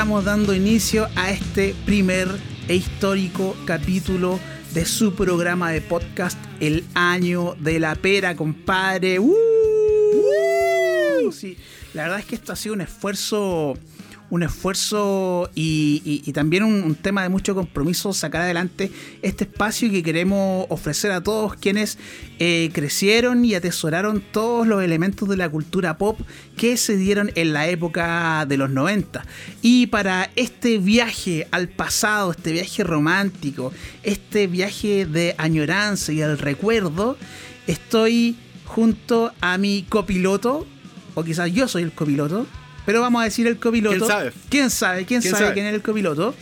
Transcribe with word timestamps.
estamos 0.00 0.24
dando 0.24 0.54
inicio 0.54 1.10
a 1.14 1.30
este 1.30 1.74
primer 1.84 2.26
e 2.68 2.74
histórico 2.74 3.54
capítulo 3.66 4.40
de 4.72 4.86
su 4.86 5.14
programa 5.14 5.72
de 5.72 5.82
podcast 5.82 6.38
El 6.58 6.86
Año 6.94 7.54
de 7.60 7.78
la 7.78 7.94
Pera, 7.96 8.34
compadre. 8.34 9.18
¡Uh! 9.18 9.34
Sí, 11.30 11.58
la 11.92 12.04
verdad 12.04 12.20
es 12.20 12.24
que 12.24 12.36
esto 12.36 12.50
ha 12.50 12.56
sido 12.56 12.76
un 12.76 12.80
esfuerzo 12.80 13.76
un 14.30 14.44
esfuerzo 14.44 15.50
y, 15.54 16.20
también 16.32 16.62
un, 16.62 16.94
tema 16.94 17.22
de 17.22 17.28
mucho 17.28 17.54
compromiso 17.54 18.12
sacar 18.12 18.42
adelante 18.42 18.90
este 19.22 19.44
espacio 19.44 19.90
que 19.90 20.02
queremos 20.02 20.66
ofrecer 20.68 21.10
a 21.10 21.20
todos 21.20 21.54
quienes 21.54 21.98
eh, 22.38 22.70
crecieron 22.72 23.44
y 23.44 23.54
atesoraron 23.54 24.22
todos 24.32 24.66
los 24.66 24.82
elementos 24.82 25.28
de 25.28 25.36
la 25.36 25.48
cultura 25.48 25.98
pop 25.98 26.20
que 26.56 26.76
se 26.76 26.96
dieron 26.96 27.32
en 27.34 27.52
la 27.52 27.68
época 27.68 28.46
de 28.46 28.56
los 28.56 28.70
90. 28.70 29.24
Y 29.62 29.88
para 29.88 30.30
este 30.36 30.78
viaje 30.78 31.48
al 31.50 31.68
pasado, 31.68 32.30
este 32.30 32.52
viaje 32.52 32.84
romántico, 32.84 33.72
este 34.02 34.46
viaje 34.46 35.06
de 35.06 35.34
añoranza 35.38 36.12
y 36.12 36.20
el 36.20 36.38
recuerdo, 36.38 37.16
estoy 37.66 38.36
junto 38.66 39.32
a 39.40 39.58
mi 39.58 39.84
copiloto, 39.88 40.66
o 41.14 41.24
quizás 41.24 41.52
yo 41.52 41.66
soy 41.66 41.82
el 41.82 41.92
copiloto, 41.92 42.46
pero 42.90 43.02
vamos 43.02 43.22
a 43.22 43.24
decir 43.24 43.46
el 43.46 43.56
copiloto. 43.56 43.98
¿Quién 43.98 44.10
sabe? 44.10 44.32
¿Quién 44.48 44.68
sabe? 44.68 45.04
¿Quién, 45.04 45.22
sabe, 45.22 45.52
quién 45.52 45.66
es 45.66 45.74
el 45.74 45.80
copiloto? 45.80 46.34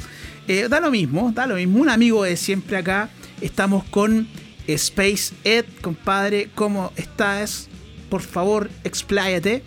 Eh, 0.47 0.67
da 0.71 0.81
lo 0.81 0.91
mismo, 0.91 1.31
da 1.35 1.47
lo 1.47 1.57
mismo. 1.57 1.79
Un 1.79 1.91
amigo 1.91 2.25
de 2.25 2.39
siempre 2.39 2.79
acá. 2.79 3.11
Estamos 3.43 3.85
con 3.85 4.27
Space 4.67 5.35
Ed, 5.45 5.67
compadre. 5.83 6.49
¿Cómo 6.55 6.91
estás? 6.97 7.69
Por 8.09 8.23
favor, 8.23 8.71
expláyate. 8.83 9.63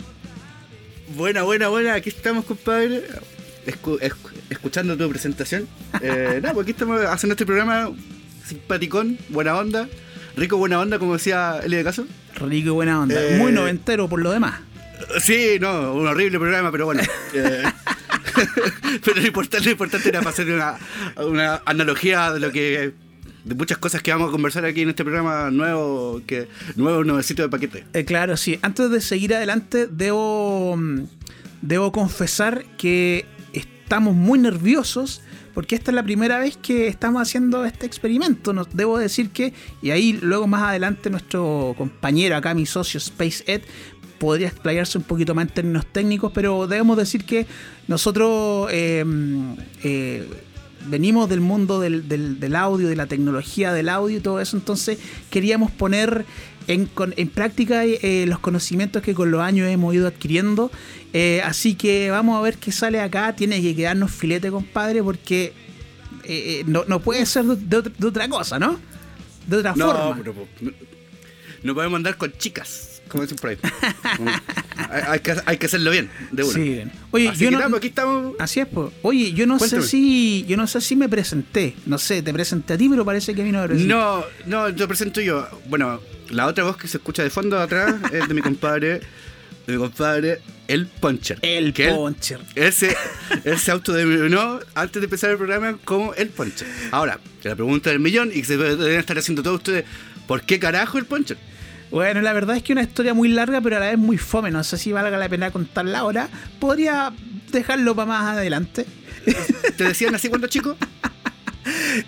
Buena, 1.16 1.44
buena, 1.44 1.68
buena. 1.68 1.94
Aquí 1.94 2.10
estamos, 2.10 2.46
compadre. 2.46 3.04
escuchando 4.50 4.98
tu 4.98 5.08
presentación. 5.08 5.68
Eh, 6.02 6.40
no, 6.42 6.54
pues 6.54 6.64
aquí 6.64 6.72
estamos 6.72 7.00
haciendo 7.06 7.34
este 7.34 7.46
programa 7.46 7.92
simpaticón, 8.48 9.20
buena 9.30 9.56
onda. 9.56 9.88
Rico, 10.36 10.58
buena 10.58 10.80
onda, 10.80 10.98
como 10.98 11.14
decía 11.14 11.60
Eli 11.64 11.76
de 11.76 11.84
Caso. 11.84 12.08
Rico 12.38 12.70
y 12.70 12.72
buena 12.72 13.00
onda. 13.00 13.22
Muy 13.38 13.52
eh, 13.52 13.54
noventero 13.54 14.10
por 14.10 14.20
lo 14.20 14.32
demás. 14.32 14.62
Sí, 15.20 15.58
no, 15.60 15.94
un 15.94 16.08
horrible 16.08 16.40
programa, 16.40 16.72
pero 16.72 16.86
bueno. 16.86 17.02
Eh, 17.34 17.64
pero 19.06 19.22
lo 19.22 19.28
importante, 19.28 19.66
lo 19.66 19.72
importante 19.72 20.10
era 20.10 20.20
para 20.20 20.32
hacer 20.32 20.48
una, 21.18 21.62
analogía 21.66 22.32
de 22.34 22.40
lo 22.40 22.52
que 22.52 22.94
de 23.46 23.56
muchas 23.56 23.78
cosas 23.78 24.02
que 24.02 24.12
vamos 24.12 24.30
a 24.30 24.32
conversar 24.32 24.66
aquí 24.66 24.82
en 24.82 24.90
este 24.90 25.04
programa 25.04 25.50
nuevo, 25.50 26.22
que 26.28 26.48
nuevo 26.76 27.04
nuevecito 27.04 27.42
de 27.42 27.50
paquete. 27.50 27.86
Eh, 27.94 28.06
claro, 28.06 28.38
sí. 28.38 28.60
Antes 28.62 28.92
de 28.92 29.02
seguir 29.02 29.34
adelante, 29.34 29.88
debo, 29.88 30.78
debo 31.62 31.92
confesar 31.92 32.66
que 32.78 33.26
estamos 33.54 34.14
muy 34.14 34.40
nerviosos 34.40 35.22
porque 35.54 35.76
esta 35.76 35.92
es 35.92 35.96
la 35.96 36.04
primera 36.04 36.40
vez 36.40 36.58
que 36.58 36.88
estamos 36.88 37.22
haciendo 37.22 37.66
este 37.66 37.86
experimento. 37.86 38.54
Nos 38.54 38.74
debo 38.76 38.98
decir 38.98 39.30
que, 39.30 39.54
y 39.82 39.92
ahí 39.92 40.14
luego 40.22 40.48
más 40.48 40.64
adelante 40.64 41.10
nuestro 41.10 41.76
compañero 41.78 42.36
acá, 42.36 42.54
mi 42.54 42.66
socio 42.66 42.98
Space 43.00 43.44
Ed, 43.48 43.62
podría 44.22 44.50
explayarse 44.50 45.00
un 45.00 45.04
poquito 45.04 45.34
más 45.34 45.48
en 45.48 45.54
términos 45.56 45.84
técnicos, 45.92 46.32
pero 46.32 46.68
debemos 46.68 46.96
decir 46.96 47.26
que 47.26 47.48
nosotros 47.88 48.70
eh, 48.72 49.04
eh, 49.84 50.30
venimos 50.86 51.28
del 51.28 51.40
mundo 51.40 51.80
del, 51.80 52.56
audio, 52.56 52.88
de 52.88 52.96
la 52.96 53.08
tecnología 53.08 53.74
del 53.74 53.90
audio 53.90 54.20
y 54.20 54.20
todo 54.22 54.40
eso, 54.40 54.56
entonces 54.56 55.00
queríamos 55.32 55.72
poner 55.72 56.24
en, 56.68 56.88
práctica 57.34 57.84
eh, 57.84 58.26
los 58.28 58.38
conocimientos 58.38 59.02
que 59.02 59.16
con 59.16 59.32
los 59.32 59.42
años 59.42 59.68
hemos 59.68 59.96
ido 59.96 60.08
adquiriendo. 60.08 60.70
así 61.44 61.74
que 61.74 62.12
vamos 62.12 62.38
a 62.38 62.42
ver 62.42 62.58
qué 62.58 62.72
sale 62.72 63.02
acá. 63.02 63.36
Tiene 63.36 63.60
que 63.60 63.76
quedarnos 63.76 64.12
filete, 64.12 64.52
compadre, 64.52 65.02
porque 65.02 65.52
no, 66.68 67.00
puede 67.00 67.26
ser 67.26 67.46
de, 67.46 68.06
otra 68.06 68.30
cosa, 68.30 68.60
¿no? 68.60 68.80
De 69.48 69.58
otra 69.58 69.74
forma. 69.74 70.22
no, 70.62 70.72
no 71.64 71.74
podemos 71.74 71.98
andar 71.98 72.18
con 72.18 72.32
chicas 72.38 72.91
como 73.12 73.24
dicen 73.24 73.38
por 73.38 73.50
ahí. 73.52 73.58
hay, 75.08 75.20
que, 75.20 75.36
hay, 75.46 75.58
que, 75.58 75.66
hacerlo 75.66 75.92
bien, 75.92 76.10
de 76.32 76.44
una. 76.44 76.54
Sí, 76.54 76.82
Oye, 77.12 77.30
así 77.30 77.44
yo 77.44 77.52
no, 77.52 77.60
pues, 77.60 77.76
aquí 77.76 77.88
estamos. 77.88 78.36
Así 78.40 78.62
es, 78.62 78.68
pues. 78.68 78.92
Oye, 79.02 79.34
yo 79.34 79.46
no 79.46 79.60
sé 79.60 79.82
si 79.82 80.46
yo 80.48 80.58
no 80.58 80.66
sé 80.66 80.82
si 80.82 80.96
me 80.96 81.10
presenté. 81.10 81.76
No 81.86 81.98
sé, 81.98 82.22
te 82.22 82.34
presenté 82.34 82.74
a 82.74 82.78
ti, 82.78 82.88
pero 82.90 83.06
parece 83.06 83.36
que 83.36 83.44
vino 83.44 83.62
a 83.62 83.68
presentar. 83.68 83.98
No, 83.98 84.24
no, 84.46 84.74
te 84.74 84.88
presento 84.88 85.22
yo. 85.22 85.48
Bueno, 85.68 86.00
la 86.30 86.48
otra 86.48 86.64
voz 86.64 86.78
que 86.78 86.88
se 86.88 86.98
escucha 86.98 87.22
de 87.24 87.30
fondo 87.30 87.60
atrás 87.60 87.96
es 88.14 88.28
de 88.28 88.34
mi 88.34 88.42
compadre, 88.42 89.02
de 89.68 89.74
mi 89.74 89.78
compadre, 89.78 90.42
el 90.68 90.88
Poncher. 90.88 91.38
El 91.42 91.74
Poncher. 91.74 92.40
ese, 92.56 92.96
ese 93.44 93.72
auto 93.72 93.92
de 93.92 94.06
no 94.06 94.60
antes 94.74 95.02
de 95.02 95.06
empezar 95.06 95.32
el 95.32 95.38
programa 95.38 95.78
como 95.84 96.14
el 96.14 96.30
Poncher. 96.30 96.68
Ahora, 96.92 97.20
la 97.44 97.56
pregunta 97.56 97.90
del 97.90 98.00
millón 98.00 98.30
y 98.34 98.42
que 98.42 98.46
se 98.46 98.58
deben 98.58 99.00
estar 99.00 99.18
haciendo 99.18 99.44
todos 99.44 99.58
ustedes, 99.58 99.84
¿por 100.28 100.44
qué 100.44 100.60
carajo 100.60 100.98
el 100.98 101.06
Poncher? 101.06 101.38
Bueno, 101.92 102.22
la 102.22 102.32
verdad 102.32 102.56
es 102.56 102.64
que 102.64 102.72
una 102.72 102.84
historia 102.84 103.14
muy 103.14 103.28
larga, 103.28 103.60
pero 103.60 103.76
a 103.76 103.80
la 103.82 103.88
vez 103.88 103.98
muy 103.98 104.18
fome. 104.18 104.50
No 104.50 104.64
sé 104.64 104.78
si 104.78 104.94
valga 104.94 105.18
la 105.18 105.28
pena 105.28 105.52
contarla 105.52 106.00
ahora. 106.00 106.30
Podría 106.58 107.12
dejarlo 107.52 107.94
para 107.96 108.08
más 108.08 108.38
adelante. 108.38 108.86
¿Te 109.78 109.84
decían 109.84 110.16
así 110.16 110.30
cuando 110.30 110.48
chico? 110.48 110.78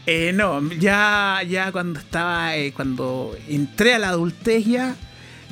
Eh, 0.07 0.31
no, 0.33 0.67
ya, 0.71 1.41
ya 1.47 1.71
cuando 1.71 1.99
estaba, 1.99 2.57
eh, 2.57 2.73
cuando 2.73 3.35
entré 3.47 3.93
a 3.93 3.99
la 3.99 4.09
adultez 4.09 4.65
ya, 4.65 4.95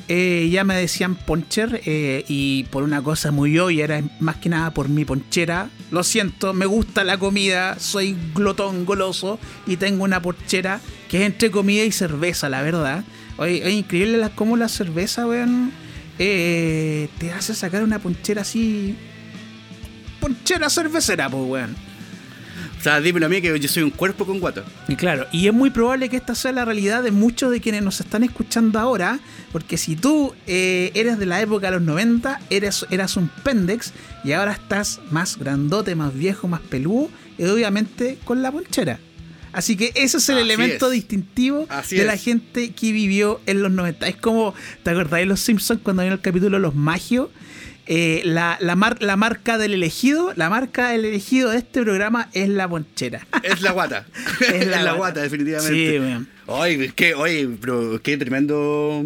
eh, 0.08 0.48
ya 0.50 0.64
me 0.64 0.74
decían 0.74 1.14
poncher 1.14 1.80
y 1.84 2.64
por 2.64 2.82
una 2.82 3.00
cosa 3.00 3.30
muy 3.30 3.56
obvia, 3.60 3.84
era 3.84 4.02
más 4.18 4.36
que 4.36 4.48
nada 4.48 4.74
por 4.74 4.88
mi 4.88 5.04
ponchera. 5.04 5.70
Lo 5.92 6.02
siento, 6.02 6.52
me 6.52 6.66
gusta 6.66 7.04
la 7.04 7.18
comida, 7.18 7.78
soy 7.78 8.16
glotón, 8.34 8.84
goloso 8.84 9.38
y 9.68 9.76
tengo 9.76 10.02
una 10.02 10.20
ponchera 10.20 10.80
que 11.08 11.18
es 11.18 11.22
entre 11.22 11.52
comida 11.52 11.84
y 11.84 11.92
cerveza, 11.92 12.48
la 12.48 12.62
verdad. 12.62 13.04
Oye, 13.42 13.60
es 13.68 13.74
increíble 13.74 14.24
cómo 14.36 14.56
la 14.56 14.68
cerveza, 14.68 15.26
weón, 15.26 15.72
eh, 16.20 17.08
te 17.18 17.32
hace 17.32 17.56
sacar 17.56 17.82
una 17.82 17.98
ponchera 17.98 18.42
así. 18.42 18.94
Ponchera 20.20 20.70
cervecera, 20.70 21.28
pues, 21.28 21.42
weón. 21.44 21.74
O 22.78 22.80
sea, 22.80 23.00
dímelo 23.00 23.26
a 23.26 23.28
mí 23.28 23.40
que 23.40 23.58
yo 23.58 23.68
soy 23.68 23.82
un 23.82 23.90
cuerpo 23.90 24.26
con 24.26 24.38
guato. 24.38 24.62
Y 24.86 24.94
claro, 24.94 25.26
y 25.32 25.48
es 25.48 25.52
muy 25.52 25.70
probable 25.70 26.08
que 26.08 26.16
esta 26.16 26.36
sea 26.36 26.52
la 26.52 26.64
realidad 26.64 27.02
de 27.02 27.10
muchos 27.10 27.50
de 27.50 27.60
quienes 27.60 27.82
nos 27.82 28.00
están 28.00 28.22
escuchando 28.22 28.78
ahora, 28.78 29.18
porque 29.50 29.76
si 29.76 29.96
tú 29.96 30.34
eh, 30.46 30.92
eres 30.94 31.18
de 31.18 31.26
la 31.26 31.40
época 31.40 31.66
de 31.66 31.78
los 31.78 31.82
90, 31.82 32.40
eres, 32.48 32.86
eras 32.90 33.16
un 33.16 33.28
pendex 33.42 33.92
y 34.22 34.32
ahora 34.32 34.52
estás 34.52 35.00
más 35.10 35.36
grandote, 35.36 35.96
más 35.96 36.14
viejo, 36.14 36.46
más 36.46 36.60
peludo, 36.60 37.08
y 37.38 37.44
obviamente 37.44 38.18
con 38.24 38.40
la 38.40 38.52
ponchera. 38.52 39.00
Así 39.52 39.76
que 39.76 39.92
ese 39.94 40.16
es 40.16 40.28
el 40.28 40.38
elemento 40.38 40.90
distintivo 40.90 41.66
de 41.90 42.04
la 42.04 42.16
gente 42.16 42.72
que 42.72 42.92
vivió 42.92 43.40
en 43.46 43.62
los 43.62 43.70
90. 43.70 44.08
Es 44.08 44.16
como, 44.16 44.54
¿te 44.82 44.90
acordás 44.90 45.20
de 45.20 45.26
los 45.26 45.40
Simpsons 45.40 45.80
cuando 45.82 46.02
vino 46.02 46.14
el 46.14 46.20
capítulo 46.20 46.58
Los 46.58 46.74
Magios? 46.74 47.28
Eh, 47.86 48.22
la, 48.24 48.58
la, 48.60 48.76
marca 49.16 49.58
del 49.58 49.74
elegido, 49.74 50.32
la 50.36 50.48
marca 50.48 50.90
del 50.90 51.04
elegido 51.04 51.50
de 51.50 51.58
este 51.58 51.82
programa 51.82 52.28
es 52.32 52.48
la 52.48 52.68
ponchera. 52.68 53.26
Es 53.42 53.60
la 53.60 53.72
guata. 53.72 54.06
es 54.40 54.66
la, 54.68 54.92
guata. 54.96 55.20
definitivamente. 55.20 55.98
Sí, 55.98 56.26
Oye, 56.46 56.92
qué, 56.94 57.14
oye, 57.14 57.48
pero 57.60 58.00
qué 58.02 58.16
tremendo. 58.16 59.04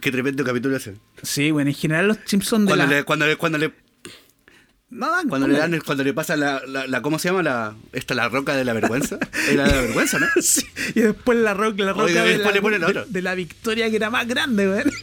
Qué, 0.00 0.10
tremendo 0.10 0.44
capítulo 0.44 0.76
ese. 0.76 0.94
Sí, 1.22 1.50
bueno, 1.50 1.70
en 1.70 1.76
general 1.76 2.08
los 2.08 2.18
Simpsons 2.24 2.66
de 2.66 2.74
cuando, 2.74 3.04
cuando, 3.04 3.26
le, 3.26 3.36
cuando 3.36 3.58
le 3.58 3.72
cuando 5.28 5.46
le 5.48 5.58
dan, 5.58 5.78
cuando 5.84 6.02
le 6.02 6.14
pasa 6.14 6.36
la, 6.36 6.62
la, 6.66 7.02
¿cómo 7.02 7.18
se 7.18 7.28
llama? 7.28 7.42
La, 7.42 7.74
esta 7.92 8.14
la 8.14 8.28
roca 8.28 8.56
de 8.56 8.64
la 8.64 8.72
vergüenza. 8.72 9.18
Era 9.50 9.66
la 9.66 9.80
vergüenza, 9.82 10.18
¿no? 10.18 10.26
Sí. 10.42 10.64
Y 10.94 11.00
después 11.00 11.38
la 11.38 11.52
roca, 11.54 11.84
la 11.84 11.92
roca 11.92 12.06
de, 12.06 12.38
la, 12.38 13.04
de, 13.06 13.22
la, 13.22 13.34
victoria 13.34 13.90
que 13.90 13.96
era 13.96 14.10
más 14.10 14.26
grande, 14.26 14.68
weón. 14.68 14.92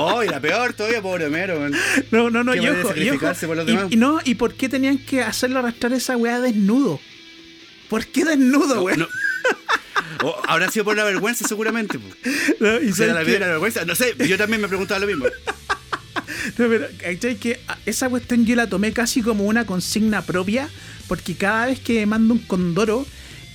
Oh, 0.00 0.22
y 0.22 0.28
la 0.28 0.38
peor 0.38 0.74
todavía, 0.74 1.02
pobre 1.02 1.26
Homero, 1.26 1.58
weón. 1.58 1.74
No, 2.12 2.30
no, 2.30 2.44
no, 2.44 2.54
y 2.54 2.68
ojo, 2.68 2.94
y, 2.94 3.94
y, 3.94 3.96
no, 3.96 4.20
¿y 4.22 4.36
por 4.36 4.54
qué 4.54 4.68
tenían 4.68 4.98
que 4.98 5.22
hacerlo 5.22 5.58
arrastrar 5.58 5.92
esa 5.92 6.16
weá 6.16 6.40
desnudo? 6.40 7.00
¿Por 7.88 8.06
qué 8.06 8.24
desnudo, 8.24 8.82
weón? 8.82 9.00
No, 9.00 10.34
habrá 10.46 10.70
sido 10.70 10.84
por 10.84 10.96
la 10.96 11.04
vergüenza, 11.04 11.48
seguramente. 11.48 11.98
No, 12.60 12.80
y 12.80 12.92
la, 12.92 13.06
la 13.14 13.22
vergüenza? 13.24 13.84
No 13.84 13.96
sé, 13.96 14.14
yo 14.18 14.38
también 14.38 14.60
me 14.60 14.68
preguntaba 14.68 15.00
lo 15.00 15.06
mismo. 15.06 15.24
No, 16.58 16.68
pero 16.68 16.88
que 17.38 17.60
esa 17.86 18.08
cuestión 18.08 18.44
yo 18.44 18.56
la 18.56 18.68
tomé 18.68 18.92
casi 18.92 19.22
como 19.22 19.44
una 19.44 19.66
consigna 19.66 20.22
propia, 20.22 20.68
porque 21.06 21.34
cada 21.34 21.66
vez 21.66 21.80
que 21.80 22.04
mando 22.06 22.34
un 22.34 22.40
condoro 22.40 23.06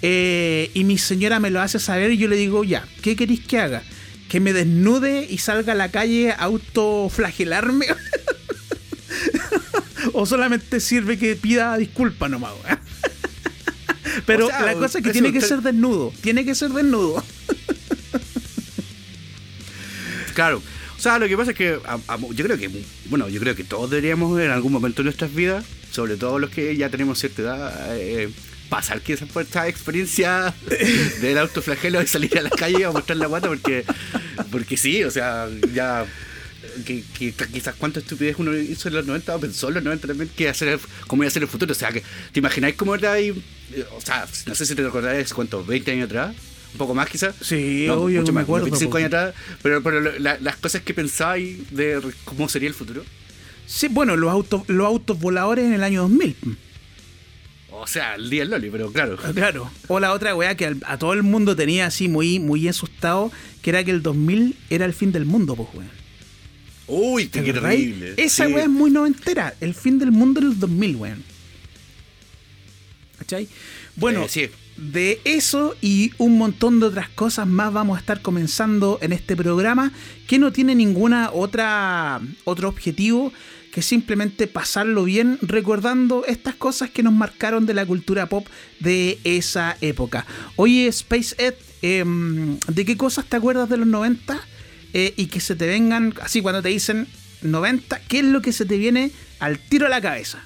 eh, 0.01 0.71
y 0.73 0.83
mi 0.83 0.97
señora 0.97 1.39
me 1.39 1.49
lo 1.49 1.61
hace 1.61 1.79
saber, 1.79 2.11
yo 2.13 2.27
le 2.27 2.35
digo, 2.35 2.63
ya, 2.63 2.87
¿qué 3.01 3.15
queréis 3.15 3.45
que 3.45 3.59
haga? 3.59 3.83
¿Que 4.29 4.39
me 4.39 4.53
desnude 4.53 5.27
y 5.29 5.37
salga 5.37 5.73
a 5.73 5.75
la 5.75 5.91
calle 5.91 6.31
a 6.31 6.43
autoflagelarme? 6.43 7.87
¿O 10.13 10.25
solamente 10.25 10.79
sirve 10.79 11.17
que 11.17 11.35
pida 11.35 11.77
disculpas 11.77 12.29
nomás? 12.29 12.51
Pero 14.25 14.49
la 14.49 14.73
cosa 14.73 14.99
es 14.99 15.05
que 15.05 15.11
tiene 15.11 15.31
que 15.31 15.41
ser 15.41 15.61
desnudo, 15.61 16.13
tiene 16.21 16.45
que 16.45 16.55
ser 16.55 16.69
desnudo. 16.69 17.23
Claro. 20.33 20.61
O 20.97 21.01
sea, 21.01 21.19
lo 21.19 21.27
que 21.27 21.35
pasa 21.35 21.51
es 21.51 21.57
que 21.57 21.79
yo 22.31 22.45
creo 22.45 22.57
que, 22.57 22.69
bueno, 23.09 23.27
yo 23.27 23.39
creo 23.39 23.55
que 23.55 23.63
todos 23.63 23.89
deberíamos 23.89 24.39
en 24.39 24.51
algún 24.51 24.71
momento 24.71 25.01
de 25.01 25.05
nuestras 25.05 25.33
vidas, 25.33 25.65
sobre 25.91 26.15
todo 26.15 26.39
los 26.39 26.49
que 26.49 26.75
ya 26.77 26.89
tenemos 26.89 27.19
cierta 27.19 27.41
edad, 27.41 27.97
eh, 27.97 28.29
pasar 28.69 29.01
quizás 29.01 29.27
por 29.29 29.43
esta 29.43 29.67
experiencia 29.67 30.53
del 31.21 31.37
autoflagelo 31.37 32.01
y 32.01 32.07
salir 32.07 32.37
a 32.37 32.43
la 32.43 32.49
calle 32.49 32.85
a 32.85 32.91
mostrar 32.91 33.17
la 33.17 33.27
guata, 33.27 33.47
porque, 33.47 33.83
porque 34.51 34.77
sí, 34.77 35.03
o 35.03 35.11
sea, 35.11 35.49
ya. 35.73 36.05
Que, 36.85 37.03
quizás 37.51 37.75
cuánta 37.77 37.99
estupidez 37.99 38.37
uno 38.39 38.55
hizo 38.55 38.87
en 38.87 38.95
los 38.95 39.05
90 39.05 39.35
o 39.35 39.39
pensó 39.39 39.67
en 39.67 39.75
los 39.75 39.83
90 39.83 40.07
también 40.07 40.29
que 40.35 40.49
hacer 40.49 40.79
cómo 41.05 41.21
iba 41.21 41.27
a 41.27 41.31
ser 41.31 41.43
el 41.43 41.49
futuro 41.49 41.71
o 41.71 41.75
sea 41.75 41.91
que 41.91 42.01
te 42.31 42.39
imagináis 42.39 42.73
cómo 42.75 42.95
era 42.95 43.11
ahí 43.11 43.29
o 43.95 44.01
sea 44.01 44.25
no 44.47 44.55
sé 44.55 44.65
si 44.65 44.73
te 44.73 44.81
recordáis 44.81 45.33
cuántos 45.33 45.67
20 45.67 45.91
años 45.91 46.05
atrás 46.05 46.33
un 46.73 46.77
poco 46.77 46.93
más 46.95 47.07
quizás 47.09 47.35
Sí, 47.41 47.85
no, 47.87 47.95
obvio, 47.95 48.19
mucho 48.21 48.31
me 48.33 48.37
más, 48.37 48.43
acuerdo. 48.43 48.65
25 48.65 48.91
po. 48.91 48.97
años 48.97 49.07
atrás, 49.07 49.33
pero, 49.61 49.81
pero 49.83 50.01
la- 50.19 50.37
las 50.39 50.55
cosas 50.57 50.81
que 50.81 50.93
pensáis 50.93 51.69
de 51.71 52.01
cómo 52.25 52.49
sería 52.49 52.67
el 52.67 52.75
futuro. 52.75 53.03
Sí, 53.65 53.87
bueno, 53.89 54.15
los 54.17 54.29
autos, 54.31 54.63
los 54.67 54.85
autos 54.85 55.19
voladores 55.19 55.65
en 55.65 55.73
el 55.73 55.83
año 55.83 56.01
2000. 56.03 56.35
O 57.71 57.87
sea, 57.87 58.15
el 58.15 58.29
día 58.29 58.41
del 58.41 58.51
Loli, 58.51 58.69
pero 58.69 58.91
claro. 58.91 59.17
Claro. 59.33 59.71
O 59.87 59.99
la 59.99 60.13
otra 60.13 60.35
weá 60.35 60.55
que 60.55 60.75
a 60.85 60.97
todo 60.97 61.13
el 61.13 61.23
mundo 61.23 61.55
tenía 61.55 61.87
así 61.87 62.07
muy, 62.07 62.39
muy 62.39 62.67
asustado, 62.67 63.31
que 63.61 63.71
era 63.71 63.83
que 63.83 63.91
el 63.91 64.01
2000 64.03 64.55
era 64.69 64.85
el 64.85 64.93
fin 64.93 65.11
del 65.11 65.25
mundo, 65.25 65.55
pues 65.55 65.69
weón. 65.73 65.89
Uy, 66.85 67.27
¿Te 67.27 67.43
qué 67.43 67.53
terrible. 67.53 68.13
Esa 68.17 68.45
Sí. 68.45 68.53
weá 68.53 68.63
es 68.65 68.69
muy 68.69 68.91
noventera. 68.91 69.53
El 69.61 69.73
fin 69.73 69.97
del 69.99 70.11
mundo 70.11 70.39
en 70.41 70.47
el 70.47 70.59
2000, 70.59 70.95
weón. 70.97 71.23
¿Cachai? 73.19 73.47
Bueno, 73.95 74.23
Eh, 74.23 74.29
sí. 74.29 74.49
De 74.77 75.21
eso 75.23 75.75
y 75.81 76.11
un 76.17 76.37
montón 76.37 76.79
de 76.79 76.87
otras 76.87 77.09
cosas 77.09 77.47
más 77.47 77.71
vamos 77.71 77.97
a 77.97 77.99
estar 77.99 78.21
comenzando 78.21 78.97
en 79.01 79.13
este 79.13 79.35
programa 79.35 79.91
que 80.27 80.39
no 80.39 80.51
tiene 80.51 80.75
ninguna 80.75 81.29
otra 81.31 82.21
otro 82.43 82.69
objetivo 82.69 83.31
que 83.73 83.81
simplemente 83.81 84.45
pasarlo 84.45 85.03
bien 85.03 85.39
recordando 85.41 86.25
estas 86.27 86.53
cosas 86.53 86.91
que 86.91 87.01
nos 87.01 87.13
marcaron 87.13 87.65
de 87.65 87.73
la 87.73 87.87
cultura 87.87 88.27
pop 88.27 88.45
de 88.79 89.17
esa 89.23 89.77
época. 89.81 90.27
Oye, 90.57 90.85
Space 90.87 91.35
Ed, 91.39 91.55
em, 91.81 92.59
¿de 92.67 92.85
qué 92.85 92.95
cosas 92.95 93.25
te 93.25 93.35
acuerdas 93.35 93.67
de 93.69 93.77
los 93.77 93.87
90? 93.87 94.39
Eh, 94.93 95.15
y 95.17 95.25
que 95.25 95.39
se 95.39 95.55
te 95.55 95.65
vengan, 95.65 96.13
así 96.21 96.39
cuando 96.39 96.61
te 96.61 96.69
dicen 96.69 97.07
90, 97.41 97.99
¿qué 98.07 98.19
es 98.19 98.25
lo 98.25 98.43
que 98.43 98.53
se 98.53 98.65
te 98.65 98.77
viene 98.77 99.11
al 99.39 99.57
tiro 99.57 99.87
a 99.87 99.89
la 99.89 100.01
cabeza? 100.01 100.43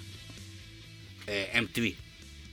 Eh, 1.27 1.51
MTV. 1.53 2.06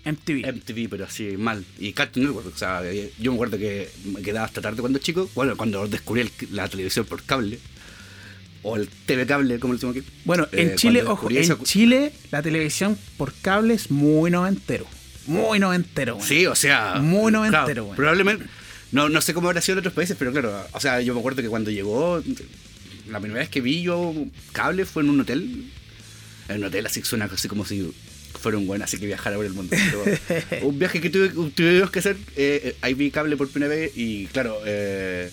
MTV. 0.05 0.47
MTV, 0.53 0.89
pero 0.89 1.05
así 1.05 1.37
mal. 1.37 1.65
Y 1.79 1.93
Cartoon 1.93 2.27
Network. 2.27 2.55
O 2.55 2.59
sea, 2.59 2.81
eh, 2.85 3.13
yo 3.19 3.31
me 3.33 3.37
acuerdo 3.37 3.59
que 3.59 3.89
me 4.05 4.23
quedaba 4.23 4.47
hasta 4.47 4.61
tarde 4.61 4.81
cuando 4.81 4.99
chico. 4.99 5.29
Bueno, 5.35 5.57
cuando 5.57 5.87
descubrí 5.89 6.21
el- 6.23 6.31
la 6.53 6.69
televisión 6.69 7.07
por 7.07 7.23
cable. 7.23 7.59
O 8.63 8.77
el 8.77 8.89
TV 8.89 9.27
cable, 9.27 9.59
como 9.59 9.75
le 9.75 9.77
decimos 9.79 9.97
aquí. 9.97 10.07
Bueno, 10.25 10.45
Eh, 10.53 10.63
en 10.63 10.77
Chile, 10.77 11.01
cuando 11.05 11.13
ojo, 11.13 11.31
en 11.31 11.65
Chile 11.65 12.13
la 12.31 12.41
televisión 12.43 12.97
por 13.19 13.33
cable 13.35 13.75
es 13.75 13.91
muy 13.91 14.31
noventero. 14.31 14.87
Muy 15.27 15.59
noventero, 15.59 16.17
weón. 16.17 16.27
Sí, 16.29 16.47
o 16.47 16.55
sea. 16.55 16.95
Muy 17.01 17.31
noventero, 17.33 17.65
claro, 17.65 17.85
güey. 17.85 17.97
Probablemente. 17.97 18.47
No, 18.93 19.09
no 19.09 19.21
sé 19.21 19.35
cómo 19.35 19.49
habrá 19.49 19.61
sido 19.61 19.75
en 19.75 19.79
otros 19.81 19.93
países, 19.95 20.17
pero 20.19 20.33
claro. 20.33 20.67
O 20.73 20.81
sea, 20.81 21.01
yo 21.01 21.13
me 21.15 21.21
acuerdo 21.21 21.43
que 21.43 21.49
cuando 21.49 21.71
llegó. 21.71 22.23
La 23.11 23.21
primera 23.21 23.41
vez 23.41 23.51
que 23.51 23.61
vi 23.61 23.83
yo 23.83 24.15
cable 24.53 24.87
fue 24.87 25.03
en 25.03 25.11
un 25.11 25.21
hotel. 25.21 25.71
En 26.49 26.57
un 26.59 26.65
hotel 26.65 26.87
así 26.87 27.03
suena 27.03 27.27
así 27.27 27.49
como 27.49 27.67
si 27.67 27.93
fuera 28.45 28.59
un 28.59 28.67
buen 28.67 28.83
así 28.83 28.99
que 28.99 29.07
viajara 29.07 29.37
por 29.37 29.45
el 29.47 29.53
mundo. 29.55 29.75
Pero 29.91 30.05
un 30.69 30.79
viaje 30.79 31.01
que 31.01 31.11
tuve, 31.11 31.31
tuvimos 31.55 31.91
que 31.91 31.99
hacer. 31.99 32.17
eh, 32.37 32.61
eh, 32.65 32.77
ahí 32.83 32.95
vi 32.95 33.11
cable 33.11 33.37
por 33.37 33.49
primera 33.49 33.75
vez 33.75 33.91
y 33.97 34.27
claro. 34.27 34.59
eh, 34.67 35.31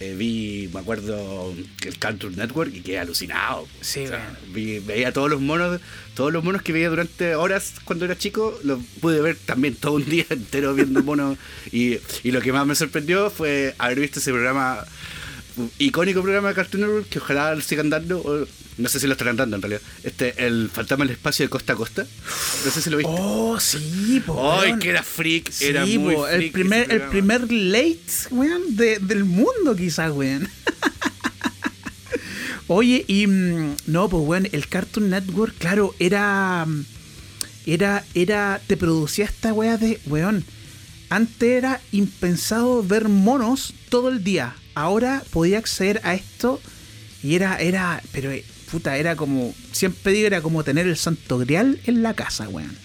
eh, 0.00 0.16
vi, 0.18 0.68
me 0.74 0.80
acuerdo, 0.80 1.54
el 1.86 1.98
Cartoon 1.98 2.34
Network 2.34 2.74
y 2.74 2.80
quedé 2.80 2.98
alucinado. 2.98 3.68
Sí, 3.80 4.04
O 4.04 4.08
sea, 4.08 4.36
weón. 4.42 4.52
vi- 4.54 4.80
veía 4.80 5.12
todos 5.12 5.30
los 5.30 5.40
monos, 5.40 5.80
todos 6.14 6.32
los 6.32 6.42
monos 6.42 6.60
que 6.62 6.72
veía 6.72 6.88
durante 6.88 7.36
horas 7.36 7.74
cuando 7.84 8.04
era 8.06 8.18
chico, 8.18 8.58
los 8.64 8.80
pude 9.00 9.20
ver 9.20 9.36
también 9.36 9.76
todo 9.76 9.92
un 9.92 10.04
día 10.04 10.24
entero 10.30 10.74
viendo 10.74 11.02
monos. 11.04 11.38
Y, 11.70 11.98
y 12.24 12.32
lo 12.32 12.40
que 12.40 12.50
más 12.52 12.66
me 12.66 12.74
sorprendió 12.74 13.30
fue 13.30 13.74
haber 13.78 14.00
visto 14.00 14.18
ese 14.18 14.32
programa, 14.32 14.84
icónico 15.78 16.22
programa 16.22 16.48
de 16.48 16.54
Cartoon 16.54 16.80
Network, 16.82 17.08
que 17.08 17.18
ojalá 17.20 17.54
lo 17.54 17.60
sigan 17.60 17.90
dando, 17.90 18.48
no 18.78 18.88
sé 18.88 18.98
si 19.00 19.06
lo 19.06 19.12
estarán 19.12 19.36
dando 19.36 19.56
en 19.56 19.62
realidad. 19.62 19.82
Este, 20.02 20.46
el 20.46 20.70
Fantasma 20.72 21.04
del 21.04 21.12
Espacio 21.14 21.44
de 21.44 21.50
Costa 21.50 21.72
a 21.74 21.76
Costa. 21.76 22.06
No 22.64 22.70
sé 22.70 22.80
si 22.82 22.90
lo 22.90 22.96
viste. 22.96 23.12
Oh, 23.16 23.58
sí, 23.60 24.22
po, 24.26 24.52
¡Ay, 24.60 24.78
que 24.78 24.90
era 24.90 25.02
freak! 25.02 25.50
Sí, 25.50 25.66
era 25.66 25.84
muy 25.86 26.14
po, 26.14 26.24
freak 26.26 26.42
el 26.42 26.50
primer, 26.52 26.92
el 26.92 27.02
primer 27.02 27.52
late, 27.52 28.00
weón, 28.30 28.76
de- 28.76 28.98
del 28.98 29.24
mundo 29.24 29.76
quizás, 29.76 30.12
weón. 30.12 30.48
Oye, 32.68 33.04
y 33.08 33.26
mm, 33.26 33.76
no, 33.86 34.08
pues 34.08 34.22
weón, 34.26 34.48
el 34.52 34.66
Cartoon 34.68 35.10
Network, 35.10 35.54
claro, 35.58 35.94
era. 35.98 36.64
mm, 36.66 36.84
Era. 37.66 38.04
Era. 38.14 38.60
Te 38.66 38.76
producía 38.76 39.24
esta 39.26 39.52
weá 39.52 39.76
de. 39.76 40.00
Weón. 40.06 40.44
Antes 41.10 41.50
era 41.50 41.80
impensado 41.92 42.82
ver 42.82 43.08
monos 43.10 43.74
todo 43.90 44.08
el 44.08 44.24
día. 44.24 44.54
Ahora 44.74 45.22
podía 45.30 45.58
acceder 45.58 46.00
a 46.04 46.14
esto. 46.14 46.60
Y 47.22 47.34
era. 47.34 47.56
Era. 47.60 48.02
Pero 48.12 48.30
puta, 48.72 48.96
era 48.96 49.14
como. 49.14 49.54
Siempre 49.70 50.12
digo, 50.12 50.26
era 50.26 50.40
como 50.40 50.64
tener 50.64 50.86
el 50.88 50.96
santo 50.96 51.38
grial 51.38 51.78
en 51.86 52.02
la 52.02 52.14
casa, 52.14 52.48
weón. 52.48 52.76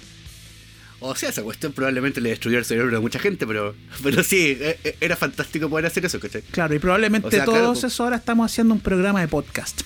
O 0.99 1.15
sea, 1.15 1.29
esa 1.29 1.43
cuestión 1.43 1.73
probablemente 1.73 2.19
le 2.21 2.29
destruyó 2.29 2.57
el 2.57 2.65
cerebro 2.65 2.97
a 2.97 3.01
mucha 3.01 3.19
gente, 3.19 3.45
pero, 3.47 3.75
pero 4.03 4.23
sí, 4.23 4.57
e- 4.59 4.79
e- 4.83 4.97
era 4.99 5.15
fantástico 5.15 5.69
poder 5.69 5.85
hacer 5.85 6.03
eso, 6.05 6.19
¿cachai? 6.19 6.41
Claro, 6.51 6.73
y 6.75 6.79
probablemente 6.79 7.27
O 7.27 7.31
sea, 7.31 7.45
todos 7.45 7.57
claro, 7.59 7.73
po- 7.79 7.87
eso 7.87 8.03
ahora 8.03 8.15
estamos 8.17 8.51
haciendo 8.51 8.73
un 8.73 8.79
programa 8.79 9.21
de 9.21 9.27
podcast. 9.27 9.81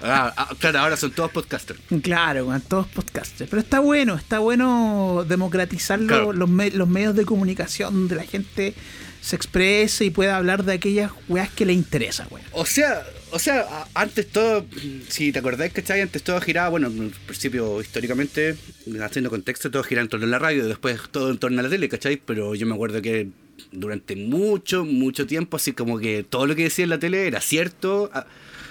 Ah, 0.00 0.32
ah, 0.36 0.50
claro, 0.60 0.78
ahora 0.78 0.96
son 0.96 1.10
todos 1.10 1.30
podcasters. 1.32 1.80
claro, 2.02 2.46
con 2.46 2.60
todos 2.60 2.86
podcasters. 2.86 3.50
Pero 3.50 3.60
está 3.60 3.80
bueno, 3.80 4.14
está 4.14 4.38
bueno 4.38 5.24
democratizar 5.28 5.98
Claro. 6.06 6.32
los, 6.32 6.48
me- 6.48 6.70
los 6.70 6.86
medios 6.88 7.16
de 7.16 7.24
comunicación 7.24 7.92
donde 7.94 8.14
la 8.14 8.22
gente 8.24 8.74
se 9.20 9.34
exprese 9.34 10.04
y 10.04 10.10
pueda 10.10 10.36
hablar 10.36 10.64
de 10.64 10.74
aquellas 10.74 11.10
weas 11.28 11.50
que 11.50 11.66
le 11.66 11.72
interesan, 11.72 12.28
weón. 12.30 12.46
O 12.52 12.64
sea, 12.64 13.04
o 13.32 13.38
sea, 13.38 13.86
antes 13.94 14.28
todo, 14.28 14.64
si 15.08 15.32
te 15.32 15.38
acordáis, 15.38 15.72
¿cachai? 15.72 16.00
Antes 16.00 16.22
todo 16.22 16.40
giraba, 16.40 16.68
bueno, 16.70 16.88
en 16.88 17.10
principio 17.26 17.80
históricamente, 17.80 18.56
haciendo 19.02 19.30
contexto, 19.30 19.70
todo 19.70 19.82
giraba 19.82 20.04
en 20.04 20.08
torno 20.08 20.26
a 20.26 20.30
la 20.30 20.38
radio, 20.38 20.66
después 20.66 20.98
todo 21.10 21.30
en 21.30 21.38
torno 21.38 21.60
a 21.60 21.62
la 21.62 21.68
tele, 21.68 21.88
¿cachai? 21.88 22.16
Pero 22.24 22.54
yo 22.54 22.66
me 22.66 22.74
acuerdo 22.74 23.00
que 23.02 23.28
durante 23.72 24.16
mucho, 24.16 24.84
mucho 24.84 25.26
tiempo, 25.26 25.56
así 25.56 25.72
como 25.72 25.98
que 25.98 26.22
todo 26.22 26.46
lo 26.46 26.54
que 26.54 26.64
decía 26.64 26.84
en 26.84 26.90
la 26.90 26.98
tele 26.98 27.26
era 27.26 27.40
cierto, 27.40 28.10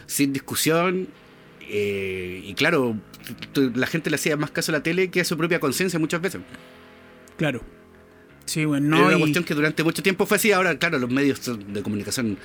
sin 0.06 0.34
discusión, 0.34 1.08
eh, 1.70 2.42
y 2.46 2.54
claro, 2.54 2.98
la 3.76 3.88
gente 3.88 4.10
le 4.10 4.16
hacía 4.16 4.38
más 4.38 4.52
caso 4.52 4.72
a 4.72 4.74
la 4.74 4.84
tele 4.84 5.12
que 5.12 5.22
a 5.22 5.26
su 5.26 5.38
propia 5.38 5.60
conciencia 5.60 6.00
muchas 6.00 6.22
veces. 6.22 6.42
Claro. 7.38 7.62
Sí, 8.46 8.64
bueno, 8.64 8.88
Era 8.96 8.98
no. 9.02 9.08
una 9.08 9.18
y- 9.18 9.20
cuestión 9.20 9.44
que 9.44 9.54
durante 9.54 9.84
mucho 9.84 10.02
tiempo 10.02 10.26
fue 10.26 10.38
así. 10.38 10.54
Ahora, 10.54 10.78
claro, 10.80 10.98
los 11.00 11.10
medios 11.10 11.42
de 11.46 11.82
comunicación, 11.84 12.38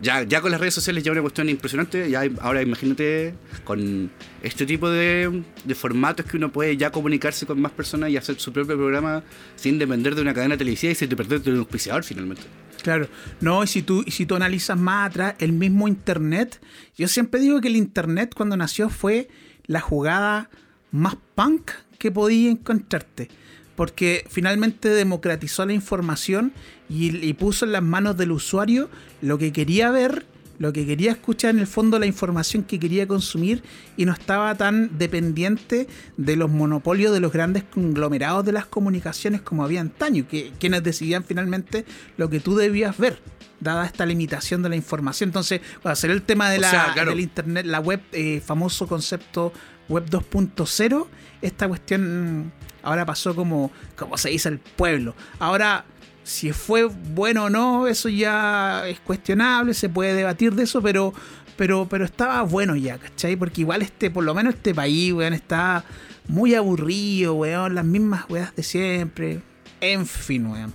ya, 0.00 0.22
ya 0.22 0.40
con 0.40 0.50
las 0.50 0.60
redes 0.60 0.74
sociales 0.74 1.02
ya 1.04 1.12
una 1.12 1.20
cuestión 1.22 1.48
impresionante. 1.48 2.08
Ya 2.10 2.20
hay- 2.20 2.34
ahora 2.40 2.62
imagínate 2.62 3.34
con 3.64 4.10
este 4.42 4.66
tipo 4.66 4.88
de, 4.88 5.42
de 5.64 5.74
formatos 5.74 6.26
que 6.26 6.36
uno 6.36 6.50
puede 6.52 6.76
ya 6.76 6.90
comunicarse 6.90 7.46
con 7.46 7.60
más 7.60 7.72
personas 7.72 8.10
y 8.10 8.16
hacer 8.16 8.38
su 8.38 8.52
propio 8.52 8.76
programa 8.76 9.22
sin 9.56 9.78
depender 9.78 10.14
de 10.14 10.22
una 10.22 10.34
cadena 10.34 10.56
televisiva 10.56 10.92
y 10.92 10.94
sin 10.94 11.08
depender 11.08 11.42
de 11.42 11.52
un 11.52 11.58
auspiciador 11.58 12.04
finalmente. 12.04 12.42
Claro, 12.82 13.08
no, 13.40 13.64
y 13.64 13.66
si 13.66 13.82
tú, 13.82 14.04
y 14.06 14.12
si 14.12 14.24
tú 14.24 14.36
analizas 14.36 14.78
más 14.78 15.10
atrás, 15.10 15.34
el 15.40 15.52
mismo 15.52 15.88
Internet, 15.88 16.60
yo 16.96 17.08
siempre 17.08 17.40
digo 17.40 17.60
que 17.60 17.68
el 17.68 17.76
Internet 17.76 18.32
cuando 18.36 18.56
nació 18.56 18.88
fue 18.88 19.28
la 19.66 19.80
jugada 19.80 20.48
más 20.92 21.16
punk 21.34 21.72
que 21.98 22.12
podía 22.12 22.50
encontrarte, 22.50 23.28
porque 23.78 24.24
finalmente 24.28 24.88
democratizó 24.88 25.64
la 25.64 25.72
información 25.72 26.52
y, 26.88 27.16
y 27.24 27.32
puso 27.34 27.64
en 27.64 27.70
las 27.70 27.82
manos 27.84 28.16
del 28.16 28.32
usuario 28.32 28.90
lo 29.22 29.38
que 29.38 29.52
quería 29.52 29.92
ver, 29.92 30.26
lo 30.58 30.72
que 30.72 30.84
quería 30.84 31.12
escuchar, 31.12 31.50
en 31.50 31.60
el 31.60 31.68
fondo 31.68 32.00
la 32.00 32.06
información 32.06 32.64
que 32.64 32.80
quería 32.80 33.06
consumir 33.06 33.62
y 33.96 34.04
no 34.04 34.12
estaba 34.12 34.52
tan 34.56 34.98
dependiente 34.98 35.86
de 36.16 36.34
los 36.34 36.50
monopolios 36.50 37.12
de 37.12 37.20
los 37.20 37.32
grandes 37.32 37.62
conglomerados 37.62 38.44
de 38.44 38.50
las 38.50 38.66
comunicaciones 38.66 39.42
como 39.42 39.62
había 39.62 39.80
antaño, 39.80 40.26
que 40.26 40.50
quienes 40.58 40.82
decidían 40.82 41.22
finalmente 41.22 41.84
lo 42.16 42.28
que 42.28 42.40
tú 42.40 42.56
debías 42.56 42.98
ver, 42.98 43.20
dada 43.60 43.86
esta 43.86 44.04
limitación 44.06 44.60
de 44.60 44.70
la 44.70 44.74
información. 44.74 45.28
Entonces, 45.28 45.60
para 45.84 45.92
hacer 45.92 46.10
el 46.10 46.22
tema 46.22 46.50
de 46.50 46.58
la, 46.58 46.68
sea, 46.68 46.92
claro. 46.94 47.10
del 47.10 47.20
internet, 47.20 47.64
la 47.64 47.78
web, 47.78 48.00
eh, 48.10 48.42
famoso 48.44 48.88
concepto 48.88 49.52
web 49.88 50.04
2.0, 50.10 51.06
esta 51.42 51.68
cuestión 51.68 52.52
ahora 52.82 53.06
pasó 53.06 53.34
como, 53.34 53.70
como 53.96 54.16
se 54.18 54.30
dice 54.30 54.48
el 54.48 54.58
pueblo. 54.58 55.14
Ahora 55.38 55.84
si 56.28 56.52
fue 56.52 56.84
bueno 56.84 57.44
o 57.44 57.50
no, 57.50 57.86
eso 57.86 58.10
ya 58.10 58.86
es 58.86 59.00
cuestionable, 59.00 59.72
se 59.72 59.88
puede 59.88 60.12
debatir 60.12 60.54
de 60.54 60.64
eso, 60.64 60.82
pero, 60.82 61.14
pero, 61.56 61.88
pero 61.88 62.04
estaba 62.04 62.42
bueno 62.42 62.76
ya, 62.76 62.98
¿cachai? 62.98 63.34
Porque 63.34 63.62
igual 63.62 63.80
este, 63.80 64.10
por 64.10 64.24
lo 64.24 64.34
menos 64.34 64.54
este 64.54 64.74
país, 64.74 65.14
weón, 65.14 65.32
está 65.32 65.84
muy 66.28 66.54
aburrido, 66.54 67.34
weón, 67.34 67.74
las 67.74 67.86
mismas 67.86 68.28
weas 68.28 68.54
de 68.54 68.62
siempre. 68.62 69.40
En 69.80 70.06
fin, 70.06 70.46
weón. 70.46 70.74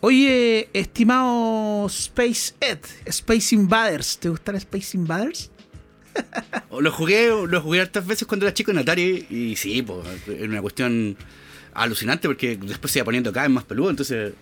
Oye, 0.00 0.68
estimado 0.72 1.86
Space 1.88 2.54
Ed, 2.60 2.78
Space 3.06 3.56
Invaders, 3.56 4.18
¿te 4.18 4.28
gusta 4.28 4.52
el 4.52 4.58
Space 4.58 4.96
Invaders? 4.96 5.50
Lo 6.80 6.92
jugué, 6.92 7.28
lo 7.48 7.60
jugué 7.62 7.80
hartas 7.80 8.06
veces 8.06 8.26
cuando 8.28 8.44
era 8.46 8.52
chico 8.54 8.70
en 8.70 8.78
Atari 8.78 9.26
y 9.30 9.56
sí, 9.56 9.80
pues, 9.82 10.06
era 10.28 10.44
una 10.46 10.60
cuestión 10.60 11.16
alucinante 11.72 12.28
porque 12.28 12.56
después 12.56 12.92
se 12.92 12.98
iba 12.98 13.04
poniendo 13.06 13.32
cada 13.32 13.46
vez 13.46 13.54
más 13.54 13.64
peludo, 13.64 13.90
entonces... 13.90 14.32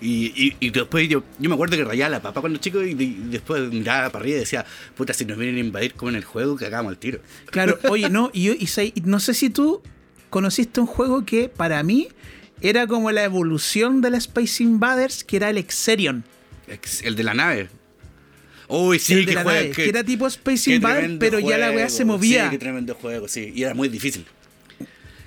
Y, 0.00 0.26
y, 0.36 0.56
y 0.60 0.70
después 0.70 1.08
yo, 1.08 1.24
yo 1.40 1.48
me 1.48 1.54
acuerdo 1.56 1.76
que 1.76 1.82
rayaba 1.84 2.08
la 2.10 2.22
papa 2.22 2.40
cuando 2.40 2.60
chico 2.60 2.84
y, 2.84 2.90
y 2.92 3.18
después 3.30 3.68
miraba 3.72 4.10
para 4.10 4.22
arriba 4.22 4.36
y 4.36 4.40
decía, 4.40 4.64
puta, 4.96 5.12
si 5.12 5.24
nos 5.24 5.36
vienen 5.36 5.56
a 5.56 5.58
invadir 5.58 5.94
como 5.94 6.10
en 6.10 6.14
el 6.16 6.24
juego, 6.24 6.56
que 6.56 6.66
hagamos 6.66 6.92
el 6.92 6.98
tiro. 6.98 7.18
Claro, 7.50 7.78
oye, 7.90 8.08
no, 8.08 8.30
y, 8.32 8.44
yo- 8.44 8.54
no 9.04 9.18
sé 9.18 9.34
si 9.34 9.50
tú 9.50 9.82
conociste 10.30 10.80
un 10.80 10.86
juego 10.86 11.24
que 11.24 11.48
para 11.48 11.82
mí 11.82 12.06
era 12.60 12.86
como 12.86 13.10
la 13.10 13.24
evolución 13.24 14.00
del 14.00 14.14
Space 14.14 14.62
Invaders, 14.62 15.24
que 15.24 15.36
era 15.36 15.50
el 15.50 15.58
Exerion. 15.58 16.22
Ex- 16.68 17.02
El 17.02 17.16
de 17.16 17.24
la 17.24 17.34
nave. 17.34 17.68
Uy, 18.68 18.98
sí, 18.98 19.24
que 19.24 19.32
juega, 19.32 19.44
nave, 19.44 19.70
que, 19.70 19.88
era 19.88 20.04
tipo 20.04 20.26
Space 20.26 20.70
Invaders, 20.74 21.14
pero 21.18 21.38
ya 21.38 21.56
la 21.58 21.70
weá 21.70 21.88
se 21.88 22.04
movía. 22.04 22.44
Sí, 22.44 22.50
qué 22.50 22.58
tremendo 22.58 22.94
juego, 22.94 23.26
sí. 23.28 23.52
Y 23.54 23.62
era 23.62 23.74
muy 23.74 23.88
difícil. 23.88 24.26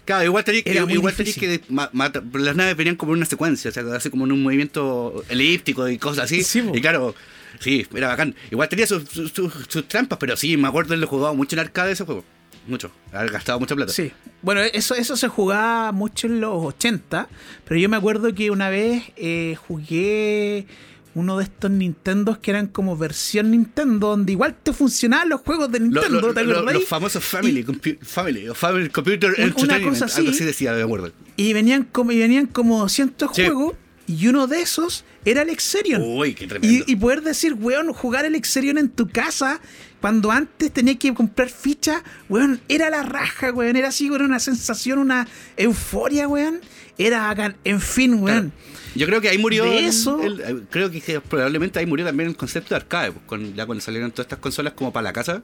Claro, 0.06 0.26
igual 0.26 0.44
tenías 0.44 0.64
que, 0.64 0.74
igual 0.74 1.16
difícil. 1.16 1.60
que 1.60 1.62
las 1.70 2.56
naves 2.56 2.76
venían 2.76 2.96
como 2.96 3.14
en 3.14 3.18
una 3.18 3.26
secuencia, 3.26 3.70
o 3.70 3.74
sea, 3.74 3.84
así 3.96 4.10
como 4.10 4.26
en 4.26 4.32
un 4.32 4.42
movimiento 4.44 5.24
elíptico 5.30 5.88
y 5.88 5.98
cosas 5.98 6.26
así. 6.26 6.44
Sí, 6.44 6.64
y 6.74 6.82
claro, 6.82 7.16
sí, 7.60 7.86
era 7.96 8.08
bacán. 8.10 8.36
Igual 8.52 8.68
tenía 8.70 8.88
sus, 8.88 9.04
sus- 9.10 9.32
sus- 9.32 9.54
sus 9.68 9.88
trampas, 9.88 10.18
pero 10.20 10.36
sí, 10.36 10.58
me 10.58 10.68
acuerdo 10.68 10.90
de 10.90 10.94
haberlo 10.96 11.08
jugado 11.08 11.36
mucho 11.36 11.56
en 11.56 11.60
arcade 11.60 11.92
ese 11.94 12.04
juego. 12.04 12.24
Mucho. 12.68 12.92
Haber 13.12 13.32
gastado 13.32 13.60
mucha 13.60 13.76
plata. 13.76 13.92
Sí. 13.92 14.12
Bueno, 14.42 14.62
eso, 14.62 14.94
eso 14.96 15.16
se 15.18 15.28
jugaba 15.28 15.92
mucho 15.92 16.28
en 16.28 16.42
los 16.42 16.64
80, 16.66 17.28
pero 17.66 17.80
yo 17.80 17.90
me 17.90 17.98
acuerdo 17.98 18.34
que 18.36 18.52
una 18.52 18.70
vez 18.70 19.04
eh, 19.18 19.56
jugué 19.68 20.66
uno 21.14 21.38
de 21.38 21.44
estos 21.44 21.70
Nintendos 21.72 22.38
que 22.38 22.52
eran 22.52 22.68
como 22.68 22.96
versión 22.98 23.52
Nintendo, 23.52 24.10
donde 24.10 24.32
igual 24.32 24.56
te 24.64 24.72
funcionaban 24.74 25.28
los 25.30 25.42
juegos 25.42 25.72
de 25.72 25.80
Nintendo, 25.82 26.22
lo- 26.22 26.34
¿te 26.34 26.44
lo- 26.44 26.62
los 26.72 26.86
famosos 26.86 27.24
Family, 27.24 27.64
compu- 27.66 27.98
family, 28.02 28.48
o 28.50 28.56
Family 28.56 28.90
Computer 28.90 29.34
una 29.58 29.82
cosa 29.82 30.06
así. 30.06 30.20
algo 30.22 30.32
así 30.32 30.44
decía, 30.46 30.72
me 30.74 30.82
acuerdo. 30.84 31.12
Y 31.36 31.54
venían 31.54 31.84
como, 31.84 32.12
y 32.14 32.20
venían 32.20 32.46
como 32.48 32.80
200 32.80 33.32
Sí. 33.36 33.44
juegos, 33.44 33.76
y 34.08 34.28
uno 34.28 34.48
de 34.48 34.62
esos 34.62 35.06
era 35.26 35.42
el 35.44 35.50
Exerion. 35.50 36.02
Uy, 36.04 36.34
qué 36.34 36.48
tremendo. 36.48 36.84
Y, 36.88 36.92
y 36.92 36.96
poder 36.96 37.22
decir, 37.22 37.54
weón, 37.54 37.92
jugar 37.94 38.26
el 38.26 38.36
Exerion 38.36 38.78
en 38.78 38.90
tu 38.90 39.08
casa, 39.08 39.62
cuando 40.02 40.32
antes 40.32 40.72
tenías 40.72 40.98
que 40.98 41.14
comprar 41.14 41.50
fichas, 41.50 42.02
weón, 42.28 42.60
era 42.68 42.90
la 42.90 43.04
raja, 43.04 43.52
weón, 43.52 43.76
era 43.76 43.90
así, 43.90 44.10
weón, 44.10 44.24
una 44.24 44.40
sensación, 44.40 44.98
una 45.00 45.28
euforia, 45.58 46.28
weón. 46.28 46.60
Era. 46.98 47.56
En 47.64 47.80
fin, 47.82 48.16
weón. 48.16 48.52
Claro. 48.52 48.71
Yo 48.96 49.06
creo 49.08 49.22
que 49.22 49.30
ahí 49.30 49.38
murió. 49.38 49.64
De 49.66 49.86
eso- 49.86 50.22
el- 50.22 50.42
eh, 50.42 50.62
creo 50.70 50.92
que, 50.92 51.22
probablemente 51.22 51.80
ahí 51.80 51.86
murió 51.86 52.06
también 52.06 52.30
el 52.30 52.36
concepto 52.36 52.70
de 52.70 52.76
arcade, 52.78 53.12
pues, 53.14 53.26
con- 53.26 53.54
ya 53.56 53.66
cuando 53.66 53.82
salieron 53.84 54.12
todas 54.12 54.26
estas 54.26 54.40
consolas 54.40 54.74
como 54.74 54.92
para 54.92 55.04
la 55.04 55.14
casa. 55.14 55.42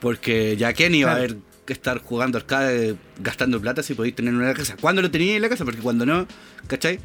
Porque 0.00 0.56
ya 0.56 0.72
quién 0.72 0.94
iba 0.94 1.12
a 1.12 1.18
ver 1.18 1.36
que 1.64 1.72
estar 1.72 1.98
jugando 2.00 2.38
arcade 2.38 2.96
gastando 3.18 3.60
plata 3.60 3.82
si 3.82 3.94
podéis 3.94 4.14
tener 4.14 4.34
una 4.34 4.52
casa. 4.54 4.76
¿Cuándo 4.80 5.02
lo 5.02 5.10
teníais 5.10 5.36
en 5.36 5.42
la 5.42 5.48
casa? 5.48 5.64
Porque 5.64 5.80
cuando 5.80 6.04
no, 6.06 6.26
¿cachai? 6.66 7.00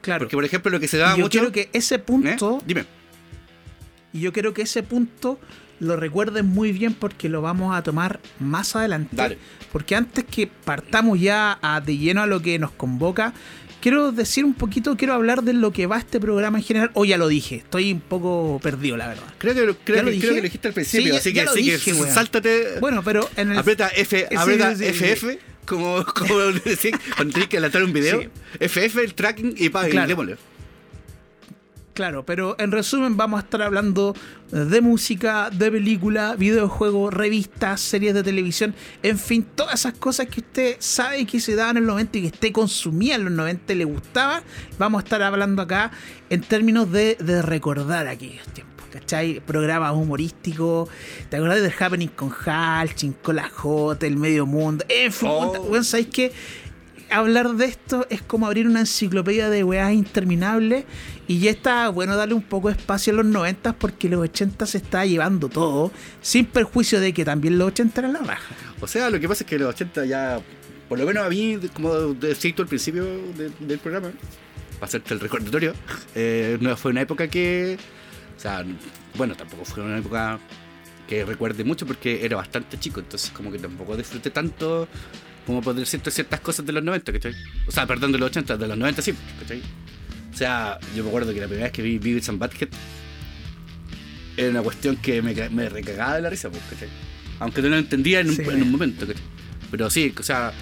Claro. 0.00 0.20
Porque 0.24 0.36
por 0.36 0.44
ejemplo 0.44 0.70
lo 0.70 0.80
que 0.80 0.88
se 0.88 0.98
daba 0.98 1.14
Y 1.14 1.18
yo 1.18 1.22
mucho. 1.24 1.30
quiero 1.38 1.52
que 1.52 1.70
ese 1.72 1.94
¿eh? 1.94 1.98
punto, 1.98 2.60
Dime. 2.66 2.84
y 4.12 4.20
yo 4.20 4.32
quiero 4.32 4.52
que 4.52 4.62
ese 4.62 4.82
punto 4.82 5.38
lo 5.78 5.96
recuerden 5.96 6.46
muy 6.46 6.70
bien 6.72 6.92
porque 6.94 7.28
lo 7.28 7.40
vamos 7.40 7.74
a 7.74 7.82
tomar 7.82 8.20
más 8.38 8.76
adelante. 8.76 9.16
Dale. 9.16 9.38
Porque 9.72 9.94
antes 9.96 10.24
que 10.24 10.46
partamos 10.48 11.18
ya 11.20 11.58
a- 11.62 11.80
de 11.80 11.96
lleno 11.96 12.22
a 12.22 12.26
lo 12.26 12.40
que 12.42 12.58
nos 12.58 12.72
convoca, 12.72 13.32
quiero 13.82 14.12
decir 14.12 14.44
un 14.46 14.54
poquito, 14.54 14.96
quiero 14.96 15.12
hablar 15.12 15.42
de 15.42 15.52
lo 15.52 15.72
que 15.72 15.86
va 15.86 15.98
este 15.98 16.18
programa 16.20 16.56
en 16.58 16.64
general. 16.64 16.90
O 16.94 17.04
ya 17.04 17.18
lo 17.18 17.28
dije, 17.28 17.56
estoy 17.56 17.92
un 17.92 18.00
poco 18.00 18.58
perdido, 18.62 18.96
la 18.96 19.08
verdad. 19.08 19.24
Creo 19.36 19.54
que, 19.54 19.74
creo, 19.84 19.96
¿Ya 19.96 20.02
lo 20.02 20.08
que, 20.08 20.12
dije? 20.12 20.20
creo 20.22 20.34
que 20.34 20.40
lo 20.40 20.44
dijiste 20.44 20.68
al 20.68 20.74
principio, 20.74 21.12
Sí, 21.12 21.18
así 21.18 21.32
ya 21.34 21.42
que, 21.44 21.48
así 21.50 21.64
que 21.64 21.92
dije, 21.92 22.10
sáltate. 22.10 22.78
Bueno, 22.80 23.02
pero 23.04 23.28
en 23.36 23.52
el. 23.52 23.58
Aprieta 23.58 23.88
F, 23.88 24.28
aprieta 24.34 24.74
sí, 24.76 24.84
sí, 24.86 24.90
FF, 24.94 25.38
como, 25.66 26.04
como 26.06 26.38
decir, 26.64 26.94
cuando 27.16 27.32
tienes 27.34 27.48
que 27.50 27.56
adelantar 27.58 27.82
un 27.84 27.92
video. 27.92 28.22
FF, 28.60 28.96
el 28.98 29.14
tracking 29.14 29.54
y 29.58 29.68
pa, 29.68 29.86
y 29.88 29.90
Claro. 29.90 30.08
démosle. 30.08 30.36
Claro, 31.94 32.24
pero 32.24 32.56
en 32.58 32.72
resumen 32.72 33.18
vamos 33.18 33.38
a 33.40 33.44
estar 33.44 33.60
hablando 33.60 34.14
de 34.50 34.80
música, 34.80 35.50
de 35.50 35.70
película, 35.70 36.36
videojuegos, 36.36 37.12
revistas, 37.12 37.82
series 37.82 38.14
de 38.14 38.22
televisión, 38.22 38.74
en 39.02 39.18
fin, 39.18 39.46
todas 39.54 39.74
esas 39.80 39.92
cosas 39.94 40.26
que 40.28 40.40
usted 40.40 40.76
sabe 40.78 41.26
que 41.26 41.38
se 41.38 41.54
daban 41.54 41.76
en 41.76 41.84
los 41.86 41.92
90 41.94 42.16
y 42.18 42.20
que 42.22 42.26
usted 42.28 42.52
consumía 42.52 43.16
en 43.16 43.24
los 43.24 43.32
90 43.34 43.72
y 43.74 43.76
le 43.76 43.84
gustaba. 43.84 44.42
Vamos 44.78 45.02
a 45.02 45.04
estar 45.04 45.22
hablando 45.22 45.60
acá 45.60 45.90
en 46.30 46.40
términos 46.40 46.90
de, 46.90 47.16
de 47.16 47.42
recordar 47.42 48.06
aquellos 48.08 48.46
tiempos, 48.48 48.86
¿cachai? 48.90 49.40
Programas 49.40 49.92
humorísticos, 49.94 50.88
¿te 51.28 51.36
acordás 51.36 51.60
del 51.60 51.74
Happening 51.78 52.08
con 52.08 52.30
Halchin, 52.46 53.12
con 53.22 53.36
la 53.36 53.50
J, 53.50 54.06
el 54.06 54.16
Medio 54.16 54.46
Mundo? 54.46 54.82
En 54.88 55.12
fin, 55.12 55.28
Oh. 55.30 55.62
bueno, 55.68 55.84
¿sabéis 55.84 56.08
qué? 56.08 56.32
Hablar 57.12 57.50
de 57.54 57.66
esto 57.66 58.06
es 58.10 58.22
como 58.22 58.46
abrir 58.46 58.66
una 58.66 58.80
enciclopedia 58.80 59.48
de 59.50 59.64
weas 59.64 59.92
interminables 59.92 60.84
y 61.28 61.38
ya 61.40 61.50
está 61.50 61.88
bueno 61.88 62.16
darle 62.16 62.34
un 62.34 62.42
poco 62.42 62.68
de 62.68 62.74
espacio 62.74 63.12
a 63.12 63.16
los 63.16 63.26
90 63.26 63.74
porque 63.74 64.08
los 64.08 64.20
80 64.20 64.66
se 64.66 64.78
está 64.78 65.04
llevando 65.06 65.48
todo, 65.48 65.92
sin 66.20 66.46
perjuicio 66.46 67.00
de 67.00 67.12
que 67.12 67.24
también 67.24 67.58
los 67.58 67.68
80 67.68 68.00
eran 68.00 68.12
la 68.14 68.20
raja. 68.20 68.54
O 68.80 68.86
sea, 68.86 69.10
lo 69.10 69.20
que 69.20 69.28
pasa 69.28 69.44
es 69.44 69.50
que 69.50 69.58
los 69.58 69.68
80 69.74 70.04
ya, 70.06 70.40
por 70.88 70.98
lo 70.98 71.06
menos 71.06 71.24
a 71.24 71.28
mí, 71.28 71.58
como 71.74 71.92
decía 72.14 72.54
al 72.58 72.66
principio 72.66 73.04
de- 73.04 73.50
del 73.60 73.78
programa, 73.78 74.10
para 74.74 74.86
hacerte 74.86 75.14
el 75.14 75.20
recordatorio, 75.20 75.74
eh, 76.14 76.58
no 76.60 76.76
fue 76.76 76.90
una 76.90 77.02
época 77.02 77.28
que, 77.28 77.78
o 78.36 78.40
sea, 78.40 78.64
bueno, 79.16 79.34
tampoco 79.36 79.64
fue 79.64 79.82
una 79.84 79.98
época 79.98 80.38
que 81.08 81.24
recuerde 81.24 81.62
mucho 81.64 81.86
porque 81.86 82.24
era 82.24 82.36
bastante 82.36 82.78
chico, 82.78 83.00
entonces 83.00 83.30
como 83.30 83.52
que 83.52 83.58
tampoco 83.58 83.96
disfruté 83.96 84.30
tanto 84.30 84.88
como 85.46 85.60
poder 85.60 85.80
decirte 85.80 86.10
ciertas 86.10 86.40
cosas 86.40 86.64
de 86.66 86.72
los 86.72 86.82
90, 86.84 87.12
¿cachai? 87.12 87.34
O 87.66 87.70
sea, 87.72 87.86
perdón, 87.86 88.12
de 88.12 88.18
los 88.18 88.30
80, 88.30 88.56
de 88.56 88.68
los 88.68 88.78
90 88.78 89.02
sí, 89.02 89.14
¿cachai? 89.40 89.60
O 90.32 90.36
sea, 90.36 90.78
yo 90.96 91.02
me 91.02 91.08
acuerdo 91.10 91.34
que 91.34 91.40
la 91.40 91.46
primera 91.46 91.64
vez 91.66 91.72
que 91.72 91.82
vi 91.82 91.98
Beavis 91.98 92.28
and 92.28 92.38
Butthead 92.38 92.68
era 94.36 94.50
una 94.50 94.62
cuestión 94.62 94.96
que 94.96 95.20
me, 95.22 95.34
me 95.50 95.68
recagaba 95.68 96.16
de 96.16 96.22
la 96.22 96.30
risa, 96.30 96.48
pues, 96.50 96.62
¿cachai? 96.70 96.88
Aunque 97.40 97.60
no 97.62 97.68
lo 97.68 97.76
entendía 97.76 98.20
en 98.20 98.30
un, 98.30 98.36
Sí. 98.36 98.42
en 98.42 98.62
un 98.62 98.70
momento, 98.70 99.06
¿cachai? 99.06 99.22
Pero 99.70 99.90
sí, 99.90 100.12
o 100.18 100.22
sea, 100.22 100.52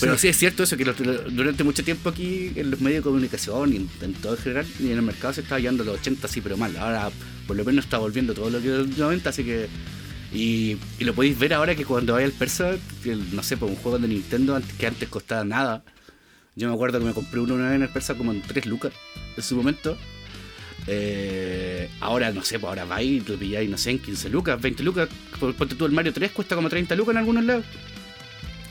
pero 0.00 0.14
Sí. 0.14 0.20
sí 0.22 0.28
es 0.28 0.38
cierto 0.38 0.62
eso, 0.62 0.76
que 0.76 0.84
durante 0.84 1.64
mucho 1.64 1.84
tiempo 1.84 2.08
aquí 2.08 2.52
en 2.56 2.70
los 2.70 2.80
medios 2.80 3.00
de 3.04 3.10
comunicación 3.10 3.72
y 3.72 3.76
en, 3.76 3.90
en 4.00 4.14
todo 4.14 4.34
en 4.36 4.42
general 4.42 4.66
y 4.80 4.86
en 4.86 4.92
el 4.92 5.02
mercado 5.02 5.34
se 5.34 5.40
estaba 5.42 5.58
llevando 5.58 5.84
los 5.84 5.98
80 6.00 6.28
sí, 6.28 6.40
pero 6.40 6.56
mal. 6.56 6.74
Ahora 6.76 7.10
por 7.46 7.56
lo 7.56 7.64
menos 7.64 7.84
está 7.84 7.98
volviendo 7.98 8.32
todo 8.34 8.48
lo 8.50 8.60
que 8.62 8.68
los 8.68 8.96
90, 8.96 9.28
así 9.30 9.44
que... 9.44 9.66
Y, 10.32 10.78
y 10.98 11.04
lo 11.04 11.14
podéis 11.14 11.38
ver 11.38 11.52
ahora 11.54 11.74
que 11.74 11.84
cuando 11.84 12.14
vaya 12.14 12.24
al 12.26 12.32
Persa, 12.32 12.70
el- 13.04 13.34
no 13.36 13.42
sé, 13.42 13.56
por 13.56 13.68
un 13.68 13.76
juego 13.76 13.98
de 13.98 14.08
Nintendo 14.08 14.60
que 14.78 14.86
antes 14.86 15.08
costaba 15.08 15.44
nada. 15.44 15.82
Yo 16.56 16.68
me 16.68 16.74
acuerdo 16.74 16.98
que 16.98 17.04
me 17.06 17.12
compré 17.12 17.40
uno 17.40 17.54
una 17.54 17.74
en 17.74 17.82
el 17.82 17.88
Persa 17.88 18.14
como 18.14 18.32
en 18.32 18.40
3 18.42 18.66
lucas 18.66 18.92
en 19.36 19.42
su 19.42 19.56
momento. 19.56 19.96
Eh, 20.86 21.88
ahora 22.00 22.32
no 22.32 22.42
sé, 22.42 22.58
pues 22.58 22.68
ahora 22.68 22.84
vais 22.84 23.08
y 23.08 23.20
lo 23.20 23.38
pilláis, 23.38 23.70
no 23.70 23.78
sé, 23.78 23.90
en 23.90 23.98
15 24.00 24.28
lucas, 24.30 24.60
20 24.60 24.82
lucas. 24.82 25.08
Ponte 25.38 25.74
tú 25.74 25.86
el 25.86 25.92
Mario 25.92 26.12
3 26.12 26.32
cuesta 26.32 26.54
como 26.56 26.68
30 26.68 26.94
lucas 26.96 27.12
en 27.12 27.18
algunos 27.18 27.44
lados. 27.44 27.64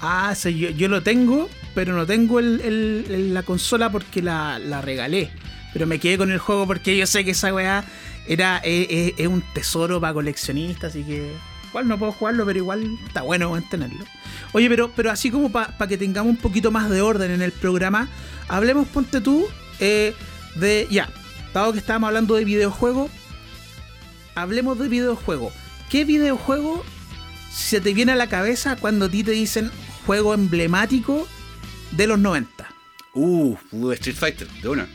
Ah, 0.02 0.34
sí, 0.36 0.58
yo, 0.58 0.70
yo 0.72 0.88
lo 0.90 1.04
tengo, 1.04 1.48
pero 1.76 1.94
no 1.96 2.06
tengo 2.06 2.40
el, 2.40 2.60
el- 2.62 3.06
el- 3.10 3.34
la 3.34 3.44
consola 3.44 3.92
porque 3.92 4.22
la, 4.22 4.58
la 4.60 4.82
regalé. 4.82 5.30
Pero 5.74 5.88
me 5.88 6.00
quedé 6.00 6.18
con 6.18 6.32
el 6.32 6.40
juego 6.40 6.68
porque 6.68 6.98
yo 6.98 7.06
sé 7.08 7.24
que 7.24 7.32
esa 7.32 7.54
weá 7.54 7.86
era, 8.28 8.58
es, 8.58 8.88
es- 8.90 9.14
es 9.18 9.28
un 9.28 9.42
tesoro 9.54 10.02
para 10.02 10.14
coleccionistas, 10.14 10.92
así 10.92 11.04
que 11.04 11.32
igual 11.72 11.88
no 11.88 11.98
puedo 11.98 12.12
jugarlo, 12.12 12.46
pero 12.46 12.60
igual 12.60 13.00
está 13.08 13.22
bueno 13.22 13.60
tenerlo. 13.70 14.06
Oye, 14.52 14.70
pero, 14.70 14.92
pero 14.92 15.10
así 15.10 15.32
como 15.32 15.52
para 15.52 15.88
que 15.88 15.98
tengamos 15.98 16.30
un 16.30 16.38
poquito 16.38 16.70
más 16.70 16.90
de 16.90 17.02
orden 17.02 17.32
en 17.32 17.42
el 17.42 17.52
programa, 17.52 18.10
hablemos, 18.48 18.88
ponte 18.88 19.22
tú, 19.22 19.48
eh, 19.80 20.14
de. 20.56 20.88
Ya, 20.92 21.10
dado 21.54 21.72
que 21.72 21.80
estábamos 21.80 22.10
hablando 22.10 22.36
de 22.36 22.44
videojuegos, 22.44 23.10
hablemos 24.36 24.78
de 24.78 24.90
videojuegos. 24.90 25.54
¿Qué 25.90 26.06
videojuego 26.06 26.84
se 27.52 27.82
te 27.82 27.94
viene 27.94 28.12
a 28.12 28.16
la 28.16 28.28
cabeza 28.28 28.76
cuando 28.76 29.06
a 29.06 29.10
ti 29.10 29.24
te 29.24 29.32
dicen 29.32 29.72
juego 30.06 30.34
emblemático 30.34 31.28
de 31.92 32.08
los 32.08 32.20
90? 32.20 32.70
Uh, 33.14 33.56
uh, 33.72 33.92
Street 33.94 34.16
Fighter, 34.16 34.48
de 34.62 34.70
una. 34.70 34.88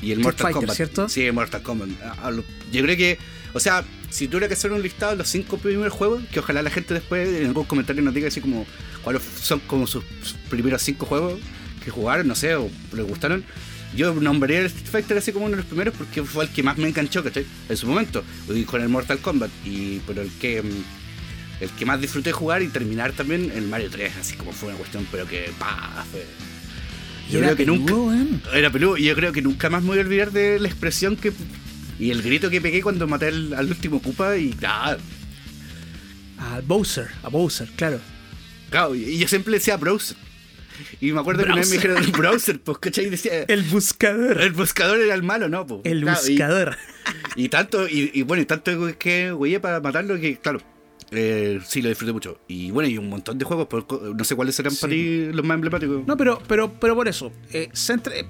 Y 0.00 0.10
el 0.10 0.18
Street 0.18 0.24
Mortal 0.24 0.46
Fighter, 0.46 0.60
Kombat. 0.60 0.76
¿cierto? 0.76 1.08
Sí, 1.08 1.30
Mortal 1.30 1.62
Kombat. 1.62 1.88
Ah, 2.02 2.16
ah, 2.24 2.30
Yo 2.72 2.82
creo 2.82 2.96
que, 2.96 3.18
o 3.54 3.60
sea, 3.60 3.84
si 4.10 4.28
tuviera 4.28 4.48
que 4.48 4.54
hacer 4.54 4.72
un 4.72 4.82
listado 4.82 5.12
de 5.12 5.18
los 5.18 5.28
cinco 5.28 5.58
primeros 5.58 5.92
juegos, 5.92 6.22
que 6.32 6.40
ojalá 6.40 6.62
la 6.62 6.70
gente 6.70 6.94
después 6.94 7.28
en 7.28 7.46
algún 7.46 7.64
comentario 7.64 8.02
nos 8.02 8.14
diga 8.14 8.28
así 8.28 8.40
como 8.40 8.66
cuáles 9.02 9.22
son 9.22 9.60
como 9.60 9.86
sus 9.86 10.04
primeros 10.48 10.82
cinco 10.82 11.06
juegos 11.06 11.40
que 11.84 11.90
jugaron, 11.90 12.28
no 12.28 12.34
sé, 12.34 12.54
o 12.54 12.70
les 12.94 13.06
gustaron. 13.06 13.44
Yo 13.94 14.14
nombraría 14.14 14.60
el 14.60 14.66
Street 14.66 14.86
Fighter 14.86 15.18
así 15.18 15.32
como 15.32 15.46
uno 15.46 15.52
de 15.52 15.62
los 15.62 15.66
primeros 15.66 15.94
porque 15.94 16.22
fue 16.22 16.44
el 16.44 16.50
que 16.50 16.62
más 16.62 16.78
me 16.78 16.88
enganchó, 16.88 17.22
¿cachai? 17.22 17.44
En 17.68 17.76
su 17.76 17.86
momento. 17.86 18.24
Y 18.48 18.62
con 18.64 18.80
el 18.80 18.88
Mortal 18.88 19.18
Kombat. 19.18 19.50
Y 19.66 20.00
pero 20.06 20.22
el 20.22 20.30
que 20.30 20.62
el 21.60 21.70
que 21.70 21.86
más 21.86 22.00
disfruté 22.00 22.32
jugar 22.32 22.62
y 22.62 22.68
terminar 22.68 23.12
también 23.12 23.52
el 23.54 23.68
Mario 23.68 23.88
3, 23.90 24.16
así 24.20 24.34
como 24.34 24.52
fue 24.52 24.70
una 24.70 24.78
cuestión, 24.78 25.06
pero 25.12 25.28
que 25.28 25.50
pa, 25.58 26.04
fue, 26.10 26.24
Yo 27.30 27.38
creo 27.38 27.50
que 27.50 27.64
peludo, 27.64 27.78
nunca. 27.78 27.94
weón. 27.94 28.42
Era 28.52 28.70
peludo. 28.70 28.96
Y 28.96 29.04
yo 29.04 29.14
creo 29.14 29.32
que 29.32 29.42
nunca 29.42 29.70
más 29.70 29.82
me 29.82 29.88
voy 29.90 29.98
a 29.98 30.02
olvidar 30.02 30.32
de 30.32 30.58
la 30.58 30.68
expresión 30.68 31.16
que. 31.16 31.32
Y 31.98 32.10
el 32.10 32.22
grito 32.22 32.50
que 32.50 32.60
pegué 32.60 32.82
cuando 32.82 33.06
maté 33.06 33.28
al, 33.28 33.52
al 33.54 33.68
último 33.68 34.00
Koopa 34.02 34.36
y. 34.36 34.54
Ah, 34.64 34.96
A 36.38 36.60
Bowser, 36.66 37.08
a 37.22 37.28
Bowser, 37.28 37.68
claro. 37.76 38.00
claro, 38.70 38.94
y 38.94 39.18
yo 39.18 39.28
siempre 39.28 39.52
decía 39.54 39.76
browser. 39.76 40.16
Y 41.00 41.12
me 41.12 41.20
acuerdo 41.20 41.42
que 41.44 41.46
una 41.50 41.56
vez 41.56 41.68
me 41.68 41.76
dijeron 41.76 42.10
browser, 42.12 42.60
pues, 42.60 42.78
¿cachai? 42.78 43.08
Decía. 43.10 43.42
El 43.48 43.62
buscador. 43.62 44.40
El 44.40 44.52
buscador 44.52 44.98
era 45.00 45.14
el 45.14 45.22
malo, 45.22 45.48
¿no? 45.48 45.66
Pues, 45.66 45.82
El 45.84 46.00
Claro, 46.02 46.18
buscador. 46.26 46.76
Y 47.36 47.48
tanto, 47.48 47.86
y, 47.88 48.10
y 48.14 48.22
bueno, 48.22 48.42
y 48.42 48.46
tanto 48.46 48.98
que 48.98 49.30
güey 49.32 49.58
para 49.60 49.80
matarlo 49.80 50.18
que, 50.18 50.38
claro, 50.38 50.60
eh, 51.10 51.60
sí 51.66 51.82
lo 51.82 51.90
disfruté 51.90 52.12
mucho. 52.12 52.40
Y 52.48 52.70
bueno, 52.70 52.88
y 52.88 52.96
un 52.98 53.08
montón 53.08 53.38
de 53.38 53.44
juegos, 53.44 53.66
por- 53.68 53.86
no 54.16 54.24
sé 54.24 54.34
cuáles 54.34 54.54
serán 54.56 54.72
Sí. 54.72 54.80
para 54.80 54.90
ti 54.92 55.26
los 55.32 55.44
más 55.44 55.56
emblemáticos. 55.56 56.06
No, 56.06 56.16
pero, 56.16 56.42
pero, 56.48 56.72
pero 56.80 56.94
por 56.96 57.06
eso, 57.06 57.32
eh, 57.52 57.68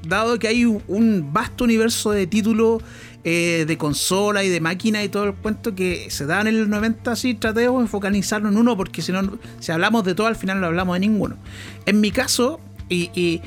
dado 0.06 0.38
que 0.38 0.48
hay 0.48 0.64
un 0.64 1.32
vasto 1.32 1.64
universo 1.64 2.10
de 2.10 2.26
títulos 2.26 2.82
eh, 3.24 3.64
de 3.66 3.78
consola 3.78 4.42
y 4.42 4.48
de 4.48 4.60
máquina 4.60 5.02
y 5.02 5.08
todo 5.08 5.24
el 5.24 5.34
cuento 5.34 5.74
que 5.74 6.10
se 6.10 6.26
dan 6.26 6.46
en 6.46 6.58
los 6.58 6.68
90, 6.68 7.14
sí, 7.16 7.34
tratemos 7.34 7.82
de 7.82 7.88
focalizarlo 7.88 8.48
en 8.48 8.56
uno, 8.56 8.76
porque 8.76 9.02
si 9.02 9.12
no, 9.12 9.38
si 9.60 9.70
hablamos 9.72 10.04
de 10.04 10.14
todo, 10.14 10.26
al 10.26 10.36
final 10.36 10.60
no 10.60 10.66
hablamos 10.66 10.96
de 10.96 11.00
ninguno. 11.00 11.36
En 11.86 12.00
mi 12.00 12.10
caso, 12.10 12.60
y, 12.88 13.10
y, 13.14 13.40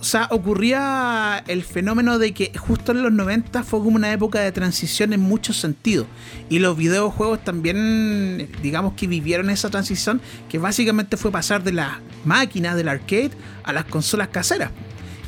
o 0.00 0.04
sea, 0.04 0.28
ocurría 0.30 1.44
el 1.46 1.62
fenómeno 1.62 2.18
de 2.18 2.32
que 2.32 2.52
justo 2.56 2.92
en 2.92 3.02
los 3.02 3.12
90 3.12 3.62
fue 3.64 3.80
como 3.80 3.96
una 3.96 4.10
época 4.12 4.40
de 4.40 4.50
transición 4.50 5.12
en 5.12 5.20
muchos 5.20 5.58
sentidos. 5.58 6.06
Y 6.48 6.58
los 6.58 6.74
videojuegos 6.74 7.44
también, 7.44 8.48
digamos 8.62 8.94
que 8.94 9.06
vivieron 9.06 9.50
esa 9.50 9.68
transición, 9.68 10.22
que 10.48 10.56
básicamente 10.56 11.18
fue 11.18 11.30
pasar 11.30 11.62
de 11.62 11.72
las 11.72 11.98
máquinas 12.24 12.76
del 12.76 12.88
arcade 12.88 13.32
a 13.62 13.74
las 13.74 13.84
consolas 13.84 14.28
caseras. 14.28 14.70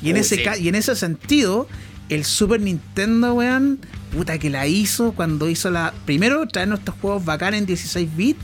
Y 0.01 0.09
en, 0.09 0.17
ese, 0.17 0.37
sí. 0.37 0.63
y 0.63 0.69
en 0.69 0.75
ese 0.75 0.97
sentido, 0.97 1.69
el 2.15 2.25
Super 2.25 2.61
Nintendo, 2.61 3.35
weón, 3.35 3.81
puta 4.15 4.39
que 4.39 4.51
la 4.51 4.67
hizo 4.67 5.13
cuando 5.13 5.49
hizo 5.49 5.71
la. 5.71 5.93
Primero, 6.05 6.47
traernos 6.47 6.81
estos 6.81 6.95
juegos 7.01 7.25
bacán 7.25 7.55
en 7.55 7.67
16 7.67 8.17
bits 8.17 8.41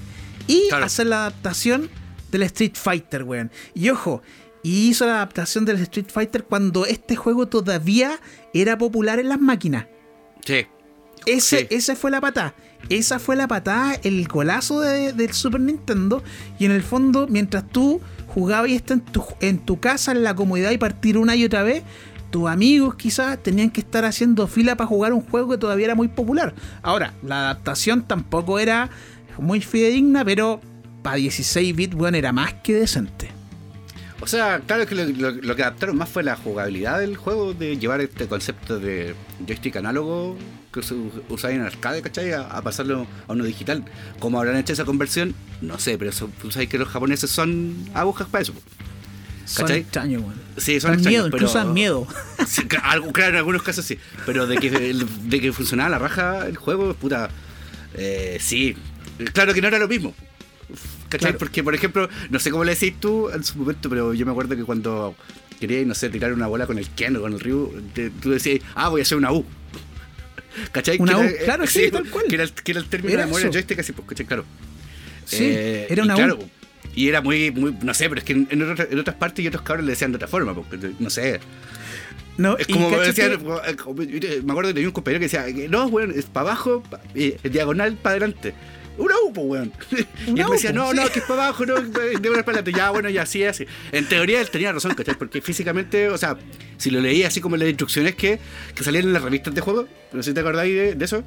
y 0.47 0.69
Claro. 0.69 0.85
hacer 0.87 1.07
la 1.07 1.21
adaptación 1.27 1.91
del 2.31 2.43
Street 2.45 2.73
Fighter, 2.75 3.25
weón. 3.25 3.51
Y 3.75 3.91
ojo, 3.91 4.23
y 4.63 4.89
hizo 4.89 5.07
la 5.07 5.17
adaptación 5.17 5.65
del 5.65 5.77
Street 5.81 6.07
Fighter 6.13 6.45
cuando 6.45 6.87
este 6.87 7.17
juego 7.17 7.47
todavía 7.49 8.19
era 8.55 8.77
popular 8.79 9.19
en 9.19 9.29
las 9.29 9.41
máquinas. 9.41 9.87
Sí. 10.45 10.67
Ese, 11.27 11.61
Sí. 11.61 11.67
Esa 11.71 11.97
fue 11.97 12.11
la 12.11 12.21
patada. 12.21 12.55
Esa 12.89 13.19
fue 13.19 13.35
la 13.37 13.49
patada, 13.49 13.95
el 14.05 14.27
golazo 14.29 14.81
de- 14.81 15.13
del 15.13 15.33
Super 15.33 15.61
Nintendo. 15.61 16.23
Y 16.59 16.65
en 16.65 16.71
el 16.71 16.83
fondo, 16.83 17.27
mientras 17.29 17.67
tú 17.69 18.01
jugabas 18.29 18.71
y 18.71 18.75
esto 18.77 18.95
en 18.95 19.01
tu, 19.01 19.25
en 19.41 19.59
tu 19.59 19.81
casa, 19.81 20.13
en 20.13 20.23
la 20.23 20.35
comodidad 20.35 20.71
y 20.71 20.79
partir 20.79 21.19
una 21.19 21.35
y 21.35 21.45
otra 21.45 21.63
vez, 21.65 21.83
tus 22.31 22.49
amigos 22.49 22.95
quizás 22.97 23.43
tenían 23.43 23.71
que 23.71 23.81
estar 23.81 24.05
haciendo 24.05 24.47
fila 24.47 24.77
para 24.77 24.87
jugar 24.87 25.13
un 25.13 25.23
juego 25.23 25.51
que 25.51 25.59
todavía 25.59 25.87
era 25.87 25.95
muy 25.95 26.09
popular. 26.09 26.55
Ahora, 26.83 27.15
la 27.23 27.41
adaptación 27.41 28.03
tampoco 28.07 28.59
era 28.59 28.91
muy 29.39 29.61
fidedigna, 29.61 30.25
pero 30.25 30.61
para 31.03 31.17
16 31.17 31.75
bits, 31.75 31.95
bueno, 31.95 32.17
era 32.17 32.33
más 32.33 32.55
que 32.55 32.75
decente. 32.75 33.31
O 34.21 34.27
sea, 34.27 34.61
claro 34.67 34.85
que 34.87 34.95
lo, 34.97 35.57
que 35.57 35.63
adaptaron 35.63 35.97
más 35.97 36.09
fue 36.09 36.25
la 36.25 36.35
jugabilidad 36.37 36.99
del 36.99 37.17
juego, 37.17 37.55
de 37.55 37.79
llevar 37.79 38.01
este 38.01 38.27
concepto 38.27 38.81
de 38.81 39.15
joystick 39.47 39.77
análogo 39.77 40.37
que 40.73 40.83
se 40.83 40.95
en 41.51 41.63
arcade, 41.63 42.03
¿cachai? 42.03 42.33
A, 42.33 42.43
a 42.43 42.63
pasarlo 42.63 43.07
a 43.29 43.33
uno 43.33 43.45
digital. 43.45 43.85
¿Cómo 44.19 44.39
habrán 44.39 44.57
hecho 44.57 44.73
esa 44.73 44.85
conversión? 44.85 45.35
No 45.63 45.79
sé, 45.79 45.97
pero 45.99 46.11
tú 46.43 46.51
sabes 46.51 46.69
que 46.69 46.79
los 46.79 46.89
japoneses 46.89 47.31
son 47.31 47.77
agujas 47.95 48.29
para 48.29 48.43
eso. 48.43 48.55
Son 49.49 49.71
extraños, 49.73 50.23
weón. 50.23 50.35
Sí, 50.57 50.81
son 50.81 50.95
extraños, 50.95 51.07
miedo, 51.07 51.25
pero- 51.27 51.37
incluso 51.39 51.59
dan 51.59 51.73
miedo. 51.73 52.07
Sí, 52.47 52.63
claro, 52.67 53.05
en 53.29 53.37
algunos 53.37 53.63
casos 53.63 53.85
sí. 53.85 53.99
Pero 54.27 54.47
de 54.47 54.57
que, 54.59 54.71
de 54.71 55.41
que 55.41 55.53
funcionaba 55.53 55.89
la 55.91 55.99
raja 55.99 56.47
el 56.47 56.57
juego, 56.57 56.95
puta. 56.95 57.31
eh, 57.95 58.39
sí. 58.41 58.77
Claro 59.33 59.53
que 59.55 59.61
no 59.61 59.69
era 59.69 59.79
lo 59.79 59.89
mismo. 59.89 60.15
¿Cachai? 61.09 61.31
Claro. 61.33 61.39
Porque, 61.39 61.63
por 61.65 61.75
ejemplo, 61.75 62.09
no 62.31 62.39
sé 62.39 62.51
cómo 62.51 62.65
le 62.65 62.75
decís 62.75 62.95
tú 63.01 63.31
en 63.31 63.43
su 63.43 63.59
momento, 63.59 63.89
pero 63.89 64.13
yo 64.15 64.27
me 64.27 64.33
acuerdo 64.33 64.55
que 64.57 64.65
cuando 64.65 65.15
querías, 65.59 65.87
no 65.87 65.95
sé, 65.95 66.09
tirar 66.11 66.33
una 66.33 66.47
bola 66.47 66.67
con 66.67 66.79
el 66.79 66.89
Ken 66.91 67.17
o 67.17 67.21
con 67.23 67.33
el 67.33 67.41
Ryu, 67.41 67.83
te- 67.95 68.11
tú 68.11 68.31
decías, 68.31 68.61
ah, 68.75 68.89
voy 68.91 69.01
a 69.01 69.03
hacer 69.03 69.17
una 69.19 69.33
U. 69.33 69.45
¿Cachai? 70.73 70.99
Una 71.01 71.19
U, 71.19 71.23
era- 71.23 71.31
eh, 71.31 71.39
claro, 71.45 71.67
sí, 71.67 71.91
tal 71.91 72.09
cual. 72.11 72.27
Que 72.29 72.35
era, 72.35 72.45
el- 72.45 72.53
que 72.53 72.73
era 72.73 72.81
el 72.81 72.87
término 72.89 73.15
Era 73.15 73.23
de 73.23 73.27
memoria 73.27 73.51
joystick, 73.51 73.79
así, 73.79 73.93
pues, 73.93 74.09
¿cachai? 74.09 74.27
Claro. 74.27 74.45
Sí, 75.25 75.39
Eh, 75.41 75.87
era 75.91 76.03
una 76.05 76.17
U. 76.35 76.51
Y 76.99 77.09
era 77.09 77.21
muy, 77.21 77.51
muy, 77.53 77.77
no 77.83 77.95
sé, 77.95 78.09
pero 78.09 78.19
es 78.19 78.25
que 78.25 78.33
en, 78.33 78.49
en 78.51 78.63
otras- 78.73 78.89
en 78.91 78.99
otras 78.99 79.17
partes 79.17 79.45
y 79.45 79.49
otros 79.49 79.63
cabros 79.63 79.85
le 79.87 79.93
decían 79.93 80.11
de 80.11 80.17
otra 80.17 80.27
forma, 80.29 80.53
porque 80.55 80.79
no 80.99 81.11
sé. 81.11 81.39
No, 82.37 82.57
Es 82.57 82.67
como 82.67 82.91
decían, 82.91 83.39
que- 83.39 84.27
eh, 84.27 84.43
me 84.45 84.51
acuerdo 84.53 84.71
que 84.71 84.75
tenía 84.75 84.89
un 84.89 84.93
compañero 84.93 85.21
que 85.21 85.27
decía, 85.27 85.47
que 85.47 85.69
no, 85.69 85.87
weón, 85.87 86.13
es 86.17 86.25
para 86.27 86.51
abajo, 86.51 86.83
pa- 86.89 87.01
eh, 87.15 87.37
diagonal 87.45 87.95
para 87.95 88.17
adelante. 88.17 88.53
Una 88.97 89.15
U, 89.25 89.33
pues, 89.33 89.47
weón. 89.47 89.73
y 90.27 90.41
él 90.41 90.47
me 90.47 90.53
decía, 90.55 90.73
no, 90.73 90.93
no, 90.93 91.09
que 91.09 91.21
es 91.21 91.25
para 91.25 91.45
abajo, 91.47 91.65
no, 91.67 91.77
diagonal 91.81 92.45
para 92.45 92.59
adelante. 92.59 92.73
Ya, 92.73 92.91
bueno, 92.91 93.09
ya, 93.11 93.23
así, 93.23 93.45
así. 93.45 93.65
En 93.93 94.09
teoría 94.09 94.41
él 94.41 94.51
tenía 94.51 94.73
razón, 94.73 94.95
¿cachai? 94.97 95.17
Porque 95.17 95.41
físicamente, 95.41 96.09
o 96.09 96.19
sea, 96.19 96.37
si 96.79 96.91
lo 96.91 97.01
leía 97.01 97.29
así 97.29 97.41
como 97.41 97.55
en 97.55 97.61
las 97.61 97.69
instrucciones 97.69 98.17
que, 98.17 98.41
que 98.75 98.83
salían 98.83 99.05
en 99.05 99.13
las 99.13 99.23
revistas 99.23 99.55
de 99.55 99.61
juego, 99.61 99.87
no 100.13 100.23
sé 100.23 100.31
si 100.31 100.35
te 100.35 100.41
acordáis 100.41 100.75
de, 100.75 100.95
de 100.97 101.05
eso. 101.05 101.23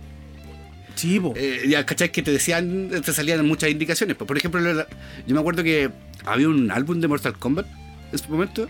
Sí, 0.96 1.20
po. 1.20 1.34
Eh, 1.36 1.64
ya, 1.68 1.86
¿cachai? 1.86 2.12
Que 2.12 2.22
te 2.22 2.32
decían, 2.32 2.90
te 3.04 3.14
salían 3.14 3.46
muchas 3.46 3.70
indicaciones. 3.70 4.16
Pues, 4.18 4.28
por 4.28 4.38
ejemplo, 4.38 4.60
yo 4.62 5.34
me 5.36 5.40
acuerdo 5.40 5.64
que 5.64 5.90
había 6.26 6.48
un 6.50 6.70
álbum 6.72 7.00
de 7.00 7.08
Mortal 7.08 7.38
Kombat 7.38 7.66
en 8.12 8.18
su 8.20 8.30
momento. 8.30 8.68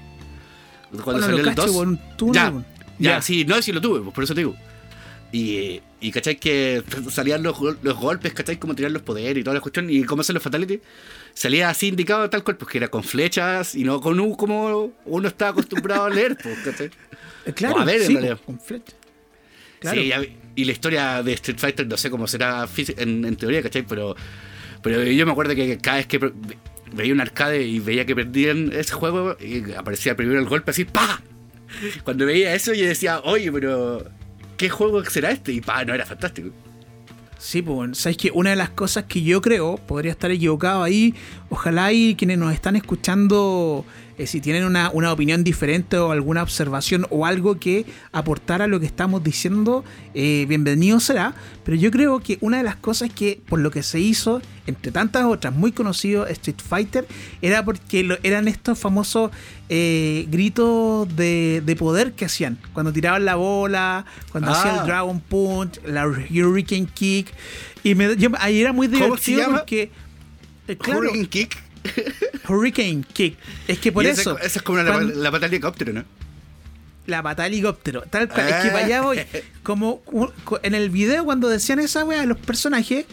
Cuando 0.92 1.04
Bueno, 1.06 1.22
salió 1.22 1.38
el 1.40 1.46
cacho, 1.46 1.68
2. 1.68 1.76
weón, 1.76 2.00
tuvo 2.18 2.30
un 2.30 2.36
ya, 2.36 2.52
ya, 3.00 3.12
Ya. 3.16 3.22
sí, 3.22 3.46
no, 3.46 3.62
sí 3.62 3.72
lo 3.72 3.82
tuve, 3.82 4.02
pues 4.02 4.14
por 4.14 4.24
eso 4.24 4.34
te 4.36 4.42
digo. 4.42 4.56
Y, 5.32 5.82
y 6.02 6.12
¿cachai? 6.12 6.36
Que 6.38 6.84
salían 7.10 7.42
los, 7.44 7.58
los 7.82 7.98
golpes, 7.98 8.34
¿cachai? 8.34 8.58
Cómo 8.60 8.76
tirar 8.76 8.92
los 8.92 9.02
poderes 9.02 9.40
y 9.40 9.44
toda 9.44 9.54
la 9.54 9.62
cuestión, 9.62 9.90
y 9.90 10.04
cómo 10.04 10.22
hacer 10.22 10.34
los 10.34 10.44
fatality. 10.44 10.82
Salía 11.34 11.70
así 11.70 11.88
indicado 11.88 12.30
tal 12.30 12.44
cual, 12.44 12.58
pues 12.58 12.70
que 12.70 12.78
era 12.80 12.90
con 12.90 13.04
flechas 13.06 13.74
y 13.76 13.86
no 13.86 14.02
con 14.02 14.20
U 14.20 14.36
como 14.36 14.92
uno 15.06 15.28
estaba 15.30 15.52
acostumbrado 15.52 16.04
a 16.06 16.10
leer, 16.10 16.38
pues, 16.42 16.58
¿cachai? 16.60 16.90
Eh, 17.46 17.54
Claro, 17.54 17.78
o 17.78 17.80
a 17.80 17.86
ver, 17.86 18.02
en 18.02 18.08
sí, 18.08 18.14
realidad. 18.14 18.38
po, 18.38 18.44
con 18.46 18.60
flecha. 18.60 18.94
Claro. 19.80 20.00
Sí, 20.00 20.08
ya- 20.10 20.22
y 20.56 20.66
la 20.66 20.72
historia 20.72 21.24
de 21.24 21.34
Street 21.34 21.58
Fighter 21.60 21.88
no 21.88 21.98
sé 21.98 22.10
cómo 22.10 22.28
será 22.28 22.68
en, 22.98 23.26
en 23.26 23.36
teoría, 23.36 23.62
¿cachai? 23.62 23.84
Pero, 23.84 24.16
pero 24.82 25.04
yo 25.04 25.26
me 25.26 25.32
acuerdo 25.32 25.56
que 25.56 25.78
cada 25.78 25.98
vez 25.98 26.08
que 26.08 26.32
veía 26.94 27.14
un 27.14 27.22
arcade 27.22 27.64
y 27.64 27.80
veía 27.80 28.06
que 28.06 28.16
perdían 28.16 28.72
ese 28.74 28.94
juego, 28.94 29.38
aparecía 29.78 30.16
primero 30.16 30.40
el 30.40 30.48
golpe 30.48 30.72
así, 30.72 30.86
¡pa! 30.86 31.22
Cuando 32.04 32.26
veía 32.26 32.54
eso 32.54 32.74
yo 32.74 32.86
decía, 32.86 33.22
oye, 33.24 33.52
pero 33.52 34.06
¿qué 34.58 34.70
juego 34.70 35.04
será 35.06 35.32
este? 35.32 35.54
Y 35.54 35.62
pa, 35.62 35.84
no 35.86 35.94
era 35.94 36.06
fantástico. 36.06 36.50
Sí, 37.38 37.64
pues, 37.64 37.98
sabes 37.98 38.18
que 38.18 38.30
una 38.32 38.52
de 38.52 38.56
las 38.56 38.70
cosas 38.70 39.06
que 39.06 39.24
yo 39.24 39.42
creo, 39.42 39.78
podría 39.78 40.12
estar 40.12 40.30
equivocado 40.30 40.84
ahí, 40.84 41.16
ojalá 41.50 41.92
y 41.92 42.14
quienes 42.16 42.38
nos 42.38 42.54
están 42.54 42.76
escuchando, 42.76 43.84
eh, 44.18 44.28
si 44.28 44.42
tienen 44.42 44.66
una, 44.66 44.90
una 44.92 45.12
opinión 45.12 45.44
diferente 45.44 45.98
o 45.98 46.12
alguna 46.12 46.44
observación 46.44 47.06
o 47.10 47.26
algo 47.26 47.60
que 47.60 47.86
aportar 48.12 48.62
a 48.62 48.68
lo 48.68 48.80
que 48.80 48.86
estamos 48.86 49.24
diciendo, 49.24 49.84
eh, 50.14 50.46
bienvenido 50.48 51.00
será. 51.00 51.34
Pero 51.64 51.78
yo 51.78 51.92
creo 51.92 52.20
que 52.20 52.38
una 52.42 52.58
de 52.58 52.64
las 52.64 52.76
cosas 52.76 53.10
que, 53.14 53.42
por 53.48 53.60
lo 53.60 53.72
que 53.72 53.84
se 53.84 54.00
hizo, 54.00 54.42
entre 54.68 54.92
tantas 54.92 55.26
otras, 55.26 55.54
muy 55.54 55.72
conocido 55.72 56.26
Street 56.28 56.60
Fighter, 56.68 57.08
era 57.42 57.64
porque 57.66 58.04
lo- 58.04 58.18
eran 58.24 58.48
estos 58.48 58.78
famosos 58.80 59.32
eh, 59.70 60.26
gritos 60.30 61.16
de, 61.16 61.62
de 61.66 61.76
poder 61.76 62.14
que 62.14 62.26
hacían. 62.26 62.58
Cuando 62.74 62.92
tiraban 62.92 63.26
la 63.26 63.36
bola, 63.36 64.06
cuando 64.32 64.52
Ah. 64.52 64.60
hacían 64.60 64.80
el 64.80 64.86
Dragon 64.86 65.20
Punch, 65.22 65.80
la 65.86 66.06
Hurricane 66.08 66.88
Kick. 66.94 67.28
Y 67.84 67.96
me, 67.96 68.16
yo- 68.18 68.30
ahí 68.40 68.60
era 68.62 68.74
muy 68.74 68.88
¿Cómo 68.88 69.18
se 69.18 69.32
divertido 69.32 69.52
porque. 69.58 69.92
claro, 70.80 71.00
Hurricane 71.00 71.28
Kick. 71.30 71.58
Hurricane 72.48 73.04
Kick. 73.14 73.38
Es 73.68 73.80
que 73.80 73.92
por 73.92 74.06
ese- 74.06 74.22
eso. 74.22 74.38
Esa 74.40 74.60
es 74.60 74.62
como 74.64 74.80
la, 74.80 74.92
cuando- 74.92 75.16
la 75.40 75.46
helicóptero, 75.48 75.94
¿no? 75.94 76.04
la 77.08 77.24
pata 77.24 77.44
de 77.44 77.50
helicóptero. 77.50 78.04
Tal 78.10 78.30
cual. 78.30 78.48
Es 78.48 78.56
que 78.56 78.68
Ah. 78.70 78.72
para 78.74 78.86
allá 78.86 79.02
voy. 79.02 79.20
Como 79.64 80.02
en 80.64 80.76
el 80.76 80.90
video, 80.90 81.26
cuando 81.26 81.50
decían 81.50 81.80
esa 81.80 82.06
wea, 82.06 82.26
los 82.26 82.38
personajes, 82.38 83.06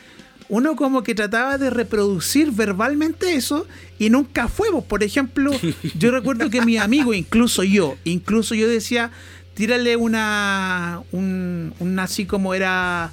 uno 0.50 0.76
como 0.76 1.02
que 1.02 1.14
trataba 1.14 1.58
de 1.58 1.68
reproducir 1.70 2.52
verbalmente 2.52 3.34
eso 3.34 3.66
y 3.98 4.10
nunca 4.10 4.46
fue. 4.48 4.70
pues. 4.70 4.84
Por 4.84 5.02
ejemplo, 5.02 5.50
yo 5.98 6.10
recuerdo 6.10 6.48
que 6.50 6.64
mi 6.64 6.76
amigo, 6.76 7.12
incluso 7.14 7.64
yo, 7.64 7.96
incluso 8.04 8.54
yo 8.54 8.68
decía, 8.68 9.10
tírale 9.54 9.96
una. 9.96 11.00
Un, 11.10 11.74
un 11.80 11.98
así 11.98 12.24
como 12.26 12.54
era. 12.54 13.10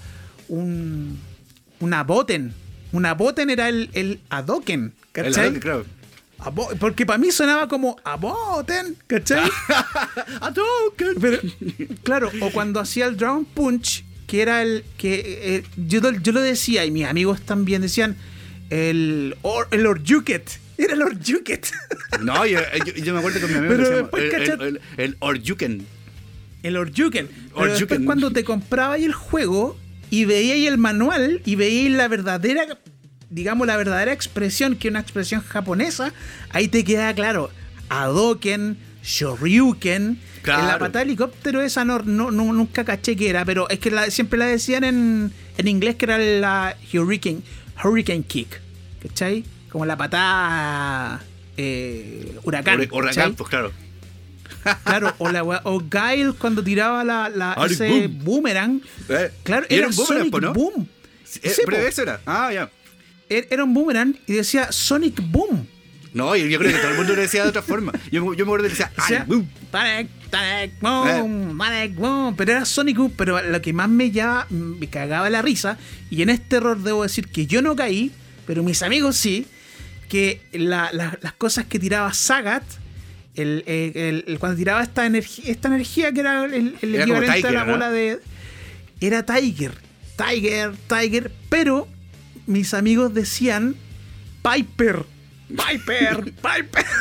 Un. 0.49 1.17
Una 1.79 2.03
boten. 2.03 2.53
Una 2.91 3.13
boten 3.15 3.49
era 3.49 3.69
el, 3.69 3.89
el 3.93 4.19
adoken. 4.29 4.93
El 5.21 5.33
¿Cachai? 5.33 5.53
Claro. 5.59 5.85
Abo- 6.39 6.69
Porque 6.79 7.05
para 7.05 7.17
mí 7.17 7.31
sonaba 7.31 7.67
como 7.67 7.95
aboten, 8.03 8.95
¿cachai? 9.07 9.49
Pero, 11.21 11.39
claro, 12.03 12.31
o 12.41 12.51
cuando 12.51 12.79
hacía 12.79 13.05
el 13.07 13.17
Dragon 13.17 13.45
Punch, 13.45 14.03
que 14.27 14.41
era 14.41 14.61
el 14.61 14.83
que 14.97 15.23
eh, 15.57 15.63
yo, 15.77 16.01
lo- 16.01 16.11
yo 16.11 16.31
lo 16.31 16.41
decía 16.41 16.85
y 16.85 16.91
mis 16.91 17.05
amigos 17.05 17.41
también 17.41 17.81
decían 17.81 18.15
el, 18.69 19.35
or, 19.43 19.67
el 19.71 19.85
Orjuket, 19.85 20.59
Era 20.77 20.95
Lord 20.95 21.19
Juket. 21.25 21.67
No, 22.21 22.45
yo, 22.45 22.59
yo- 22.85 22.93
yo 22.95 23.13
me 23.13 23.19
acuerdo 23.19 23.39
con 23.39 23.49
mi 23.51 23.57
amigo 23.57 23.73
Pero 23.75 23.83
que 23.83 23.85
se 23.89 23.95
llama 23.95 24.09
después, 24.11 24.33
el, 24.33 24.61
el, 24.61 24.61
el, 24.61 24.81
el 24.97 25.17
Orjuken. 25.19 25.85
El 26.63 26.77
Orjuken. 26.77 27.27
Pero 27.27 27.61
Orjuken. 27.61 27.77
después 27.77 28.01
cuando 28.05 28.31
te 28.31 28.43
comprabas 28.43 28.99
el 28.99 29.13
juego 29.13 29.77
y 30.09 30.25
veíais 30.25 30.67
el 30.67 30.77
manual 30.77 31.41
y 31.45 31.55
veíais 31.55 31.91
la 31.91 32.07
verdadera, 32.07 32.65
digamos, 33.35 33.67
la 33.67 33.75
verdadera 33.75 34.13
expresión, 34.13 34.77
que 34.77 34.87
es 34.87 34.91
una 34.91 35.01
expresión 35.01 35.41
japonesa, 35.41 36.13
ahí 36.51 36.69
te 36.69 36.85
queda 36.85 37.13
claro. 37.13 37.51
Hadoken, 37.89 38.77
Shoryuken. 39.03 40.19
Claro. 40.41 40.61
En 40.61 40.67
la 40.67 40.79
patada 40.79 40.99
de 41.03 41.09
helicóptero 41.11 41.61
esa 41.61 41.83
no, 41.83 41.99
no- 41.99 42.31
no- 42.31 42.53
nunca 42.53 42.85
caché 42.85 43.15
que 43.15 43.29
era, 43.29 43.43
pero 43.43 43.67
es 43.69 43.79
que 43.79 43.91
la- 43.91 44.09
siempre 44.09 44.39
la 44.39 44.45
decían 44.45 44.83
en, 44.85 45.33
en 45.57 45.67
inglés 45.67 45.95
que 45.95 46.05
era 46.05 46.17
la 46.17 46.77
Hurricane, 46.93 47.41
Hurricane 47.83 48.23
Kick. 48.23 48.61
¿Cachai? 49.01 49.43
Como 49.69 49.85
la 49.85 49.97
patada 49.97 51.21
eh, 51.57 52.37
huracán. 52.43 52.87
Huracán, 52.89 53.35
pues 53.35 53.49
claro. 53.49 53.71
Claro, 54.85 55.13
o, 55.19 55.29
la, 55.31 55.43
o 55.43 55.79
Guile 55.79 56.33
cuando 56.39 56.63
tiraba 56.63 57.03
la, 57.03 57.29
la- 57.29 57.53
Sonic 57.55 57.71
ese 57.71 58.07
Boom. 58.07 58.23
boomerang. 58.23 58.81
Eh, 59.09 59.31
Claro, 59.43 59.65
era, 59.69 59.87
un 59.87 59.95
boomerang, 59.95 60.17
Sonic 60.19 60.31
po, 60.31 60.41
¿no? 60.41 60.53
Boom. 60.53 60.87
Eh, 61.43 61.49
Sí, 61.49 61.61
pero 61.65 61.77
po. 61.77 61.83
eso 61.83 62.01
era. 62.03 62.21
Ah, 62.25 62.51
ya. 62.53 62.69
Era 63.29 63.63
un 63.63 63.73
boomerang 63.73 64.15
y 64.27 64.33
decía 64.33 64.71
Sonic 64.71 65.19
Boom. 65.31 65.67
No, 66.13 66.33
yo, 66.35 66.57
creo 66.59 66.71
que 66.71 66.77
todo 66.77 66.91
el 66.91 66.97
mundo 66.97 67.13
lo 67.13 67.21
decía 67.21 67.43
de 67.43 67.49
otra 67.49 67.61
forma. 67.61 67.91
Yo, 68.09 68.23
me- 68.25 68.37
yo 68.37 68.45
me 68.45 68.49
acuerdo 68.51 68.63
que 68.63 68.69
decía, 68.69 68.89
O 68.97 69.01
¡ay, 69.01 69.07
sea, 69.09 69.23
boom! 69.25 69.49
Sonic, 69.71 70.07
Sonic 70.31 70.71
Eh. 70.71 71.21
Boom, 71.21 71.57
Boom. 71.97 72.35
Pero 72.37 72.51
era 72.53 72.63
Sonic 72.65 72.97
Boom. 72.97 73.13
Pero 73.17 73.41
lo 73.41 73.61
que 73.61 73.73
más 73.73 73.89
me, 73.89 74.11
ya, 74.11 74.47
me 74.49 74.87
cagaba 74.87 75.29
la 75.29 75.41
risa, 75.41 75.77
y 76.09 76.21
en 76.21 76.29
este 76.29 76.55
error 76.57 76.81
debo 76.81 77.03
decir 77.03 77.27
que 77.27 77.47
yo 77.47 77.61
no 77.61 77.75
caí, 77.75 78.11
pero 78.47 78.63
mis 78.63 78.81
amigos 78.81 79.17
sí, 79.17 79.45
que 80.07 80.39
la- 80.53 80.89
la- 80.93 81.17
las 81.21 81.33
cosas 81.33 81.65
que 81.65 81.79
tiraba 81.79 82.13
Sagat, 82.13 82.63
el, 83.35 83.63
el- 83.67 83.97
el- 83.97 84.23
el- 84.27 84.39
cuando 84.39 84.55
tiraba 84.57 84.81
esta, 84.83 85.05
energía 85.05 85.43
esta 85.51 85.67
energía 85.67 86.13
que 86.13 86.21
era 86.21 86.45
el, 86.45 86.75
Era 86.81 87.03
equivalente 87.03 87.31
a 87.31 87.35
Tiger, 87.35 87.53
la 87.53 87.65
¿no? 87.65 87.71
bola 87.73 87.91
de... 87.91 88.19
Era 89.01 89.25
Tiger, 89.25 89.73
Tiger, 90.15 90.71
Tiger, 90.87 91.31
pero 91.49 91.89
mis 92.47 92.73
amigos 92.73 93.13
decían 93.13 93.75
Piper, 94.43 95.03
Piper, 95.49 96.23
Piper. 96.35 96.85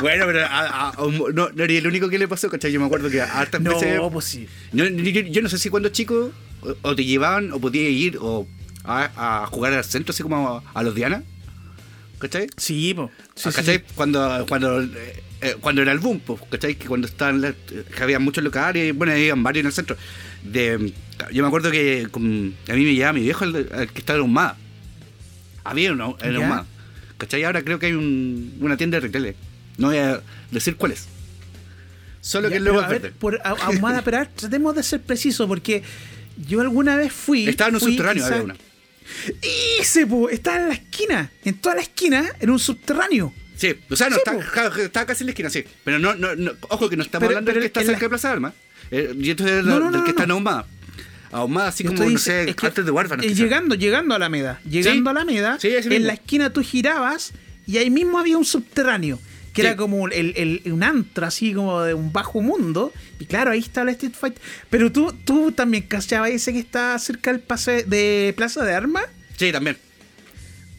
Bueno, 0.00 0.24
pero 0.26 0.44
a- 0.50 0.94
no, 1.32 1.48
no 1.50 1.62
era 1.64 1.72
el 1.72 1.86
único 1.86 2.08
que 2.08 2.18
le 2.18 2.26
pasó, 2.26 2.50
¿cachai? 2.50 2.72
Yo 2.72 2.80
me 2.80 2.86
acuerdo 2.86 3.08
que 3.08 3.20
hartas 3.22 3.62
veces. 3.62 3.96
No, 3.96 4.10
pues 4.10 4.24
sí. 4.24 4.48
Yo, 4.72 4.84
yo- 4.88 5.20
yo 5.20 5.42
no 5.42 5.48
sé 5.48 5.58
si 5.58 5.70
cuando 5.70 5.90
chico 5.90 6.32
o, 6.60 6.74
o 6.82 6.96
te 6.96 7.04
llevaban 7.04 7.52
o 7.52 7.60
podías 7.60 7.92
ir 7.92 8.18
o 8.20 8.48
a, 8.82 9.42
a 9.42 9.46
jugar 9.46 9.72
al 9.74 9.84
centro, 9.84 10.10
así 10.12 10.24
como 10.24 10.60
a, 10.74 10.82
los 10.82 10.94
Diana. 10.96 11.22
¿Cachai? 12.18 12.48
Sí, 12.56 12.94
po. 12.94 13.10
Sí, 13.36 13.42
Ah, 13.48 13.50
sí, 13.52 13.56
¿Cachai? 13.56 13.76
sí. 13.78 13.84
Cuando, 13.94 14.44
cuando, 14.48 14.82
eh, 14.82 15.22
eh, 15.40 15.56
cuando 15.60 15.82
era 15.82 15.92
el 15.92 16.00
boom, 16.00 16.20
¿cachai? 16.50 16.74
Que 16.74 16.86
cuando 16.88 17.06
estaban 17.06 17.40
las- 17.40 17.54
que 17.54 18.02
había 18.02 18.18
muchos 18.18 18.42
locales, 18.42 18.92
bueno, 18.96 19.12
había 19.12 19.34
varios 19.36 19.60
en 19.62 19.66
el 19.66 19.72
centro. 19.72 19.96
De, 20.44 20.92
yo 21.32 21.42
me 21.42 21.48
acuerdo 21.48 21.70
que 21.70 22.06
con- 22.10 22.54
a 22.68 22.72
mí 22.74 22.84
me 22.84 22.94
llevaba 22.94 23.12
mi 23.14 23.22
viejo 23.22 23.44
al, 23.44 23.68
al 23.72 23.88
que 23.92 23.98
estaba 23.98 24.18
en 24.18 24.22
Ahumada. 24.22 24.56
Había 25.64 25.92
uno 25.92 26.16
en 26.20 26.32
¿Ya? 26.34 26.38
Ahumada. 26.38 26.66
¿Cachai? 27.18 27.42
Ahora 27.44 27.62
creo 27.62 27.78
que 27.78 27.86
hay 27.86 27.92
un- 27.92 28.56
una 28.60 28.76
tienda 28.76 28.96
de 29.00 29.06
retail. 29.08 29.34
No 29.78 29.88
voy 29.88 29.96
a 29.98 30.20
decir 30.50 30.76
cuál 30.76 30.92
es. 30.92 31.06
Solo 32.20 32.48
Ya, 32.48 32.54
que 32.56 32.60
luego 32.60 32.80
a 32.80 32.88
ver, 32.88 33.12
por 33.12 33.40
ahumada, 33.44 34.02
pero 34.02 34.18
ver, 34.18 34.28
tratemos 34.28 34.74
de 34.74 34.82
ser 34.82 35.00
precisos 35.02 35.46
porque 35.46 35.82
yo 36.46 36.60
alguna 36.60 36.96
vez 36.96 37.12
fui. 37.12 37.46
Estaba 37.48 37.68
en 37.68 37.74
un 37.76 37.80
subterráneo, 37.80 38.24
había 38.26 38.42
una. 38.42 38.56
Ese, 39.80 40.06
po, 40.06 40.28
estaba 40.30 40.58
en 40.58 40.68
la 40.68 40.74
esquina. 40.74 41.30
En 41.44 41.54
toda 41.58 41.74
la 41.76 41.82
esquina, 41.82 42.24
en 42.40 42.50
un 42.50 42.58
subterráneo. 42.58 43.32
Sí, 43.56 43.74
o 43.90 43.96
sea, 43.96 44.08
no, 44.08 44.16
Sí, 44.16 44.22
está, 44.26 44.80
está 44.82 45.06
casi 45.06 45.22
en 45.22 45.26
la 45.26 45.30
esquina, 45.32 45.50
sí. 45.50 45.64
Pero 45.84 45.98
no, 45.98 46.14
no, 46.14 46.34
no 46.34 46.52
ojo 46.70 46.88
que 46.88 46.96
no 46.96 47.02
estamos 47.02 47.28
Pero- 47.28 47.38
hablando 47.38 47.46
pero 47.50 47.60
del 47.60 47.62
que 47.62 47.66
está 47.66 47.80
cerca 47.80 47.92
la- 47.92 47.98
de 48.04 48.08
Plaza 48.08 48.28
de 48.28 48.34
Armas. 48.34 48.54
Eh, 48.96 49.14
yo 49.18 49.32
estoy 49.32 49.50
hablando 49.50 49.70
No, 49.70 49.78
no, 49.86 49.90
del 49.90 49.98
no, 50.00 50.04
que 50.04 50.10
está 50.10 50.24
en. 50.24 50.30
Ahumada. 50.30 50.66
Ahumada, 51.32 51.68
así 51.68 51.82
como, 51.82 51.98
no 52.08 52.18
sé, 52.18 52.48
es 52.48 52.54
que, 52.54 52.66
antes 52.66 52.84
de 52.84 52.90
Huérfanos. 52.92 53.26
eh, 53.26 53.34
llegando, 53.34 53.74
llegando 53.74 54.14
a 54.14 54.16
Alameda. 54.18 54.60
Llegando 54.68 55.10
Sí. 55.10 55.16
a 55.16 55.20
Alameda, 55.20 55.58
Sí, 55.60 55.68
en 55.74 56.06
la 56.06 56.12
esquina 56.12 56.50
tú 56.52 56.62
girabas 56.62 57.32
y 57.66 57.78
ahí 57.78 57.90
mismo 57.90 58.18
había 58.20 58.38
un 58.38 58.44
subterráneo. 58.44 59.18
Que 59.52 59.62
Sí. 59.62 59.66
era 59.68 59.76
como 59.76 60.06
el, 60.08 60.34
el- 60.36 60.72
un 60.72 60.82
antro, 60.82 61.26
así 61.26 61.52
como 61.54 61.80
de 61.82 61.94
un 61.94 62.12
bajo 62.12 62.40
mundo. 62.40 62.92
Y 63.20 63.24
claro, 63.26 63.50
ahí 63.52 63.60
estaba 63.60 63.88
el 63.90 63.94
Street 63.96 64.14
Fighter. 64.18 64.40
Pero 64.70 64.90
tú, 64.92 65.12
tú 65.24 65.50
también 65.52 65.84
cachabas 65.88 66.30
ese 66.30 66.52
que 66.52 66.58
está 66.60 66.96
cerca 66.98 67.30
del 67.32 67.40
pase 67.40 67.84
de 67.84 68.32
Plaza 68.36 68.64
de 68.64 68.74
Armas. 68.74 69.04
Sí, 69.36 69.50
también. 69.52 69.76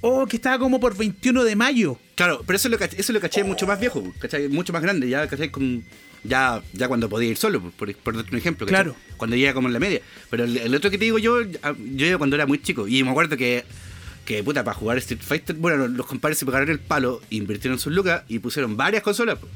O 0.02 0.26
que 0.28 0.36
estaba 0.36 0.60
como 0.60 0.80
por 0.80 0.96
21 0.96 1.44
de 1.44 1.56
mayo. 1.56 1.98
Claro, 2.16 2.44
pero 2.46 2.56
eso 2.58 2.70
lo 2.70 2.78
caché, 2.78 3.00
eso 3.00 3.12
lo 3.12 3.20
caché 3.20 3.44
mucho 3.44 3.66
más 3.66 3.80
viejo, 3.80 4.14
¿cachai? 4.20 4.48
Mucho 4.50 4.72
más 4.72 4.82
grande, 4.82 5.10
ya, 5.10 5.28
¿cachai? 5.28 5.50
Con, 5.52 5.84
ya, 6.28 6.62
ya 6.74 6.88
cuando 6.88 7.10
podía 7.10 7.30
ir 7.30 7.38
solo, 7.38 7.62
por, 7.78 7.94
por 7.96 8.16
darte 8.16 8.32
un 8.32 8.38
ejemplo, 8.38 8.66
¿cachai? 8.66 8.84
Claro. 8.84 8.96
Cuando 9.18 9.36
llega 9.36 9.54
como 9.54 9.68
en 9.68 9.74
la 9.74 9.80
media. 9.80 10.02
Pero 10.30 10.44
el, 10.46 10.58
el 10.58 10.76
otro 10.76 10.90
que 10.92 10.98
te 10.98 11.06
digo 11.06 11.18
yo, 11.20 11.42
yo 11.44 12.06
iba 12.06 12.18
cuando 12.18 12.36
era 12.36 12.46
muy 12.46 12.62
chico. 12.62 12.88
Y 12.88 13.04
me 13.04 13.12
acuerdo 13.12 13.38
que, 13.38 13.64
que 14.26 14.44
puta, 14.44 14.64
para 14.64 14.76
jugar 14.78 14.98
Street 14.98 15.22
Fighter, 15.22 15.56
bueno, 15.56 15.88
los 15.88 16.06
compadres 16.06 16.38
se 16.38 16.46
pegaron 16.46 16.70
el 16.70 16.80
palo, 16.80 17.22
invirtieron 17.30 17.80
sus 17.80 17.94
lucas 17.94 18.24
y 18.28 18.40
pusieron 18.40 18.76
varias 18.78 19.04
consolas, 19.04 19.38
po. 19.40 19.48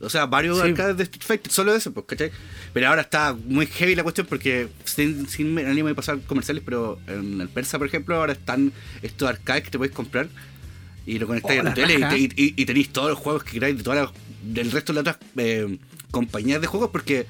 O 0.00 0.10
sea, 0.10 0.26
varios 0.26 0.58
Sí. 0.60 0.68
arcades 0.68 0.96
de 0.98 1.04
Street 1.04 1.22
Fighter, 1.24 1.52
solo 1.52 1.74
eso, 1.74 1.92
pues, 1.92 2.04
¿cachai? 2.06 2.30
Pero 2.74 2.88
ahora 2.88 3.02
está 3.02 3.34
muy 3.46 3.66
heavy 3.66 3.94
la 3.94 4.02
cuestión 4.02 4.26
porque, 4.26 4.68
sin, 4.84 5.26
sin 5.28 5.58
ánimo 5.60 5.88
de 5.88 5.94
pasar 5.94 6.20
comerciales, 6.26 6.62
pero 6.64 6.98
en 7.06 7.40
el 7.40 7.48
Persa, 7.48 7.78
por 7.78 7.86
ejemplo, 7.86 8.16
ahora 8.16 8.32
están 8.32 8.72
estos 9.02 9.28
arcades 9.28 9.62
que 9.64 9.70
te 9.70 9.78
puedes 9.78 9.94
comprar 9.94 10.28
y 11.06 11.18
lo 11.18 11.26
conectáis 11.26 11.58
Oh, 11.58 11.60
a 11.60 11.64
la 11.64 11.70
la 11.70 11.74
tele 11.74 12.18
y- 12.18 12.24
y- 12.42 12.54
y 12.56 12.66
tenéis 12.66 12.90
todos 12.92 13.10
los 13.10 13.18
juegos 13.18 13.44
que 13.44 13.52
queráis 13.52 13.76
de 13.78 13.82
todas 13.82 14.00
las- 14.06 14.12
del 14.42 14.70
resto 14.72 14.92
de 14.92 15.02
las 15.02 15.14
otras 15.14 15.30
eh, 15.38 15.78
compañías 16.14 16.60
de 16.60 16.66
juegos 16.66 16.90
porque 16.90 17.26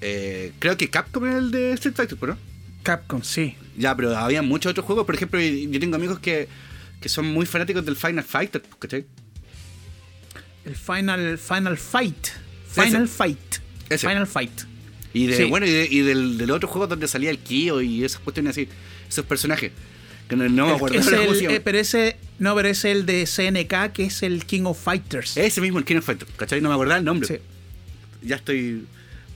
eh, 0.00 0.52
creo 0.58 0.76
que 0.76 0.88
Capcom 0.90 1.26
es 1.26 1.34
el 1.36 1.50
de 1.50 1.72
Street 1.72 1.94
Fighter, 1.94 2.18
¿no? 2.28 2.36
Capcom, 2.82 3.22
sí. 3.22 3.54
Ya, 3.76 3.94
pero 3.96 4.16
había 4.16 4.42
muchos 4.42 4.70
otros 4.70 4.84
juegos, 4.86 5.04
por 5.06 5.14
ejemplo, 5.14 5.38
yo 5.40 5.78
tengo 5.80 5.96
amigos 5.96 6.18
que, 6.18 6.48
que 7.00 7.08
son 7.08 7.26
muy 7.26 7.46
fanáticos 7.46 7.84
del 7.84 7.96
Final 7.96 8.24
Fighter, 8.24 8.62
¿cachai? 8.78 9.04
El 10.64 10.76
Final, 10.76 11.38
Final 11.38 11.76
Fight. 11.78 12.28
Final 12.70 13.04
Ese. 13.04 13.06
Fight. 13.14 13.38
Ese. 13.88 14.08
Final 14.08 14.26
Fight. 14.26 14.60
Y 15.12 15.26
de, 15.26 15.36
Sí. 15.36 15.44
bueno, 15.44 15.66
y, 15.66 15.70
de- 15.70 15.88
y 15.90 16.00
del, 16.00 16.38
del 16.38 16.50
otro 16.50 16.68
juego 16.68 16.86
donde 16.86 17.08
salía 17.08 17.30
el 17.30 17.38
Kyo 17.38 17.80
y 17.80 18.04
esas 18.04 18.20
cuestiones 18.20 18.50
así, 18.52 18.68
esos 19.08 19.24
personajes. 19.26 19.72
Que 20.28 20.36
no, 20.36 20.48
no 20.48 20.66
me 20.66 20.72
acuerdo 20.74 20.98
es 20.98 21.06
el- 21.08 21.50
eh, 21.50 21.60
pero 21.60 21.78
ese, 21.78 22.16
no, 22.38 22.54
pero 22.54 22.68
es 22.68 22.84
el 22.84 23.04
de 23.06 23.26
CNK, 23.26 23.92
que 23.92 24.04
es 24.04 24.22
el 24.22 24.44
King 24.46 24.62
of 24.66 24.80
Fighters. 24.80 25.36
Ese 25.36 25.60
mismo, 25.60 25.78
el 25.78 25.84
King 25.84 25.96
of 25.96 26.04
Fighter, 26.04 26.28
¿cachai? 26.36 26.60
No 26.60 26.68
me 26.68 26.74
acordaba 26.76 26.98
el 26.98 27.04
nombre. 27.04 27.26
Sí. 27.26 27.34
Ya 28.22 28.36
estoy 28.36 28.86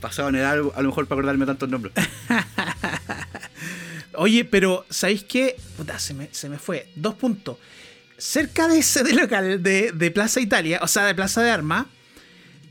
pasado 0.01 0.29
en 0.29 0.37
edad 0.37 0.53
a 0.75 0.83
lo 0.83 0.89
mejor 0.89 1.07
para 1.07 1.19
acordarme 1.21 1.47
tantos 1.47 1.69
nombres. 1.69 1.95
Oye, 4.17 4.45
pero 4.45 4.85
¿sabéis 4.91 5.25
qué? 5.25 5.57
Puta, 5.77 5.99
se 5.99 6.15
me, 6.15 6.29
se 6.33 6.49
me 6.49 6.59
fue. 6.59 6.89
Dos 6.95 7.15
puntos. 7.15 7.57
Cerca 8.17 8.69
de 8.69 8.79
ese 8.79 9.03
de 9.03 9.13
local 9.15 9.63
de, 9.63 9.91
de 9.93 10.11
Plaza 10.11 10.41
Italia, 10.41 10.79
o 10.83 10.87
sea, 10.89 11.05
de 11.07 11.15
Plaza 11.15 11.43
de 11.43 11.51
Armas, 11.51 11.87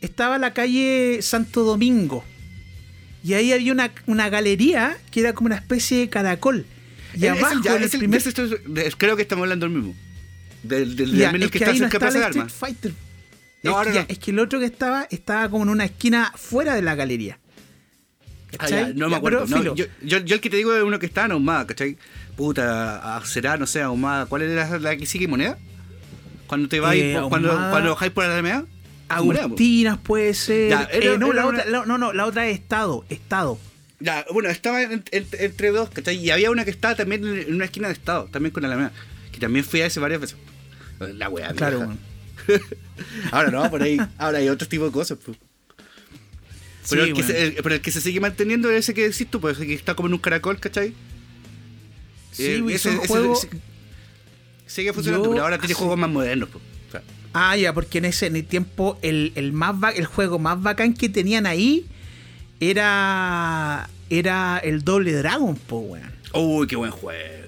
estaba 0.02 0.38
la 0.38 0.54
calle 0.54 1.20
Santo 1.22 1.64
Domingo. 1.64 2.24
Y 3.26 3.34
ahí 3.34 3.52
había 3.54 3.72
una, 3.74 3.92
una 4.06 4.30
galería 4.30 4.98
que 5.12 5.20
era 5.22 5.34
como 5.34 5.48
una 5.48 5.56
especie 5.56 5.98
de 6.00 6.10
caracol. 6.10 6.66
Y 7.16 7.26
el- 7.26 7.38
abajo, 7.38 7.62
ya, 7.64 7.76
el 7.76 7.84
el- 7.84 8.98
creo 8.98 9.16
que 9.16 9.22
estamos 9.22 9.44
hablando 9.44 9.66
del 9.68 9.76
mismo. 9.76 9.96
Del, 10.64 10.96
del, 10.96 11.12
Ya, 11.14 11.30
es 11.30 11.34
que, 11.40 11.50
que 11.50 11.58
está 11.58 11.72
ahí 11.72 11.80
no 11.80 11.90
cerca 11.90 11.98
de 11.98 12.00
Plaza 12.00 12.20
de 12.20 12.26
el 12.26 12.32
Armas. 12.40 12.54
Fighter. 12.54 12.94
No, 13.64 13.82
es, 13.82 13.88
que 13.88 13.94
ya, 13.94 14.02
no. 14.02 14.06
es 14.10 14.20
que 14.20 14.32
el 14.32 14.40
otro 14.40 14.60
que 14.60 14.66
estaba, 14.66 15.08
estaba 15.10 15.50
como 15.50 15.64
en 15.64 15.70
una 15.70 15.86
esquina 15.86 16.32
fuera 16.36 16.76
de 16.76 16.82
la 16.82 16.96
galería. 16.96 17.40
Ah, 18.60 18.68
ya, 18.70 18.92
no 18.94 19.10
me 19.10 19.16
acuerdo. 19.16 19.46
No, 19.48 19.64
yo, 19.64 19.74
yo, 20.04 20.18
yo 20.20 20.36
el 20.36 20.42
que 20.42 20.50
te 20.50 20.58
digo 20.58 20.76
es 20.76 20.84
uno 20.84 21.00
que 21.00 21.08
está 21.08 21.26
en 21.26 21.32
Ahumada, 21.32 21.66
¿cachai? 21.66 21.98
Puta, 22.36 23.22
será, 23.26 23.58
no 23.58 23.66
sé, 23.66 23.82
Ahumada. 23.82 24.26
¿Cuál 24.28 24.44
era 24.44 24.70
la, 24.70 24.80
la 24.80 24.96
que 24.96 25.06
sigue 25.06 25.28
moneda? 25.28 25.58
Cuando 26.48 26.70
te 26.70 26.80
vas, 26.80 26.94
Eh, 26.96 27.16
cuando, 27.30 27.50
cuando 27.72 27.90
bajáis 27.92 28.12
por 28.12 28.26
la 28.26 28.64
po. 28.64 28.68
Agustinas 29.10 29.98
puede 29.98 30.34
ser. 30.34 30.70
Ya, 30.70 30.84
era- 30.92 31.14
Eh, 31.14 31.18
no, 31.18 31.34
la 31.34 31.48
otra, 31.48 31.66
la- 31.66 31.86
no, 31.86 31.98
no, 31.98 32.14
la 32.14 32.26
otra 32.26 32.48
es 32.48 32.60
Estado. 32.60 33.06
Estado. 33.10 33.58
Ya, 34.00 34.26
bueno, 34.32 34.50
estaba 34.50 34.82
en- 34.82 35.04
en- 35.12 35.28
entre 35.40 35.72
dos, 35.72 35.90
¿cachai? 35.90 36.18
Y 36.18 36.30
había 36.30 36.52
una 36.52 36.66
que 36.66 36.72
estaba 36.72 36.96
también 36.96 37.26
en 37.26 37.56
una 37.56 37.66
esquina 37.66 37.88
de 37.88 37.94
estado, 37.94 38.26
también 38.26 38.52
con 38.52 38.62
la 38.64 38.68
Alameda. 38.68 38.92
Que 39.32 39.40
también 39.40 39.66
fui 39.66 39.82
a 39.82 39.88
ese 39.88 40.00
varias 40.00 40.22
veces. 40.22 40.38
La 41.00 41.30
weá, 41.30 41.54
Claro, 41.54 41.80
vieja. 41.80 41.94
Ahora 43.32 43.52
no, 43.52 43.70
por 43.70 43.82
ahí, 43.84 43.98
ahora 44.18 44.38
hay 44.40 44.50
otro 44.50 44.68
tipo 44.68 44.86
de 44.86 44.92
cosas, 44.92 45.18
pues. 45.24 45.38
Pero, 46.90 47.04
Sí, 47.04 47.10
el 47.10 47.16
que 47.16 47.22
weón. 47.22 47.32
se, 47.34 47.44
el- 47.48 47.54
pero 47.64 47.76
el 47.76 47.82
que 47.82 47.92
se 47.92 48.02
sigue 48.02 48.20
manteniendo 48.20 48.70
es 48.70 48.80
ese 48.80 48.94
que 48.94 49.08
decís 49.10 49.28
tú, 49.30 49.40
pues, 49.40 49.58
que 49.58 49.74
está 49.74 49.96
como 49.96 50.08
en 50.10 50.14
un 50.16 50.20
caracol, 50.20 50.60
¿cachai? 50.60 50.94
Sí, 52.32 52.44
Eh, 52.46 52.64
ese- 52.70 53.00
sigue 54.68 54.92
funcionando, 54.94 55.26
Yo- 55.26 55.32
pero 55.32 55.44
ahora 55.44 55.58
tiene 55.60 55.74
juegos 55.76 55.98
más 55.98 56.10
modernos, 56.10 56.50
pues. 56.52 56.64
O 56.88 56.92
sea, 56.92 57.02
Ah, 57.34 57.56
ya, 57.58 57.74
porque 57.74 57.98
en 58.00 58.06
ese 58.06 58.28
en 58.28 58.36
el 58.36 58.46
tiempo 58.46 59.00
el, 59.02 59.32
el 59.36 59.54
más 59.54 59.76
el 59.96 60.06
juego 60.06 60.40
más 60.40 60.62
bacán 60.62 60.94
que 60.94 61.10
tenían 61.10 61.46
ahí 61.46 61.86
era 62.60 63.90
era 64.10 64.60
el 64.60 64.84
Doble 64.84 65.14
Dragon, 65.14 65.56
po, 65.56 65.80
weón. 65.80 66.12
Uy, 66.34 66.68
qué 66.68 66.76
buen 66.76 66.92
juego. 66.92 67.43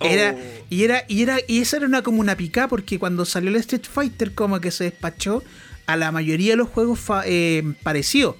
Era, 0.00 0.34
Oh. 0.36 0.64
y 0.68 0.84
era, 0.84 1.04
y 1.08 1.22
era, 1.22 1.38
y 1.48 1.60
esa 1.60 1.78
era 1.78 1.86
una 1.86 2.02
como 2.02 2.20
una 2.20 2.36
pica 2.36 2.68
porque 2.68 2.98
cuando 2.98 3.24
salió 3.24 3.50
el 3.50 3.56
Street 3.56 3.84
Fighter 3.90 4.34
como 4.34 4.60
que 4.60 4.70
se 4.70 4.84
despachó 4.84 5.42
a 5.86 5.96
la 5.96 6.12
mayoría 6.12 6.52
de 6.52 6.56
los 6.56 6.68
juegos 6.68 7.00
eh, 7.24 7.62
parecidos. 7.82 8.36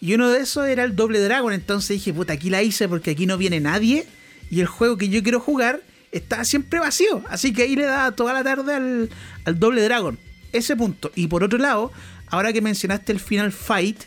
Y 0.00 0.14
uno 0.14 0.30
de 0.30 0.40
esos 0.40 0.66
era 0.66 0.82
el 0.84 0.96
Doble 0.96 1.20
Dragon. 1.20 1.52
Entonces 1.52 1.90
dije, 1.98 2.12
puta, 2.12 2.32
aquí 2.32 2.50
la 2.50 2.62
hice 2.62 2.88
porque 2.88 3.12
aquí 3.12 3.24
no 3.26 3.38
viene 3.38 3.60
nadie. 3.60 4.06
Y 4.50 4.60
el 4.60 4.66
juego 4.66 4.96
que 4.98 5.08
yo 5.08 5.22
quiero 5.22 5.38
jugar 5.40 5.80
está 6.10 6.44
siempre 6.44 6.80
vacío. 6.80 7.22
Así 7.28 7.52
que 7.52 7.62
ahí 7.62 7.76
le 7.76 7.84
daba 7.84 8.10
toda 8.12 8.32
la 8.34 8.42
tarde 8.42 8.74
al, 8.74 9.10
al 9.44 9.58
Doble 9.60 9.80
Dragon. 9.82 10.18
Ese 10.52 10.74
punto. 10.76 11.12
Y 11.14 11.28
por 11.28 11.44
otro 11.44 11.58
lado, 11.58 11.92
ahora 12.26 12.52
que 12.52 12.60
mencionaste 12.60 13.12
el 13.12 13.20
Final 13.20 13.52
Fight, 13.52 14.02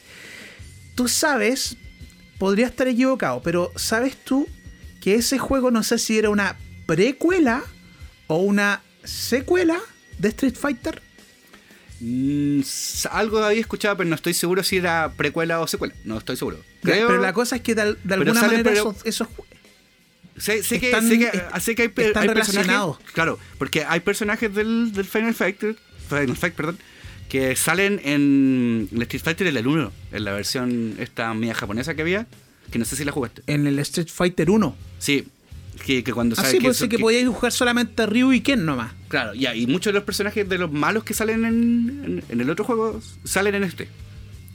tú 0.96 1.08
sabes, 1.08 1.78
podría 2.38 2.68
estar 2.68 2.88
equivocado, 2.88 3.42
pero 3.42 3.72
¿sabes 3.78 4.18
tú 4.18 4.48
que 5.02 5.16
ese 5.16 5.38
juego 5.40 5.72
no 5.72 5.82
sé 5.82 5.98
si 5.98 6.18
era 6.18 6.30
una 6.30 6.58
precuela 6.86 7.64
o 8.28 8.38
una 8.38 8.82
secuela 9.04 9.80
de 10.20 10.30
Street 10.30 10.56
Fighter? 10.56 11.02
Mm, 12.00 12.62
algo 13.12 13.40
había 13.44 13.62
escuchado, 13.62 13.96
pero 13.98 14.10
no 14.10 14.16
estoy 14.16 14.34
seguro 14.34 14.64
si 14.64 14.78
era 14.78 15.14
precuela 15.16 15.62
o 15.62 15.68
secuela. 15.68 15.94
No 16.04 16.18
estoy 16.18 16.36
seguro. 16.36 16.60
Creo, 16.82 17.08
Pero 17.08 17.22
la 17.22 17.34
cosa 17.34 17.56
es 17.58 17.62
que 17.62 17.74
de, 17.76 17.96
de 18.04 18.14
alguna 18.14 18.42
manera 18.42 18.72
esos, 18.72 18.98
esos 19.06 19.28
sé, 20.38 20.62
sé 20.64 20.80
que, 20.80 20.88
están- 20.88 21.08
sé 21.08 21.18
que, 21.18 21.26
est- 21.28 21.58
sé 21.62 21.76
que 21.76 21.82
hay, 21.84 21.92
están 21.96 22.24
hay 22.24 22.30
relacionados. 22.30 22.98
Claro, 23.14 23.40
porque 23.58 23.86
hay 23.86 24.02
personajes 24.02 24.54
del, 24.54 24.92
del 24.92 25.06
Final 25.06 25.34
Fight, 25.34 25.58
Final 26.10 26.36
Fight, 26.36 26.54
perdón, 26.54 26.78
que 27.30 27.56
salen 27.56 28.02
en 28.04 28.90
el 28.94 29.02
Street 29.04 29.24
Fighter 29.24 29.48
el 29.48 29.66
1, 29.66 29.92
en 30.12 30.24
la 30.26 30.34
versión 30.34 30.96
esta 31.00 31.34
mía 31.34 31.56
japonesa 31.56 31.96
que 31.96 32.02
había, 32.02 32.28
que 32.72 32.78
no 32.78 32.86
sé 32.86 32.98
si 32.98 33.06
la 33.06 33.12
jugaste. 33.14 33.42
en 33.48 33.66
el 33.68 33.80
Street 33.80 34.10
Fighter 34.14 34.50
1. 34.52 34.76
Sí, 35.00 35.28
que, 35.84 36.04
que 36.04 36.14
cuando 36.14 36.34
Así 36.38 36.44
sale- 36.58 36.62
pues 36.62 36.78
sí 36.78 36.88
que, 36.90 37.00
podíais 37.00 37.28
jugar 37.28 37.52
solamente 37.52 38.04
a 38.04 38.06
Ryu 38.06 38.32
y 38.34 38.42
Ken 38.42 38.66
nomás. 38.66 38.94
Claro, 39.08 39.34
ya, 39.34 39.56
y 39.56 39.68
muchos 39.68 39.92
de 39.94 40.00
los 40.00 40.04
personajes 40.04 40.48
de 40.48 40.58
los 40.58 40.72
malos 40.72 41.04
que 41.04 41.14
salen 41.14 41.46
en, 41.46 41.54
en- 42.06 42.24
en 42.30 42.42
el 42.42 42.50
otro 42.50 42.66
juego 42.66 43.02
salen 43.24 43.56
en 43.56 43.64
este. 43.64 43.88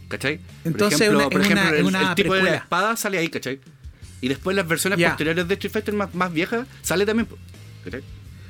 ¿Cachai? 0.09 0.41
Entonces, 0.65 1.09
por 1.09 1.17
una- 1.17 1.27
ejemplo, 1.27 1.31
por 1.31 1.41
es 1.41 1.47
ejemplo, 1.47 1.63
una- 1.69 1.75
es 1.75 1.81
el, 1.81 1.87
una 1.87 2.09
el 2.11 2.15
tipo 2.17 2.35
de 2.35 2.43
la 2.43 2.55
espada 2.57 2.97
sale 2.97 3.19
ahí, 3.19 3.29
¿cachai? 3.29 3.61
Y 4.21 4.29
después 4.29 4.57
las 4.57 4.67
versiones 4.67 4.99
posteriores 5.03 5.47
de 5.49 5.55
Street 5.55 5.73
Fighter 5.73 5.95
más, 5.95 6.15
más 6.15 6.33
viejas 6.33 6.67
sale 6.83 7.07
también, 7.07 7.29
¿cachai? 7.85 8.01
Sí, 8.01 8.05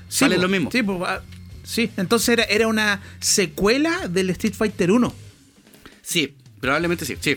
sale 0.09 0.37
po, 0.37 0.43
lo 0.43 0.49
mismo. 0.49 0.71
Sí, 0.73 0.83
po, 0.83 1.05
ah, 1.07 1.21
sí, 1.63 1.91
entonces 1.97 2.29
era, 2.31 2.45
era 2.45 2.67
una 2.67 3.01
secuela 3.21 4.09
del 4.09 4.31
Street 4.31 4.55
Fighter 4.55 4.91
1. 4.91 5.15
Sí, 6.03 6.35
probablemente 6.61 7.05
sí, 7.05 7.17
sí. 7.21 7.37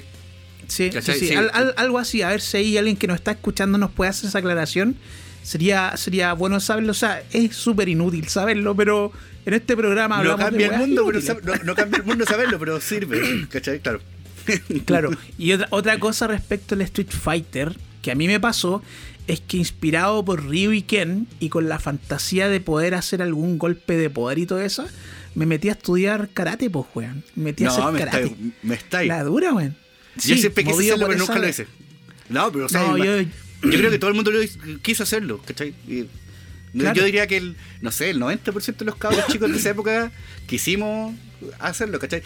Sí, 0.67 0.85
sí, 0.85 0.89
¿Cachai? 0.89 1.19
sí, 1.19 1.27
Sí. 1.27 1.33
al- 1.35 1.51
al- 1.53 1.73
algo 1.77 1.99
así. 1.99 2.21
A 2.21 2.29
ver 2.29 2.39
si 2.41 2.57
hay 2.57 2.77
alguien 2.77 2.95
que 2.95 3.05
nos 3.07 3.15
está 3.15 3.31
escuchando 3.31 3.77
nos 3.77 3.91
puede 3.91 4.09
hacer 4.09 4.29
esa 4.29 4.39
aclaración. 4.39 4.95
Sería, 5.43 5.95
sería 5.97 6.33
bueno 6.33 6.59
saberlo. 6.59 6.91
O 6.91 6.95
sea, 6.95 7.21
es 7.31 7.55
súper 7.55 7.89
inútil 7.89 8.27
saberlo, 8.29 8.75
pero 8.75 9.11
en 9.45 9.53
este 9.53 9.75
programa 9.77 10.15
No 10.23 10.31
hablamos 10.31 10.39
de 10.39 10.45
cambia 10.45 10.67
el 10.67 10.77
mundo, 10.79 11.05
pero 11.05 11.19
no, 11.43 11.63
no 11.63 11.75
cambia 11.75 11.97
el 11.99 12.03
mundo 12.05 12.25
saberlo, 12.25 12.57
pero 12.59 12.79
sirve, 12.81 13.47
¿cachai? 13.49 13.79
Claro. 13.79 13.99
Claro. 14.85 15.11
Y 15.37 15.53
otra, 15.53 15.67
otra 15.69 15.99
cosa 15.99 16.27
respecto 16.27 16.75
al 16.75 16.81
Street 16.81 17.09
Fighter, 17.11 17.77
que 18.01 18.11
a 18.11 18.15
mí 18.15 18.27
me 18.27 18.39
pasó, 18.41 18.81
es 19.27 19.39
que 19.39 19.55
inspirado 19.55 20.25
por 20.25 20.43
Ryu 20.45 20.73
y 20.73 20.81
Ken 20.81 21.27
y 21.39 21.47
con 21.47 21.69
la 21.69 21.79
fantasía 21.79 22.49
de 22.49 22.59
poder 22.59 22.93
hacer 22.95 23.21
algún 23.21 23.57
golpe 23.57 23.95
de 23.95 24.09
poder 24.09 24.39
y 24.39 24.45
todo 24.45 24.59
eso, 24.59 24.85
me 25.35 25.45
metí 25.45 25.69
a 25.69 25.73
estudiar 25.73 26.27
karate, 26.33 26.69
pues, 26.69 26.85
weón. 26.93 27.23
Me 27.35 27.45
metí 27.45 27.63
a 27.63 27.67
No, 27.67 27.73
hacer 27.73 27.91
me 27.93 27.99
karate. 27.99 28.23
está, 28.25 28.37
me 28.63 28.75
está 28.75 28.97
ahí. 28.99 29.07
La 29.07 29.23
dura, 29.23 29.53
weón. 29.53 29.75
Yo 30.15 30.21
Sí, 30.21 30.37
siempre 30.37 30.63
quise 30.65 30.77
hacerlo, 30.91 31.07
pero 31.07 31.19
nunca 31.19 31.39
lo 31.39 31.47
hice. 31.47 31.67
No, 32.29 32.51
pero 32.51 32.65
o 32.65 32.69
sea, 32.69 32.81
No, 32.81 32.97
yo- 32.97 33.21
yo, 33.63 33.71
creo 33.77 33.89
que 33.91 33.99
todo 33.99 34.09
el 34.09 34.15
mundo 34.15 34.31
quiso 34.81 35.03
hacerlo, 35.03 35.41
¿cachai? 35.45 35.73
Y- 35.87 36.05
Claro. 36.75 36.95
Yo 36.95 37.05
diría 37.05 37.27
que 37.27 37.37
el, 37.37 37.55
no 37.81 37.91
sé, 37.91 38.09
el 38.09 38.19
90% 38.19 38.77
de 38.77 38.85
los 38.85 38.95
cabros 38.95 39.27
chicos 39.27 39.51
de 39.51 39.57
esa 39.57 39.69
época 39.69 40.11
quisimos 40.47 41.13
hacerlo, 41.59 41.99
¿cachai? 41.99 42.23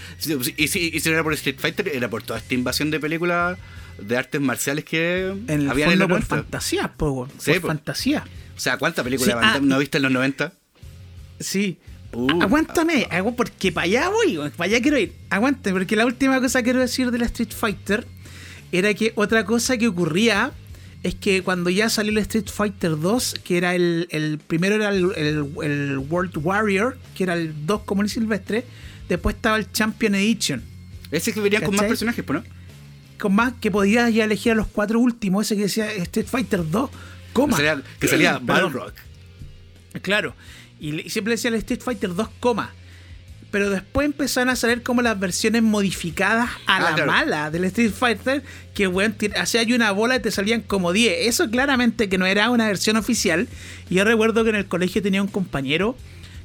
Y 0.55 0.69
si, 0.69 0.79
y 0.93 0.99
si 1.01 1.09
no 1.09 1.15
era 1.15 1.23
por 1.25 1.33
Street 1.33 1.57
Fighter, 1.59 1.89
era 1.89 2.09
por 2.09 2.23
toda 2.23 2.39
esta 2.39 2.53
invasión 2.53 2.89
de 2.89 2.97
películas 3.01 3.57
de 3.99 4.15
artes 4.15 4.39
marciales 4.39 4.85
que 4.85 5.25
En 5.47 5.61
el 5.63 5.69
habían 5.69 5.91
en 5.91 5.99
los 5.99 6.07
por 6.07 6.19
90. 6.21 6.27
fantasía, 6.37 6.93
po. 6.93 7.27
Sí, 7.39 7.51
por 7.53 7.61
po. 7.61 7.67
fantasía. 7.67 8.23
O 8.55 8.59
sea, 8.61 8.77
¿cuántas 8.77 9.03
películas 9.03 9.35
Sí, 9.37 9.39
ah, 9.43 9.59
no 9.61 9.79
viste 9.79 9.97
en 9.97 10.03
los 10.03 10.11
90? 10.13 10.53
Sí. 11.41 11.77
Uh, 12.13 12.41
Aguántame, 12.41 13.05
agu- 13.09 13.35
porque 13.35 13.73
para 13.73 13.83
allá 13.83 14.07
voy, 14.07 14.37
para 14.55 14.69
allá 14.71 14.81
quiero 14.81 14.97
ir. 14.97 15.11
Aguante, 15.29 15.73
porque 15.73 15.97
la 15.97 16.05
última 16.05 16.39
cosa 16.39 16.59
que 16.59 16.63
quiero 16.65 16.79
decir 16.79 17.11
de 17.11 17.17
la 17.17 17.25
Street 17.25 17.51
Fighter 17.51 18.07
era 18.71 18.93
que 18.93 19.11
otra 19.15 19.43
cosa 19.45 19.77
que 19.77 19.89
ocurría 19.89 20.53
es 21.07 21.15
que 21.15 21.41
cuando 21.43 21.69
ya 21.69 21.89
salió 21.89 22.11
el 22.11 22.17
Street 22.19 22.47
Fighter 22.51 22.99
2, 22.99 23.35
que 23.43 23.57
era 23.57 23.75
el, 23.75 24.07
el 24.11 24.39
primero 24.39 24.75
era 24.75 24.89
el, 24.89 25.11
el- 25.15 25.47
el 25.63 25.97
World 25.97 26.37
Warrior, 26.37 26.97
que 27.15 27.23
era 27.23 27.33
el 27.33 27.65
2 27.65 27.83
como 27.83 28.01
el 28.01 28.09
silvestre, 28.09 28.65
después 29.07 29.35
estaba 29.35 29.57
el 29.57 29.71
Champion 29.71 30.15
Edition, 30.15 30.63
Ese 31.11 31.33
que 31.33 31.39
venían 31.39 31.63
con 31.63 31.75
más 31.75 31.85
personajes, 31.85 32.25
¿no? 32.29 32.43
con 33.19 33.33
más 33.33 33.53
que 33.59 33.71
podías 33.71 34.13
ya 34.13 34.25
elegir 34.25 34.51
a 34.51 34.55
los 34.55 34.67
cuatro 34.67 34.99
últimos, 34.99 35.45
ese 35.45 35.55
que 35.55 35.63
decía 35.63 35.91
Street 35.91 36.27
Fighter 36.27 36.69
2, 36.69 36.89
Que 36.89 36.95
coma. 37.33 37.57
salía, 37.57 37.81
que 37.99 38.07
salía. 38.07 38.37
Balrog. 38.39 38.93
Claro. 40.01 40.35
Y 40.79 41.09
siempre 41.09 41.31
decía 41.33 41.49
el 41.49 41.55
Street 41.55 41.81
Fighter 41.81 42.13
2, 42.13 42.29
coma. 42.39 42.73
Pero 43.57 43.71
después 43.71 44.05
empezaron 44.05 44.49
a 44.49 44.55
salir 44.55 44.83
como 44.83 45.01
las 45.01 45.19
versiones 45.19 45.63
modificadas 45.63 46.47
a 46.67 46.75
Ah, 46.75 46.79
la 46.79 46.93
claro. 46.93 47.11
mala 47.11 47.49
del 47.49 47.63
Street 47.63 47.89
Fighter, 47.91 48.43
que 48.75 48.87
weón, 48.87 49.13
ti- 49.13 49.31
hacía 49.35 49.61
ahí 49.61 49.73
una 49.73 49.89
bola 49.89 50.15
y 50.17 50.19
te 50.21 50.29
salían 50.29 50.61
como 50.61 50.93
10. 50.93 51.27
Eso 51.27 51.49
claramente 51.49 52.07
que 52.07 52.19
no 52.19 52.27
era 52.27 52.51
una 52.51 52.67
versión 52.67 52.97
oficial. 52.97 53.47
Y 53.89 53.95
yo 53.95 54.03
recuerdo 54.03 54.43
que 54.43 54.51
en 54.51 54.57
el 54.57 54.67
colegio 54.67 55.01
tenía 55.01 55.23
un 55.23 55.27
compañero 55.27 55.97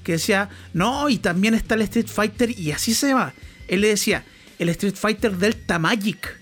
que 0.05 0.13
decía, 0.13 0.49
no, 0.73 1.11
y 1.11 1.19
también 1.19 1.53
está 1.53 1.75
el 1.75 1.83
Street 1.83 2.07
Fighter, 2.09 2.59
y 2.59 2.73
así 2.73 2.95
se 2.95 3.13
va. 3.13 3.35
Él 3.69 3.83
le 3.83 3.89
decía, 3.89 4.25
el 4.59 4.71
Street 4.71 4.95
Fighter 4.95 5.37
Delta 5.37 5.79
Magic. 5.79 6.39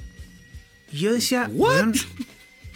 Y 0.93 0.99
yo 0.99 1.13
decía, 1.13 1.51
What? 1.53 1.97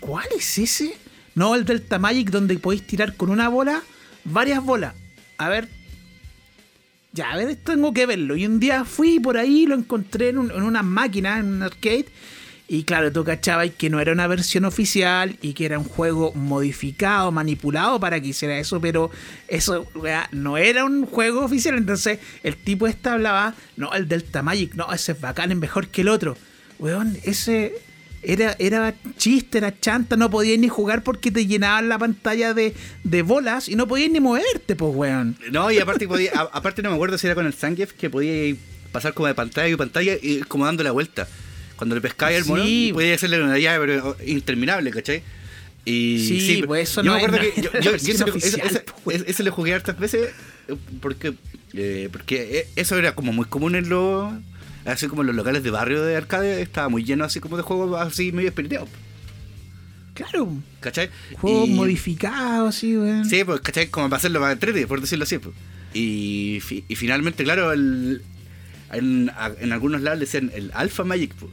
¿cuál 0.01 0.27
es 0.37 0.59
ese? 0.59 0.97
No, 1.37 1.55
el 1.55 1.65
Delta 1.65 2.01
Magic 2.01 2.31
donde 2.31 2.59
podéis 2.59 2.85
tirar 2.85 3.15
con 3.15 3.31
una 3.31 3.49
bola 3.49 3.83
varias 4.25 4.65
bolas. 4.65 4.95
A 5.39 5.49
ver. 5.49 5.69
Ya, 7.15 7.31
a 7.31 7.37
ver, 7.37 7.55
tengo 7.57 7.95
que 7.95 8.07
verlo. 8.07 8.35
Y 8.37 8.45
un 8.45 8.59
día 8.59 8.85
fui 8.85 9.21
por 9.21 9.37
ahí, 9.37 9.67
lo 9.67 9.77
encontré 9.77 10.31
en, 10.31 10.39
un- 10.39 10.51
en 10.51 10.63
una 10.63 10.83
máquina, 10.83 11.39
en 11.39 11.47
un 11.47 11.63
arcade. 11.63 12.07
Y 12.67 12.83
claro, 12.85 13.13
tú 13.13 13.23
cachabas 13.25 13.71
que 13.77 13.89
no 13.91 14.01
era 14.01 14.11
una 14.13 14.27
versión 14.27 14.65
oficial 14.65 15.37
y 15.43 15.53
que 15.53 15.67
era 15.67 15.79
un 15.79 15.85
juego 15.85 16.33
modificado, 16.35 17.31
manipulado 17.31 18.01
para 18.01 18.21
que 18.21 18.29
hiciera 18.29 18.59
eso, 18.59 18.81
pero 18.81 19.11
eso 19.49 19.87
wea, 19.95 20.29
no 20.33 20.57
era 20.57 20.85
un 20.85 21.05
juego 21.07 21.45
oficial. 21.45 21.77
Entonces 21.77 22.19
el 22.43 22.57
tipo 22.57 22.87
este 22.89 23.11
hablaba, 23.11 23.55
no, 23.77 23.93
el 23.93 24.09
Delta 24.09 24.43
Magic, 24.43 24.75
no, 24.75 24.91
ese 24.93 25.13
es 25.13 25.21
bacán, 25.21 25.53
es 25.53 25.59
mejor 25.59 25.89
que 25.89 26.01
el 26.01 26.09
otro. 26.09 26.37
Weón, 26.79 27.17
ese 27.23 27.75
era, 28.27 28.57
era 28.59 28.95
chiste, 29.17 29.59
era 29.59 29.79
chanta, 29.81 30.17
no 30.17 30.31
podías 30.31 30.59
ni 30.59 30.69
jugar 30.69 31.03
porque 31.03 31.31
te 31.31 31.47
llenaban 31.47 31.89
la 31.89 31.99
pantalla 31.99 32.55
de, 32.55 32.75
de 33.05 33.23
bolas 33.23 33.69
y 33.69 33.77
no 33.77 33.87
podías 33.89 34.11
ni 34.11 34.21
moverte, 34.21 34.77
pues 34.77 34.95
weón. 34.95 35.37
No, 35.51 35.71
y 35.71 35.79
aparte 35.79 36.07
podía, 36.09 36.33
a- 36.35 36.51
aparte 36.53 36.83
no 36.83 36.91
me 36.91 36.95
acuerdo 36.97 37.19
si 37.19 37.27
era 37.27 37.35
con 37.35 37.47
el 37.47 37.53
Zangief 37.55 37.93
que 37.93 38.11
podía 38.11 38.55
pasar 38.93 39.15
como 39.15 39.27
de 39.27 39.35
pantalla 39.35 39.69
y 39.69 39.77
pantalla 39.77 40.15
y 40.21 40.41
como 40.41 40.65
dando 40.67 40.83
la 40.85 40.93
vuelta. 40.93 41.27
Cuando 41.77 41.95
le 41.97 42.01
pescaba 42.01 42.33
el 42.33 42.45
mono, 42.45 42.63
Sí. 42.65 42.91
podía 42.95 43.15
hacerle 43.17 43.43
una 43.43 43.59
llave 43.59 43.85
pero 43.87 44.17
interminable, 44.25 44.91
¿cachai? 44.93 45.23
Y 45.85 46.19
Sí, 46.41 46.63
pues 46.67 46.89
eso 46.91 47.03
yo 47.03 47.11
no 47.13 47.19
me 47.19 47.25
acuerdo 47.25 47.45
es- 47.47 47.55
que 47.55 47.63
yo, 47.63 47.71
yo- 47.81 47.95
ese, 47.95 48.25
oficial, 48.25 48.67
ese- 48.67 48.85
pues. 49.05 49.17
ese- 49.23 49.31
ese 49.31 49.43
lo 49.43 49.53
jugué 49.53 49.75
hartas 49.75 49.99
veces 49.99 50.31
eh, 50.69 50.77
porque 51.01 51.35
eh, 51.75 52.09
porque 52.13 52.59
eh, 52.61 52.69
eso 52.77 52.97
era 52.97 53.15
como 53.17 53.33
muy 53.33 53.45
común 53.47 53.75
en 53.75 53.89
los 53.89 54.33
así 54.85 55.07
como 55.07 55.23
en 55.23 55.29
los 55.29 55.37
locales 55.37 55.63
de 55.63 55.71
barrio 55.71 56.03
de 56.03 56.17
arcade 56.17 56.61
estaba 56.63 56.89
muy 56.89 57.05
lleno 57.05 57.25
así 57.25 57.41
como 57.41 57.57
de 57.57 57.63
juegos 57.63 58.01
así 58.01 58.33
medio 58.33 58.49
espiriteados, 58.49 58.89
Claro, 60.15 60.49
¿cachai? 60.81 61.11
juegos 61.41 61.69
Y- 61.69 61.73
modificados, 61.73 62.77
sí, 62.77 62.97
weón. 62.97 63.25
Sí, 63.25 63.43
pues, 63.43 63.61
¿cachai? 63.61 63.89
Como 63.89 64.09
para 64.09 64.19
hacerlo 64.19 64.41
más 64.41 64.53
entrete, 64.53 64.87
por 64.87 65.01
decirlo 65.01 65.25
así. 65.25 65.39
Pues. 65.39 65.55
Y, 65.93 66.61
fi- 66.63 66.85
y 66.89 66.95
finalmente, 66.95 67.43
claro, 67.43 67.73
el, 67.73 68.23
en, 68.93 69.31
algunos 69.73 70.03
lados 70.03 70.21
le 70.21 70.27
decían 70.27 70.53
el 70.55 70.71
Alpha 70.75 71.03
Magic. 71.03 71.35
pues. 71.35 71.51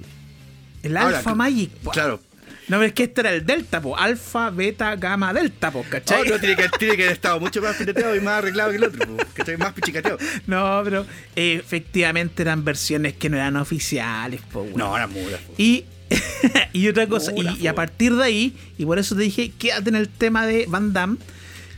El 0.83 0.95
Ahora, 0.95 1.17
Alpha 1.17 1.33
Magic. 1.33 1.71
Claro. 1.91 2.19
No, 2.67 2.77
pero 2.77 2.83
es 2.83 2.93
que 2.93 3.03
este 3.03 3.21
era 3.21 3.33
el 3.33 3.45
Delta, 3.45 3.81
po. 3.81 3.97
Alfa, 3.97 4.49
Beta, 4.49 4.95
Gamma, 4.95 5.33
Delta, 5.33 5.71
po, 5.71 5.83
¿cachai? 5.89 6.23
No, 6.23 6.35
no, 6.35 6.39
tiene 6.39 6.55
que, 6.55 6.69
tiene 6.77 6.95
que 6.95 7.03
haber 7.03 7.13
estado 7.15 7.39
mucho 7.39 7.61
más 7.61 7.75
fileteado 7.75 8.15
y 8.15 8.21
más 8.21 8.35
arreglado 8.39 8.69
que 8.71 8.77
el 8.77 8.83
otro, 8.83 9.05
pues, 9.15 9.27
¿cachai? 9.33 9.57
Más 9.57 9.73
pichicateado. 9.73 10.17
No, 10.47 10.81
pero 10.83 11.05
eh, 11.35 11.55
efectivamente 11.59 12.41
eran 12.43 12.63
versiones 12.63 13.13
que 13.13 13.29
no 13.29 13.37
eran 13.37 13.55
oficiales, 13.57 14.41
po, 14.51 14.61
weón. 14.61 14.77
No, 14.77 14.95
era 14.95 15.07
muda. 15.07 15.39
pues. 15.47 15.59
Y, 15.59 15.85
y 16.73 16.87
otra 16.87 17.07
cosa, 17.07 17.31
y, 17.35 17.63
y 17.63 17.67
a 17.67 17.71
po. 17.71 17.77
partir 17.77 18.15
de 18.15 18.23
ahí, 18.23 18.55
y 18.77 18.85
por 18.85 18.99
eso 18.99 19.15
te 19.15 19.23
dije, 19.23 19.51
quédate 19.57 19.89
en 19.89 19.95
el 19.95 20.09
tema 20.09 20.45
de 20.45 20.65
Van 20.67 20.93
Damme. 20.93 21.17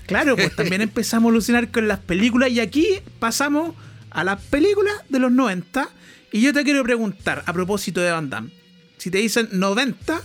Claro, 0.05 0.35
pues 0.35 0.55
también 0.55 0.81
empezamos 0.81 1.29
a 1.29 1.31
alucinar 1.31 1.69
con 1.71 1.87
las 1.87 1.99
películas 1.99 2.51
y 2.51 2.59
aquí 2.59 2.87
pasamos 3.19 3.75
a 4.09 4.23
las 4.23 4.39
películas 4.41 4.93
de 5.09 5.19
los 5.19 5.31
90. 5.31 5.89
Y 6.31 6.41
yo 6.41 6.53
te 6.53 6.63
quiero 6.63 6.83
preguntar, 6.83 7.43
a 7.45 7.53
propósito 7.53 8.01
de 8.01 8.11
Van 8.11 8.29
Damme, 8.29 8.49
si 8.97 9.11
te 9.11 9.19
dicen 9.19 9.49
90, 9.51 10.21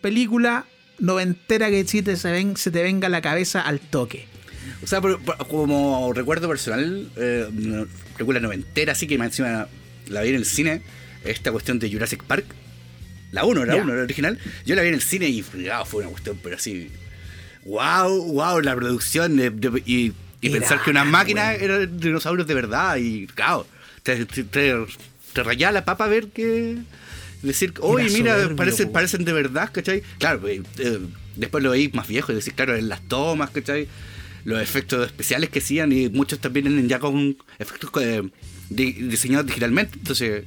película 0.00 0.64
noventera 0.98 1.70
que 1.70 1.84
sí 1.86 2.02
te 2.02 2.16
se, 2.16 2.30
ven, 2.30 2.56
se 2.56 2.70
te 2.70 2.82
venga 2.82 3.06
a 3.06 3.10
la 3.10 3.22
cabeza 3.22 3.60
al 3.62 3.80
toque. 3.80 4.26
O 4.82 4.86
sea, 4.86 5.00
por- 5.00 5.20
por- 5.22 5.36
como 5.48 6.12
recuerdo 6.14 6.48
personal, 6.48 7.08
eh, 7.16 7.46
película 8.16 8.40
noventera, 8.40 8.92
así 8.92 9.06
que 9.06 9.16
más 9.18 9.28
encima 9.28 9.66
la 10.08 10.22
vi 10.22 10.30
en 10.30 10.34
el 10.36 10.44
cine, 10.44 10.82
esta 11.24 11.52
cuestión 11.52 11.78
de 11.78 11.90
Jurassic 11.90 12.22
Park. 12.24 12.44
La 13.32 13.44
1, 13.44 13.64
la 13.64 13.76
Ya. 13.76 13.82
1, 13.82 13.94
la 13.94 14.02
original. 14.02 14.38
Yo 14.66 14.74
la 14.74 14.82
vi 14.82 14.88
en 14.88 14.94
el 14.94 15.02
cine 15.02 15.28
y 15.28 15.44
ah, 15.72 15.84
fue 15.84 16.02
una 16.02 16.10
cuestión, 16.10 16.38
pero 16.42 16.56
así. 16.56 16.90
¡Wow! 17.64 18.32
¡Wow! 18.32 18.60
La 18.60 18.74
producción 18.74 19.36
de- 19.36 19.50
de- 19.50 19.82
y, 19.86 20.12
y 20.40 20.48
Era 20.48 20.58
pensar 20.58 20.82
que 20.82 20.90
una 20.90 21.04
máquina 21.04 21.48
weón. 21.50 21.62
era 21.62 21.86
dinosaurios 21.86 22.46
de 22.48 22.54
verdad 22.54 22.96
y, 22.96 23.26
claro, 23.28 23.66
te, 24.02 24.24
te, 24.26 24.44
te, 24.44 24.74
te 25.32 25.42
rayaba 25.42 25.72
la 25.72 25.84
papa 25.84 26.06
ver 26.06 26.28
que. 26.28 26.78
Decir, 27.42 27.72
oye, 27.80 28.10
mira, 28.10 28.34
soberbio, 28.34 28.56
parecen, 28.56 28.86
po. 28.88 28.92
parecen 28.92 29.24
de 29.24 29.32
verdad, 29.32 29.70
¿cachai? 29.72 30.02
Claro, 30.18 30.46
eh, 30.48 30.62
eh, 30.78 30.98
después 31.36 31.62
lo 31.64 31.70
veis 31.70 31.94
más 31.94 32.06
viejo 32.06 32.32
y 32.32 32.34
decís, 32.34 32.52
claro, 32.54 32.76
en 32.76 32.88
las 32.88 33.00
tomas, 33.08 33.50
¿cachai? 33.50 33.88
Los 34.44 34.60
efectos 34.62 35.06
especiales 35.06 35.48
que 35.50 35.58
hacían 35.60 35.90
y 35.92 36.08
muchos 36.10 36.38
también 36.38 36.66
vienen 36.66 36.88
ya 36.88 36.98
con 36.98 37.36
efectos 37.58 37.90
eh, 38.02 38.22
di- 38.68 38.92
diseñados 38.92 39.46
digitalmente. 39.46 39.98
Entonces, 39.98 40.44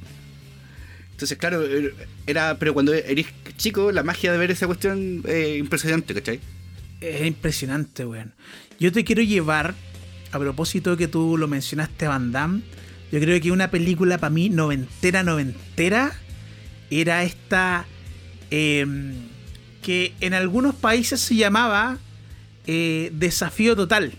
entonces 1.12 1.38
claro, 1.38 1.64
er- 1.66 1.94
era, 2.26 2.58
pero 2.58 2.74
cuando 2.74 2.92
eres 2.94 3.26
chico, 3.56 3.92
la 3.92 4.02
magia 4.02 4.32
de 4.32 4.38
ver 4.38 4.50
esa 4.50 4.66
cuestión 4.66 5.22
es 5.26 5.58
impresionante, 5.58 6.14
¿cachai? 6.14 6.40
Es 7.00 7.26
impresionante, 7.26 8.04
weón. 8.04 8.32
Yo 8.80 8.90
te 8.92 9.04
quiero 9.04 9.22
llevar, 9.22 9.74
a 10.32 10.38
propósito 10.38 10.90
de 10.92 10.96
que 10.96 11.08
tú 11.08 11.36
lo 11.38 11.46
mencionaste 11.48 12.06
a 12.06 12.10
Van 12.10 12.32
Damme, 12.32 12.62
yo 13.12 13.20
creo 13.20 13.40
que 13.40 13.52
una 13.52 13.70
película 13.70 14.18
para 14.18 14.30
mí 14.30 14.48
noventera, 14.48 15.22
noventera, 15.22 16.12
era 17.00 17.22
esta 17.24 17.86
eh, 18.50 18.86
que 19.82 20.12
en 20.20 20.34
algunos 20.34 20.74
países 20.74 21.20
se 21.20 21.34
llamaba 21.36 21.98
eh, 22.66 23.10
Desafío 23.12 23.76
Total. 23.76 24.12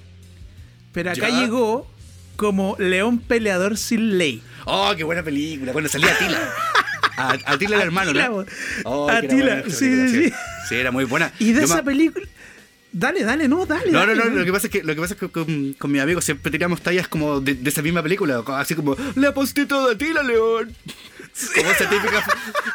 Pero 0.91 1.11
acá 1.11 1.29
Ya. 1.29 1.41
llegó 1.41 1.89
como 2.35 2.75
León 2.79 3.19
Peleador 3.19 3.77
sin 3.77 4.17
ley. 4.17 4.41
¡Oh, 4.65 4.93
qué 4.95 5.03
buena 5.03 5.23
película! 5.23 5.71
Cuando 5.71 5.89
salía 5.89 6.11
Atila. 6.11 6.49
A- 7.17 7.37
Atila 7.45 7.77
el 7.77 7.81
hermano, 7.83 8.09
Atila, 8.11 8.27
¿no? 8.29 8.45
Oh, 8.83 9.09
Atila, 9.09 9.59
esa 9.59 9.69
sí, 9.77 10.09
sí, 10.09 10.23
sí. 10.25 10.33
Sí, 10.67 10.75
era 10.75 10.91
muy 10.91 11.05
buena. 11.05 11.31
Y 11.39 11.53
de 11.53 11.61
Yo 11.61 11.65
esa 11.65 11.81
película... 11.83 12.25
Dale, 12.91 13.23
dale, 13.23 13.47
no, 13.49 13.65
dale. 13.65 13.91
No, 13.91 14.05
no, 14.05 14.15
dale, 14.15 14.29
no, 14.31 14.35
lo 14.37 14.45
que 14.45 14.51
pasa 14.53 14.67
es 14.67 14.71
que, 14.71 14.83
lo 14.83 14.95
que, 14.95 15.01
pasa 15.01 15.13
es 15.15 15.19
que 15.19 15.29
con, 15.29 15.73
con 15.73 15.91
mi 15.91 15.99
amigo 15.99 16.21
siempre 16.21 16.49
teníamos 16.51 16.81
tallas 16.81 17.07
como 17.09 17.41
de, 17.41 17.53
de 17.55 17.69
esa 17.69 17.81
misma 17.81 18.01
película, 18.01 18.41
así 18.57 18.73
como, 18.73 18.95
le 19.15 19.27
aposté 19.27 19.65
todo 19.65 19.91
a 19.91 19.97
ti, 19.97 20.13
la 20.13 20.23
león. 20.23 20.73
Como 21.55 21.69
esa 21.71 21.89
típica, 21.89 22.25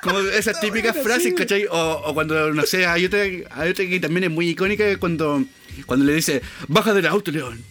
como 0.02 0.18
esas 0.20 0.60
típicas 0.60 0.92
bueno, 0.94 1.08
frases, 1.08 1.24
sí. 1.30 1.34
¿cachai? 1.34 1.64
O, 1.70 2.02
o 2.04 2.14
cuando, 2.14 2.52
no 2.52 2.62
sé, 2.66 2.84
hay 2.86 3.06
otra, 3.06 3.22
hay 3.22 3.70
otra 3.70 3.86
que 3.86 4.00
también 4.00 4.24
es 4.24 4.30
muy 4.30 4.48
icónica, 4.50 4.84
cuando, 4.98 5.44
cuando 5.86 6.04
le 6.04 6.14
dice, 6.14 6.42
baja 6.68 6.92
del 6.92 7.06
auto, 7.06 7.30
león. 7.30 7.62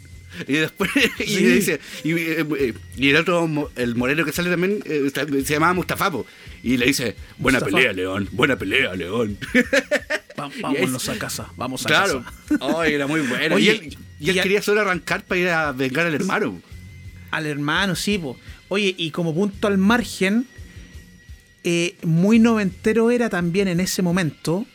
Y 0.47 0.53
después, 0.53 0.89
y 1.19 1.23
Sí. 1.25 1.39
le 1.41 1.49
dice, 1.55 1.79
y, 2.03 2.13
eh, 2.13 2.45
eh, 2.59 2.73
y 2.97 3.09
el 3.09 3.17
otro, 3.17 3.71
el 3.75 3.95
moreno 3.95 4.25
que 4.25 4.31
sale 4.31 4.49
también, 4.49 4.81
eh, 4.85 5.11
se 5.13 5.53
llamaba 5.53 5.73
Mustafa, 5.73 6.09
po, 6.11 6.25
y 6.63 6.77
le 6.77 6.87
dice, 6.87 7.15
buena 7.37 7.59
Mustafa. 7.59 7.75
pelea, 7.77 7.93
león, 7.93 8.27
buena 8.31 8.55
pelea, 8.57 8.95
león. 8.95 9.37
Va- 10.39 10.49
vámonos 10.61 11.07
a 11.09 11.17
casa, 11.19 11.49
vamos 11.55 11.85
a 11.85 11.87
Claro. 11.89 12.23
casa. 12.49 12.79
Ay, 12.79 12.93
era 12.93 13.05
muy 13.05 13.19
bueno. 13.21 13.55
Oye, 13.55 13.65
y 13.65 13.69
él, 13.69 13.97
y 14.19 14.29
él 14.31 14.35
y 14.37 14.39
a- 14.39 14.43
quería 14.43 14.61
solo 14.63 14.81
arrancar 14.81 15.23
para 15.23 15.39
ir 15.41 15.49
a 15.49 15.71
vengar 15.71 16.07
al 16.07 16.15
hermano. 16.15 16.61
Al 17.31 17.45
hermano, 17.45 17.95
sí, 17.95 18.17
po. 18.17 18.39
Oye, 18.69 18.95
y 18.97 19.11
como 19.11 19.33
punto 19.35 19.67
al 19.67 19.77
margen, 19.77 20.47
eh, 21.71 21.95
muy 22.01 22.39
noventero 22.39 23.11
era 23.11 23.29
también 23.29 23.67
en 23.67 23.79
ese 23.79 24.01
momento, 24.01 24.65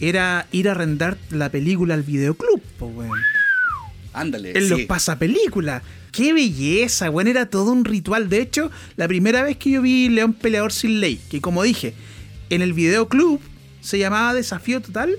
era 0.00 0.46
ir 0.52 0.68
a 0.68 0.72
arrendar 0.72 1.16
la 1.30 1.48
película 1.48 1.94
al 1.94 2.02
videoclub, 2.02 2.60
po, 2.78 2.88
weón. 2.88 3.18
Ándale. 4.12 4.52
En 4.54 4.68
los 4.68 4.82
pasapelículas. 4.82 5.82
¡Qué 6.12 6.34
belleza, 6.34 7.08
weón! 7.08 7.28
Era 7.28 7.46
todo 7.46 7.72
un 7.72 7.86
ritual. 7.86 8.28
De 8.28 8.42
hecho, 8.42 8.70
la 8.96 9.08
primera 9.08 9.42
vez 9.44 9.56
que 9.56 9.70
yo 9.70 9.80
vi 9.80 10.10
León 10.10 10.34
Peleador 10.34 10.72
sin 10.72 11.00
Ley, 11.00 11.18
que 11.30 11.40
como 11.40 11.62
dije, 11.62 11.94
en 12.50 12.60
el 12.60 12.74
videoclub 12.74 13.40
se 13.80 13.98
llamaba 13.98 14.34
Desafío 14.34 14.82
Total, 14.82 15.18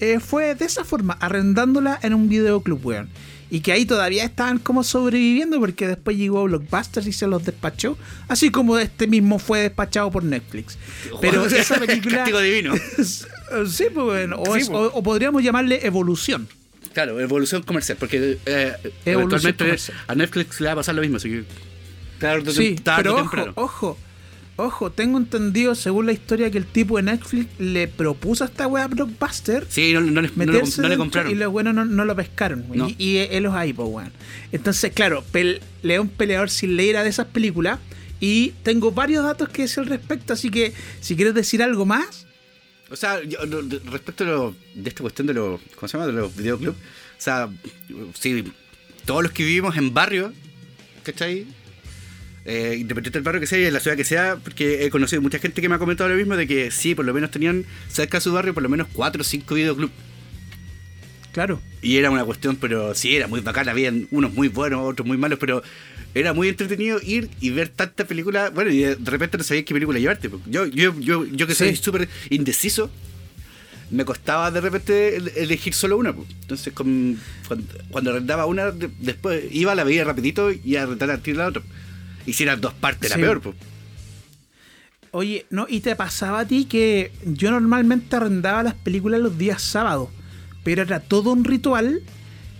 eh, 0.00 0.18
fue 0.18 0.54
de 0.54 0.64
esa 0.64 0.84
forma, 0.84 1.12
arrendándola 1.20 2.00
en 2.02 2.14
un 2.14 2.30
videoclub, 2.30 2.86
weón. 2.86 3.10
Y 3.54 3.60
que 3.60 3.70
ahí 3.70 3.86
todavía 3.86 4.24
estaban 4.24 4.58
como 4.58 4.82
sobreviviendo 4.82 5.60
porque 5.60 5.86
después 5.86 6.16
llegó 6.16 6.42
Blockbuster 6.44 7.06
y 7.06 7.12
se 7.12 7.26
los 7.28 7.44
despachó. 7.44 7.96
Así 8.26 8.50
como 8.50 8.76
este 8.78 9.06
mismo 9.06 9.38
fue 9.38 9.60
despachado 9.60 10.10
por 10.10 10.24
Netflix. 10.24 10.76
Pero 11.20 11.46
esa 11.46 11.76
película... 11.78 12.24
Divino. 12.24 12.74
sí, 12.98 13.84
pues 13.94 14.06
bueno. 14.06 14.36
O, 14.40 14.54
Sí, 14.54 14.62
es- 14.62 14.68
po. 14.68 14.78
o- 14.78 14.98
o 14.98 15.02
podríamos 15.04 15.42
llamarle 15.44 15.86
evolución. 15.86 16.48
Claro, 16.94 17.20
evolución 17.20 17.62
comercial. 17.62 17.96
Porque 17.98 18.38
eh, 18.44 18.72
eventualmente 19.04 19.64
comercial. 19.64 19.96
a 20.08 20.14
Netflix 20.16 20.60
le 20.60 20.66
va 20.66 20.72
a 20.72 20.76
pasar 20.76 20.94
lo 20.96 21.00
mismo. 21.02 21.18
Así 21.18 21.28
que. 21.30 21.44
Tarde, 22.18 22.52
Sí, 22.52 22.74
tarde 22.76 23.10
pero 23.30 23.52
ojo, 23.56 23.96
ojo, 24.56 24.90
tengo 24.92 25.18
entendido 25.18 25.74
según 25.74 26.06
la 26.06 26.12
historia 26.12 26.50
que 26.50 26.58
el 26.58 26.66
tipo 26.66 26.96
de 26.96 27.02
Netflix 27.04 27.48
le 27.58 27.88
propuso 27.88 28.44
a 28.44 28.46
esta 28.46 28.66
wea 28.66 28.86
Blockbuster 28.86 29.66
Sí, 29.68 29.92
no, 29.92 30.00
no 30.00 30.20
le, 30.22 30.30
no 30.36 30.44
no 30.88 30.96
compraron. 30.96 31.32
y 31.32 31.34
los 31.34 31.50
buenos 31.52 31.74
no, 31.74 31.84
no 31.84 32.04
lo 32.04 32.14
pescaron. 32.14 32.64
wey. 32.68 32.78
No. 32.78 32.88
Y, 32.88 32.96
y 32.98 33.16
él 33.18 33.42
los 33.42 33.54
hay, 33.54 33.72
pues, 33.72 33.88
weón. 33.88 34.12
Entonces, 34.52 34.92
claro, 34.92 35.24
León 35.82 36.08
Peleador 36.08 36.50
sin 36.50 36.76
ley 36.76 36.88
era 36.90 37.02
de 37.02 37.10
esas 37.10 37.26
películas 37.26 37.78
y 38.20 38.50
tengo 38.62 38.92
varios 38.92 39.24
datos 39.24 39.48
que 39.48 39.62
decir 39.62 39.80
al 39.80 39.86
respecto, 39.86 40.32
así 40.32 40.50
que 40.50 40.72
si 41.00 41.16
quieres 41.16 41.34
decir 41.34 41.62
algo 41.62 41.84
más, 41.84 42.26
O 42.90 42.96
sea, 42.96 43.22
yo, 43.24 43.38
respecto 43.90 44.24
a 44.24 44.26
lo- 44.28 44.54
de 44.74 44.88
esta 44.88 45.02
cuestión 45.02 45.26
de 45.26 45.34
los, 45.34 45.60
¿cómo 45.74 45.88
se 45.88 45.96
llama? 45.98 46.06
De 46.06 46.12
los 46.12 46.36
videoclubs. 46.36 46.76
O 46.76 47.20
sea, 47.24 47.48
sí, 48.18 48.44
todos 49.04 49.22
los 49.22 49.32
que 49.32 49.42
vivimos 49.42 49.76
en 49.76 49.92
barrio, 49.92 50.32
¿cachai? 51.02 51.46
Eh, 52.46 52.76
independiente 52.78 53.18
del 53.18 53.22
barrio 53.24 53.40
que 53.40 53.46
sea 53.46 53.58
y 53.58 53.64
en 53.64 53.72
la 53.72 53.80
ciudad 53.80 53.96
que 53.96 54.04
sea, 54.04 54.36
porque 54.36 54.84
he 54.84 54.90
conocido 54.90 55.22
mucha 55.22 55.38
gente 55.38 55.62
que 55.62 55.68
me 55.70 55.76
ha 55.76 55.78
comentado 55.78 56.10
lo 56.10 56.16
mismo 56.16 56.36
de 56.36 56.46
que 56.46 56.70
sí, 56.70 56.94
por 56.94 57.06
lo 57.06 57.14
menos 57.14 57.30
tenían 57.30 57.64
cerca 57.88 58.18
de 58.18 58.20
su 58.20 58.32
barrio 58.34 58.52
por 58.52 58.62
lo 58.62 58.68
menos 58.68 58.86
4 58.92 59.22
o 59.22 59.24
5 59.24 59.54
videoclubs. 59.54 59.92
claro. 61.32 61.60
Y 61.82 61.96
era 61.96 62.10
una 62.10 62.24
cuestión, 62.24 62.56
pero 62.56 62.94
sí, 62.94 63.16
era 63.16 63.26
muy 63.28 63.40
bacana. 63.40 63.72
Habían 63.72 64.06
unos 64.10 64.32
muy 64.34 64.48
buenos, 64.48 64.80
otros 64.82 65.06
muy 65.06 65.16
malos, 65.16 65.38
pero 65.38 65.62
era 66.14 66.32
muy 66.32 66.48
entretenido 66.48 67.00
ir 67.02 67.28
y 67.40 67.50
ver 67.50 67.68
tantas 67.70 68.06
películas. 68.06 68.52
Bueno, 68.54 68.70
y 68.70 68.78
de 68.80 68.96
repente 69.04 69.36
no 69.36 69.44
sabías 69.44 69.64
qué 69.64 69.74
película 69.74 69.98
llevarte. 69.98 70.28
porque 70.30 70.50
Yo, 70.50 70.66
yo, 70.66 70.98
yo, 71.00 71.24
yo 71.26 71.46
que 71.46 71.54
soy 71.54 71.74
Sí. 71.76 71.82
súper 71.82 72.08
indeciso, 72.30 72.90
me 73.90 74.04
costaba 74.04 74.50
de 74.50 74.60
repente 74.60 75.16
el- 75.16 75.28
elegir 75.36 75.74
solo 75.74 75.96
una. 75.98 76.12
pues. 76.14 76.28
Entonces, 76.42 76.72
con- 76.72 77.18
cuando, 77.48 77.66
cuando 77.90 78.10
arrendaba 78.10 78.46
una, 78.46 78.70
de- 78.70 78.90
después 79.00 79.44
iba, 79.50 79.74
la 79.74 79.84
veía 79.84 80.04
rapidito 80.04 80.50
y 80.52 80.76
a 80.76 80.86
rentar 80.86 81.10
a 81.10 81.20
la 81.24 81.46
otra. 81.48 81.62
Y 82.26 82.32
si 82.32 82.42
eran 82.44 82.60
dos 82.60 82.74
partes, 82.74 83.10
era 83.10 83.16
Sí. 83.16 83.22
peor. 83.22 83.40
pues. 83.40 83.56
Oye, 85.10 85.46
¿no? 85.50 85.66
¿Y 85.68 85.80
te 85.80 85.94
pasaba 85.94 86.40
a 86.40 86.44
ti 86.46 86.64
que 86.64 87.12
yo 87.24 87.50
normalmente 87.52 88.16
arrendaba 88.16 88.62
las 88.64 88.74
películas 88.74 89.20
los 89.20 89.38
días 89.38 89.62
sábados? 89.62 90.08
Pero 90.64 90.82
era 90.82 90.98
todo 91.00 91.30
un 91.32 91.44
ritual. 91.44 92.02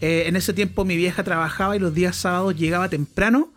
Eh, 0.01 0.25
en 0.27 0.37
ese 0.37 0.53
tiempo 0.53 0.85
mi 0.85 0.97
vieja 0.97 1.25
trabajaba 1.25 1.75
y 1.77 1.81
los 1.81 1.95
días 1.95 2.15
sábados 2.17 2.55
llegaba 2.57 2.89
temprano. 2.89 3.51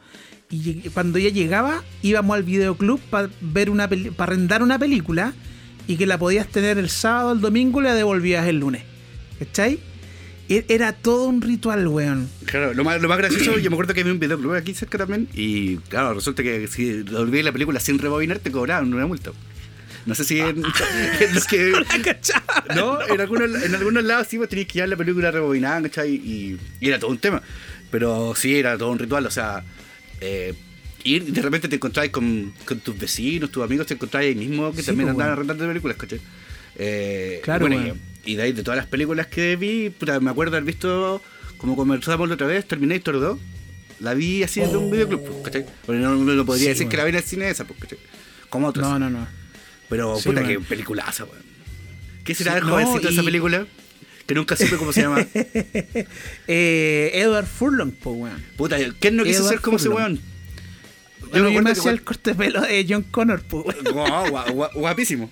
Y 0.50 0.90
cuando 0.94 1.20
ella 1.20 1.30
llegaba, 1.30 1.84
íbamos 2.02 2.36
al 2.38 2.44
videoclub 2.44 3.00
para 3.10 3.30
ver 3.42 3.70
una 3.70 3.88
para 3.90 4.32
arrendar 4.32 4.64
una 4.64 4.80
película 4.80 5.34
y 5.88 5.98
que 5.98 6.06
la 6.08 6.18
podías 6.18 6.48
tener 6.48 6.78
el 6.78 6.90
sábado, 6.90 7.34
el 7.34 7.42
domingo 7.42 7.82
y 7.82 7.84
la 7.84 7.94
devolvías 7.94 8.48
el 8.48 8.60
lunes. 8.60 8.84
¿Cachai? 9.40 9.80
E- 10.50 10.66
Era 10.70 10.94
todo 10.94 11.26
un 11.26 11.42
ritual, 11.42 11.88
weón. 11.88 12.30
Claro, 12.46 12.74
lo 12.74 12.84
más, 12.84 13.02
lo 13.02 13.08
más 13.10 13.18
gracioso, 13.18 13.58
yo 13.60 13.70
me 13.70 13.76
acuerdo 13.76 13.94
que 13.94 14.02
había 14.02 14.14
un 14.14 14.20
videoclub 14.20 14.54
aquí 14.56 14.74
cerca 14.74 14.98
también, 14.98 15.28
y 15.34 15.78
claro, 15.90 16.14
resulta 16.14 16.44
que 16.44 16.68
si 16.68 17.04
olvidé 17.16 17.44
la 17.44 17.52
película 17.52 17.80
sin 17.80 18.00
rebobinar, 18.00 18.40
te 18.40 18.52
cobraban 18.52 18.94
una 18.94 19.06
multa. 19.08 19.32
No 20.06 20.16
sé 20.16 20.24
si 20.24 20.40
en, 20.40 20.64
en 21.20 21.36
los. 21.36 21.46
No, 22.76 23.06
en 23.06 23.20
algunos, 23.20 23.62
en 23.64 23.76
algunos 23.76 24.04
lados 24.06 24.28
sí, 24.30 24.38
pues 24.38 24.48
tenías 24.50 24.68
que 24.68 24.76
llevar 24.76 24.90
la 24.90 24.96
película 24.96 25.32
rebobinada, 25.32 25.82
¿cachai? 25.84 26.14
Y, 26.16 26.58
y 26.80 26.88
era 26.88 26.98
todo 26.98 27.12
un 27.12 27.18
tema. 27.18 27.42
Pero 27.92 28.34
sí, 28.36 28.56
era 28.58 28.78
todo 28.78 28.92
un 28.92 29.00
ritual, 29.00 29.26
o 29.26 29.32
sea, 29.32 29.64
eh, 30.22 30.54
ir 31.04 31.24
y 31.28 31.32
de 31.32 31.42
repente 31.42 31.68
te 31.68 31.76
encontrabas 31.76 32.10
con, 32.12 32.54
con 32.66 32.80
tus 32.80 32.98
vecinos, 32.98 33.52
tus 33.52 33.64
amigos, 33.64 33.86
te 33.88 33.94
encontrabas 33.96 34.28
ahí 34.28 34.36
mismo 34.36 34.72
que 34.72 34.80
Sí, 34.82 34.88
también 34.88 35.08
pues, 35.08 35.12
andaban 35.14 35.36
bueno. 35.36 35.52
arrendando 35.52 35.68
películas, 35.68 35.98
¿cachai? 35.98 36.20
Eh, 36.78 37.42
Claro, 37.44 37.62
bueno, 37.68 37.78
bueno. 37.78 37.96
Y, 38.28 38.36
de 38.36 38.44
ahí, 38.44 38.52
de 38.52 38.64
todas 38.64 38.78
las 38.78 38.86
películas 38.88 39.28
que 39.28 39.56
vi, 39.56 39.90
puta, 39.90 40.20
me 40.20 40.30
acuerdo 40.32 40.56
haber 40.58 40.66
visto, 40.66 41.22
como 41.58 41.76
conversamos 41.76 42.28
la 42.28 42.36
otra 42.36 42.48
vez, 42.48 42.68
Terminator 42.68 43.20
2. 43.20 43.40
La 44.02 44.14
vi 44.14 44.44
así 44.44 44.62
en 44.62 44.76
un 44.76 44.92
videoclub, 44.92 45.24
pues, 45.26 45.38
¿cachai? 45.46 45.66
Porque 45.86 46.00
no, 46.02 46.16
no, 46.16 46.34
no 46.34 46.46
podría 46.46 46.66
Sí, 46.66 46.70
decir 46.70 46.86
bueno. 46.86 46.92
que 46.92 46.98
la 46.98 47.04
vi 47.06 47.10
en 47.10 47.16
el 47.16 47.24
cine 47.24 47.50
esa, 47.50 47.66
pues, 47.66 47.80
¿cachai? 47.80 47.98
Como 48.50 48.68
otros. 48.68 48.88
No, 48.88 49.00
no, 49.00 49.10
no. 49.10 49.28
Pero 49.90 50.18
Sí, 50.18 50.30
puta, 50.30 50.42
bueno. 50.42 50.60
qué 50.62 50.66
peliculaza, 50.68 51.24
weón. 51.24 51.42
¿Qué 52.24 52.36
será 52.36 52.52
Sí, 52.52 52.58
el 52.60 52.64
no, 52.66 52.72
jovencito 52.74 53.08
de 53.08 53.14
esa 53.14 53.24
película? 53.24 53.66
Que 54.28 54.36
nunca 54.36 54.56
supe 54.58 54.76
cómo 54.78 54.92
se 54.94 55.02
llama. 55.02 55.26
Eh, 56.48 57.12
Edward 57.14 57.48
Furlong, 57.48 57.92
pues, 57.92 58.16
weón. 58.18 58.44
Puta, 58.58 58.78
¿quién 59.00 59.16
no 59.16 59.24
quiso 59.24 59.40
Edward 59.40 59.50
ser 59.54 59.62
como 59.62 59.78
ese 59.78 59.90
weón? 59.90 60.20
Yo 61.34 61.44
me 61.44 61.58
acuerdo 61.58 61.84
que 61.84 61.90
el 61.90 62.04
corte 62.04 62.32
de 62.32 62.36
pelo 62.36 62.62
de 62.62 62.86
John 62.88 63.04
Connor, 63.04 63.42
pues, 63.44 63.66
weón. 63.84 64.30
Guau, 64.30 64.70
guapísimo. 64.76 65.32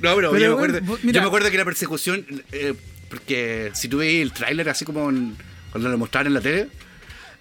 No, 0.00 0.14
pero, 0.14 0.30
Pero, 0.30 0.38
yo, 0.44 0.48
me 0.50 0.54
acuerdo, 0.64 0.80
vos- 0.82 1.00
mira. 1.02 1.16
yo 1.16 1.22
me 1.22 1.26
acuerdo 1.28 1.50
que 1.50 1.56
la 1.58 1.64
persecución, 1.64 2.26
eh, 2.52 2.74
porque 3.08 3.70
si 3.74 3.88
tú 3.88 3.98
veis 3.98 4.22
el 4.22 4.32
tráiler 4.32 4.68
así 4.68 4.84
como 4.84 5.08
en- 5.10 5.36
cuando 5.70 5.88
lo 5.88 5.98
mostraban 5.98 6.26
en 6.28 6.34
la 6.34 6.40
tele, 6.40 6.68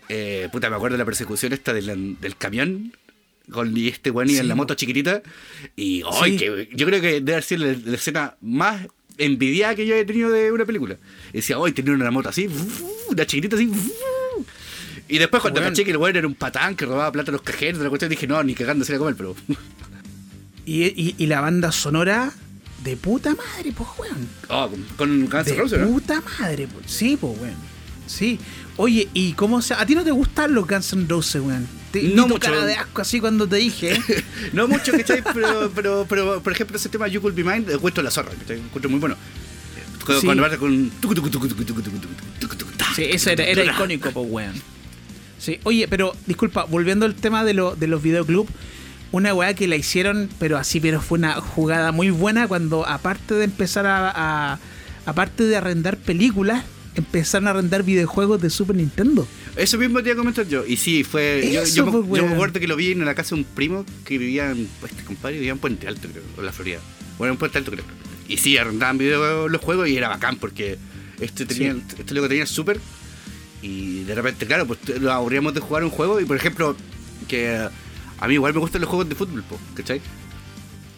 eh, 0.10 0.48
puta, 0.52 0.70
me 0.70 0.76
acuerdo 0.76 0.96
de 0.96 1.00
la 1.00 1.06
persecución 1.06 1.52
esta 1.54 1.74
del, 1.74 2.18
del 2.20 2.38
camión 2.38 2.94
con 3.52 3.76
y 3.78 3.88
este 3.90 4.10
weón 4.12 4.30
y 4.30 4.36
en 4.38 4.42
Sí, 4.44 4.48
la 4.48 4.56
moto 4.56 4.74
chiquitita. 4.76 5.22
Y 5.76 6.04
Sí. 6.24 6.38
que, 6.38 6.70
yo 6.74 6.86
creo 6.88 7.02
que 7.02 7.22
debe 7.22 7.42
sido 7.42 7.66
la, 7.66 7.78
la 7.86 7.96
escena 7.96 8.36
más 8.42 8.88
envidiada 9.18 9.76
que 9.76 9.86
yo 9.86 9.96
he 9.96 10.04
tenido 10.06 10.30
de 10.32 10.52
una 10.52 10.66
película. 10.66 10.98
Y 11.32 11.38
decía, 11.38 11.58
hoy 11.60 11.72
tener 11.72 11.94
una 11.94 12.10
moto 12.12 12.30
así, 12.30 12.48
una 13.10 13.26
chiquitita 13.26 13.56
así. 13.56 13.70
Y 15.08 15.18
después 15.20 15.42
cuando 15.42 15.62
caché 15.62 15.84
que 15.86 15.92
el 15.92 15.98
weón 15.98 16.16
era 16.16 16.28
un 16.28 16.34
patán 16.36 16.76
que 16.76 16.86
robaba 16.86 17.12
plata 17.12 17.30
a 17.32 17.34
los 17.34 17.42
cajeros, 17.44 17.78
de 17.78 17.84
la 17.84 17.90
cuestión 17.90 18.10
dije, 18.10 18.26
no, 18.28 18.42
ni 18.44 18.56
cagando 18.56 18.84
se 18.86 18.94
la 18.94 18.98
comer, 19.00 19.16
pero. 19.16 19.36
Y, 20.66 20.84
y- 20.86 21.16
y 21.20 21.28
la 21.28 21.42
banda 21.42 21.72
sonora 21.72 22.34
de 22.86 22.96
puta 22.96 23.32
madre, 23.32 23.74
pues, 23.76 23.90
weón. 23.98 24.30
Ah, 24.48 24.66
oh, 24.66 24.70
con, 24.96 25.28
con 25.28 25.44
De 25.44 25.86
puta 25.86 26.22
madre, 26.40 26.68
pues. 26.68 26.86
Sí, 26.90 27.18
pues, 27.20 27.38
weón. 27.42 27.56
Sí. 28.06 28.40
Oye, 28.78 29.10
¿y 29.14 29.34
cómo 29.34 29.62
se.? 29.64 29.74
¿A 29.74 29.86
ti 29.86 29.96
no 29.96 30.04
te 30.04 30.12
gustan 30.12 30.54
los 30.54 30.68
Guns 30.68 30.94
N' 30.94 31.08
Roses, 31.10 31.42
weón? 31.42 31.68
No 32.14 32.24
tu 32.24 32.36
mucho. 32.36 32.40
cara 32.40 32.66
de 32.66 32.76
asco 32.76 33.02
así 33.02 33.20
cuando 33.20 33.48
te 33.48 33.56
dije. 33.56 34.00
no 34.54 34.68
mucho, 34.68 34.92
¿cachai? 34.92 35.24
Pero, 35.34 35.72
pero, 35.74 36.06
pero, 36.08 36.42
por 36.44 36.54
ejemplo, 36.54 36.78
ese 36.78 36.90
tema 36.90 37.08
You 37.08 37.22
Could 37.22 37.34
Be 37.34 37.44
Mine, 37.44 37.74
encuentro 37.74 38.04
la 38.04 38.12
zorra, 38.12 38.32
¿cachai? 38.32 38.60
Encuentro 38.60 38.90
muy 38.90 39.00
bueno. 39.00 39.16
Cuando, 40.06 40.22
sí. 40.22 40.58
con. 40.58 40.92
Sí, 42.96 43.04
eso 43.04 43.32
era, 43.32 43.44
era 43.46 43.66
icónico, 43.66 44.12
pues, 44.12 44.28
weón. 44.30 44.54
Sí, 45.40 45.60
oye, 45.64 45.88
pero 45.88 46.16
disculpa, 46.28 46.66
volviendo 46.66 47.08
al 47.08 47.16
tema 47.16 47.44
de, 47.44 47.56
lo, 47.56 47.76
de 47.76 47.88
los 47.88 48.02
videoclubs 48.04 48.52
una 49.16 49.34
weá 49.34 49.54
que 49.54 49.68
la 49.68 49.76
hicieron, 49.76 50.30
pero 50.40 50.58
así, 50.58 50.80
pero 50.80 51.02
fue 51.02 51.18
una 51.18 51.34
jugada 51.42 51.92
muy 51.92 52.10
buena 52.10 52.48
cuando, 52.48 52.88
aparte 52.88 53.34
de 53.36 53.44
empezar 53.46 53.86
a. 53.86 54.12
a- 54.54 54.60
aparte 55.06 55.44
de 55.44 55.56
arrendar 55.56 55.98
películas, 55.98 56.64
empezaron 56.96 57.48
a 57.48 57.52
arrendar 57.52 57.84
videojuegos 57.84 58.42
de 58.42 58.50
Super 58.50 58.76
Nintendo. 58.76 59.28
Eso 59.56 59.78
mismo 59.78 60.02
te 60.02 60.10
iba 60.10 60.14
a 60.16 60.18
comentar 60.18 60.48
yo. 60.48 60.66
Y 60.66 60.78
sí, 60.78 61.04
fue. 61.04 61.48
Yo, 61.74 61.86
me- 61.86 62.18
yo 62.18 62.26
me 62.28 62.34
acuerdo 62.34 62.60
que 62.60 62.68
lo 62.68 62.76
vi 62.76 62.92
en 62.92 63.06
la 63.06 63.14
casa 63.14 63.36
de 63.36 63.42
un 63.42 63.48
primo 63.48 63.86
que 64.04 64.18
vivía 64.18 64.50
en. 64.52 64.68
Este 64.84 65.04
compadre 65.04 65.36
vivía 65.36 65.52
en 65.52 65.60
Puente 65.60 65.88
Alto, 65.88 66.08
creo, 66.12 66.24
o 66.36 66.40
en 66.40 66.46
la 66.48 66.52
Florida. 66.52 66.80
Bueno, 67.20 67.34
en 67.34 67.38
Puente 67.40 67.58
Alto, 67.60 67.72
creo. 67.72 67.86
Y 68.28 68.38
sí, 68.38 68.58
arrendaban 68.58 68.98
videos 68.98 69.52
los 69.52 69.62
juegos 69.62 69.88
y 69.88 69.96
era 69.96 70.08
bacán 70.10 70.38
porque 70.38 70.78
este 71.20 71.46
tenía, 71.46 71.74
Sí. 71.74 71.82
este 72.00 72.14
loco 72.16 72.28
tenía 72.28 72.46
Super. 72.48 72.80
Y 73.62 74.04
de 74.04 74.16
repente, 74.16 74.46
claro, 74.48 74.66
pues 74.66 74.80
lo 75.00 75.12
aburríamos 75.12 75.54
de 75.54 75.60
jugar 75.60 75.84
un 75.84 75.90
juego. 75.92 76.20
Y 76.20 76.26
por 76.26 76.36
ejemplo, 76.38 76.76
que 77.28 77.68
a 78.20 78.28
mí 78.28 78.36
igual 78.36 78.54
me 78.54 78.60
gustan 78.60 78.82
los 78.82 78.90
juegos 78.90 79.10
de 79.10 79.16
fútbol, 79.16 79.44
po, 79.44 79.60
¿cachai? 79.76 80.02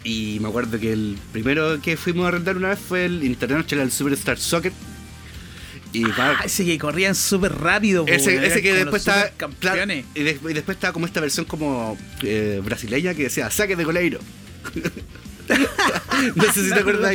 Y 0.04 0.38
me 0.40 0.48
acuerdo 0.48 0.78
que 0.78 0.92
el 0.92 1.18
primero 1.32 1.80
que 1.82 1.96
fuimos 1.96 2.24
a 2.24 2.28
arrendar 2.28 2.56
una 2.56 2.68
vez 2.70 2.78
fue 2.78 3.04
el 3.04 3.24
International 3.24 3.90
Superstar 3.90 4.38
Soccer. 4.38 4.72
Y 5.92 6.04
Ah, 6.18 6.40
ese 6.44 6.64
que 6.64 6.78
corrían 6.78 7.14
súper 7.14 7.52
rápido. 7.54 8.04
po, 8.06 8.12
ese, 8.12 8.62
que 8.62 8.74
después 8.74 9.02
supercampeones. 9.02 10.04
claro, 10.04 10.04
y, 10.14 10.22
des- 10.22 10.38
y 10.48 10.52
después 10.52 10.76
está 10.76 10.92
como 10.92 11.06
esta 11.06 11.20
versión 11.20 11.46
como 11.46 11.96
eh, 12.22 12.60
brasileña 12.64 13.14
que 13.14 13.24
decía 13.24 13.50
saque 13.50 13.74
de 13.74 13.84
goleiro. 13.84 14.20
no 16.36 16.44
sé 16.52 16.64
si 16.64 16.70
te 16.72 16.80
acuerdas. 16.80 17.14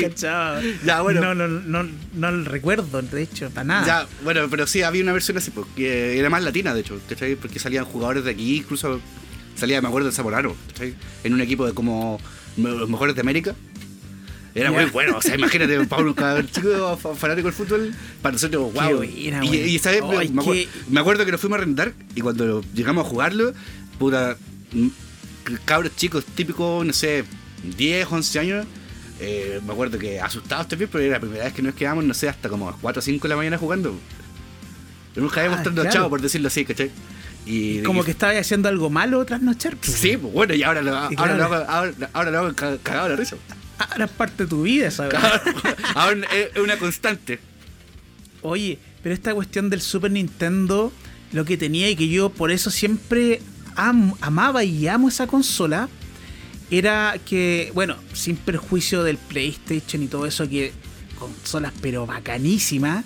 Ya, 0.86 1.02
bueno. 1.02 1.22
No, 1.22 1.36
no, 1.36 1.48
no, 1.48 1.90
no 2.14 2.32
lo 2.32 2.44
recuerdo, 2.50 3.02
de 3.02 3.22
hecho, 3.22 3.50
para 3.52 3.64
nada. 3.64 3.86
Ya, 3.86 4.08
bueno, 4.24 4.48
pero 4.50 4.66
sí, 4.68 4.82
había 4.82 5.04
una 5.04 5.14
versión 5.14 5.38
así, 5.38 5.52
porque 5.52 6.18
era 6.18 6.30
más 6.30 6.44
latina, 6.44 6.74
de 6.74 6.82
hecho, 6.82 7.00
¿cachai? 7.08 7.36
Porque 7.36 7.60
salían 7.60 7.86
jugadores 7.86 8.24
de 8.26 8.32
aquí, 8.32 8.58
incluso 8.58 9.00
salía, 9.56 9.82
me 9.82 9.88
acuerdo, 9.88 10.10
el 10.10 10.14
Zamorano, 10.14 10.56
¿cachai? 10.68 10.96
En 11.24 11.34
un 11.34 11.42
equipo 11.42 11.66
de 11.66 11.74
como 11.74 12.20
los 12.58 12.90
mejores 12.90 13.16
de 13.16 13.22
América. 13.22 13.56
Era 14.56 14.72
muy 14.72 14.86
bueno, 14.86 15.18
o 15.18 15.22
sea, 15.22 15.34
imagínate, 15.36 15.84
Pablo, 15.88 16.14
cada 16.14 16.46
chico 16.46 16.96
fa- 17.02 17.16
fanático 17.16 17.48
del 17.48 17.56
fútbol, 17.56 17.92
para 18.22 18.34
nosotros, 18.34 18.72
wow. 18.74 18.98
buena, 18.98 19.06
y, 19.06 19.28
y, 19.76 19.82
me, 20.90 21.00
acuerdo 21.00 21.26
que 21.26 21.32
lo 21.32 21.38
fuimos 21.40 21.58
a 21.58 21.62
rentar 21.62 21.94
y 22.14 22.22
cuando 22.22 22.64
llegamos 22.76 23.06
a 23.06 23.10
jugarlo, 23.10 23.52
puta, 23.98 24.38
cabros 25.66 25.96
chicos 25.96 26.24
típicos, 26.36 26.86
no 26.86 26.94
sé, 26.94 27.24
10, 27.78 28.08
11 28.12 28.40
años. 28.40 28.68
eh, 29.20 29.60
me 29.66 29.74
acuerdo 29.74 29.98
que 29.98 30.20
asustados 30.22 30.68
también, 30.68 30.88
pero 30.92 31.04
era 31.04 31.14
la 31.16 31.20
primera 31.20 31.46
vez 31.46 31.54
que 31.54 31.62
nos 31.64 31.74
quedamos, 31.74 32.04
no 32.04 32.14
sé, 32.14 32.30
hasta 32.30 32.48
como 32.48 32.70
a 32.70 32.78
4 32.78 33.00
o 33.00 33.02
5 33.04 33.24
de 33.24 33.30
la 33.30 33.36
mañana 33.38 33.58
jugando. 33.58 33.96
Nunca 35.16 35.40
habíamos 35.40 35.60
Ah, 35.60 35.62
estado 35.62 35.76
claro. 35.82 35.90
chavo, 35.92 36.10
por 36.10 36.22
decirlo 36.22 36.48
así, 36.50 36.64
¿cachai? 36.66 36.92
Y, 37.46 37.82
Como 37.84 38.02
y- 38.02 38.06
que 38.06 38.12
estaba 38.12 38.34
haciendo 38.38 38.70
algo 38.70 38.90
malo 38.90 39.26
trasnochar. 39.26 39.76
po. 39.76 39.84
Sí, 39.92 40.16
pues 40.18 40.32
bueno, 40.34 40.54
y 40.54 40.64
ahora 40.64 40.82
lo, 40.82 40.92
Y 40.92 40.96
ahora 40.96 41.12
claro. 41.16 41.38
lo 41.38 41.44
hago, 41.44 41.56
ahora, 41.70 41.94
ahora 42.14 42.32
lo 42.32 42.40
hago 42.40 42.54
ca- 42.56 42.78
cagado 42.82 43.10
la 43.10 43.16
risa. 43.18 43.36
Ahora 43.78 44.06
es 44.06 44.12
parte 44.12 44.44
de 44.44 44.50
tu 44.50 44.62
vida, 44.64 44.92
¿sabes? 44.92 45.14
ahora 45.96 46.20
es 46.34 46.52
es 46.56 46.62
una 46.62 46.78
constante. 46.78 47.40
Oye, 48.42 48.78
pero 49.02 49.14
esta 49.16 49.34
cuestión 49.34 49.70
del 49.70 49.82
Super 49.82 50.12
Nintendo, 50.12 50.92
lo 51.32 51.46
que 51.46 51.58
tenía 51.58 51.90
y 51.90 51.96
que 51.96 52.08
yo 52.08 52.30
por 52.30 52.52
eso 52.52 52.70
siempre 52.72 53.42
am- 53.76 54.14
amaba 54.22 54.64
y 54.64 54.88
amo 54.88 55.10
esa 55.10 55.28
consola, 55.28 55.90
era 56.72 57.16
que, 57.26 57.72
bueno, 57.74 57.98
sin 58.14 58.36
perjuicio 58.36 59.04
del 59.04 59.18
PlayStation 59.18 60.02
y 60.04 60.08
todo 60.08 60.26
eso, 60.26 60.48
que 60.50 60.72
consolas 61.20 61.74
pero 61.82 62.06
bacanísimas, 62.06 63.06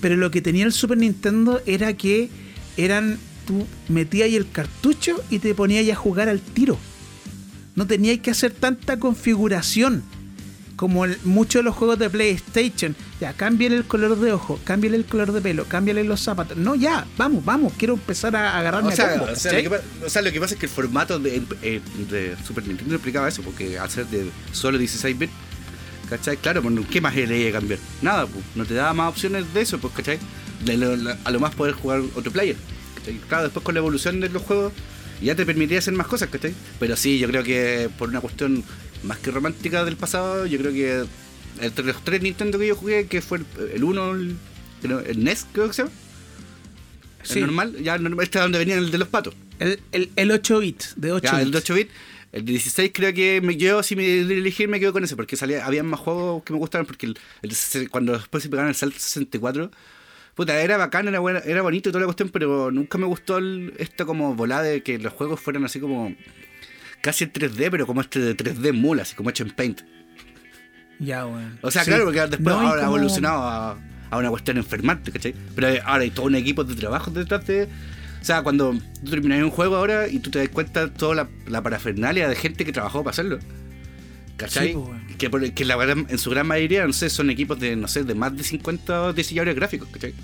pero 0.00 0.16
lo 0.16 0.30
que 0.30 0.42
tenía 0.42 0.64
el 0.66 0.72
Super 0.72 0.98
Nintendo 0.98 1.60
era 1.66 1.92
que 1.94 2.28
eran, 2.76 3.18
tú 3.46 3.66
metías 3.88 4.26
ahí 4.26 4.36
el 4.36 4.50
cartucho 4.50 5.22
y 5.30 5.38
te 5.38 5.54
ponías 5.54 5.80
ahí 5.80 5.90
a 5.90 5.96
jugar 5.96 6.28
al 6.28 6.40
tiro. 6.40 6.78
No 7.76 7.86
teníais 7.86 8.20
que 8.20 8.30
hacer 8.30 8.52
tanta 8.52 8.98
configuración 8.98 10.02
como 10.76 11.04
el- 11.04 11.18
muchos 11.24 11.60
de 11.60 11.64
los 11.64 11.74
juegos 11.76 11.98
de 11.98 12.10
PlayStation. 12.10 12.96
Ya, 13.20 13.32
cámbiale 13.32 13.76
el 13.76 13.84
color 13.84 14.18
de 14.18 14.32
ojo, 14.32 14.58
cámbiale 14.64 14.96
el 14.96 15.04
color 15.04 15.32
de 15.32 15.40
pelo, 15.40 15.64
cámbiale 15.66 16.02
los 16.04 16.20
zapatos. 16.20 16.56
No, 16.56 16.74
ya, 16.74 17.06
vamos, 17.16 17.44
vamos, 17.44 17.72
quiero 17.78 17.94
empezar 17.94 18.34
a 18.36 18.58
agarrarme 18.58 18.88
O 18.88 18.92
a 18.92 18.96
sea, 18.96 19.10
combos, 19.18 19.30
o, 19.30 19.36
sea, 19.36 19.50
¿cachai? 19.52 19.64
lo 19.64 19.70
que, 19.70 19.76
pa- 19.76 20.06
o 20.06 20.10
sea, 20.10 20.22
lo 20.22 20.32
que 20.32 20.40
pasa 20.40 20.54
es 20.54 20.60
que 20.60 20.66
el 20.66 20.72
formato 20.72 21.18
de, 21.18 21.42
eh, 21.62 21.80
de 22.10 22.34
Super 22.46 22.66
Nintendo 22.66 22.94
implicaba 22.96 23.28
eso, 23.28 23.42
porque 23.42 23.78
al 23.78 23.88
ser 23.90 24.06
de 24.08 24.28
solo 24.52 24.76
16 24.78 25.16
bits, 25.18 25.32
¿cachai? 26.10 26.36
Claro, 26.36 26.60
pues, 26.62 26.74
¿qué 26.90 27.00
más 27.00 27.14
le 27.14 27.38
iba 27.38 27.50
a 27.50 27.60
cambiar? 27.60 27.78
Nada, 28.02 28.26
pues, 28.26 28.44
no 28.56 28.64
te 28.64 28.74
daba 28.74 28.92
más 28.94 29.10
opciones 29.10 29.52
de 29.54 29.60
eso, 29.60 29.78
pues, 29.78 29.94
¿cachai? 29.94 30.18
De 30.64 30.76
lo- 30.76 30.96
la- 30.96 31.18
a 31.24 31.30
lo 31.30 31.38
más 31.40 31.54
poder 31.54 31.74
jugar 31.74 32.02
otro 32.16 32.32
player. 32.32 32.56
¿Cachai? 33.04 33.20
Claro, 33.28 33.44
después 33.44 33.64
con 33.64 33.74
la 33.74 33.80
evolución 33.80 34.20
de 34.20 34.28
los 34.28 34.42
juegos 34.42 34.72
ya 35.20 35.34
te 35.34 35.46
permitía 35.46 35.78
hacer 35.78 35.94
más 35.94 36.06
cosas, 36.06 36.28
¿cachai? 36.28 36.54
Pero 36.78 36.96
sí, 36.96 37.18
yo 37.18 37.28
creo 37.28 37.42
que 37.42 37.88
por 37.98 38.08
una 38.08 38.20
cuestión 38.20 38.64
más 39.02 39.18
que 39.18 39.30
romántica 39.30 39.84
del 39.84 39.96
pasado, 39.96 40.46
yo 40.46 40.58
creo 40.58 40.72
que 40.72 41.04
entre 41.60 41.84
los 41.84 42.02
tres 42.04 42.22
Nintendo 42.22 42.58
que 42.58 42.66
yo 42.66 42.76
jugué, 42.76 43.06
que 43.06 43.22
fue 43.22 43.38
el, 43.38 43.70
el 43.74 43.84
uno, 43.84 44.12
el, 44.12 44.36
el 44.82 45.24
NES, 45.24 45.46
creo 45.52 45.68
que 45.68 45.74
se 45.74 45.82
llama. 45.82 45.94
Sí. 47.22 47.38
El 47.38 47.46
normal, 47.46 47.76
ya 47.82 47.94
el 47.94 48.02
normal, 48.02 48.24
este 48.24 48.38
es 48.38 48.44
donde 48.44 48.58
venía 48.58 48.76
el 48.76 48.90
de 48.90 48.98
los 48.98 49.08
patos. 49.08 49.34
El, 49.58 49.80
el, 49.92 50.10
el 50.16 50.30
8 50.30 50.58
bit 50.58 50.82
de 50.96 51.12
8 51.12 51.24
Ya, 51.24 51.40
el 51.40 51.50
de 51.50 51.58
bits. 51.58 51.70
8 51.70 51.74
bits. 51.74 51.92
El 52.32 52.44
de 52.44 52.52
16 52.52 52.90
creo 52.92 53.14
que 53.14 53.40
me 53.40 53.56
quedo, 53.56 53.82
si 53.84 53.94
me 53.94 54.20
elegir 54.20 54.68
me 54.68 54.80
quedo 54.80 54.92
con 54.92 55.04
ese, 55.04 55.14
porque 55.14 55.36
salía, 55.36 55.64
había 55.64 55.84
más 55.84 56.00
juegos 56.00 56.42
que 56.42 56.52
me 56.52 56.58
gustaban, 56.58 56.84
porque 56.84 57.06
el, 57.06 57.16
cuando 57.90 58.14
después 58.14 58.42
se 58.42 58.48
pegaron 58.48 58.70
el 58.70 58.74
Salto 58.74 58.98
64, 58.98 59.70
puta, 60.34 60.60
era 60.60 60.76
bacán, 60.76 61.08
era, 61.08 61.20
buena, 61.20 61.40
era 61.40 61.62
bonito 61.62 61.88
y 61.88 61.92
toda 61.92 62.00
la 62.00 62.06
cuestión, 62.06 62.28
pero 62.30 62.70
nunca 62.70 62.98
me 62.98 63.06
gustó 63.06 63.38
el- 63.38 63.72
esta 63.78 64.04
como 64.04 64.34
volada 64.34 64.62
de 64.62 64.82
que 64.82 64.98
los 64.98 65.12
juegos 65.12 65.40
fueran 65.40 65.64
así 65.64 65.80
como 65.80 66.14
casi 67.00 67.24
en 67.24 67.32
3D, 67.32 67.70
pero 67.70 67.86
como 67.86 68.00
este 68.00 68.18
de 68.20 68.34
3D 68.36 68.72
mula, 68.72 69.02
así 69.02 69.14
como 69.14 69.30
hecho 69.30 69.44
en 69.44 69.50
Paint. 69.50 69.82
Ya, 70.98 71.26
weón. 71.26 71.58
O 71.62 71.70
sea, 71.70 71.82
Sí. 71.84 71.90
claro, 71.90 72.04
porque 72.04 72.20
después 72.20 72.40
No, 72.42 72.60
ahora 72.60 72.82
ha 72.82 72.84
como- 72.86 72.96
evolucionado 72.96 73.42
a, 73.42 73.78
a 74.10 74.16
una 74.18 74.30
cuestión 74.30 74.56
enfermante, 74.56 75.10
¿cachai? 75.12 75.34
Pero 75.54 75.68
ahora 75.84 76.02
hay 76.04 76.10
todo 76.10 76.26
un 76.26 76.34
equipo 76.36 76.64
de 76.64 76.74
trabajo 76.74 77.10
detrás 77.10 77.46
de. 77.46 77.64
O 78.20 78.24
sea, 78.24 78.42
cuando 78.42 78.72
tú 79.04 79.10
terminas 79.10 79.42
un 79.42 79.50
juego 79.50 79.76
ahora 79.76 80.08
y 80.08 80.18
tú 80.20 80.30
te 80.30 80.38
das 80.38 80.48
cuenta 80.48 80.88
toda 80.92 81.14
la, 81.14 81.28
la 81.46 81.62
parafernalia 81.62 82.28
de 82.28 82.36
gente 82.36 82.64
que 82.64 82.72
trabajó 82.72 83.02
para 83.04 83.10
hacerlo. 83.12 83.38
¿Cachai? 84.36 84.68
Sí, 84.68 84.74
pues. 84.74 85.00
Que, 85.16 85.30
por- 85.30 85.52
que 85.52 85.64
la 85.64 85.76
en 86.08 86.18
su 86.18 86.30
gran 86.30 86.46
mayoría, 86.46 86.86
no 86.86 86.92
sé, 86.92 87.08
son 87.10 87.30
equipos 87.30 87.58
de, 87.60 87.76
no 87.76 87.88
sé, 87.88 88.04
de 88.04 88.14
más 88.14 88.36
de 88.36 88.42
50 88.44 89.12
diseñadores 89.12 89.54
gráficos, 89.56 89.88
¿cachai? 89.90 90.14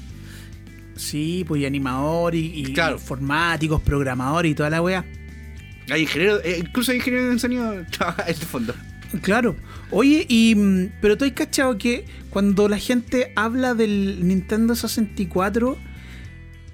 Sí, 0.97 1.45
pues 1.49 1.63
y 1.63 1.67
animador 1.67 2.35
y, 2.35 2.63
Claro. 2.75 2.97
informáticos, 2.97 3.81
programadores 3.81 4.53
y 4.53 4.55
toda 4.55 4.71
la 4.71 4.83
wea. 4.83 5.05
Hay 5.91 6.03
ingenieros, 6.03 6.41
eh, 6.45 6.59
incluso 6.61 6.93
hay 6.93 6.99
ingenieros 6.99 7.33
de 7.35 7.39
sonido 7.39 7.75
trabaja 7.91 8.23
en 8.25 8.29
el 8.29 8.35
fondo. 8.37 8.75
Claro. 9.23 9.57
Oye, 9.91 10.25
y 10.29 10.55
mm, 10.55 10.93
pero 11.01 11.17
tú 11.17 11.25
has 11.25 11.33
cachado 11.33 11.79
que 11.79 12.05
cuando 12.31 12.69
la 12.69 12.79
gente 12.79 13.33
habla 13.35 13.75
del 13.75 14.27
Nintendo 14.27 14.75
64, 14.77 15.77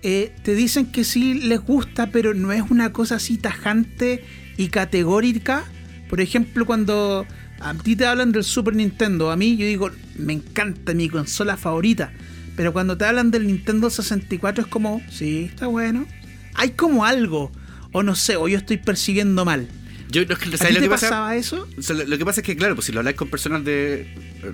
eh, 0.03 0.33
te 0.43 0.55
dicen 0.55 0.87
que 0.93 1.05
sí 1.05 1.35
les 1.35 1.61
gusta, 1.61 2.11
pero 2.11 2.35
no 2.35 2.53
es 2.53 2.63
una 2.71 2.93
cosa 2.93 3.15
así 3.17 3.39
tajante 3.39 4.23
y 4.59 4.69
categórica. 4.69 5.65
Por 6.11 6.21
ejemplo, 6.21 6.67
cuando 6.67 7.27
a 7.61 7.75
ti 7.75 7.97
te 7.97 8.07
hablan 8.07 8.33
del 8.33 8.45
Super 8.45 8.75
Nintendo, 8.75 9.31
a 9.31 9.37
mí 9.37 9.57
yo 9.57 9.67
digo, 9.67 9.91
me 10.17 10.33
encanta 10.35 10.95
mi 10.95 11.09
consola 11.09 11.57
favorita. 11.57 12.13
Pero 12.57 12.73
cuando 12.73 12.97
te 12.97 13.05
hablan 13.05 13.31
del 13.31 13.47
Nintendo 13.47 13.91
64 13.91 14.65
es 14.65 14.71
como, 14.71 15.03
sí, 15.11 15.45
está 15.53 15.67
bueno. 15.67 16.07
Hay 16.55 16.71
como 16.71 17.05
algo. 17.05 17.53
O 17.93 18.03
no 18.03 18.15
sé, 18.15 18.37
o 18.37 18.49
yo 18.49 18.57
estoy 18.59 18.79
percibiendo 18.79 19.45
mal. 19.45 19.69
Yo, 20.11 20.25
no, 20.25 20.35
¿A 20.35 20.39
¿sabes 20.39 20.69
ti 20.69 20.75
lo 20.75 20.81
te 20.81 20.81
que 20.81 20.89
pasa? 20.89 21.09
pasaba 21.09 21.37
eso? 21.37 21.67
Lo, 21.89 22.05
lo 22.05 22.19
que 22.19 22.25
pasa 22.25 22.41
es 22.41 22.47
que, 22.47 22.57
claro, 22.57 22.75
pues 22.75 22.87
si 22.87 22.93
lo 22.93 23.01
habláis 23.01 23.17
con 23.17 23.29
personas 23.29 23.65
de 23.65 24.07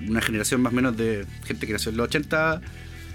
una 0.07 0.21
generación 0.21 0.61
más 0.61 0.73
o 0.73 0.75
menos 0.75 0.97
de 0.97 1.25
gente 1.45 1.67
que 1.67 1.73
nació 1.73 1.91
en 1.91 1.97
los 1.97 2.05
80, 2.07 2.61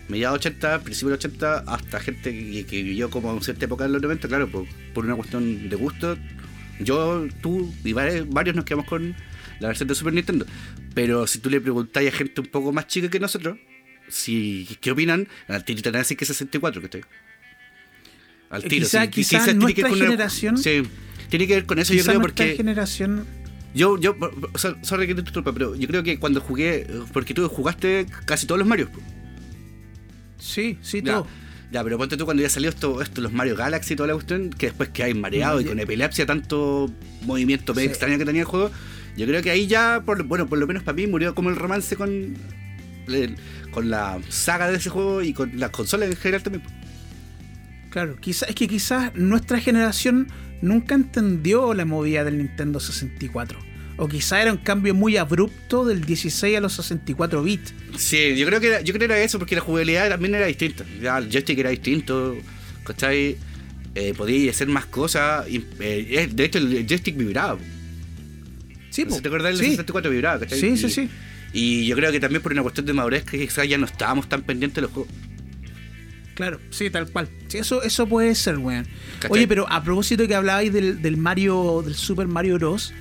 mediados 0.09 0.36
80, 0.39 0.80
principios 0.80 1.18
de 1.20 1.28
los 1.28 1.34
80, 1.34 1.59
hasta 1.66 2.01
gente 2.01 2.32
que, 2.32 2.64
que 2.66 2.82
vivió 2.82 3.11
como 3.11 3.32
en 3.32 3.43
cierta 3.43 3.64
época 3.66 3.84
de 3.84 3.91
los 3.91 4.01
90, 4.01 4.28
claro, 4.28 4.49
por, 4.49 4.64
por 4.95 5.05
una 5.05 5.16
cuestión 5.16 5.68
de 5.68 5.76
gusto, 5.76 6.16
yo, 6.80 7.26
tú 7.43 7.74
y 7.84 7.93
varios, 7.93 8.28
varios 8.28 8.55
nos 8.57 8.64
quedamos 8.64 8.86
con 8.86 9.14
la 9.61 9.68
versión 9.68 9.88
de 9.88 9.94
Super 9.94 10.12
Nintendo. 10.12 10.46
Pero 10.94 11.26
si 11.26 11.38
tú 11.38 11.50
le 11.50 11.61
preguntáis 11.61 12.12
a 12.12 12.16
gente 12.16 12.40
un 12.40 12.46
poco 12.48 12.72
más 12.72 12.86
chica 12.86 13.09
que 13.09 13.20
nosotros, 13.20 13.59
si, 14.09 14.66
¿qué 14.80 14.90
opinan? 14.90 15.28
Al 15.48 15.64
tiro 15.64 15.82
te 15.82 15.90
van 15.90 15.96
a 15.96 15.98
decir 16.00 16.16
que 16.16 16.24
64, 16.24 16.80
que 16.82 17.02
Al 18.50 18.64
Eh, 18.64 18.68
tiro. 18.68 18.86
quizá- 18.86 19.04
sí, 19.04 19.11
quizá 19.11 19.38
quizás 19.38 19.44
tiene 19.59 19.74
que 19.74 19.82
ver 19.82 19.90
nuestra 19.90 20.06
generación- 20.06 20.59
sí, 20.59 20.82
tiene 21.28 21.46
que 21.46 21.54
ver 21.56 21.66
con 21.66 21.78
eso, 21.78 21.92
yo 21.92 21.98
Quizá 22.00 22.12
creo, 22.12 22.20
porque. 22.22 22.56
generación... 22.56 23.26
Yo, 23.74 23.98
yo, 24.00 24.16
sorry 24.82 25.06
que 25.06 25.14
te 25.14 25.20
interrumpa, 25.20 25.52
pero 25.52 25.74
yo 25.76 25.86
creo 25.86 26.02
que 26.02 26.18
cuando 26.18 26.40
jugué, 26.40 26.86
porque 27.12 27.34
tú 27.34 27.46
jugaste 27.50 28.06
casi 28.24 28.46
todos 28.46 28.59
los 28.59 28.66
Marios. 28.66 28.88
po. 28.88 28.98
Sí, 30.38 30.78
sí, 30.82 31.02
todo. 31.02 31.26
ya, 31.70 31.84
pero 31.84 31.98
ponte 31.98 32.16
tú 32.16 32.24
cuando 32.24 32.42
ya 32.42 32.48
salió 32.48 32.70
esto, 32.70 33.02
esto, 33.02 33.20
los 33.20 33.32
Mario 33.32 33.56
Galaxy 33.56 33.92
y 33.92 33.96
toda 33.96 34.06
la 34.06 34.14
cuestión, 34.14 34.48
que 34.50 34.66
después 34.66 34.88
que 34.88 35.02
hay 35.02 35.12
mareado 35.14 35.61
y 35.61 35.64
Ya. 35.64 35.70
con 35.70 35.80
epilepsia, 35.80 36.24
tanto 36.26 36.90
movimiento 37.22 37.74
Sí. 37.74 37.82
extraño 37.82 38.16
que 38.18 38.24
tenía 38.24 38.42
el 38.42 38.46
juego, 38.46 38.70
yo 39.18 39.26
creo 39.26 39.42
que 39.42 39.50
ahí 39.50 39.66
ya, 39.66 40.02
por, 40.06 40.22
bueno, 40.22 40.46
por 40.48 40.58
lo 40.58 40.66
menos 40.66 40.82
para 40.82 40.96
mí 40.96 41.06
murió 41.06 41.34
como 41.34 41.50
el 41.50 41.56
romance 41.56 41.96
con, 41.96 42.34
el- 43.08 43.36
con 43.70 43.90
la 43.90 44.18
saga 44.30 44.70
de 44.70 44.76
ese 44.78 44.88
juego 44.88 45.22
y 45.22 45.32
con 45.34 45.58
las 45.60 45.70
consolas 45.70 46.08
en 46.08 46.16
general 46.16 46.42
también. 46.42 46.64
Claro, 47.90 48.16
quizá, 48.20 48.46
es 48.46 48.54
que 48.54 48.68
quizás 48.68 49.14
nuestra 49.14 49.60
generación 49.60 50.28
nunca 50.60 50.94
entendió 50.94 51.72
la 51.74 51.84
movida 51.84 52.24
del 52.24 52.38
Nintendo 52.38 52.80
64. 52.80 53.58
O 54.00 54.06
quizá 54.08 54.40
era 54.40 54.52
un 54.52 54.58
cambio 54.58 54.94
muy 54.94 55.16
abrupto 55.16 55.84
del 55.84 56.04
16 56.04 56.56
a 56.56 56.60
los 56.60 56.74
64 56.74 57.42
bits. 57.42 57.74
Sí, 57.96 58.36
yo 58.36 58.46
creo 58.46 58.60
que 58.60 58.68
era, 58.68 58.80
yo 58.82 58.92
creo 58.94 59.08
que 59.08 59.14
era 59.14 59.20
eso, 59.22 59.38
porque 59.40 59.56
la 59.56 59.60
jugabilidad 59.60 60.08
también 60.08 60.34
era 60.36 60.46
distinta. 60.46 60.84
Ya, 61.02 61.18
el 61.18 61.28
joystick 61.30 61.58
era 61.58 61.70
distinto, 61.70 62.36
¿cachai? 62.84 63.36
Eh, 63.94 64.14
podía 64.16 64.50
hacer 64.52 64.68
más 64.68 64.86
cosas. 64.86 65.48
y, 65.48 65.64
eh, 65.80 66.28
de 66.32 66.44
hecho, 66.44 66.58
el 66.58 66.86
joystick 66.86 67.16
vibraba. 67.16 67.58
Sí, 68.99 69.05
No 69.05 69.11
po. 69.16 69.22
¿Te 69.22 69.28
acuerdas 69.28 69.53
del 69.53 69.59
sí. 69.64 69.70
64 69.70 70.11
vibraba, 70.11 70.40
cachai? 70.40 70.59
Sí, 70.61 70.66
Y- 70.68 70.76
sí, 70.76 70.90
sí. 70.90 71.09
Y 71.53 71.86
yo 71.86 71.96
creo 71.96 72.11
que 72.12 72.20
también 72.20 72.42
por 72.42 72.53
una 72.53 72.62
cuestión 72.62 72.84
de 72.86 72.92
madurez 72.92 73.24
que 73.24 73.38
quizás 73.38 73.66
ya 73.68 73.78
no 73.78 73.86
estábamos 73.86 74.28
tan 74.28 74.42
pendientes 74.42 74.76
de 74.76 74.82
los 74.82 74.90
juegos. 74.90 75.12
Claro, 76.34 76.61
sí, 76.70 76.88
tal 76.90 77.11
cual. 77.11 77.28
Sí, 77.49 77.59
eso, 77.59 77.82
eso 77.82 78.07
puede 78.07 78.34
ser, 78.34 78.59
weón. 78.59 78.86
Oye, 79.28 79.49
pero 79.49 79.66
a 79.70 79.82
propósito 79.82 80.26
que 80.28 80.34
hablabais 80.34 80.72
del, 80.72 81.03
del 81.03 81.16
Mario, 81.16 81.82
del 81.84 81.94
Super 81.94 82.28
Mario 82.28 82.57
Bros. 82.59 82.92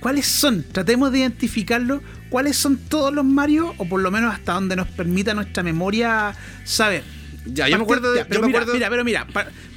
¿Cuáles 0.00 0.26
son? 0.26 0.62
Tratemos 0.72 1.10
de 1.10 1.20
identificarlo. 1.20 2.02
¿Cuáles 2.28 2.56
son 2.56 2.76
todos 2.76 3.14
los 3.14 3.24
Mario? 3.24 3.74
O 3.78 3.88
por 3.88 4.02
lo 4.02 4.10
menos 4.10 4.34
hasta 4.34 4.52
donde 4.52 4.76
nos 4.76 4.88
permita 4.88 5.32
nuestra 5.32 5.62
memoria 5.62 6.34
saber. 6.64 7.02
Ya, 7.46 7.68
yo 7.68 7.78
me 7.78 7.84
acuerdo 7.84 8.12
de. 8.12 8.18
Ya, 8.20 8.26
pero 8.28 8.40
me 8.42 8.46
mira, 8.48 8.58
acuerdo, 8.60 8.74
mira, 8.74 8.90
pero 8.90 9.04
mira, 9.04 9.26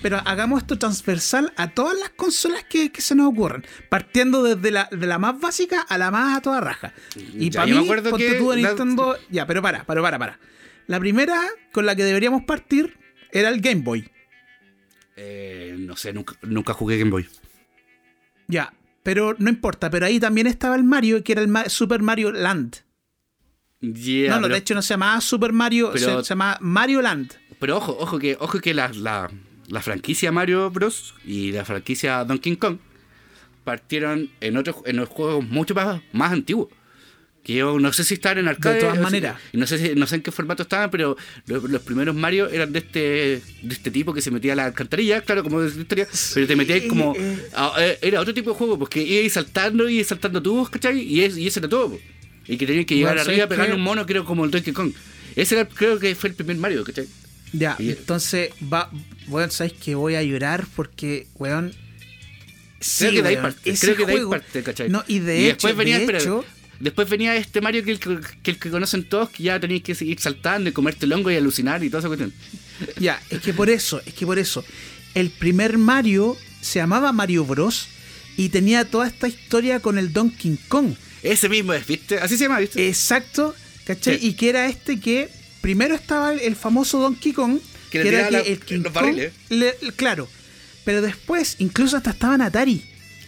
pero 0.01 0.17
hagamos 0.25 0.61
esto 0.61 0.77
transversal 0.79 1.53
a 1.55 1.69
todas 1.71 1.97
las 1.99 2.09
consolas 2.09 2.63
que, 2.63 2.91
que 2.91 3.01
se 3.01 3.13
nos 3.15 3.27
ocurran, 3.27 3.63
partiendo 3.89 4.41
desde 4.43 4.71
la, 4.71 4.89
de 4.91 5.05
la 5.07 5.19
más 5.19 5.39
básica 5.39 5.81
a 5.81 5.97
la 5.97 6.09
más 6.11 6.37
a 6.37 6.41
toda 6.41 6.61
raja. 6.61 6.93
Y 7.15 7.51
para 7.51 7.67
mí, 7.67 7.73
me 7.73 7.79
acuerdo 7.79 8.09
ponte 8.11 8.25
que 8.27 8.33
tú 8.35 8.49
de 8.51 8.57
la- 8.61 8.69
Nintendo, 8.69 9.17
ya, 9.29 9.45
pero 9.45 9.61
para, 9.61 9.83
para, 9.83 10.01
para, 10.01 10.17
para. 10.19 10.39
La 10.87 10.99
primera 10.99 11.41
con 11.71 11.85
la 11.85 11.95
que 11.95 12.03
deberíamos 12.03 12.43
partir 12.45 12.97
era 13.31 13.49
el 13.49 13.61
Game 13.61 13.81
Boy. 13.81 14.09
eh, 15.15 15.75
no 15.79 15.95
sé, 15.95 16.13
nunca, 16.13 16.35
nunca 16.41 16.73
jugué 16.73 16.97
Game 16.97 17.11
Boy. 17.11 17.27
Ya, 18.47 18.73
pero 19.03 19.35
no 19.37 19.49
importa, 19.49 19.89
pero 19.91 20.05
ahí 20.07 20.19
también 20.19 20.47
estaba 20.47 20.75
el 20.75 20.83
Mario, 20.83 21.23
que 21.23 21.33
era 21.33 21.41
el 21.41 21.47
Ma- 21.47 21.69
Super 21.69 22.01
Mario 22.01 22.31
Land. 22.31 22.77
Yeah, 23.81 24.31
no, 24.31 24.35
no, 24.37 24.41
pero, 24.43 24.53
de 24.55 24.59
hecho 24.59 24.73
no 24.75 24.81
se 24.81 24.93
llamaba 24.95 25.21
Super 25.21 25.53
Mario, 25.53 25.91
pero- 25.93 26.19
se, 26.19 26.25
se 26.25 26.29
llamaba 26.29 26.57
Mario 26.61 27.01
Land. 27.01 27.33
Pero 27.59 27.77
ojo, 27.77 27.95
ojo 27.99 28.19
que, 28.19 28.37
ojo 28.39 28.59
que 28.59 28.73
la, 28.73 28.89
la, 28.93 29.29
la 29.67 29.81
franquicia 29.81 30.31
Mario 30.31 30.69
Bros. 30.71 31.13
y 31.25 31.51
la 31.51 31.65
franquicia 31.65 32.23
Donkey 32.23 32.55
Kong 32.57 32.77
partieron 33.63 34.29
en 34.41 34.57
otros 34.57 34.77
en 34.85 34.97
los 34.97 35.09
juegos 35.09 35.45
mucho 35.47 35.75
más, 35.75 36.01
más 36.13 36.31
antiguos. 36.31 36.69
Que 37.43 37.53
yo 37.55 37.79
no 37.79 37.93
sé 37.93 38.03
si 38.03 38.15
estaban 38.15 38.39
en 38.39 38.47
arcade. 38.49 38.75
De 38.75 38.81
todas 38.81 38.99
maneras. 38.99 39.37
y 39.53 39.57
no 39.57 39.65
sé 39.65 39.77
si- 39.77 39.95
no 39.95 40.05
sé 40.07 40.15
en 40.15 40.21
qué 40.21 40.31
formato 40.31 40.63
estaban, 40.63 40.89
pero 40.91 41.15
los, 41.47 41.63
los 41.63 41.81
primeros 41.81 42.13
Mario 42.13 42.49
eran 42.49 42.71
de 42.73 42.79
este 42.79 42.99
de 42.99 43.73
este 43.73 43.91
tipo 43.91 44.13
que 44.13 44.21
se 44.21 44.29
metía 44.29 44.53
a 44.53 44.55
la 44.57 44.65
alcantarilla, 44.65 45.21
claro, 45.21 45.41
como 45.43 45.61
de 45.61 45.69
historia, 45.81 46.07
pero 46.33 46.47
te 46.47 46.55
metías 46.55 46.81
como. 46.89 47.13
eh. 47.17 47.49
a- 47.55 47.73
eh, 47.79 47.97
era 48.01 48.19
otro 48.19 48.33
tipo 48.33 48.51
de 48.51 48.55
juego, 48.57 48.77
porque 48.77 49.01
ibas 49.01 49.31
saltando 49.33 49.87
y 49.87 50.03
saltando 50.03 50.41
tubos, 50.43 50.69
¿cachai? 50.69 50.99
Y, 50.99 51.23
es, 51.23 51.37
y 51.37 51.47
ese 51.47 51.59
era 51.59 51.69
todo. 51.69 51.91
po. 51.91 51.99
Y 52.47 52.57
que 52.57 52.65
tenías 52.65 52.85
que 52.85 52.95
llegar 52.95 53.13
Bueno, 53.15 53.21
arriba 53.29 53.43
a 53.45 53.47
¿sabes 53.47 53.57
pegarle 53.57 53.75
un 53.75 53.81
mono 53.81 54.05
era 54.07 54.23
como 54.23 54.43
el 54.43 54.51
Donkey 54.51 54.73
Kong. 54.73 54.91
Ese 55.35 55.55
era, 55.55 55.65
creo 55.67 55.97
que 55.99 56.13
fue 56.15 56.29
el 56.31 56.35
primer 56.35 56.57
Mario, 56.57 56.83
¿cachai? 56.83 57.07
Ya, 57.53 57.75
Y- 57.79 57.89
entonces, 57.89 58.49
va, 58.71 58.89
weón, 59.27 59.51
sabes 59.51 59.73
que 59.73 59.95
voy 59.95 60.15
a 60.15 60.23
llorar 60.23 60.67
porque, 60.75 61.27
weón. 61.35 61.73
Sí, 62.79 63.05
creo 63.07 63.11
que 63.11 63.21
de 63.23 63.29
ahí 63.29 63.35
parte, 63.37 63.73
creo 63.73 63.95
que 63.97 64.05
de 64.05 64.13
ahí 64.13 64.25
parte, 64.29 64.63
¿cachai? 64.63 64.89
No, 64.89 65.03
y 65.07 65.19
de 65.19 65.35
Y 65.37 65.45
hecho, 65.45 65.53
después 65.53 65.75
venía, 65.75 65.95
de 65.97 66.03
espera, 66.03 66.19
hecho, 66.19 66.45
después 66.79 67.09
venía 67.09 67.35
este 67.35 67.59
Mario 67.59 67.83
que 67.83 67.91
el 67.91 67.99
que, 67.99 68.19
que 68.41 68.51
el 68.51 68.57
que 68.59 68.69
conocen 68.69 69.03
todos, 69.03 69.29
que 69.31 69.43
ya 69.43 69.59
tenías 69.59 69.81
que 69.81 69.95
seguir 69.95 70.19
saltando 70.19 70.69
y 70.69 70.73
comerte 70.73 71.05
el 71.05 71.11
hongo 71.13 71.29
y 71.31 71.35
alucinar 71.35 71.83
y 71.83 71.89
toda 71.89 71.99
esa 71.99 72.07
cuestión. 72.07 72.33
ya, 72.99 73.21
es 73.29 73.41
que 73.41 73.53
por 73.53 73.69
eso, 73.69 74.01
es 74.05 74.13
que 74.13 74.25
por 74.25 74.39
eso, 74.39 74.63
el 75.13 75.29
primer 75.29 75.77
Mario 75.77 76.37
se 76.61 76.79
llamaba 76.79 77.11
Mario 77.11 77.43
Bros. 77.45 77.87
y 78.37 78.47
tenía 78.49 78.85
toda 78.85 79.07
esta 79.07 79.27
historia 79.27 79.81
con 79.81 79.97
el 79.97 80.13
Donkey 80.13 80.57
Kong. 80.69 80.93
Ese 81.21 81.49
mismo 81.49 81.73
es, 81.73 81.85
¿viste? 81.85 82.19
Así 82.19 82.37
se 82.37 82.45
llama, 82.45 82.59
¿viste? 82.59 82.87
Exacto, 82.87 83.53
¿cachai? 83.83 84.17
Sí. 84.19 84.27
Y 84.27 84.33
que 84.35 84.47
era 84.49 84.67
este 84.67 85.01
que 85.01 85.27
primero 85.61 85.95
estaba 85.95 86.33
el, 86.33 86.39
el 86.41 86.55
famoso 86.55 86.99
Donkey 86.99 87.33
Kong, 87.33 87.59
Que 87.91 88.01
era 88.07 88.25
que 88.25 88.31
la- 88.31 88.39
el 88.39 88.59
King 88.59 88.79
los 88.83 88.93
Kong, 88.93 89.17
le- 89.49 89.75
claro, 89.95 90.27
pero 90.85 91.01
después 91.01 91.55
incluso 91.59 91.97
hasta 91.97 92.11
estaba 92.11 92.35
en 92.35 92.41
Atari. 92.41 92.83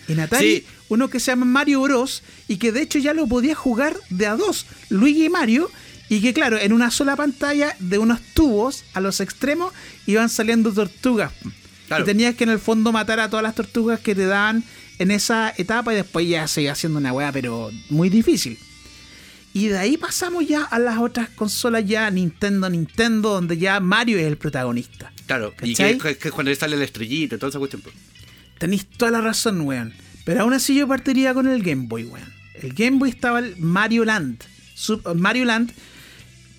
En 0.07 0.19
Atari, 0.19 0.57
Sí. 0.57 0.65
uno 0.89 1.09
que 1.09 1.19
se 1.19 1.31
llama 1.31 1.45
Mario 1.45 1.81
Bros. 1.81 2.23
y 2.47 2.57
que 2.57 2.71
de 2.71 2.81
hecho 2.81 2.99
ya 2.99 3.13
lo 3.13 3.27
podía 3.27 3.55
jugar 3.55 3.95
de 4.09 4.27
a 4.27 4.35
dos, 4.35 4.65
Luigi 4.89 5.25
y 5.25 5.29
Mario, 5.29 5.71
y 6.09 6.19
que 6.21 6.33
claro, 6.33 6.59
en 6.59 6.73
una 6.73 6.91
sola 6.91 7.15
pantalla 7.15 7.75
de 7.79 7.97
unos 7.97 8.19
tubos 8.33 8.83
a 8.93 8.99
los 8.99 9.19
extremos 9.21 9.73
iban 10.05 10.27
saliendo 10.29 10.73
tortugas. 10.73 11.31
Claro. 11.87 12.03
Y 12.03 12.05
tenías 12.05 12.35
que 12.35 12.43
en 12.43 12.49
el 12.49 12.59
fondo 12.59 12.91
matar 12.91 13.19
a 13.19 13.29
todas 13.29 13.43
las 13.43 13.55
tortugas 13.55 13.99
que 13.99 14.15
te 14.15 14.25
daban 14.25 14.63
en 14.99 15.11
esa 15.11 15.53
etapa 15.57 15.93
y 15.93 15.97
después 15.97 16.27
ya 16.27 16.47
seguía 16.47 16.73
haciendo 16.73 16.99
una 16.99 17.13
weá, 17.13 17.31
pero 17.31 17.71
muy 17.89 18.09
difícil. 18.09 18.57
Y 19.53 19.67
de 19.67 19.77
ahí 19.77 19.97
pasamos 19.97 20.47
ya 20.47 20.63
a 20.63 20.79
las 20.79 20.97
otras 20.99 21.29
consolas 21.29 21.85
ya 21.85 22.09
Nintendo, 22.09 22.69
Nintendo, 22.69 23.31
donde 23.33 23.57
ya 23.57 23.79
Mario 23.81 24.17
es 24.17 24.25
el 24.25 24.37
protagonista. 24.37 25.11
Claro, 25.27 25.53
y 25.61 25.73
que, 25.75 25.97
que 25.97 26.27
es 26.29 26.31
cuando 26.33 26.49
le 26.51 26.55
sale 26.55 26.77
la 26.77 26.85
estrellita 26.85 27.37
toda 27.37 27.49
esa 27.49 27.59
cuestión. 27.59 27.81
Tenéis 28.57 28.85
toda 28.87 29.11
la 29.11 29.21
razón, 29.21 29.61
weón. 29.61 29.93
Pero 30.23 30.41
aún 30.41 30.53
así 30.53 30.75
yo 30.75 30.87
partiría 30.87 31.33
con 31.33 31.47
el 31.47 31.63
Game 31.63 31.87
Boy, 31.87 32.05
weón. 32.05 32.33
El 32.61 32.73
Game 32.73 32.97
Boy 32.99 33.09
estaba 33.09 33.39
el 33.39 33.57
Mario 33.57 34.05
Land. 34.05 34.43
Sup- 34.75 35.13
Mario 35.15 35.45
Land, 35.45 35.73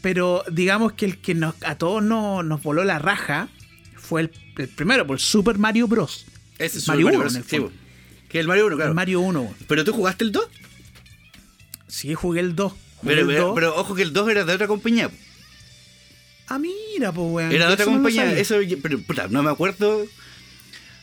pero 0.01 0.45
digamos 0.51 0.93
que 0.93 1.07
el 1.07 1.18
que 1.18 1.34
nos, 1.34 1.55
a 1.62 1.76
todos 1.76 2.03
no- 2.03 2.43
nos 2.43 2.62
voló 2.62 2.84
la 2.84 2.99
raja 2.99 3.49
fue 3.97 4.22
el, 4.22 4.30
el 4.59 4.68
primero, 4.68 5.07
por 5.07 5.20
Super 5.20 5.59
Mario 5.59 5.86
Bros. 5.88 6.26
Ese 6.59 6.78
es 6.78 6.88
Mario 6.88 7.07
Super 7.07 7.14
1, 7.16 7.20
Bros. 7.22 7.34
en 7.36 7.43
el 7.43 7.49
Sí. 7.49 7.76
Que 8.28 8.40
el 8.40 8.49
Mario 8.49 8.66
1, 8.66 8.76
claro. 8.76 8.90
El 8.90 8.95
Mario 8.95 9.20
1, 9.20 9.40
weón. 9.40 9.55
Pero 9.68 9.84
tú 9.84 9.93
jugaste 9.93 10.24
el 10.24 10.32
2. 10.32 10.45
Sí, 11.93 12.14
jugué 12.14 12.40
el 12.40 12.57
2. 12.57 12.72
Jugué 12.72 12.80
Pero, 13.14 13.20
el 13.22 13.26
pero, 13.26 13.47
2. 13.49 13.55
pero 13.55 13.76
ojo 13.76 13.95
que 13.95 14.03
el 14.03 14.12
2 14.14 14.30
era 14.30 14.45
de 14.45 14.55
otra 14.55 14.66
compañía. 14.66 15.11
Ah, 16.49 16.59
mira, 16.59 17.12
pues, 17.12 17.26
weón. 17.30 17.53
Era 17.53 17.66
de 17.68 17.74
otra 17.74 17.84
compañía. 17.84 18.32
Eso, 18.38 18.57
pero 18.82 18.99
puta, 19.01 19.28
no 19.28 19.43
me 19.43 19.51
acuerdo. 19.51 20.05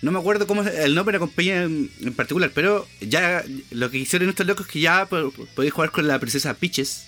No 0.02 0.12
me 0.12 0.18
acuerdo 0.20 0.48
cómo 0.48 0.64
es 0.64 0.74
el 0.80 0.96
nombre 0.96 1.12
de 1.14 1.20
la 1.20 1.26
compañía 1.26 1.64
en, 1.64 1.92
en 2.02 2.14
particular, 2.14 2.52
pero 2.56 2.88
ya 3.02 3.44
lo 3.72 3.92
que 3.92 3.98
hicieron 3.98 4.30
estos 4.30 4.48
locos 4.48 4.66
es 4.66 4.72
que 4.72 4.80
ya 4.80 5.06
po- 5.08 5.30
po- 5.32 5.46
podéis 5.56 5.74
jugar 5.74 5.92
con 5.92 6.08
la 6.08 6.18
princesa 6.20 6.54
Peaches. 6.54 7.04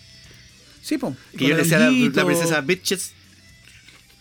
Sí, 0.83 0.97
pues. 0.97 1.15
Que 1.37 1.45
yo 1.47 1.55
le 1.55 1.63
decía 1.63 1.79
la, 1.79 1.89
la 1.89 2.25
princesa 2.25 2.59
Bitches. 2.61 3.13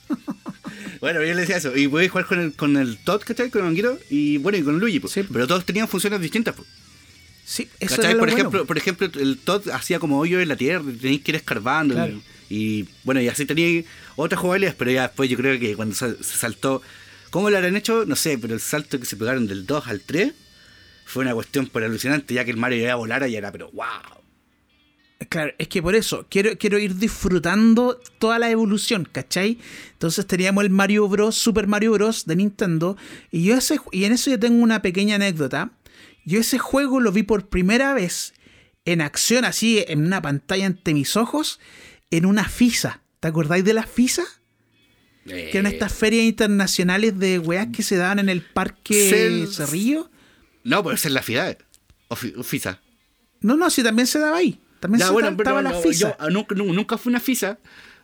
bueno, 1.01 1.21
yo 1.25 1.35
le 1.35 1.41
decía 1.41 1.57
eso. 1.57 1.77
Y 1.77 1.89
podéis 1.89 2.11
jugar 2.13 2.27
con 2.27 2.41
el, 2.41 2.53
con 2.55 2.77
el 2.77 2.97
Todd, 2.99 3.23
¿cachai? 3.25 3.51
Con 3.51 3.63
el 3.63 3.69
Honguito. 3.69 3.99
Y 4.09 4.39
bueno, 4.39 4.59
y 4.59 4.63
con 4.63 4.79
Luigi. 4.79 5.01
pues. 5.01 5.13
Sí. 5.13 5.23
Pero 5.31 5.47
todos 5.47 5.65
tenían 5.65 5.89
funciones 5.89 6.21
distintas. 6.21 6.55
pues. 6.55 6.69
Sí, 7.45 7.69
eso 7.81 7.97
lo 7.97 8.03
Por, 8.09 8.19
bueno. 8.19 8.33
ejemplo, 8.33 8.65
por 8.67 8.79
ejemplo, 8.79 9.09
el 9.21 9.39
Todd 9.39 9.69
hacía 9.71 9.99
como 9.99 10.19
hoyo 10.19 10.41
en 10.41 10.49
la 10.49 10.57
tierra, 10.57 10.85
y 10.89 10.97
tenéis 10.97 11.23
que 11.23 11.33
ir 11.33 11.37
escarbando. 11.37 11.95
y- 11.95 11.97
Claro. 11.97 12.23
Y, 12.49 12.89
bueno, 13.05 13.21
y 13.21 13.29
así 13.29 13.45
tenía 13.47 13.83
otras 14.17 14.41
jugabilidades, 14.41 14.75
pero 14.77 14.91
ya 14.91 15.03
después 15.03 15.31
yo 15.31 15.37
creo 15.37 15.59
que 15.61 15.77
cuando 15.77 15.95
se, 15.95 16.17
se 16.23 16.37
saltó. 16.37 16.83
¿Cómo 17.31 17.49
lo 17.49 17.57
habrán 17.57 17.77
hecho? 17.77 18.05
No 18.07 18.17
sé, 18.17 18.39
pero 18.39 18.55
el 18.55 18.61
salto 18.61 18.99
que 18.99 19.07
se 19.07 19.17
pegaron 19.17 19.47
del 19.47 19.67
2 19.67 19.87
al 19.87 20.01
3 20.01 20.33
fue 21.05 21.23
una 21.23 21.33
cuestión 21.35 21.67
por 21.69 21.85
alucinante, 21.85 22.35
ya 22.35 22.45
que 22.45 22.51
el 22.51 22.57
Mario 22.57 22.79
iba 22.83 22.93
a 22.93 22.97
volar 22.97 23.29
y 23.29 23.37
era, 23.37 23.53
pero 23.53 23.71
wow. 23.73 23.87
Claro, 25.29 25.53
es 25.59 25.69
que 25.69 25.83
por 25.83 25.95
eso 25.95 26.27
quiero, 26.31 26.57
quiero 26.57 26.79
ir 26.79 26.97
disfrutando 26.97 28.01
toda 28.19 28.39
la 28.39 28.51
evolución, 28.51 29.07
¿cachai? 29.11 29.59
Entonces 29.93 30.27
teníamos 30.27 30.65
el 30.65 30.71
Mario 30.71 31.07
Bros, 31.09 31.37
Super 31.37 31.67
Mario 31.67 31.93
Bros 31.93 32.25
de 32.27 32.37
Nintendo, 32.37 32.97
y 33.31 33.45
yo 33.45 33.55
ese, 33.57 33.79
y 33.93 34.05
en 34.05 34.13
eso 34.13 34.31
yo 34.31 34.41
tengo 34.41 34.63
una 34.63 34.81
pequeña 34.83 35.17
anécdota, 35.17 35.71
Yo 36.25 36.41
ese 36.41 36.59
juego 36.59 37.01
lo 37.01 37.13
vi 37.13 37.23
por 37.23 37.49
primera 37.49 37.95
vez 37.95 38.35
en 38.85 39.01
acción, 39.01 39.45
así 39.45 39.85
en 39.89 40.05
una 40.07 40.23
pantalla 40.23 40.67
ante 40.67 40.95
mis 40.95 41.17
ojos, 41.17 41.61
en 42.11 42.27
una 42.27 42.45
FISA. 42.49 43.03
¿Te 43.21 43.29
acordáis 43.29 43.65
de 43.65 43.75
la 43.75 43.83
FISA? 43.85 44.25
Que 45.27 45.51
eran 45.53 45.67
Eh, 45.67 45.75
estas 45.75 45.93
ferias 45.93 46.25
internacionales 46.25 47.19
de 47.19 47.39
weas 47.39 47.69
que 47.75 47.83
se 47.83 47.97
daban 47.97 48.19
en 48.19 48.29
el 48.29 48.43
parque 48.43 49.11
Cel- 49.11 49.53
Cerrillo. 49.53 50.11
No, 50.65 50.83
pues 50.83 51.05
es 51.05 51.13
la 51.13 51.23
FIDA. 51.23 51.57
O 52.09 52.17
fi- 52.17 52.35
o 52.37 52.43
FISA. 52.43 52.81
No, 53.41 53.57
no, 53.57 53.71
sí, 53.71 53.83
también 53.83 54.07
se 54.07 54.19
daba 54.19 54.39
ahí. 54.39 54.61
También 54.81 55.01
Ya, 55.01 55.07
se 55.07 55.13
bueno, 55.13 55.31
da- 55.31 55.37
pero 55.37 55.51
estaba 55.51 55.63
la 55.63 55.71
no, 55.71 55.81
FISA. 55.81 56.09
yo 56.11 56.17
ah, 56.19 56.29
nunca, 56.31 56.55
nu- 56.55 56.73
nunca 56.73 56.97
fui 56.99 57.11
una 57.11 57.21
FISA. 57.21 57.59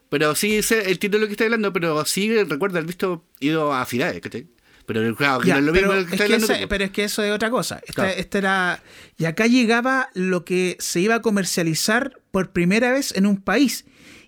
Pero 0.08 0.34
sí 0.36 0.62
sé, 0.62 0.90
entiendo 0.90 1.18
lo 1.18 1.26
que 1.26 1.32
está 1.32 1.44
hablando, 1.44 1.72
pero 1.72 2.04
sí 2.04 2.32
recuerdo 2.44 2.76
haber 2.78 2.86
visto, 2.86 3.24
ido 3.40 3.72
a 3.74 3.84
FIDA, 3.86 4.20
¿cachai? 4.20 4.46
Pero 4.86 5.14
claro, 5.16 5.40
que 5.40 5.48
Ya, 5.48 5.54
no 5.54 5.60
es 5.60 5.66
lo 5.66 5.72
pero, 5.72 5.92
mismo 5.92 6.14
es 6.14 6.20
que 6.20 6.26
que 6.28 6.38
tú, 6.38 6.46
pero 6.68 6.84
es 6.84 6.90
que 6.90 7.04
eso 7.04 7.22
es 7.22 7.32
otra 7.32 7.50
cosa. 7.50 7.80
Esta, 7.86 8.04
Claro. 8.04 8.10
esta 8.16 8.38
era. 8.38 8.82
Y 9.18 9.24
acá 9.24 9.46
llegaba 9.46 10.10
lo 10.14 10.44
que 10.44 10.76
se 10.78 11.00
iba 11.00 11.16
a 11.16 11.22
comercializar 11.22 12.20
por 12.30 12.50
primera 12.52 12.92
vez 12.92 13.12
en 13.16 13.26
un 13.26 13.36
país. 13.38 13.84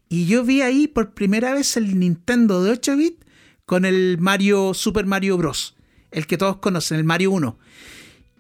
Y 0.09 0.27
yo 0.27 0.43
vi 0.45 0.63
ahí 0.63 0.89
por 0.89 1.13
primera 1.15 1.53
vez 1.55 1.77
el 1.77 1.99
Nintendo 1.99 2.63
de 2.65 2.73
8 2.73 2.97
bits 2.97 3.25
con 3.67 3.85
el 3.85 4.17
Mario 4.19 4.75
Super 4.75 5.07
Mario 5.07 5.37
Bros. 5.37 5.77
El 6.11 6.27
que 6.27 6.39
todos 6.39 6.57
conocen, 6.57 6.97
el 6.99 7.05
Mario 7.05 7.31
1. 7.33 7.59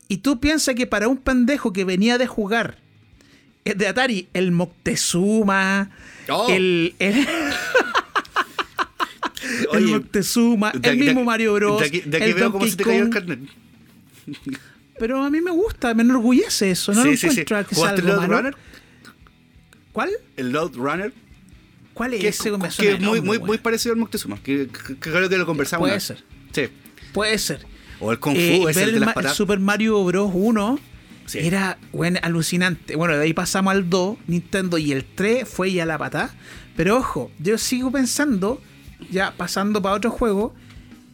Y 0.08 0.18
tú 0.18 0.40
piensas 0.40 0.74
que 0.74 0.86
para 0.86 1.06
un 1.08 1.18
pendejo 1.18 1.72
que 1.74 1.84
venía 1.84 2.16
de 2.16 2.26
jugar 2.26 2.78
eh, 3.66 3.74
de 3.74 3.86
Atari, 3.86 4.28
el 4.32 4.50
Moctezuma, 4.52 5.90
Oh. 6.30 6.46
el, 6.50 6.94
el, 6.98 7.26
el 9.60 9.68
Oye, 9.84 9.86
Moctezuma, 9.94 10.72
de 10.72 10.76
el 10.90 10.98
de 10.98 11.04
mismo 11.04 11.20
aquí- 11.20 11.26
Mario 11.26 11.54
Bros. 11.54 11.80
De 11.80 11.86
aquí, 11.86 12.00
de 12.00 12.16
aquí 12.16 12.26
el 12.26 12.34
veo 12.34 12.52
cómo 12.52 12.66
se 12.66 12.76
te 12.76 12.84
cayó 12.84 13.02
el 13.04 13.10
carnet. 13.10 13.40
Pero 14.98 15.22
a 15.22 15.30
mí 15.30 15.40
me 15.40 15.50
gusta, 15.52 15.94
me 15.94 16.02
enorgullece 16.02 16.70
eso. 16.72 16.92
No 16.92 17.04
lo 17.04 17.10
encuentro 17.12 17.44
que 17.44 17.74
sea 17.74 17.76
¿Jugaste 17.76 18.00
el 18.00 18.06
algo 18.10 18.20
malo. 18.22 18.36
Runner? 18.36 18.56
¿Cuál? 19.92 20.10
El 20.36 20.50
Load 20.52 20.74
Runner. 20.74 21.12
¿Cuál 21.94 22.14
es 22.14 22.20
Que, 22.20 22.28
ese? 22.28 22.50
Que 22.50 22.50
suena 22.50 22.68
es 22.68 22.76
de 23.00 23.06
muy, 23.06 23.20
muy, 23.20 23.38
muy 23.38 23.58
parecido 23.58 23.92
al 23.92 23.98
Moctezuma. 23.98 24.36
Que, 24.42 24.68
que- 24.68 24.94
que 24.96 25.10
creo 25.10 25.28
que 25.28 25.38
lo 25.38 25.46
conversamos. 25.46 25.88
Puede 25.88 26.00
ser. 26.00 26.22
Sí. 26.52 26.68
Puede 27.12 27.38
ser. 27.38 27.60
O 28.00 28.12
el 28.12 28.18
Kung 28.20 28.34
Fu, 28.34 28.40
Eh, 28.40 28.64
el 28.68 28.74
de 28.74 28.82
el, 28.84 29.00
las 29.00 29.16
el. 29.16 29.28
Super 29.30 29.58
Mario 29.58 30.04
Bros. 30.04 30.30
1 30.34 30.78
Sí. 31.26 31.40
era 31.40 31.76
bueno, 31.92 32.18
alucinante. 32.22 32.96
Bueno, 32.96 33.14
de 33.16 33.22
ahí 33.24 33.34
pasamos 33.34 33.72
al 33.72 33.90
2, 33.90 34.16
Nintendo, 34.28 34.78
y 34.78 34.92
el 34.92 35.04
3 35.04 35.46
fue 35.48 35.72
ya 35.72 35.84
la 35.84 35.98
patada. 35.98 36.34
Pero 36.76 36.96
ojo, 36.96 37.30
yo 37.38 37.58
sigo 37.58 37.90
pensando, 37.90 38.62
ya 39.10 39.32
pasando 39.36 39.80
para 39.82 39.94
otro 39.94 40.10
juego, 40.10 40.54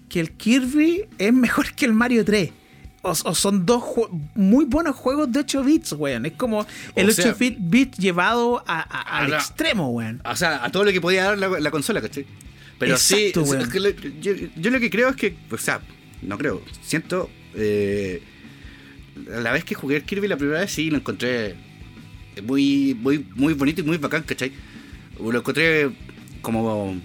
que 0.08 0.20
el 0.20 0.32
Kirby 0.32 1.04
es 1.18 1.32
mejor 1.32 1.72
que 1.74 1.84
el 1.84 1.92
Mario 1.92 2.24
3. 2.24 2.50
O, 3.02 3.10
o 3.10 3.34
son 3.34 3.66
dos 3.66 3.82
muy 4.34 4.64
buenos 4.64 4.96
juegos 4.96 5.30
de 5.30 5.40
8 5.40 5.62
bits, 5.62 5.92
weón. 5.92 6.24
Es 6.24 6.32
como 6.32 6.66
el 6.96 7.10
O 7.10 7.12
sea- 7.12 7.26
8 7.32 7.36
bit, 7.38 7.56
bit 7.60 7.94
llevado 7.98 8.64
a- 8.66 8.80
a- 8.80 9.18
al 9.18 9.32
extremo, 9.34 9.90
weón. 9.90 10.22
O 10.24 10.34
sea, 10.36 10.64
a 10.64 10.70
todo 10.72 10.84
lo 10.84 10.92
que 10.92 11.00
podía 11.02 11.24
dar 11.24 11.38
la, 11.38 11.48
la 11.60 11.70
consola, 11.70 12.00
¿cachai? 12.00 12.24
Pero 12.78 12.96
sí, 12.96 13.26
Exacto, 13.26 13.42
weón. 13.42 13.70
yo 14.56 14.70
lo 14.70 14.80
que 14.80 14.90
creo 14.90 15.10
es 15.10 15.16
que, 15.16 15.36
o 15.50 15.58
sea, 15.58 15.80
no 16.22 16.38
creo, 16.38 16.62
siento, 16.82 17.28
eh, 17.54 18.22
la 19.28 19.52
vez 19.52 19.64
que 19.64 19.74
jugué 19.74 19.96
el 19.96 20.04
Kirby 20.04 20.26
la 20.26 20.36
primera 20.36 20.60
vez 20.60 20.72
sí 20.72 20.90
lo 20.90 20.96
encontré 20.96 21.54
muy, 22.42 22.94
muy, 22.98 23.24
muy 23.34 23.52
bonito 23.54 23.80
y 23.80 23.84
muy 23.84 23.98
bacán, 23.98 24.22
¿cachai? 24.22 24.50
Lo 25.20 25.38
encontré 25.38 25.90
como 26.40 26.98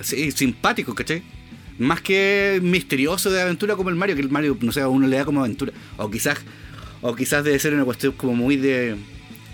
sí, 0.00 0.30
simpático, 0.32 0.94
¿cachai? 0.94 1.22
Más 1.78 2.00
que 2.00 2.60
misterioso 2.62 3.30
de 3.30 3.42
aventura 3.42 3.76
como 3.76 3.90
el 3.90 3.96
Mario, 3.96 4.16
que 4.16 4.22
el 4.22 4.30
Mario, 4.30 4.56
no 4.60 4.72
sé, 4.72 4.80
a 4.80 4.88
uno 4.88 5.06
le 5.06 5.16
da 5.16 5.24
como 5.24 5.40
aventura. 5.40 5.72
O 5.96 6.10
quizás, 6.10 6.38
o 7.00 7.14
quizás 7.14 7.44
debe 7.44 7.58
ser 7.58 7.74
una 7.74 7.84
cuestión 7.84 8.12
como 8.12 8.34
muy 8.34 8.56
de, 8.56 8.96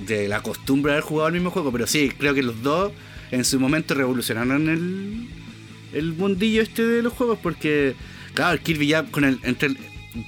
de 0.06 0.28
la 0.28 0.42
costumbre 0.42 0.92
de 0.92 0.98
haber 0.98 1.04
jugado 1.04 1.28
el 1.28 1.34
mismo 1.34 1.50
juego, 1.50 1.72
pero 1.72 1.86
sí, 1.86 2.10
creo 2.16 2.34
que 2.34 2.42
los 2.42 2.62
dos 2.62 2.92
en 3.30 3.44
su 3.44 3.58
momento 3.60 3.94
revolucionaron 3.94 4.68
el, 4.68 5.28
el 5.92 6.12
mundillo 6.12 6.62
este 6.62 6.84
de 6.84 7.02
los 7.02 7.12
juegos, 7.12 7.38
porque, 7.42 7.94
claro, 8.34 8.52
el 8.52 8.60
Kirby 8.60 8.88
ya 8.88 9.04
con 9.04 9.24
el, 9.24 9.38
entre 9.42 9.76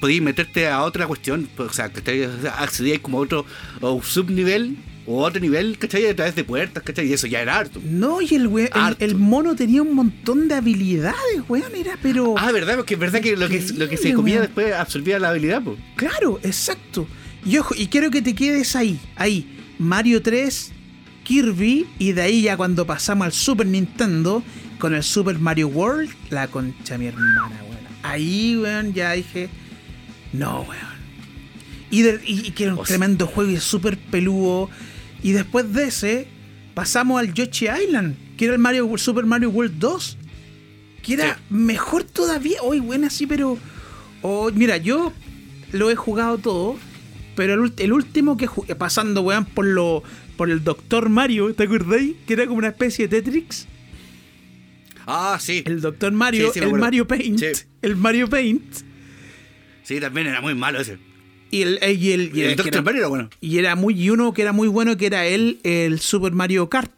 podías 0.01 0.23
meterte 0.23 0.69
a 0.69 0.83
otra 0.83 1.07
cuestión, 1.07 1.49
o 1.57 1.73
sea, 1.73 1.93
que 1.93 2.01
te 2.01 2.29
accedías 2.57 3.01
como 3.01 3.19
a 3.19 3.23
otro 3.23 3.45
o 3.81 4.01
subnivel 4.03 4.77
o 5.07 5.23
otro 5.25 5.41
nivel, 5.41 5.79
¿cachai? 5.79 6.07
A 6.07 6.15
través 6.17 6.35
de 6.37 6.45
puertas, 6.45 6.83
¿cachai? 6.83 7.09
Y 7.09 7.13
eso 7.13 7.27
ya 7.27 7.41
era 7.41 7.59
harto. 7.59 7.81
No, 7.85 8.21
y 8.23 8.35
el, 8.35 8.47
we- 8.47 8.71
el, 9.01 9.15
mono 9.17 9.57
tenía 9.57 9.83
un 9.83 9.95
montón 9.95 10.47
de 10.49 10.55
habilidades, 10.55 11.43
weón. 11.49 11.75
Era, 11.75 11.99
pero. 12.03 12.35
Ah, 12.39 12.53
¿verdad? 12.53 12.77
Porque 12.77 12.95
es 12.95 13.01
verdad 13.01 13.21
que 13.21 13.37
lo 13.37 13.49
que, 13.49 13.61
lo 13.77 13.89
que 13.89 13.97
se 13.97 14.13
comía 14.15 14.35
weón. 14.37 14.47
después 14.47 14.73
absorbía 14.75 15.19
la 15.19 15.31
habilidad, 15.31 15.63
pues. 15.63 15.79
Claro, 15.97 16.39
exacto. 16.43 17.07
Y 17.45 17.59
ojo, 17.59 17.75
y 17.77 17.89
quiero 17.89 18.11
que 18.11 18.23
te 18.23 18.35
quedes 18.35 18.77
ahí, 18.77 18.99
ahí. 19.17 19.59
Mario 19.79 20.23
3, 20.23 20.71
Kirby, 21.25 21.87
y 21.99 22.13
de 22.13 22.23
ahí 22.23 22.43
ya 22.43 22.57
cuando 22.57 22.87
pasamos 22.87 23.25
al 23.25 23.33
Super 23.33 23.67
Nintendo, 23.67 24.43
con 24.79 24.95
el 24.95 25.03
Super 25.03 25.39
Mario 25.39 25.69
World, 25.69 26.11
la 26.31 26.47
concha 26.49 26.97
mi 26.99 27.07
hermana, 27.07 27.61
weón. 27.63 27.79
Ahí, 28.05 28.57
weón, 28.57 28.93
ya 28.95 29.13
dije, 29.13 29.49
no, 30.33 30.61
weón. 30.63 30.93
Y, 31.91 32.03
de- 32.03 32.21
y- 32.25 32.47
y 32.47 32.51
que 32.53 32.65
era 32.65 32.73
un 32.75 32.79
O 32.79 32.85
sea- 32.87 32.97
tremendo 32.97 33.27
juego 33.27 33.51
y 33.51 33.57
súper 33.59 33.99
peludo. 33.99 34.71
Y 35.23 35.33
después 35.33 35.73
de 35.73 35.85
ese, 35.85 36.29
pasamos 36.75 37.21
al 37.21 37.33
Yoshi 37.33 37.67
Island, 37.69 38.17
que 38.37 38.47
era 38.47 38.55
el 38.55 38.59
Mario, 38.61 38.91
Super 38.99 39.25
Mario 39.25 39.51
World 39.51 39.79
2. 39.79 40.19
Que 41.03 41.15
era 41.15 41.35
Sí. 41.35 41.41
mejor 41.51 42.05
todavía. 42.05 42.61
Hoy, 42.63 42.81
bueno, 42.81 43.07
así, 43.07 43.27
pero. 43.27 43.59
oh, 44.23 44.51
mira, 44.53 44.77
yo 44.77 45.13
lo 45.73 45.91
he 45.91 45.97
jugado 45.97 46.39
todo. 46.39 46.77
Pero 47.35 47.55
el, 47.55 47.93
último 47.93 48.37
que 48.37 48.47
jugué, 48.47 48.75
pasando, 48.75 49.23
weón, 49.23 49.45
por 49.45 49.65
lo. 49.67 50.03
Por 50.37 50.51
el 50.51 50.65
Doctor 50.65 51.09
Mario, 51.09 51.55
¿te 51.55 51.65
acordáis? 51.65 52.15
Que 52.27 52.33
era 52.35 52.47
como 52.47 52.59
una 52.59 52.69
especie 52.69 53.07
de 53.07 53.23
Tetrix. 53.23 53.67
Ah, 55.07 55.39
sí. 55.41 55.63
El 55.67 55.81
Doctor 55.81 56.13
Mario, 56.13 56.53
Sí, 56.53 56.61
sí, 56.61 56.65
el. 56.65 56.73
Mario 56.75 57.07
Paint. 57.07 57.39
Sí. 57.39 57.65
El 57.83 57.97
Mario 57.97 58.29
Paint. 58.29 58.63
Sí, 59.83 60.01
también 60.01 60.29
era 60.29 60.41
muy 60.41 60.55
malo 60.55 60.81
ese. 60.81 60.99
Y 61.53 61.63
el, 61.63 61.79
eh, 61.83 61.93
y 61.93 62.13
el, 62.13 62.37
y 62.37 62.41
Y 62.41 62.43
el 62.45 62.57
que 62.57 62.63
Dr. 62.71 62.83
Mario 62.83 63.01
era 63.01 63.09
bueno. 63.09 63.31
Y 63.41 63.59
era 63.59 63.77
muy. 63.77 63.95
Y 63.95 64.11
uno 64.11 64.33
que 64.33 64.43
era 64.43 64.53
muy 64.53 64.67
bueno, 64.69 64.97
que 64.97 65.07
era 65.07 65.27
él, 65.27 65.61
el 65.63 66.01
Super 66.01 66.33
Mario 66.33 66.69
Kart. 66.69 66.91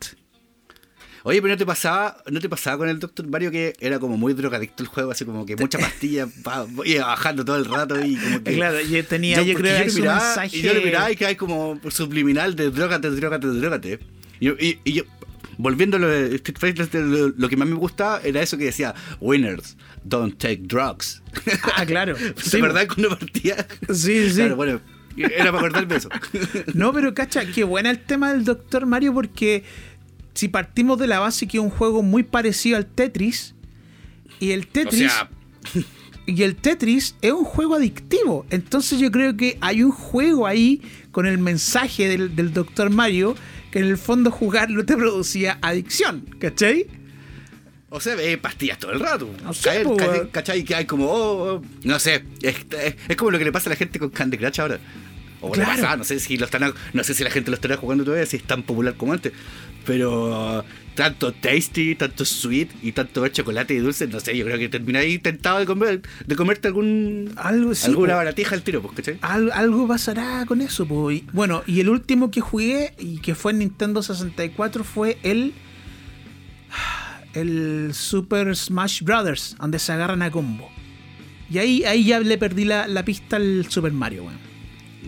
Oye, 1.27 1.41
pero 1.41 1.55
no 1.55 1.59
te 1.59 1.65
pasaba, 1.65 2.19
no 2.31 2.39
te 2.39 2.49
pasaba 2.51 2.77
con 2.79 2.89
el 2.89 2.99
Dr. 2.99 3.27
Mario 3.27 3.51
que 3.51 3.73
era 3.81 3.99
como 3.99 4.19
muy 4.19 4.35
drogadicto 4.35 4.83
el 4.83 4.89
juego, 4.91 5.11
así 5.11 5.25
como 5.25 5.47
que 5.47 5.57
mucha 5.57 5.79
pastilla, 5.81 6.29
pa- 6.43 6.67
iba 6.85 7.07
bajando 7.07 7.45
todo 7.47 7.57
el 7.57 7.65
rato 7.65 7.99
y 8.05 8.15
como 8.17 8.45
que. 8.45 8.55
Claro, 8.55 8.81
yo 8.81 9.05
tenía, 9.07 9.43
yo, 9.43 9.55
porque 9.55 9.69
creo 9.71 9.87
que 9.87 9.93
miraba, 9.93 10.23
mensaje. 10.23 10.57
Y 10.59 10.63
yo 10.63 10.75
lo 10.75 10.83
miraba 10.83 11.11
y 11.11 11.17
que 11.17 11.27
hay 11.27 11.37
como 11.37 11.81
subliminal 11.91 12.55
de 12.55 12.71
drogate, 12.71 13.11
drogate, 13.11 13.47
drogate. 13.47 13.99
Y, 14.39 14.49
y, 14.51 14.79
y 14.85 14.93
yo, 14.93 15.05
volviendo 15.57 15.97
a 15.97 16.01
lo 16.01 16.09
de 16.09 16.35
Street 16.37 16.59
Fighter, 16.59 16.89
lo, 16.95 17.29
lo 17.31 17.49
que 17.49 17.57
más 17.57 17.69
me 17.69 17.75
gustaba 17.75 18.21
era 18.23 18.43
eso 18.43 18.59
que 18.59 18.65
decía: 18.67 18.95
Winners 19.19 19.77
don't 20.05 20.39
take 20.39 20.63
drugs. 20.63 21.23
Ah, 21.77 21.85
claro. 21.85 22.17
¿Se 22.37 22.61
verdad 22.61 22.87
que 22.87 23.01
uno 23.01 23.11
partía? 23.11 23.67
Sí, 23.93 24.29
sí. 24.31 24.37
Claro, 24.37 24.57
bueno, 24.57 24.81
era 25.17 25.47
para 25.53 25.59
acordarme 25.59 25.97
eso. 25.97 26.09
No, 26.75 26.93
pero 26.93 27.15
cacha, 27.15 27.45
qué 27.47 27.65
buena 27.65 27.91
el 27.91 28.01
tema 28.01 28.33
del 28.33 28.45
Doctor 28.45 28.87
Mario 28.87 29.15
porque 29.15 29.65
si 30.35 30.49
partimos 30.49 30.99
de 30.99 31.07
la 31.07 31.21
base 31.21 31.47
que 31.47 31.59
es 31.59 31.63
un 31.63 31.71
juego 31.71 32.03
muy 32.03 32.23
parecido 32.23 32.77
al 32.77 32.87
Tetris 32.87 33.55
y 34.41 34.51
el 34.51 34.61
O 34.61 34.67
Tetris 34.67 35.13
sea, 35.13 35.31
y 36.27 36.43
el 36.43 36.57
Tetris 36.57 37.17
es 37.23 37.33
un 37.33 37.45
juego 37.45 37.75
adictivo. 37.75 38.47
Entonces 38.51 38.99
yo 38.99 39.11
creo 39.11 39.37
que 39.37 39.59
hay 39.61 39.83
un 39.83 39.93
juego 39.93 40.47
ahí 40.47 40.83
con 41.13 41.27
el 41.27 41.39
mensaje 41.39 42.09
del, 42.09 42.35
del 42.35 42.53
Doctor 42.53 42.91
Mario 42.91 43.37
que 43.71 43.79
en 43.81 43.87
el 43.87 43.99
fondo 43.99 44.31
jugarlo 44.31 44.85
te 44.85 44.97
producía 44.97 45.59
adicción, 45.61 46.25
¿cachai? 46.39 46.87
O 47.97 48.01
sea, 48.01 48.17
ve 48.17 48.37
pastillas 48.39 48.79
todo 48.79 48.91
el 48.93 48.99
rato. 48.99 49.31
No 49.45 49.55
sé, 49.55 49.69
Caer, 49.69 49.85
po, 49.85 49.97
ca- 49.97 50.09
weón. 50.09 50.29
¿Cachai? 50.33 50.65
Que 50.65 50.75
hay 50.75 50.85
como, 50.85 51.07
oh, 51.07 51.55
oh, 51.55 51.63
no 51.85 51.99
sé, 52.01 52.25
es, 52.43 52.57
es- 52.79 52.97
es 53.09 53.17
como 53.17 53.31
lo 53.31 53.39
que 53.39 53.45
le 53.45 53.53
pasa 53.53 53.69
a 53.69 53.71
la 53.71 53.77
gente 53.77 53.99
con 54.01 54.11
Candy 54.11 54.37
Crush 54.37 54.61
ahora. 54.61 54.81
O 55.41 55.49
le 55.49 55.55
Claro. 55.63 55.71
pasaba, 55.71 55.97
no 55.99 56.05
sé 56.05 56.19
si 56.19 56.37
lo 56.37 56.47
están, 56.47 56.73
no 56.93 57.05
sé 57.05 57.15
si 57.15 57.23
la 57.23 57.31
gente 57.31 57.51
lo 57.51 57.55
estará 57.55 57.77
jugando 57.77 58.03
todavía, 58.05 58.27
si 58.27 58.37
es 58.39 58.43
tan 58.45 58.63
popular 58.65 58.95
como 58.95 59.13
antes. 59.13 59.33
Pero 59.87 60.65
tanto 60.97 61.33
tasty, 61.35 61.95
tanto 61.95 62.25
sweet 62.25 62.69
y 62.83 62.93
tanto 62.93 63.21
ver 63.21 63.31
chocolate 63.33 63.75
y 63.75 63.79
dulce, 63.79 64.07
no 64.09 64.19
sé, 64.21 64.37
yo 64.37 64.45
creo 64.47 64.59
que 64.59 64.69
termináis 64.71 65.23
tentado 65.23 65.59
de 65.61 65.67
comer, 65.67 66.01
de 66.27 66.35
comerte 66.37 66.69
algún 66.69 67.33
Algo 67.37 67.75
sí, 67.75 67.87
alguna 67.87 68.15
po. 68.15 68.19
baratija 68.19 68.55
al 68.55 68.63
tiro, 68.63 68.81
pues, 68.83 68.95
¿cachai? 68.97 69.19
Al- 69.21 69.53
algo 69.53 69.87
pasará 69.87 70.45
con 70.47 70.63
eso. 70.63 70.85
Y, 71.13 71.27
bueno, 71.33 71.63
y 71.67 71.79
el 71.81 71.91
último 71.91 72.31
que 72.31 72.41
jugué 72.41 72.95
y 72.99 73.19
que 73.19 73.35
fue 73.37 73.53
en 73.53 73.59
Nintendo 73.59 74.03
64 74.03 74.83
fue 74.83 75.19
el. 75.23 75.53
El 77.35 77.91
Super 77.93 78.55
Smash 78.57 79.03
Brothers, 79.03 79.57
donde 79.61 79.79
se 79.79 79.93
agarran 79.93 80.23
a 80.23 80.31
combo. 80.31 80.71
Y 81.51 81.59
ahí, 81.59 81.85
ahí 81.85 82.05
ya 82.05 82.21
le 82.21 82.39
perdí 82.39 82.65
la, 82.65 82.87
la 82.87 83.05
pista 83.05 83.37
al 83.37 83.67
Super 83.69 83.93
Mario, 83.93 84.25
weón. 84.25 84.39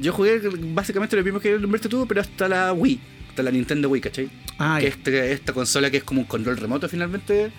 Yo 0.01 0.13
jugué 0.13 0.41
básicamente 0.75 1.17
lo 1.17 1.25
mismo 1.25 1.41
que 1.41 1.59
nombraste 1.59 1.89
tú, 1.89 2.07
pero 2.07 2.21
hasta 2.21 2.49
la 2.49 2.73
Wii, 2.73 3.01
hasta 3.31 3.43
la 3.43 3.51
Nintendo 3.51 3.89
Wii, 3.89 4.01
¿cachai? 4.03 4.29
Ah, 4.59 4.77
que 4.81 4.89
este- 4.89 5.33
esta 5.33 5.53
consola 5.55 5.91
que 5.91 5.97
es 5.99 6.05
como 6.05 6.21
un 6.21 6.27
control 6.27 6.57
remoto 6.59 6.89
finalmente 6.89 7.51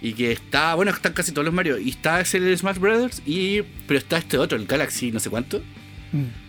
y 0.00 0.12
que 0.12 0.30
está 0.32 0.74
bueno 0.74 0.90
están 0.92 1.12
casi 1.12 1.32
todos 1.32 1.44
los 1.44 1.54
Mario 1.54 1.78
y 1.78 1.88
está 1.90 2.20
ese 2.20 2.38
el 2.38 2.56
Smash 2.56 2.78
Brothers 2.78 3.22
y 3.26 3.62
pero 3.88 3.98
está 3.98 4.18
este 4.18 4.38
otro 4.38 4.56
el 4.56 4.66
Galaxy 4.66 5.10
no 5.10 5.18
sé 5.20 5.28
cuánto 5.30 5.60
Mm. 6.12 6.47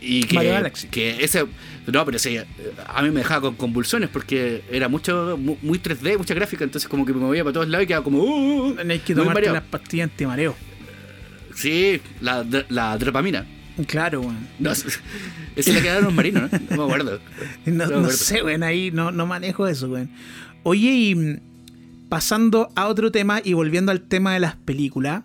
Y 0.00 0.24
que, 0.24 0.34
Mario 0.36 0.52
Galaxy. 0.52 0.88
que 0.88 1.22
ese. 1.22 1.44
No, 1.86 2.04
pero 2.04 2.18
sí, 2.18 2.36
a 2.38 3.02
mí 3.02 3.10
me 3.10 3.20
dejaba 3.20 3.40
con 3.42 3.54
convulsiones 3.56 4.08
porque 4.10 4.62
era 4.70 4.88
mucho 4.88 5.36
mu- 5.40 5.56
muy 5.62 5.78
3D, 5.78 6.16
mucha 6.18 6.34
gráfica, 6.34 6.64
entonces 6.64 6.88
como 6.88 7.04
que 7.04 7.12
me 7.12 7.20
movía 7.20 7.42
para 7.42 7.52
todos 7.54 7.68
lados 7.68 7.84
y 7.84 7.86
quedaba 7.88 8.04
como. 8.04 8.18
Uh, 8.22 8.68
uh, 8.68 8.74
Tenéis 8.76 9.02
que 9.02 9.14
tomarte 9.14 9.50
las 9.50 9.62
pastillas 9.64 10.10
antimareo. 10.10 10.54
Sí, 11.54 12.00
la, 12.20 12.46
la 12.68 12.96
dopamina. 12.96 13.46
Claro, 13.86 14.20
weón. 14.20 14.46
No, 14.58 14.70
esa 14.72 14.88
es 15.56 15.68
la 15.74 15.80
que 15.82 16.00
los 16.00 16.12
marinos, 16.14 16.50
¿no? 16.52 16.58
No 16.70 16.76
me 16.76 16.82
acuerdo. 16.84 17.20
No, 17.66 17.72
me 17.72 17.74
no 17.76 17.84
acuerdo. 17.84 18.10
sé, 18.12 18.42
weón, 18.42 18.62
ahí 18.62 18.90
no, 18.90 19.10
no 19.10 19.26
manejo 19.26 19.66
eso, 19.66 19.88
weón. 19.88 20.10
Oye, 20.62 20.90
y 20.92 21.14
mm, 21.14 21.40
pasando 22.08 22.70
a 22.76 22.86
otro 22.88 23.10
tema 23.10 23.40
y 23.42 23.52
volviendo 23.54 23.90
al 23.92 24.02
tema 24.02 24.32
de 24.34 24.40
las 24.40 24.56
películas, 24.56 25.22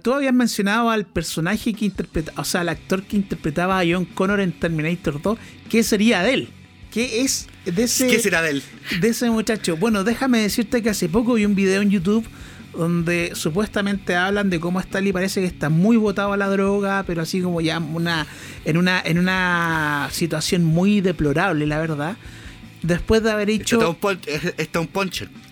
tú 0.00 0.12
habías 0.14 0.34
mencionado 0.34 0.90
al 0.90 1.06
personaje 1.06 1.72
que 1.74 1.84
interpreta, 1.86 2.32
o 2.36 2.44
sea, 2.44 2.62
al 2.62 2.68
actor 2.68 3.02
que 3.04 3.16
interpretaba 3.16 3.78
a 3.78 3.84
John 3.88 4.04
Connor 4.04 4.40
en 4.40 4.52
Terminator 4.52 5.20
2, 5.20 5.38
¿qué 5.68 5.82
sería 5.82 6.22
de 6.22 6.34
él? 6.34 6.48
¿Qué 6.90 7.22
es 7.22 7.48
de 7.64 7.82
ese, 7.84 8.06
¿Qué 8.06 8.18
será 8.20 8.40
de 8.42 8.50
él? 8.50 8.62
de 9.00 9.08
ese 9.08 9.28
muchacho? 9.30 9.76
Bueno, 9.76 10.04
déjame 10.04 10.38
decirte 10.40 10.82
que 10.82 10.90
hace 10.90 11.08
poco 11.08 11.34
vi 11.34 11.44
un 11.44 11.54
video 11.54 11.82
en 11.82 11.90
YouTube 11.90 12.24
donde 12.76 13.32
supuestamente 13.34 14.16
hablan 14.16 14.50
de 14.50 14.58
cómo 14.60 14.80
Stanley 14.80 15.12
parece 15.12 15.40
que 15.40 15.46
está 15.46 15.68
muy 15.70 15.96
botado 15.96 16.32
a 16.32 16.36
la 16.36 16.48
droga, 16.48 17.04
pero 17.06 17.22
así 17.22 17.40
como 17.40 17.60
ya 17.60 17.78
una, 17.78 18.26
en, 18.64 18.76
una, 18.76 19.00
en 19.04 19.18
una 19.18 20.08
situación 20.10 20.64
muy 20.64 21.00
deplorable, 21.00 21.66
la 21.66 21.78
verdad. 21.78 22.16
Después 22.82 23.22
de 23.22 23.30
haber 23.30 23.48
Está 23.50 23.62
hecho... 23.62 23.90
un, 23.90 23.94
pon- 23.96 24.20
está 24.58 24.80
un. 24.80 24.88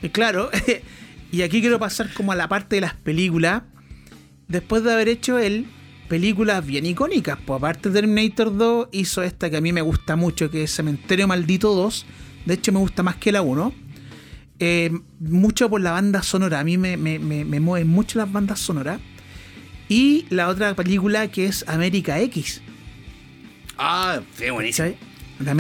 Eh, 0.03 0.11
Claro, 0.11 0.51
y 1.32 1.43
aquí 1.43 1.61
quiero 1.61 1.78
pasar 1.78 2.12
como 2.12 2.32
a 2.32 2.36
la 2.36 2.49
parte 2.49 2.76
de 2.76 2.80
las 2.82 2.95
películas. 2.95 3.62
Después 4.49 4.82
de 4.84 4.93
haber 4.93 5.09
hecho 5.09 5.38
él 5.38 5.66
películas 6.09 6.64
bien 6.66 6.84
icónicas, 6.84 7.38
pues 7.45 7.57
aparte 7.59 7.88
de 7.90 8.01
Terminator 8.01 8.57
2 8.57 8.88
hizo 8.93 9.22
esta 9.22 9.49
que 9.49 9.57
a 9.57 9.61
mí 9.61 9.72
me 9.72 9.80
gusta 9.80 10.14
mucho, 10.16 10.51
que 10.51 10.64
es 10.64 10.70
Cementerio 10.74 11.26
Maldito 11.26 11.74
2. 11.74 12.07
De 12.45 12.55
hecho 12.55 12.72
me 12.72 12.78
gusta 12.78 13.03
más 13.03 13.16
que 13.16 13.32
la 13.32 13.40
1. 13.43 13.72
Eh, 14.59 14.90
mucho 15.20 15.68
por 15.70 15.80
la 15.80 15.93
banda 15.93 16.22
sonora, 16.22 16.61
a 16.61 16.64
mí 16.64 16.76
me, 16.78 16.97
me, 16.97 17.18
me, 17.18 17.45
me 17.45 17.61
mueven 17.61 17.88
mucho 17.88 18.18
las 18.18 18.30
bandas 18.30 18.61
sonoras. 18.61 19.01
Y 19.88 20.26
la 20.30 20.49
otra 20.49 20.74
película 20.74 21.28
que 21.28 21.47
es 21.47 21.64
América 21.68 22.20
X. 22.20 22.61
Ah, 23.78 24.20
sí, 24.38 24.51
buenísimo. 24.51 24.88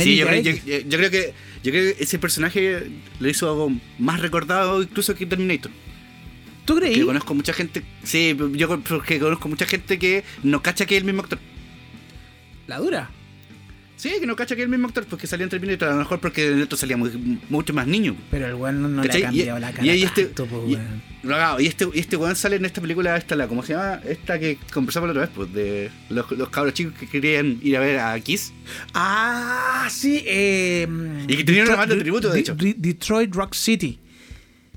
Sí, 0.04 0.16
yo, 0.16 0.26
creo- 0.26 0.42
yo- 0.42 0.50
X. 0.50 0.64
yo- 0.64 0.78
yo 0.88 0.98
creo 0.98 1.10
que 1.10 1.34
yo 1.64 1.70
creo 1.72 1.94
que 1.96 2.02
ese 2.02 2.18
personaje 2.18 2.90
lo 3.20 3.28
hizo 3.28 3.48
algo 3.48 3.72
más 3.98 4.20
recordado 4.20 4.82
incluso 4.82 5.14
que 5.14 5.26
Terminator. 5.26 5.70
¿Tú 6.64 6.76
creí? 6.76 6.94
Que 6.94 7.04
conozco 7.04 7.34
mucha 7.34 7.52
gente, 7.52 7.82
sí, 8.04 8.36
yo 8.52 8.80
porque 8.80 9.18
conozco 9.18 9.48
mucha 9.48 9.66
gente 9.66 9.98
que 9.98 10.22
no 10.42 10.62
cacha 10.62 10.86
que 10.86 10.94
es 10.96 11.00
el 11.00 11.04
mismo 11.06 11.22
actor. 11.22 11.38
La 12.66 12.78
dura. 12.78 13.10
Sí, 13.96 14.10
que 14.18 14.26
no 14.26 14.34
cacha 14.34 14.56
que 14.56 14.62
es 14.62 14.64
el 14.64 14.70
mismo 14.70 14.88
actor, 14.88 15.04
porque 15.08 15.28
salía 15.28 15.44
en 15.44 15.50
Terminator, 15.50 15.88
a 15.88 15.92
lo 15.92 15.98
mejor 15.98 16.18
porque 16.18 16.48
en 16.48 16.60
esto 16.60 16.76
salía 16.76 16.96
muy- 16.96 17.38
mucho 17.48 17.72
más 17.72 17.86
niño. 17.86 18.16
Pero 18.32 18.46
el 18.48 18.54
weón 18.54 18.82
no, 18.82 18.88
no 18.88 19.02
le 19.04 19.08
ha 19.10 19.20
cambiado 19.20 19.58
y, 19.58 19.60
la 19.60 19.70
cara 19.72 19.86
y 19.94 20.02
este, 20.02 20.24
tanto, 20.24 20.46
po, 20.46 20.64
y, 20.68 20.76
no, 21.22 21.38
no, 21.38 21.60
y 21.60 21.66
este 21.68 21.86
y 21.94 22.00
este 22.00 22.16
weón 22.16 22.34
sale 22.34 22.56
en 22.56 22.64
esta 22.64 22.80
película 22.80 23.16
esta 23.16 23.36
la 23.36 23.46
cómo 23.46 23.62
se 23.62 23.74
llama 23.74 24.00
esta 24.04 24.40
que 24.40 24.58
conversamos 24.72 25.06
la 25.08 25.12
otra 25.12 25.22
vez 25.26 25.30
pues 25.36 25.52
de 25.52 25.90
los, 26.10 26.28
los 26.32 26.48
cabros 26.48 26.74
chicos 26.74 26.94
que 26.98 27.06
querían 27.08 27.60
ir 27.62 27.76
a 27.76 27.80
ver 27.80 27.98
a 28.00 28.18
Kiss 28.18 28.52
Ah, 28.92 29.86
sí. 29.88 30.24
Eh, 30.26 30.88
Y 31.28 31.36
que 31.36 31.44
tenían 31.44 31.66
una 31.68 31.76
banda 31.76 31.94
de 31.94 32.00
tributo, 32.00 32.30
de 32.30 32.40
hecho. 32.40 32.54
de- 32.56 32.74
Detroit 32.76 33.32
Rock 33.34 33.54
City. 33.54 34.00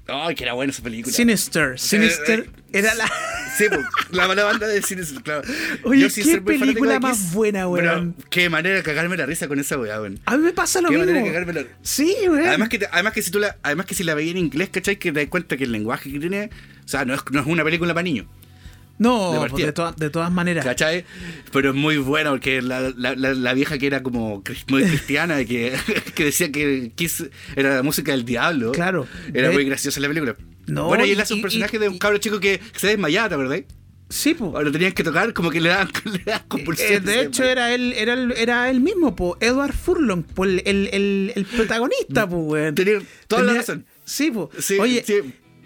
Ay 0.08 0.36
que 0.36 0.44
era 0.44 0.54
buena 0.54 0.72
esa 0.72 0.84
película 0.84 1.14
Sinister. 1.16 1.80
Sinister 1.80 2.40
eh, 2.42 2.50
era 2.74 2.94
la. 2.96 3.10
Sí, 3.58 3.66
la, 4.12 4.28
la 4.36 4.44
banda 4.44 4.68
de 4.68 4.82
Sinister, 4.82 5.22
claro. 5.24 5.42
Oye, 5.84 6.10
Yo 6.10 6.24
qué 6.24 6.42
película 6.42 7.00
más 7.00 7.18
Kiss, 7.18 7.34
buena, 7.34 7.68
weón. 7.70 8.14
pero 8.18 8.30
Qué 8.30 8.50
manera 8.50 8.76
de 8.76 8.84
cagarme 8.84 9.16
la 9.16 9.26
risa 9.26 9.48
con 9.48 9.60
esa 9.60 9.78
weá, 9.80 10.02
weón. 10.02 10.20
A 10.26 10.36
mí 10.38 10.44
me 10.44 10.52
pasa 10.54 10.82
lo 10.82 10.90
Qué 10.90 10.98
mismo. 10.98 11.06
manera 11.14 11.26
de 11.26 11.32
cagarme 11.34 11.54
la 11.54 11.68
Sí, 11.82 12.16
weón. 12.28 12.46
Además 12.48 12.70
que, 12.70 12.86
además 12.92 13.14
que 13.14 13.22
si 13.22 13.32
tú 13.32 13.40
la, 13.40 13.56
además 13.64 13.86
que 13.86 13.96
si 13.96 14.04
la 14.04 14.14
veías 14.14 14.32
en 14.32 14.40
inglés, 14.40 14.70
¿cachai? 14.72 14.98
Que 14.98 15.12
te 15.12 15.22
das 15.22 15.30
cuenta 15.30 15.56
que 15.58 15.64
el 15.64 15.72
lenguaje 15.72 16.12
que 16.12 16.20
tiene, 16.20 16.50
o 16.84 16.88
sea, 16.88 17.06
no 17.06 17.14
es, 17.14 17.22
no 17.32 17.40
es 17.40 17.48
una 17.48 17.64
película 17.64 17.94
para 17.94 18.04
niños, 18.04 18.26
no, 18.98 19.44
de 19.44 19.50
pues 19.50 19.66
de, 19.66 19.72
todas- 19.74 19.96
de 19.98 20.10
todas 20.10 20.32
maneras. 20.32 20.64
¿cachai? 20.66 21.06
Pero 21.52 21.70
es 21.72 21.76
muy 21.76 21.98
bueno 21.98 22.32
porque 22.32 22.62
la, 22.62 22.94
la, 22.96 23.16
la, 23.16 23.34
la 23.34 23.54
vieja 23.54 23.78
que 23.78 23.88
era 23.88 24.02
como 24.04 24.42
muy 24.70 24.84
cristiana 24.88 25.42
y 25.42 25.46
que, 25.46 25.74
que 26.16 26.26
decía 26.26 26.52
que 26.52 26.92
Kiss 26.96 27.26
era 27.56 27.76
la 27.76 27.84
música 27.84 28.12
del 28.12 28.26
diablo. 28.26 28.72
Claro. 28.72 29.08
Era 29.34 29.50
De- 29.50 29.54
muy 29.54 29.66
graciosa 29.66 30.00
la 30.00 30.08
película. 30.08 30.36
No, 30.68 30.88
bueno, 30.88 31.06
y 31.06 31.12
él 31.12 31.20
hace 31.22 31.34
un 31.34 31.42
personaje 31.42 31.78
y- 31.78 31.80
de 31.80 31.90
un 31.90 31.98
cabro 32.00 32.18
chico 32.18 32.40
que 32.40 32.60
se 32.76 32.88
desmayaba, 32.88 33.36
¿verdad? 33.38 33.60
Sí, 34.08 34.34
pues. 34.36 34.52
Lo 34.64 34.72
tenían 34.72 34.92
que 34.94 35.04
tocar, 35.04 35.34
como 35.34 35.50
que 35.50 35.60
le 35.60 35.70
daban, 35.70 35.90
le 36.06 36.20
daban 36.24 36.42
Eh, 36.42 36.46
compulsiones. 36.48 37.04
de 37.06 37.22
hecho, 37.22 37.44
era 37.44 37.74
él, 37.74 37.92
era 37.98 38.14
él, 38.14 38.34
era 38.38 38.70
él 38.70 38.80
mismo, 38.80 39.16
po, 39.16 39.36
Edward 39.42 39.74
Furlong, 39.74 40.24
po, 40.24 40.46
el, 40.46 40.62
el, 40.66 40.90
el, 40.94 41.34
el 41.36 41.46
protagonista, 41.46 42.30
pues. 42.30 42.74
Tenía 42.76 43.00
toda 43.28 43.42
la 43.42 43.48
Tenía- 43.48 43.62
razón. 43.62 43.86
Sí, 44.06 44.30
po. 44.32 44.50
Sí, 44.60 44.78
Oye, 44.80 45.04
sí. 45.06 45.16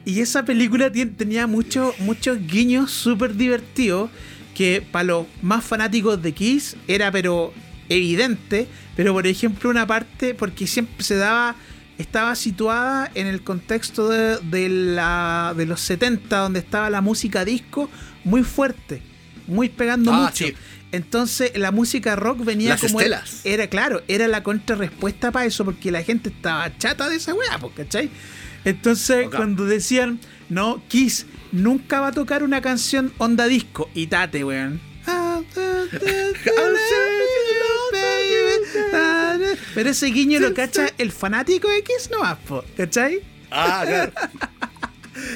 Y 0.06 0.22
esa 0.22 0.44
película 0.46 0.92
tenía 0.92 1.48
mucho- 1.48 1.94
muchos 2.00 2.38
guiños 2.48 2.92
súper 2.92 3.36
divertidos 3.36 4.10
que 4.56 4.82
para 4.92 5.04
los 5.04 5.28
más 5.42 5.64
fanáticos 5.64 6.22
de 6.22 6.34
Kiss 6.34 6.76
era 6.88 7.12
pero 7.12 7.54
evidente, 7.90 8.68
pero 8.96 9.14
por 9.14 9.26
ejemplo 9.28 9.70
una 9.70 9.86
parte, 9.88 10.34
porque 10.34 10.68
siempre 10.68 11.04
se 11.04 11.16
daba, 11.16 11.56
estaba 11.98 12.36
situada 12.36 13.10
en 13.16 13.28
el 13.28 13.42
contexto 13.42 14.10
de, 14.10 14.38
de 14.38 14.70
la, 14.70 15.54
de 15.56 15.66
los 15.66 15.82
70, 15.82 16.38
donde 16.38 16.60
estaba 16.60 16.90
la 16.90 17.02
música 17.02 17.46
disco 17.46 17.90
muy 18.24 18.44
fuerte, 18.44 19.02
muy 19.48 19.70
pegando 19.70 20.12
Ah, 20.14 20.24
mucho. 20.32 20.46
sí. 20.48 20.54
Entonces 20.92 21.52
la 21.56 21.72
música 21.72 22.16
rock 22.16 22.44
venía 22.44 22.70
Las 22.70 22.82
como 22.82 23.00
estelas. 23.00 23.42
era 23.44 23.68
claro, 23.68 24.02
era 24.08 24.28
la 24.28 24.42
contrarrespuesta 24.44 25.32
para 25.32 25.46
eso, 25.46 25.64
porque 25.64 25.92
la 25.92 26.02
gente 26.04 26.30
estaba 26.30 26.76
chata 26.80 27.08
de 27.10 27.16
esa 27.18 27.34
weá, 27.34 27.58
pues, 27.60 27.74
¿cachai? 27.76 28.10
Entonces, 28.70 29.28
cuando 29.30 29.66
decían, 29.66 30.20
no, 30.50 30.82
Kiss 30.88 31.26
nunca 31.52 32.00
va 32.00 32.08
a 32.08 32.12
tocar 32.12 32.44
una 32.44 32.62
canción 32.62 33.12
onda 33.18 33.48
disco, 33.48 33.90
y 33.94 34.08
tate, 34.08 34.44
weón. 34.44 34.80
Pero 39.74 39.90
ese 39.90 40.08
guiño 40.08 40.40
lo 40.40 40.54
cacha 40.54 40.90
el 40.98 41.12
fanático 41.12 41.70
de 41.70 41.84
Kiss 41.84 42.10
no 42.12 42.38
po, 42.48 42.64
¿cachai? 42.78 43.22
Ah, 43.52 43.84
claro. 43.86 44.12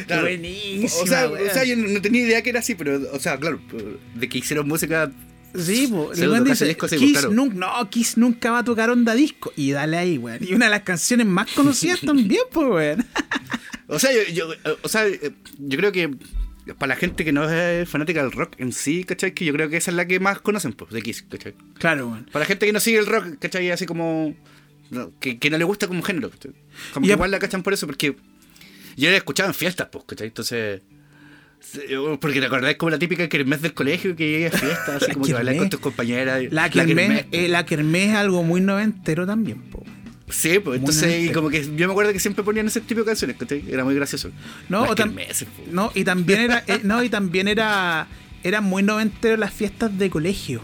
Claro. 0.08 0.22
Buenísima, 0.22 1.04
O 1.04 1.08
sea, 1.08 1.30
o 1.30 1.54
sea, 1.54 1.66
yo 1.66 1.76
no 1.76 2.02
tenía 2.02 2.22
idea 2.22 2.42
que 2.42 2.52
era 2.52 2.60
así, 2.60 2.74
pero, 2.74 3.02
o 3.12 3.20
sea, 3.20 3.38
claro, 3.38 3.60
de 4.16 4.30
que 4.30 4.38
hicieron 4.38 4.66
música. 4.66 5.12
Sí, 5.56 5.88
tocaste 6.48 6.96
dice, 6.96 7.06
Kiss 7.06 7.12
pues, 7.14 7.26
claro. 7.26 7.32
nun- 7.32 7.54
no, 7.54 7.90
Kiss 7.90 8.18
nunca 8.18 8.52
va 8.52 8.60
a 8.60 8.64
tocar 8.64 8.90
onda 8.90 9.14
disco. 9.14 9.54
Y 9.56 9.72
dale 9.72 9.98
ahí, 9.98 10.18
weón. 10.18 10.40
Y 10.44 10.54
una 10.54 10.66
de 10.66 10.72
las 10.72 10.82
canciones 10.82 11.28
más 11.28 11.52
conocidas 11.52 12.00
también, 12.06 12.42
pues, 12.52 12.68
weón. 12.68 13.06
O 13.88 14.00
sea, 14.00 14.12
yo, 14.14 14.34
yo- 14.34 14.78
o 14.82 14.88
sea, 14.90 15.08
eh, 15.08 15.32
yo 15.60 15.78
creo 15.78 15.92
que 15.92 16.10
para 16.78 16.94
la 16.94 16.96
gente 16.96 17.26
que 17.26 17.32
no 17.34 17.50
es 17.50 17.88
fanática 17.90 18.22
del 18.24 18.32
rock 18.32 18.54
en 18.58 18.72
sí, 18.72 19.04
¿cachai? 19.04 19.34
Que 19.34 19.44
yo 19.46 19.54
creo 19.54 19.70
que 19.70 19.78
esa 19.78 19.92
es 19.92 19.98
la 19.98 20.08
que 20.08 20.20
más 20.20 20.40
conocen, 20.42 20.74
pues, 20.74 20.92
de 20.92 21.02
Kiss, 21.02 21.24
¿cachai? 21.30 21.54
Claro, 21.78 22.08
weón. 22.08 22.26
Para 22.32 22.44
la 22.44 22.48
gente 22.48 22.66
que 22.66 22.74
no 22.74 22.80
sigue 22.80 23.00
el 23.00 23.06
rock, 23.06 23.38
¿cachai? 23.40 23.70
Así 23.72 23.86
como. 23.86 24.36
no, 24.90 25.12
que, 25.20 25.38
que 25.40 25.50
no 25.50 25.58
le 25.58 25.64
gusta 25.66 25.88
como 25.88 26.02
género, 26.04 26.30
¿cachai? 26.32 26.52
Como 26.94 27.06
Y 27.06 27.08
que 27.08 27.14
a- 27.14 27.16
igual 27.16 27.32
la 27.32 27.40
cachan 27.40 27.62
por 27.64 27.74
eso, 27.74 27.86
porque 27.86 28.16
yo 28.96 29.10
la 29.10 29.16
he 29.16 29.18
escuchado 29.18 29.50
en 29.50 29.56
fiestas, 29.56 29.90
pues, 29.92 30.06
¿cachai? 30.08 30.28
Entonces. 30.28 30.82
Eh, 31.76 32.18
Porque 32.20 32.40
te 32.40 32.46
acordás 32.46 32.76
como 32.76 32.90
la 32.92 33.00
típica 33.00 33.28
kermés 33.30 33.62
del 33.62 33.74
colegio 33.74 34.16
que 34.16 34.30
llega 34.30 34.48
a 34.56 34.60
fiestas, 34.60 35.04
así 35.04 35.12
como 35.14 35.26
que 35.26 35.34
bailas 35.34 35.54
kermés. 35.54 35.60
con 35.62 35.70
tus 35.70 35.80
compañeras. 35.80 36.44
La 36.52 36.70
kermés, 36.70 36.96
kermés, 37.08 37.26
eh, 37.32 37.48
la 37.48 37.66
kermés 37.66 38.10
es 38.10 38.16
algo 38.16 38.44
muy 38.44 38.62
noventero 38.62 39.26
también, 39.26 39.62
po. 39.64 39.84
Sí, 40.30 40.60
pues 40.60 40.80
entonces, 40.80 41.04
y 41.10 41.12
noventero. 41.14 41.34
como 41.42 41.50
que 41.50 41.64
yo 41.76 41.88
me 41.88 41.92
acuerdo 41.94 42.12
que 42.14 42.20
siempre 42.20 42.44
ponían 42.44 42.66
ese 42.68 42.82
tipo 42.82 43.02
de 43.02 43.06
canciones, 43.08 43.38
¿cachai? 43.38 43.64
Era 43.70 43.84
muy 43.84 43.94
gracioso. 43.96 44.32
No, 44.70 44.84
o 44.84 44.96
kermeses, 44.96 45.48
no, 45.72 45.92
y 45.94 46.04
también 46.04 46.40
era, 46.42 46.64
eh, 46.68 46.80
no, 46.84 47.04
y 47.04 47.10
también 47.10 47.48
era, 47.48 48.08
eran 48.44 48.64
muy 48.64 48.82
noventeros 48.84 49.38
las 49.38 49.54
fiestas 49.54 49.96
de 49.98 50.10
colegio. 50.10 50.62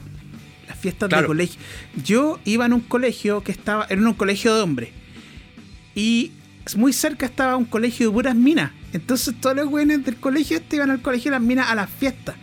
Las 0.67 0.77
fiestas 0.77 1.09
de 1.09 1.13
Claro. 1.15 1.27
colegio. 1.27 1.59
Yo 2.03 2.39
iba 2.45 2.65
en 2.65 2.73
un 2.73 2.79
colegio 2.81 3.43
que 3.43 3.51
estaba, 3.51 3.85
era 3.89 4.01
un 4.01 4.13
colegio 4.13 4.55
de 4.55 4.61
hombres. 4.61 4.89
Y 5.95 6.31
muy 6.75 6.93
cerca 6.93 7.25
estaba 7.25 7.55
un 7.55 7.65
colegio 7.65 8.07
de 8.07 8.13
puras 8.13 8.35
minas. 8.35 8.71
Entonces 8.93 9.35
todos 9.39 9.55
los 9.55 9.67
güeyes 9.67 10.03
del 10.05 10.15
colegio 10.17 10.57
este 10.57 10.77
iban 10.77 10.89
al 10.91 11.01
colegio 11.01 11.31
de 11.31 11.37
las 11.37 11.45
minas 11.47 11.69
a 11.69 11.75
las 11.75 11.89
fiestas. 11.89 12.35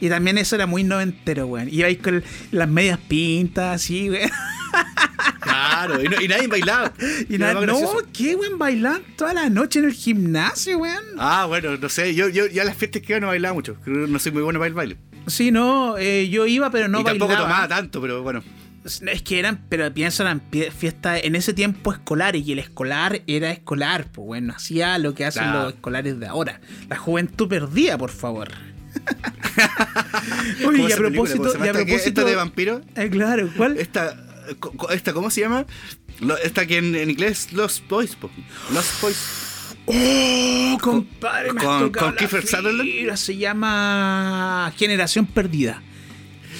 Y 0.00 0.08
también 0.08 0.36
eso 0.38 0.56
era 0.56 0.66
muy 0.66 0.82
noventero, 0.82 1.46
weón. 1.46 1.68
Ibais 1.72 1.98
con 1.98 2.24
las 2.50 2.68
medias 2.68 2.98
pintas, 3.08 3.76
así, 3.76 4.10
weón. 4.10 4.30
Claro, 5.40 6.02
y, 6.02 6.08
no- 6.08 6.20
y 6.20 6.28
nadie 6.28 6.48
bailaba. 6.48 6.92
Y 7.28 7.38
no, 7.38 7.46
qué 8.12 8.34
buen 8.36 8.58
bailar 8.58 9.00
toda 9.16 9.34
la 9.34 9.48
noche 9.48 9.78
en 9.78 9.84
el 9.86 9.92
gimnasio, 9.92 10.78
weón. 10.78 11.04
Ah, 11.18 11.46
bueno, 11.46 11.76
no 11.76 11.88
sé, 11.88 12.14
yo, 12.14 12.28
yo 12.28 12.46
ya 12.46 12.64
las 12.64 12.76
fiestas 12.76 13.02
que 13.02 13.12
iba 13.12 13.20
no 13.20 13.26
bailaba 13.28 13.54
mucho. 13.54 13.76
Creo 13.84 14.06
que 14.06 14.12
No 14.12 14.18
soy 14.18 14.32
muy 14.32 14.42
bueno 14.42 14.58
para 14.58 14.68
el 14.68 14.74
baile. 14.74 14.96
Sí, 15.28 15.50
no, 15.52 15.96
eh, 15.98 16.28
yo 16.28 16.46
iba, 16.46 16.70
pero 16.70 16.88
no 16.88 17.00
y 17.00 17.04
tampoco 17.04 17.28
bailaba. 17.32 17.48
tomaba 17.48 17.68
tanto, 17.68 18.00
pero 18.00 18.22
bueno. 18.22 18.42
Es 18.84 19.22
que 19.22 19.38
eran, 19.38 19.64
pero 19.68 19.92
piensa, 19.94 20.24
eran 20.24 20.42
fiestas 20.76 21.20
en 21.22 21.36
ese 21.36 21.52
tiempo 21.52 21.92
escolares 21.92 22.46
y 22.46 22.52
el 22.52 22.58
escolar 22.58 23.22
era 23.28 23.50
escolar, 23.52 24.08
pues 24.12 24.26
bueno, 24.26 24.54
hacía 24.56 24.98
lo 24.98 25.14
que 25.14 25.24
hacen 25.24 25.52
los 25.52 25.74
escolares 25.74 26.18
de 26.18 26.26
ahora. 26.26 26.60
La 26.88 26.96
juventud 26.96 27.48
perdía, 27.48 27.96
por 27.96 28.10
favor. 28.10 28.50
Oye, 30.66 30.76
¿Cómo 30.76 30.88
y 30.88 30.92
a 30.92 30.96
propósito, 30.96 31.38
¿Cómo 31.38 31.50
se 31.52 31.58
llama 31.58 31.64
y 31.64 31.68
a 31.68 31.70
esta 31.70 31.78
que- 31.78 31.84
propósito 31.86 32.20
esta 32.20 32.24
de 32.30 32.36
vampiro? 32.36 32.80
Eh, 32.96 33.08
claro, 33.10 33.50
¿cuál? 33.56 33.78
Esta, 33.78 34.16
esta, 34.90 35.12
¿cómo 35.12 35.30
se 35.30 35.40
llama? 35.42 35.64
Esta 36.42 36.66
que 36.66 36.78
en, 36.78 36.94
en 36.94 37.10
inglés 37.10 37.52
Lost 37.52 37.88
Boys. 37.88 38.16
po. 38.16 38.30
Lost 38.72 39.00
Boys. 39.00 39.38
Oh, 39.86 40.78
compadre, 40.80 41.52
me 41.52 41.60
con- 41.60 41.90
con 41.92 42.10
la 42.12 42.16
Kiefer 42.16 42.46
Sutherland. 42.46 43.16
Se 43.16 43.36
llama 43.36 44.72
Generación 44.76 45.26
Perdida. 45.26 45.82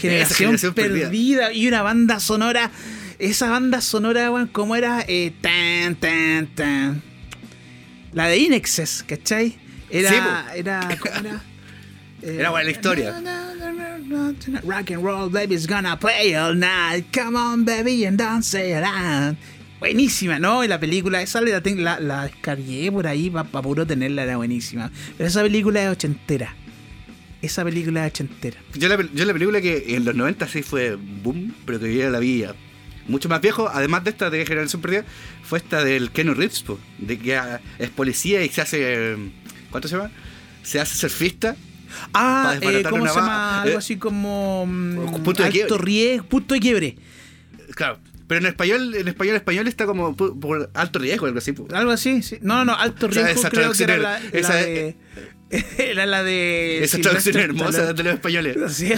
Generación, 0.02 0.36
Generación 0.58 0.74
perdida. 0.74 1.04
Perdida. 1.06 1.52
Y 1.52 1.68
una 1.68 1.82
banda 1.82 2.20
sonora. 2.20 2.70
Esa 3.18 3.50
banda 3.50 3.80
sonora, 3.80 4.30
weón, 4.30 4.48
¿cómo 4.48 4.74
era? 4.76 5.04
Eh, 5.06 5.32
tan, 5.40 5.94
tan, 5.96 6.46
tan. 6.48 7.02
La 8.12 8.26
de 8.26 8.38
Inexes, 8.38 9.04
¿cachai? 9.06 9.56
Era. 9.90 10.10
Sí, 10.10 10.58
era 10.58 10.98
¿Cómo 11.00 11.14
era? 11.28 11.42
Eh, 12.24 12.36
Era 12.38 12.50
buena 12.50 12.66
la 12.66 12.70
historia. 12.70 13.20
Rock 14.62 14.92
and 14.92 15.02
roll, 15.02 15.28
baby's 15.28 15.66
gonna 15.66 15.98
play 15.98 16.36
all 16.36 16.54
night. 16.54 17.06
Come 17.12 17.36
on, 17.36 17.64
baby, 17.64 18.04
and 18.06 18.16
dance 18.16 18.54
it 18.54 18.84
out. 18.84 19.36
Buenísima, 19.80 20.38
¿no? 20.38 20.62
Y 20.62 20.68
la 20.68 20.78
película, 20.78 21.20
esa 21.20 21.40
la, 21.40 21.60
la, 21.60 21.98
la 21.98 22.22
descargué 22.26 22.92
por 22.92 23.08
ahí 23.08 23.28
para 23.28 23.48
puro 23.62 23.84
tenerla, 23.84 24.22
era 24.22 24.36
buenísima. 24.36 24.92
Pero 25.18 25.28
esa 25.28 25.42
película 25.42 25.82
es 25.82 25.88
ochentera. 25.88 26.54
Esa 27.42 27.64
película 27.64 28.06
ochentera. 28.06 28.58
Yo 28.74 28.88
la, 28.88 28.96
yo 29.12 29.24
la 29.24 29.32
película 29.32 29.60
que 29.60 29.96
en 29.96 30.04
los 30.04 30.14
90 30.14 30.48
sí 30.48 30.62
fue 30.62 30.96
boom, 30.96 31.54
pero 31.66 31.80
que 31.80 31.94
yo 31.94 32.08
la 32.08 32.20
vi 32.20 32.44
mucho 33.08 33.28
más 33.28 33.40
viejo, 33.40 33.68
además 33.68 34.04
de 34.04 34.10
esta 34.10 34.30
de 34.30 34.46
Generación 34.46 34.80
Perdida, 34.80 35.04
fue 35.42 35.58
esta 35.58 35.84
del 35.84 36.10
Keanu 36.10 36.34
Reeves, 36.34 36.62
po, 36.62 36.78
de 36.98 37.18
que 37.18 37.36
ah, 37.36 37.60
es 37.78 37.90
policía 37.90 38.44
y 38.44 38.48
se 38.48 38.60
hace. 38.60 39.16
¿Cuánto 39.70 39.88
se 39.88 39.96
llama? 39.96 40.10
Se 40.62 40.80
hace 40.80 40.96
surfista. 40.96 41.56
Ah, 42.14 42.56
eh, 42.60 42.84
¿cómo 42.88 43.06
se 43.06 43.14
llama? 43.14 43.62
Algo 43.62 43.78
así 43.78 43.96
como. 43.96 44.64
mm, 44.66 45.22
punto 45.22 45.42
de 45.42 45.44
alto 45.44 45.50
quiebre. 45.50 45.78
riesgo, 45.78 46.26
punto 46.26 46.54
de 46.54 46.60
quiebre. 46.60 46.96
Claro. 47.74 47.98
Pero 48.32 48.40
en 48.40 48.46
español, 48.46 48.94
en 48.94 49.08
español, 49.08 49.36
español 49.36 49.68
está 49.68 49.84
como 49.84 50.16
por, 50.16 50.40
por 50.40 50.70
alto 50.72 50.98
riesgo, 50.98 51.26
algo 51.26 51.36
así. 51.36 51.52
Algo 51.74 51.90
así, 51.90 52.22
sí. 52.22 52.38
No, 52.40 52.64
no, 52.64 52.66
no, 52.72 52.78
alto 52.78 53.08
O 53.08 53.12
sea, 53.12 53.24
riesgo 53.26 53.40
esa 53.42 53.50
creo 53.50 53.72
que 53.72 53.84
era 53.84 53.98
la, 53.98 54.18
era- 54.18 54.30
la 54.32 54.38
esa 54.38 54.54
de. 54.54 54.96
Era 55.76 56.06
la 56.06 56.22
de. 56.22 56.82
Esa 56.82 56.98
traducción 56.98 57.36
hermosa 57.36 57.92
de 57.92 58.02
los 58.02 58.14
españoles. 58.14 58.56
Sí. 58.72 58.90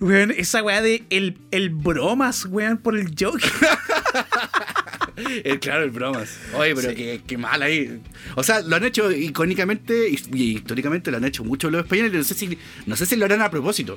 Weón, 0.00 0.32
esa 0.32 0.64
weá 0.64 0.82
de 0.82 1.04
el, 1.10 1.38
el 1.52 1.70
bromas, 1.70 2.44
weón, 2.46 2.78
por 2.78 2.98
el 2.98 3.14
joke. 3.16 3.44
Claro, 5.60 5.84
el 5.84 5.92
bromas. 5.92 6.40
Oye, 6.54 6.74
pero 6.74 6.92
qué, 6.92 7.20
qué 7.24 7.38
mal 7.38 7.62
ahí. 7.62 8.00
O 8.34 8.42
sea, 8.42 8.62
lo 8.62 8.74
han 8.74 8.84
hecho 8.84 9.12
icónicamente 9.12 10.08
y, 10.10 10.42
históricamente 10.56 11.12
lo 11.12 11.18
han 11.18 11.24
hecho 11.24 11.44
mucho 11.44 11.70
los 11.70 11.84
españoles. 11.84 12.12
No 12.12 12.24
sé 12.24 12.34
si, 12.34 12.58
no 12.84 12.96
sé 12.96 13.06
si 13.06 13.14
lo 13.14 13.26
harán 13.26 13.42
a 13.42 13.50
propósito. 13.50 13.96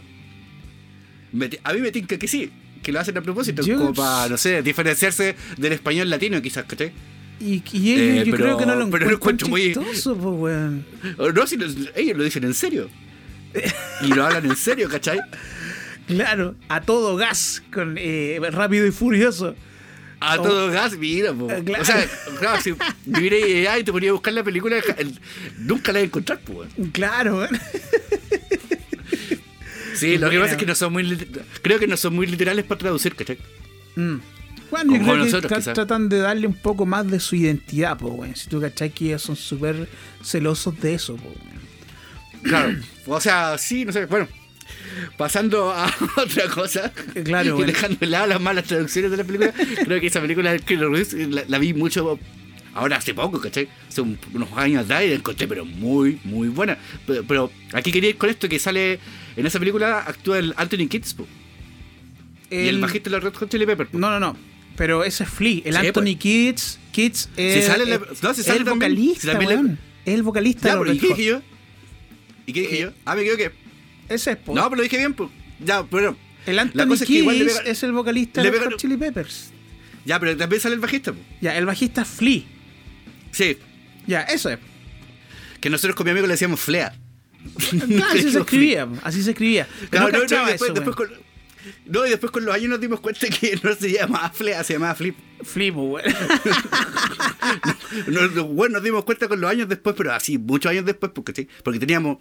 Me 1.34 1.49
a 1.64 1.74
mí 1.74 1.82
me 1.82 1.91
tinca 1.91 2.20
que 2.20 2.28
sí, 2.28 2.51
que 2.82 2.91
lo 2.91 2.99
hacen 2.99 3.17
a 3.17 3.21
propósito, 3.21 3.61
Yo- 3.63 3.77
como 3.77 3.93
para, 3.93 4.30
no 4.30 4.38
sé, 4.38 4.61
diferenciarse 4.61 5.36
del 5.57 5.73
español 5.73 6.09
latino, 6.09 6.41
quizás, 6.41 6.65
¿cachai? 6.65 6.91
Y, 7.39 7.63
y 7.71 7.93
ellos, 7.93 8.17
Eh, 8.21 8.23
yo 8.25 8.32
pero- 8.32 8.43
creo 8.45 8.57
que 8.57 8.65
no 8.65 8.75
lo 8.75 8.89
pero 8.89 9.05
lo 9.05 9.15
encuentran 9.15 9.47
encuentro 9.47 9.47
muy- 9.49 9.61
chistoso, 9.93 10.17
po, 10.17 10.32
weón. 10.32 10.86
O 11.17 11.32
No, 11.32 11.47
si 11.47 11.55
lo- 11.57 11.67
ellos 11.95 12.17
lo 12.17 12.23
dicen 12.23 12.43
en 12.43 12.53
serio. 12.53 12.89
Y 14.01 14.07
lo 14.07 14.25
hablan 14.25 14.45
en 14.45 14.55
serio, 14.55 14.88
¿cachai? 14.89 15.19
Claro, 16.07 16.55
a 16.69 16.82
todo 16.82 17.15
gas, 17.15 17.61
con 17.71 17.95
eh, 17.97 18.39
rápido 18.51 18.86
y 18.88 18.91
furioso. 18.91 19.55
A 20.21 20.38
Oh. 20.38 20.41
todo 20.43 20.69
gas, 20.71 20.97
mira, 20.97 21.34
po. 21.34 21.49
Eh, 21.49 21.63
claro. 21.63 21.82
O 21.82 21.86
sea, 21.86 22.05
claro, 22.39 22.61
si 22.61 22.73
viviera 23.05 23.38
allá 23.71 23.80
y 23.80 23.84
te 23.86 23.91
ponía 23.93 24.09
a 24.09 24.13
buscar 24.13 24.34
la 24.34 24.43
película, 24.43 24.77
el- 24.97 25.17
nunca 25.59 25.91
la 25.93 25.99
vas 25.99 26.03
a 26.03 26.05
encontrar, 26.07 26.39
po. 26.41 26.65
Claro, 26.91 27.38
weón. 27.38 27.59
Sí, 30.00 30.18
lo 30.18 30.30
que 30.30 30.39
pasa 30.39 30.52
es 30.54 30.58
que 30.58 30.66
no 30.66 30.76
son 30.76 30.93
muy 30.93 31.18
creo 31.62 31.80
que 31.80 31.88
no 31.88 31.97
son 31.97 32.16
muy 32.16 32.28
literales 32.28 32.66
para 32.66 32.80
traducir, 32.80 33.16
¿cachai? 33.16 33.38
Mm. 33.95 34.16
Bueno, 34.72 34.93
yo 34.93 35.00
Como 35.00 35.12
creo 35.14 35.16
que 35.26 35.32
nosotros, 35.32 35.52
tra- 35.52 35.58
quizás. 35.58 35.74
tratan 35.74 36.10
de 36.10 36.20
darle 36.20 36.45
un 36.47 36.54
poco 36.54 36.86
más 36.86 37.10
de 37.10 37.20
su 37.20 37.36
identidad, 37.36 37.97
po, 37.97 38.10
weón. 38.10 38.36
Si 38.36 38.47
tú 38.50 38.62
cachai 38.62 38.91
que 38.91 39.06
ellos 39.06 39.24
son 39.24 39.36
súper 39.36 39.88
celosos 40.24 40.80
de 40.80 40.93
eso, 40.93 41.16
po. 41.16 41.34
Claro. 42.43 42.76
O 43.08 43.20
sea, 43.20 43.58
sí, 43.58 43.84
no 43.86 43.91
sé, 43.91 44.06
bueno. 44.06 44.28
Pasando 45.18 45.72
a 45.72 45.91
otra 46.18 46.47
cosa, 46.50 46.91
Eh, 47.16 47.24
claro, 47.24 47.50
y 47.50 47.52
bueno. 47.52 47.68
dejando 47.68 47.97
de 48.00 48.08
lado 48.08 48.28
las 48.28 48.39
malas 48.41 48.66
traducciones 48.66 49.10
de 49.12 49.18
la 49.18 49.24
película, 49.24 49.54
creo 49.84 50.00
que 50.00 50.08
esa 50.08 50.22
película 50.22 50.56
Reeves 50.56 51.14
la, 51.14 51.43
la 51.47 51.58
vi 51.58 51.74
mucho 51.74 52.20
ahora 52.76 52.97
hace 52.97 53.14
poco, 53.14 53.41
¿cachai? 53.41 53.68
Hace 53.88 54.02
un- 54.02 54.20
unos 54.34 54.50
años 54.56 54.84
atrás 54.86 55.04
y 55.04 55.10
la 55.10 55.16
encontré, 55.16 55.47
pero 55.47 55.66
muy, 55.66 56.20
muy 56.24 56.47
buena. 56.50 56.78
Pero, 57.08 57.24
pero 57.28 57.52
aquí 57.74 57.91
quería 57.91 58.12
ir 58.12 58.18
con 58.18 58.30
esto 58.30 58.47
que 58.47 58.60
sale 58.60 59.00
en 59.40 59.46
esa 59.48 59.60
película 59.60 60.00
actúa 60.00 60.40
el 60.40 60.54
Anthony 60.58 60.88
Kids 60.88 61.14
po, 61.14 61.28
y 62.52 62.68
el 62.68 62.80
bajista 62.80 63.10
de 63.10 63.16
los 63.18 63.24
Red 63.24 63.36
Hot 63.40 63.50
Chili 63.50 63.66
Peppers. 63.66 63.90
po. 63.92 63.98
No, 63.98 64.10
no, 64.12 64.20
no. 64.20 64.36
Pero 64.76 65.04
ese 65.04 65.24
es 65.24 65.30
Flea. 65.30 65.62
El 65.66 65.74
Sí, 65.76 65.88
Anthony 65.88 66.02
pues. 66.04 66.16
Kids, 66.18 66.80
Kids 66.92 67.30
es, 67.38 67.66
sale 67.66 67.86
la- 67.86 67.96
es- 67.96 68.24
no, 68.24 68.34
si 68.34 68.50
el 68.50 68.64
vocalista, 68.64 69.22
si 69.22 69.28
también 69.28 69.52
weón. 69.52 69.80
Es 70.06 70.14
el 70.16 70.24
vocalista 70.24 70.68
Ya, 70.70 70.76
de 70.76 70.80
pero 70.82 70.94
¿y 70.94 71.00
qué 71.00 71.08
dije 71.10 71.26
yo? 71.26 71.42
¿Y 72.46 72.54
qué 72.54 72.62
dije 72.62 72.76
Eh, 72.78 72.82
yo? 72.84 72.92
Ah, 73.06 73.16
me 73.16 73.22
equivoqué. 73.22 73.52
Ese 74.08 74.32
es, 74.32 74.38
po. 74.38 74.56
No, 74.56 74.64
pero 74.70 74.78
lo 74.78 74.84
dije 74.84 74.98
bien, 74.98 75.14
pues. 75.14 75.30
Ya, 75.64 75.84
pero. 75.84 76.16
el 76.46 76.56
la 76.56 76.62
Anthony 76.64 76.88
cosa 76.88 77.04
es 77.04 77.08
que 77.10 77.14
Kids 77.22 77.26
pega- 77.54 77.62
es 77.66 77.84
el 77.84 77.92
vocalista 77.92 78.42
de 78.42 78.50
los 78.50 78.58
pega- 78.60 78.72
Hot 78.72 78.80
Chili 78.80 78.98
Peppers. 78.98 79.52
Ya, 80.06 80.20
pero 80.20 80.36
también 80.38 80.62
sale 80.62 80.76
el 80.76 80.82
bajista, 80.82 81.12
pues. 81.12 81.26
Ya, 81.42 81.58
el 81.58 81.66
bajista 81.66 82.02
es 82.04 82.08
Flea. 82.08 82.44
Sí, 83.32 83.58
Ya, 84.08 84.22
eso 84.22 84.50
es. 84.50 84.58
que 85.60 85.70
nosotros 85.70 85.96
con 85.96 86.06
mi 86.06 86.12
amigo 86.12 86.26
le 86.26 86.34
decíamos 86.34 86.60
Flea. 86.62 86.96
Claro, 87.70 88.06
así 88.12 88.32
se 88.32 88.40
escribía, 88.40 88.88
así 89.04 89.24
se 89.24 89.32
escribía. 89.32 89.68
Pero 89.90 90.08
Claro, 90.08 90.26
no 90.26 90.26
no, 90.26 90.44
no, 90.44 90.48
después, 90.48 90.72
eso, 90.72 90.74
después 90.74 90.96
con, 90.96 91.10
no, 91.86 92.06
y 92.06 92.10
después 92.10 92.32
con 92.32 92.46
los 92.46 92.54
años 92.56 92.70
nos 92.70 92.80
dimos 92.80 93.00
cuenta 93.00 93.28
que 93.30 93.60
no 93.64 93.74
se 93.74 93.92
llamaba 93.92 94.30
Flea, 94.30 94.64
se 94.64 94.74
llamaba 94.74 94.96
Flip. 94.96 95.16
Flipo, 95.44 95.84
weón. 95.84 96.06
Nos, 98.08 98.34
bueno, 98.34 98.76
nos 98.76 98.84
dimos 98.84 99.04
cuenta 99.04 99.28
con 99.28 99.42
los 99.42 99.50
años 99.50 99.68
después, 99.68 99.96
pero 99.98 100.14
así, 100.14 100.38
muchos 100.38 100.70
años 100.70 100.86
después, 100.86 101.12
porque, 101.14 101.34
¿sí? 101.34 101.48
porque 101.64 101.80
teníamos, 101.80 102.18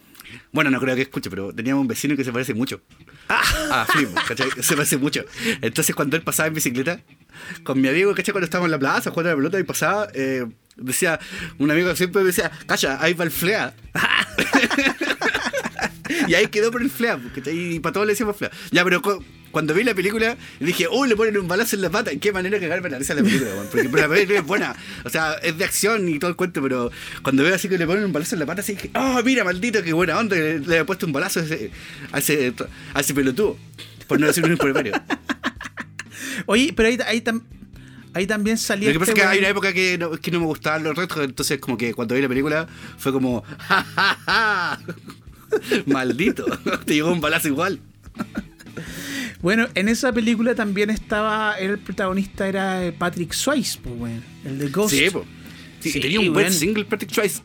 bueno, 0.53 0.71
no 0.71 0.81
creo 0.81 0.97
que 0.97 1.03
escuche, 1.03 1.29
pero 1.29 1.53
teníamos 1.53 1.83
un 1.83 1.89
vecino 1.89 2.17
que 2.17 2.25
se 2.25 2.33
parece 2.33 2.55
mucho 2.55 2.81
a 3.29 3.85
Flip, 3.87 4.09
¿cachai? 4.27 4.49
Se 4.63 4.75
parece 4.75 4.97
mucho. 4.97 5.25
Entonces, 5.61 5.95
cuando 5.95 6.17
él 6.17 6.23
pasaba 6.23 6.47
en 6.47 6.55
bicicleta, 6.55 7.03
con 7.65 7.81
mi 7.81 7.89
amigo, 7.89 8.15
¿cachai? 8.15 8.33
Cuando 8.33 8.47
estábamos 8.47 8.69
en 8.69 8.73
la 8.73 8.79
plaza 8.79 9.11
jugando 9.11 9.31
a 9.31 9.33
la 9.33 9.37
pelota 9.37 9.61
y 9.61 9.65
pasaba, 9.65 10.09
eh, 10.15 10.47
decía, 10.77 11.19
un 11.59 11.71
amigo 11.71 11.95
siempre 11.95 12.23
me 12.23 12.29
decía, 12.29 12.51
calla, 12.67 12.99
ahí 13.01 13.13
va 13.13 13.25
el 13.25 13.31
Flea. 13.31 13.75
y 16.27 16.35
ahí 16.35 16.47
quedó 16.49 16.71
por 16.71 16.83
el 16.83 16.91
Flea, 16.91 17.19
¿cachai? 17.35 17.75
Y 17.77 17.81
para 17.81 17.93
todos 17.93 18.07
le 18.07 18.13
decíamos 18.15 18.37
Flea. 18.37 18.51
Ya, 18.71 18.83
pero 18.85 19.01
cu- 19.03 19.23
cuando 19.51 19.73
vi 19.73 19.83
la 19.83 19.95
película, 19.95 20.37
dije, 20.61 20.89
uy, 20.91 21.09
le 21.09 21.17
ponen 21.17 21.37
un 21.39 21.49
balazo 21.49 21.77
en 21.77 21.83
la 21.83 21.91
pata. 21.91 22.11
Qué 22.21 22.33
manera 22.33 22.59
de 22.59 22.61
cagarme 22.69 22.91
la 22.91 22.99
risa 22.99 23.15
la 23.15 23.23
película, 23.23 23.51
weón. 23.55 23.67
Porque 23.71 23.89
pero 23.89 24.03
la 24.03 24.09
película 24.15 24.39
es 24.41 24.45
buena. 24.47 24.77
O 25.05 25.11
sea, 25.11 25.35
es 25.43 25.57
de 25.57 25.65
acción 25.65 26.07
y 26.09 26.19
todo 26.19 26.31
el 26.31 26.37
cuento, 26.37 26.61
pero 26.63 26.91
cuando 27.23 27.43
veo 27.43 27.55
así 27.55 27.69
que 27.69 27.79
le 27.79 27.87
ponen 27.87 28.05
un 28.05 28.13
balazo 28.13 28.35
en 28.35 28.41
la 28.41 28.47
pata, 28.47 28.61
así 28.61 28.75
dije, 28.75 28.91
oh, 28.95 29.23
mira, 29.25 29.45
maldito, 29.45 29.83
qué 29.83 29.93
buena 29.95 30.19
onda. 30.19 30.37
Le, 30.37 30.59
le 30.61 30.79
he 30.79 30.85
puesto 30.85 31.07
un 31.07 31.13
balazo 31.13 31.41
a 31.41 31.45
ese, 31.45 31.71
a 32.13 32.19
ese, 32.19 32.53
a 32.95 33.01
ese 33.01 33.15
pelotudo. 33.15 33.57
Por 34.07 34.21
no 34.21 34.27
decir 34.27 34.45
un 34.45 34.53
improperio. 34.53 34.93
Oye, 36.47 36.73
pero 36.75 36.89
ahí, 36.89 36.99
ahí, 37.07 37.21
tam- 37.21 37.43
ahí 38.15 38.27
también 38.27 38.59
salía. 38.59 38.89
Lo 38.89 38.93
que 38.95 38.99
pasa 39.01 39.13
es 39.13 39.19
este 39.19 39.27
que 39.29 39.33
hay 39.33 39.39
una 39.39 39.49
época 39.49 39.73
que 39.73 39.99
no, 39.99 40.11
que 40.13 40.31
no 40.31 40.41
me 40.41 40.47
gustaban 40.47 40.83
los 40.83 40.97
retos, 40.97 41.19
entonces 41.25 41.59
como 41.59 41.77
que 41.77 41.93
cuando 41.95 42.15
vi 42.15 42.23
la 42.23 42.29
película 42.29 42.67
fue 42.97 43.13
como, 43.13 43.43
ja, 43.59 43.85
ja, 43.95 44.19
ja. 44.27 44.81
Maldito, 45.87 46.45
te 46.85 46.95
llegó 46.95 47.13
un 47.13 47.21
balazo 47.21 47.49
igual. 47.49 47.81
Bueno, 49.41 49.69
en 49.75 49.89
esa 49.89 50.13
película 50.13 50.55
también 50.55 50.91
estaba. 50.91 51.55
El 51.59 51.79
protagonista 51.79 52.49
era 52.49 52.85
eh, 52.85 52.93
Patrick 52.93 53.33
Swayze, 53.33 53.79
pues, 53.83 53.95
weón. 53.97 54.25
El 54.45 54.59
de 54.59 54.69
Ghost. 54.69 54.95
Sí, 55.81 56.01
tenía 56.01 56.19
un 56.21 56.33
buen 56.33 56.53
single, 56.53 56.85
Patrick 56.85 57.11
Choice. 57.13 57.41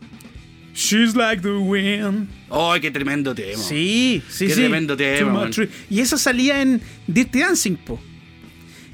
She's 0.73 1.15
like 1.15 1.43
the 1.43 1.51
wind. 1.51 2.27
¡Oh, 2.49 2.73
qué 2.81 2.89
tremendo 2.89 3.35
tema! 3.35 3.61
Sí, 3.61 4.23
sí, 4.27 4.47
Qué 4.47 4.53
sí. 4.55 4.59
tremendo 4.61 4.97
tema. 4.97 5.47
Y 5.87 5.99
esa 5.99 6.17
salía 6.17 6.63
en 6.63 6.81
Dirty 7.05 7.41
Dancing, 7.41 7.75
po. 7.75 8.01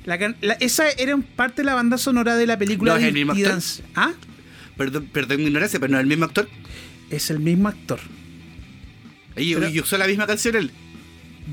La 0.03 0.17
can- 0.19 0.35
la- 0.41 0.55
esa 0.55 0.89
era 0.89 1.17
parte 1.37 1.61
de 1.61 1.67
la 1.67 1.75
banda 1.75 1.97
sonora 1.97 2.35
de 2.35 2.47
la 2.47 2.57
película 2.57 2.91
¿No 2.93 2.97
es 2.97 3.03
el 3.05 3.13
Dirty 3.13 3.19
mismo 3.25 3.31
actor? 3.31 3.51
Dancing. 3.51 3.83
¿Ah? 3.95 4.11
Perdón, 4.75 5.09
perdón 5.13 5.37
mi 5.37 5.45
ignorancia, 5.45 5.79
pero 5.79 5.91
no 5.91 5.97
es 5.99 6.01
el 6.01 6.07
mismo 6.09 6.25
actor. 6.25 6.49
Es 7.09 7.29
el 7.29 7.39
mismo 7.39 7.69
actor. 7.69 7.99
Y, 9.39 9.53
Pero- 9.55 9.69
y 9.69 9.79
usó 9.79 9.97
la 9.97 10.07
misma 10.07 10.27
canción 10.27 10.55
él. 10.55 10.71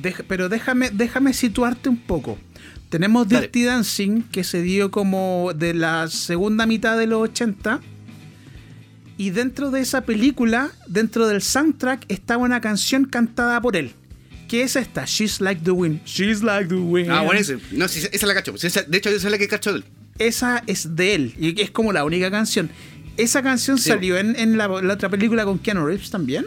Deja- 0.03 0.25
pero 0.29 0.49
déjame, 0.49 0.91
déjame 0.91 1.33
situarte 1.33 1.89
un 1.89 1.97
poco. 1.97 2.39
Tenemos 2.91 3.29
Dale. 3.29 3.43
Dirty 3.43 3.65
Dancing, 3.65 4.23
que 4.31 4.45
se 4.45 4.63
dio 4.63 4.91
como 4.91 5.53
de 5.57 5.75
la 5.75 6.09
segunda 6.09 6.67
mitad 6.67 6.97
de 6.99 7.07
los 7.07 7.23
80. 7.23 7.81
Y 9.19 9.31
dentro 9.31 9.71
de 9.71 9.81
esa 9.81 10.03
película, 10.03 10.71
dentro 10.87 11.27
del 11.27 11.41
soundtrack, 11.41 12.05
estaba 12.09 12.43
una 12.45 12.61
canción 12.61 13.07
cantada 13.07 13.61
por 13.61 13.77
él. 13.77 13.93
Que 14.47 14.63
es 14.63 14.77
esta, 14.77 15.05
She's 15.07 15.41
Like 15.41 15.63
the 15.65 15.71
Wind. 15.73 16.05
She's 16.05 16.43
Like 16.43 16.69
the 16.69 16.75
Wind. 16.77 17.11
Ah, 17.11 17.23
bueno, 17.23 17.41
ese. 17.41 17.59
No, 17.73 17.89
sí, 17.89 18.07
esa 18.13 18.27
la 18.27 18.35
cacho. 18.35 18.55
Esa- 18.55 18.83
de 18.83 18.99
hecho, 18.99 19.09
esa 19.09 19.27
es 19.27 19.33
la 19.33 19.39
que 19.39 19.49
cacho 19.49 19.73
de 19.73 19.79
él. 19.79 19.85
Esa 20.19 20.63
es 20.67 20.95
de 20.95 21.15
él. 21.15 21.35
Y 21.39 21.61
es 21.61 21.71
como 21.71 21.93
la 21.93 22.05
única 22.05 22.31
canción. 22.31 22.71
Esa 23.17 23.43
canción 23.43 23.79
Sí. 23.79 23.89
salió 23.89 24.19
en, 24.19 24.37
en 24.39 24.57
la, 24.59 24.69
la 24.69 24.95
otra 24.95 25.09
película 25.09 25.45
con 25.45 25.59
Keanu 25.59 25.87
Reeves 25.87 26.11
también. 26.11 26.47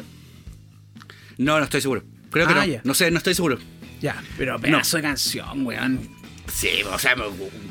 No, 1.39 1.57
no 1.57 1.63
estoy 1.63 1.81
seguro. 1.81 2.03
Creo 2.29 2.45
que 2.45 2.53
Ah, 2.53 2.57
no. 2.57 2.65
ya. 2.65 2.81
No 2.83 2.93
sé, 2.93 3.09
no 3.09 3.17
estoy 3.17 3.33
seguro. 3.33 3.57
Ya, 4.01 4.21
pero 4.37 4.59
pedazo 4.59 4.97
de 4.97 5.03
canción, 5.03 5.65
weón. 5.65 6.07
Sí, 6.53 6.69
o 6.91 6.99
sea, 6.99 7.15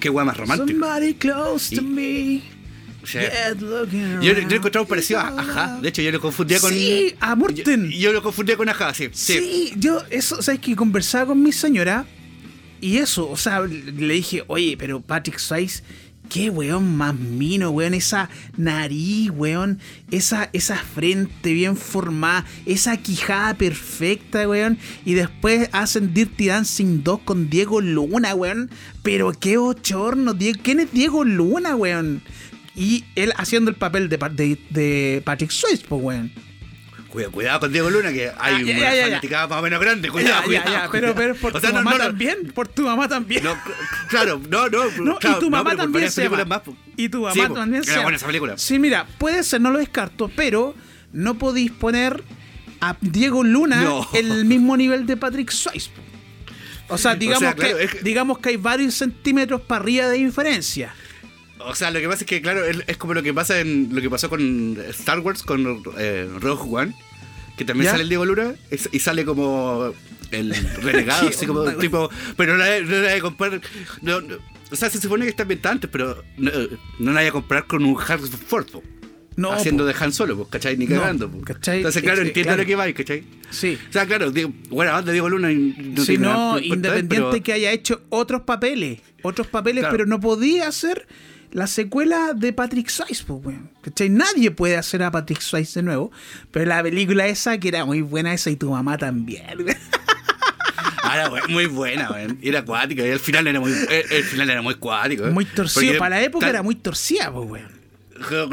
qué 0.01 0.11
weá 0.11 0.25
más 0.25 0.37
romántico. 0.37 0.79
Somebody 0.81 1.14
close 1.14 1.77
to 1.77 1.83
me. 1.83 2.43
Yo, 3.12 3.21
yo 4.21 4.35
lo 4.35 4.57
encontraba 4.57 4.87
parecido 4.87 5.21
a 5.21 5.29
Ajá. 5.29 5.79
De 5.81 5.89
hecho, 5.89 6.03
yo 6.03 6.11
lo 6.11 6.21
confundía 6.21 6.59
con. 6.61 6.73
Sí, 6.73 7.14
a 7.21 7.35
Morten. 7.37 7.91
Yo, 7.91 7.97
yo 7.99 8.12
lo 8.12 8.23
confundía 8.23 8.57
con 8.57 8.69
Ajá, 8.69 8.93
sí. 8.93 9.09
Sí. 9.12 9.33
Sí, 9.39 9.73
yo, 9.77 10.03
eso, 10.11 10.43
¿sabes 10.43 10.61
que 10.61 10.75
Conversaba 10.77 11.27
con 11.27 11.43
mi 11.43 11.53
señora 11.53 12.05
y 12.81 12.99
eso, 12.99 13.29
o 13.29 13.37
sea, 13.37 13.61
le 13.62 14.14
dije, 14.14 14.45
oye, 14.47 14.77
pero 14.79 15.01
Patrick 15.01 15.39
Swayze, 15.39 15.83
qué 16.29 16.51
weón 16.51 16.97
más 16.97 17.14
mino, 17.14 17.70
weón, 17.70 17.95
esa 17.95 18.29
nariz, 18.57 19.31
weón, 19.35 19.79
esa, 20.11 20.51
esa 20.53 20.76
frente 20.76 21.53
bien 21.53 21.76
formada, 21.76 22.45
esa 22.66 22.97
quijada 22.97 23.55
perfecta, 23.55 24.49
weón, 24.49 24.79
y 25.05 25.14
después 25.14 25.68
hacen 25.72 26.12
Dirty 26.14 26.47
Dancing 26.49 27.03
2 27.03 27.20
con 27.20 27.49
Diego 27.51 27.81
Luna, 27.81 28.35
weón, 28.35 28.70
pero 29.03 29.33
qué 29.33 29.57
ochorno, 29.59 30.37
¿quién 30.62 30.81
es 30.81 30.93
Diego 30.93 31.24
Luna, 31.24 31.76
weón? 31.76 32.22
Y 32.76 33.05
él 33.16 33.33
haciendo 33.37 33.70
el 33.70 33.76
papel 33.76 34.09
de, 34.09 34.18
pa- 34.18 34.29
de, 34.29 34.59
de 34.70 35.22
Patrick 35.24 35.51
Swayze, 35.51 35.85
pues, 35.89 36.01
weón. 36.03 36.33
Cuidado, 37.19 37.33
cuidado 37.33 37.61
con 37.61 37.73
Diego 37.73 37.91
Luna, 37.91 38.12
que 38.12 38.29
hay 38.29 38.35
Ah, 38.39 38.51
ya, 38.51 38.59
una 38.59 38.64
ya, 38.64 38.79
ya, 38.79 38.95
ya. 38.97 39.05
fanaticada 39.07 39.49
más 39.49 39.59
o 39.59 39.62
menos 39.62 39.81
grande. 39.81 40.09
Cuidado, 40.11 40.43
cuidado. 40.45 40.89
pero, 40.93 41.14
pero 41.14 41.35
por 41.35 41.51
O 41.51 41.55
tu 41.55 41.61
sea, 41.61 41.71
no, 41.71 41.77
mamá 41.83 41.93
no, 41.99 42.05
también, 42.05 42.53
por 42.55 42.69
tu 42.69 42.83
mamá 42.83 43.09
también. 43.09 43.43
No, 43.45 43.57
claro, 44.09 44.41
no, 44.49 44.69
no. 44.69 45.19
Claro, 45.19 45.37
y 45.37 45.41
tu 45.41 45.51
mamá 45.51 45.77
también 45.77 46.11
se 46.11 46.29
más, 46.29 46.61
po. 46.61 46.77
Y 46.97 47.09
tu 47.09 47.23
mamá 47.23 47.35
Sí, 47.35 47.41
po, 47.49 47.55
también 47.55 47.85
se 47.85 47.99
buena 48.01 48.16
esa 48.16 48.27
película. 48.27 48.57
Sí, 48.59 48.79
mira, 48.79 49.07
puede 49.19 49.43
ser, 49.43 49.61
no 49.61 49.71
lo 49.71 49.79
descarto, 49.79 50.31
pero 50.35 50.75
no 51.12 51.35
podéis 51.39 51.71
poner 51.73 52.23
a 52.81 52.97
Diego 53.01 53.43
Luna 53.43 53.85
en 54.12 54.31
el 54.33 54.45
mismo 54.45 54.77
nivel 54.77 55.07
de 55.07 55.16
Patrick 55.16 55.51
Swayze. 55.51 55.91
O 56.89 56.97
sea, 56.97 57.14
digamos, 57.14 57.41
sea, 57.41 57.55
claro, 57.55 57.77
que, 57.77 57.85
es 57.85 57.91
que- 57.93 58.01
digamos 58.03 58.39
que 58.39 58.51
hay 58.51 58.57
varios 58.57 58.95
centímetros 58.95 59.61
para 59.61 59.83
arriba 59.83 60.07
de 60.09 60.19
diferencia. 60.19 60.95
O 61.61 61.75
sea, 61.75 61.91
lo 61.91 61.99
que 62.01 62.07
pasa 62.09 62.21
es 62.23 62.27
que, 62.27 62.41
claro, 62.41 62.64
es, 62.64 62.79
es 62.87 62.97
como 62.97 63.14
lo 63.14 63.23
que 63.23 63.35
pasa 63.35 63.59
en 63.59 63.89
lo 63.93 64.01
que 64.01 64.09
pasó 64.09 64.31
con 64.31 64.79
Star 64.91 65.19
Wars, 65.19 65.43
con 65.43 65.83
eh, 65.99 66.29
Rogue 66.41 66.62
One, 66.71 66.95
que 67.59 67.65
también 67.65 67.87
¿Ya? 67.87 67.91
sale 67.91 68.05
el 68.05 68.09
Diego 68.09 68.25
Luna 68.25 68.55
y 68.93 68.99
sale 69.01 69.25
como 69.25 69.93
el 70.31 70.55
renegado, 70.83 71.29
¿Qué 71.29 71.35
así 71.35 71.47
como 71.47 71.65
tipo. 71.73 72.09
Pero 72.37 72.57
no 72.57 72.65
la 72.65 72.81
no 72.81 72.97
la 72.97 73.15
que 73.15 73.21
comprar. 73.21 73.61
no, 74.01 74.21
no, 74.21 74.37
o 74.71 74.77
sea, 74.77 74.89
se 74.89 75.01
supone 75.01 75.25
que 75.25 75.31
está 75.31 75.43
ambientada 75.43 75.75
antes, 75.75 75.91
pero 75.91 76.23
no, 76.37 76.51
no 76.99 77.13
la 77.13 77.21
hay 77.21 77.27
que 77.27 77.33
comprar 77.33 77.67
con 77.67 77.85
un 77.85 77.97
Harrison 78.01 78.39
Ford, 78.39 78.67
No, 79.39 79.53
haciendo 79.53 79.84
po. 79.84 79.89
de 79.89 79.95
Han 79.99 80.12
Solo, 80.12 80.36
pues, 80.36 80.49
¿cachai? 80.51 80.76
Ni 80.76 80.86
No, 80.86 81.01
cagando, 81.01 81.30
po. 81.30 81.41
¿cachai? 81.43 81.78
Entonces, 81.78 82.03
claro, 82.03 82.20
Es 82.22 82.26
entiendo 82.28 82.49
claro. 82.49 82.62
lo 82.62 82.66
que 82.66 82.76
va, 82.76 82.93
¿cachai? 82.93 83.24
Sí. 83.51 83.78
O 83.89 83.93
sea, 83.93 84.05
claro, 84.07 84.30
digo, 84.30 84.53
bueno, 84.70 84.97
onda 84.97 85.12
Diego 85.12 85.28
Luna. 85.28 85.49
No 85.51 86.05
nada 86.18 86.53
no, 86.53 86.59
independiente 86.59 87.30
pero- 87.30 87.43
que 87.43 87.53
haya 87.53 87.70
hecho 87.72 88.03
otros 88.11 88.43
papeles, 88.43 89.01
otros 89.22 89.47
papeles, 89.47 89.82
Claro. 89.82 89.93
pero 89.97 90.07
no 90.07 90.20
podía 90.20 90.68
hacer 90.68 91.07
la 91.51 91.66
secuela 91.66 92.34
de 92.34 92.53
Patrick 92.53 92.89
Swayze, 92.91 93.24
pues, 93.26 93.43
weón. 93.45 93.70
¿Cachai? 93.80 94.11
Nadie 94.11 94.51
puede 94.51 94.76
hacer 94.76 95.03
a 95.03 95.11
Patrick 95.11 95.41
Swayze 95.41 95.80
de 95.80 95.84
nuevo, 95.84 96.11
pero 96.51 96.66
la 96.66 96.82
película 96.82 97.26
esa, 97.26 97.59
que 97.59 97.68
era 97.68 97.84
muy 97.86 98.03
buena 98.03 98.34
esa, 98.34 98.51
y 98.51 98.57
tu 98.57 98.70
mamá 98.70 98.99
también, 98.99 99.45
weón. 99.64 99.76
Ah, 101.03 101.14
era 101.14 101.30
bu- 101.30 101.49
muy 101.49 101.66
buena, 101.66 102.11
weón. 102.11 102.39
Era 102.43 102.59
acuática. 102.59 103.07
Y 103.07 103.09
el 103.11 103.18
final 103.20 103.47
era 103.47 103.61
muy, 103.61 103.72
el, 103.72 104.12
el 104.12 104.24
final 104.24 104.51
era 104.51 104.61
muy 104.62 104.74
acuático. 104.74 105.24
Muy 105.26 105.45
torcido, 105.47 105.97
para 105.99 106.16
la 106.16 106.22
época 106.22 106.49
era 106.49 106.62
muy 106.62 106.74
torcida, 106.74 107.32
pues, 107.32 107.49
weón. 107.49 107.78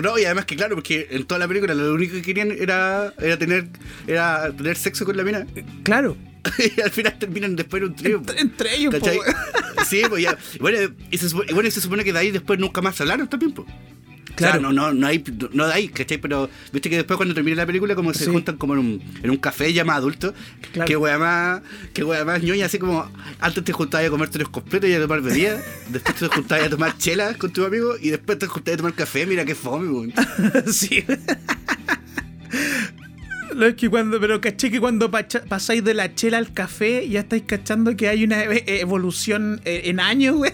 No, 0.02 0.18
y 0.18 0.26
además 0.26 0.46
que 0.46 0.56
claro, 0.56 0.76
porque 0.76 1.08
en 1.12 1.26
toda 1.26 1.40
la 1.40 1.48
película 1.48 1.74
lo 1.74 1.94
único 1.94 2.14
que 2.14 2.22
querían 2.22 2.52
era, 2.52 3.14
era 3.20 3.38
tener 3.38 3.68
era 4.08 4.52
tener 4.56 4.76
sexo 4.78 5.06
con 5.06 5.18
la 5.18 5.24
mina. 5.24 5.46
Claro. 5.84 6.18
y 6.78 6.82
al 6.82 6.92
final 6.92 7.18
terminan 7.18 7.56
después 7.56 7.82
en 7.82 7.90
un 7.90 7.96
trío. 7.96 8.18
Entre, 8.18 8.40
entre 8.40 8.76
ellos. 8.76 8.96
Sí, 9.88 10.02
pues 10.10 10.24
ya. 10.24 10.38
Y 10.54 10.60
Bueno, 10.60 10.96
y 11.12 11.18
se, 11.18 11.30
supone, 11.30 11.52
y 11.52 11.54
bueno, 11.54 11.68
y 11.68 11.72
se 11.72 11.82
supone 11.82 12.04
que 12.04 12.12
de 12.14 12.20
ahí 12.20 12.32
después 12.32 12.58
nunca 12.58 12.82
más 12.82 13.00
hablaron 13.02 13.28
también, 13.28 13.52
pues. 13.52 13.68
Claro. 14.36 14.60
O 14.60 14.62
sea, 14.62 14.70
no, 14.70 14.74
no, 14.74 14.94
no 14.94 15.08
hay, 15.08 15.24
no 15.54 15.66
ahí, 15.66 15.88
¿cachai? 15.88 16.18
Pero 16.18 16.50
viste 16.74 16.90
que 16.90 16.98
después 16.98 17.16
cuando 17.18 17.34
termina 17.34 17.58
la 17.58 17.66
película 17.66 17.96
como 17.96 18.12
que 18.12 18.18
se 18.18 18.26
Sí. 18.26 18.32
juntan 18.32 18.58
como 18.58 18.74
en 18.74 18.80
un, 18.80 19.02
en 19.24 19.30
un 19.30 19.38
café 19.38 19.72
ya 19.72 19.84
más 19.86 19.98
adulto. 19.98 20.34
Claro. 20.74 20.88
Que 20.88 20.98
wea 20.98 21.18
más, 21.18 21.62
que 21.94 22.04
wea 22.04 22.26
más 22.26 22.42
ñoña, 22.44 22.66
así 22.66 22.78
como 22.80 23.10
antes 23.40 23.64
te 23.64 23.72
juntabas 23.74 24.08
a 24.08 24.10
comerte 24.10 24.38
los 24.40 24.50
completos 24.50 24.90
y 24.90 24.94
a 24.94 25.00
tomar 25.02 25.22
bebidas, 25.22 25.64
después 25.90 26.16
te 26.16 26.28
juntabas 26.28 26.66
a 26.66 26.70
tomar 26.70 26.98
chelas 26.98 27.38
con 27.38 27.52
tus 27.54 27.66
amigos 27.66 27.98
y 28.02 28.10
después 28.10 28.38
te 28.40 28.48
juntabas 28.48 28.74
a 28.76 28.78
tomar 28.78 28.94
café, 28.94 29.26
mira 29.26 29.46
qué 29.46 29.56
fome, 29.56 29.90
weón. 29.90 30.14
sí. 30.72 31.04
Lo 33.54 33.68
es 33.68 33.76
que 33.76 33.90
cuando, 33.90 34.20
pero 34.20 34.42
caché 34.42 34.70
que 34.70 34.80
cuando 34.82 35.10
pacha- 35.12 35.44
pasáis 35.48 35.82
de 35.84 35.94
la 35.94 36.14
chela 36.14 36.38
al 36.40 36.52
café, 36.52 37.08
ya 37.08 37.22
estáis 37.22 37.44
cachando 37.46 37.96
que 37.96 38.10
hay 38.10 38.24
una 38.26 38.44
e- 38.44 38.82
evolución 38.82 39.62
eh, 39.64 39.84
en 39.86 40.00
años, 40.02 40.36
weón. 40.36 40.54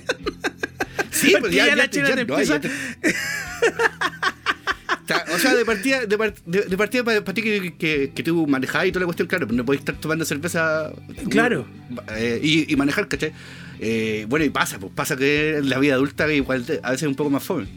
Sí, 1.11 1.29
pues 1.31 1.41
Porque 1.41 1.55
ya, 1.55 1.63
ya 1.65 1.69
ya 1.71 1.75
la 1.75 1.85
ya- 1.85 2.15
te 2.15 2.21
empieza- 2.21 2.61
O 5.33 5.39
sea, 5.39 5.55
de 5.55 5.65
partida, 5.65 6.05
de, 6.05 6.33
de- 6.45 6.61
de 6.61 6.77
partida 6.77 7.03
para, 7.03 7.23
ti 7.33 7.41
que, 7.41 7.73
que, 7.77 8.11
que 8.15 8.23
tú 8.23 8.47
manejabas 8.47 8.87
y 8.87 8.91
toda 8.91 9.01
la 9.01 9.05
cuestión, 9.07 9.27
claro, 9.27 9.45
pues 9.47 9.57
no 9.57 9.65
podés 9.65 9.79
estar 9.79 9.95
tomando 9.95 10.23
cerveza 10.23 10.91
Claro. 11.29 11.65
eh, 12.15 12.39
y, 12.41 12.71
y 12.71 12.75
manejar, 12.77 13.07
¿cachai? 13.09 13.33
Eh, 13.79 14.25
bueno, 14.29 14.45
y 14.45 14.49
pasa, 14.49 14.79
pues 14.79 14.93
pasa 14.95 15.17
que 15.17 15.59
la 15.63 15.79
vida 15.79 15.95
adulta 15.95 16.31
igual 16.31 16.63
a 16.83 16.91
veces 16.91 17.03
es 17.03 17.07
un 17.09 17.15
poco 17.15 17.29
más 17.29 17.43
fome. 17.43 17.67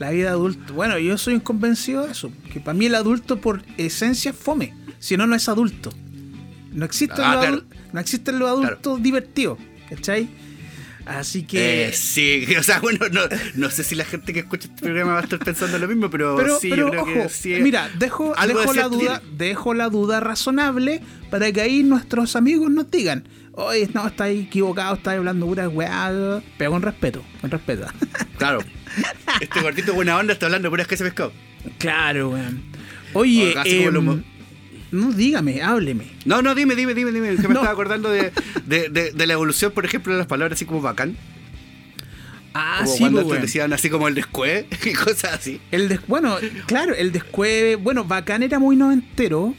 La 0.00 0.10
vida 0.10 0.30
adulta. 0.30 0.72
Bueno, 0.72 0.98
yo 0.98 1.16
soy 1.16 1.34
un 1.34 1.40
convencido 1.40 2.04
de 2.06 2.10
eso. 2.12 2.32
Que 2.52 2.58
para 2.58 2.76
mí 2.76 2.86
el 2.86 2.96
adulto 2.96 3.40
por 3.40 3.62
esencia 3.76 4.32
es 4.32 4.36
fome. 4.36 4.74
Si 4.98 5.16
no, 5.16 5.26
no 5.28 5.36
es 5.36 5.48
adulto. 5.48 5.92
No 6.72 6.84
existen 6.84 7.20
Ah, 7.24 7.34
los, 7.36 7.46
claro. 7.46 7.62
no 7.92 8.00
existen 8.00 8.38
los 8.40 8.48
adultos 8.50 9.00
divertidos. 9.00 9.58
¿Cachai? 9.88 10.28
Así 11.06 11.44
que. 11.44 11.88
Eh, 11.88 11.92
sí, 11.92 12.46
o 12.58 12.62
sea, 12.62 12.80
bueno, 12.80 13.06
no, 13.10 13.22
no 13.54 13.70
sé 13.70 13.84
si 13.84 13.94
la 13.94 14.04
gente 14.04 14.32
que 14.32 14.40
escucha 14.40 14.68
este 14.68 14.80
programa 14.82 15.12
va 15.14 15.20
a 15.20 15.22
estar 15.22 15.38
pensando 15.38 15.78
lo 15.78 15.88
mismo, 15.88 16.10
pero, 16.10 16.36
pero, 16.36 16.58
sí, 16.58 16.70
pero 16.70 16.86
yo 16.86 16.90
creo 16.90 17.02
ojo, 17.02 17.12
que 17.24 17.28
sí. 17.28 17.54
mira, 17.60 17.90
dejo, 17.98 18.34
dejo 18.46 18.72
la 18.72 18.88
duda, 18.88 19.20
tiene. 19.20 19.36
dejo 19.36 19.74
la 19.74 19.88
duda 19.88 20.20
razonable 20.20 21.00
para 21.30 21.52
que 21.52 21.60
ahí 21.60 21.82
nuestros 21.82 22.36
amigos 22.36 22.70
nos 22.70 22.90
digan, 22.90 23.28
oye, 23.52 23.88
no, 23.92 24.06
estáis 24.06 24.46
equivocado, 24.46 24.94
estáis 24.96 25.18
hablando 25.18 25.46
pura 25.46 25.68
weá, 25.68 26.42
pero 26.56 26.70
con 26.70 26.82
respeto, 26.82 27.22
con 27.40 27.50
respeto. 27.50 27.86
Claro. 28.38 28.58
Este 29.40 29.60
gordito 29.60 29.94
buena 29.94 30.18
onda 30.18 30.32
está 30.32 30.46
hablando 30.46 30.68
puras 30.68 30.88
que 30.88 30.96
ese 30.96 31.04
pescado. 31.04 31.32
claro, 31.78 32.30
weón. 32.30 32.62
Oye, 33.12 33.54
O 33.56 33.92
como 33.92 34.20
no 34.94 35.12
dígame, 35.12 35.62
hábleme. 35.62 36.06
No, 36.24 36.40
no, 36.42 36.54
dime, 36.54 36.74
dime, 36.74 36.94
dime, 36.94 37.12
dime. 37.12 37.36
Que 37.36 37.42
me 37.42 37.48
No. 37.54 37.60
estaba 37.60 37.70
acordando 37.72 38.08
de, 38.10 38.32
de, 38.66 38.88
de, 38.88 39.12
de 39.12 39.26
la 39.26 39.32
evolución, 39.34 39.72
por 39.72 39.84
ejemplo, 39.84 40.12
de 40.12 40.18
las 40.18 40.26
palabras 40.26 40.56
así 40.56 40.64
como 40.64 40.80
bacán. 40.80 41.16
Ah, 42.56 42.82
como 42.84 42.92
sí, 42.92 42.98
cuando 43.00 43.24
pues, 43.26 43.42
decían 43.42 43.72
así 43.72 43.90
como 43.90 44.06
el 44.06 44.14
descue 44.14 44.66
y 44.84 44.92
cosas 44.92 45.32
así. 45.34 45.60
El 45.72 45.88
des- 45.88 46.06
bueno, 46.06 46.36
claro, 46.66 46.94
el 46.94 47.10
descueve. 47.10 47.74
Bueno, 47.76 48.04
Bacán 48.04 48.42
era 48.44 48.58
muy 48.58 48.76
noventero. 48.76 49.54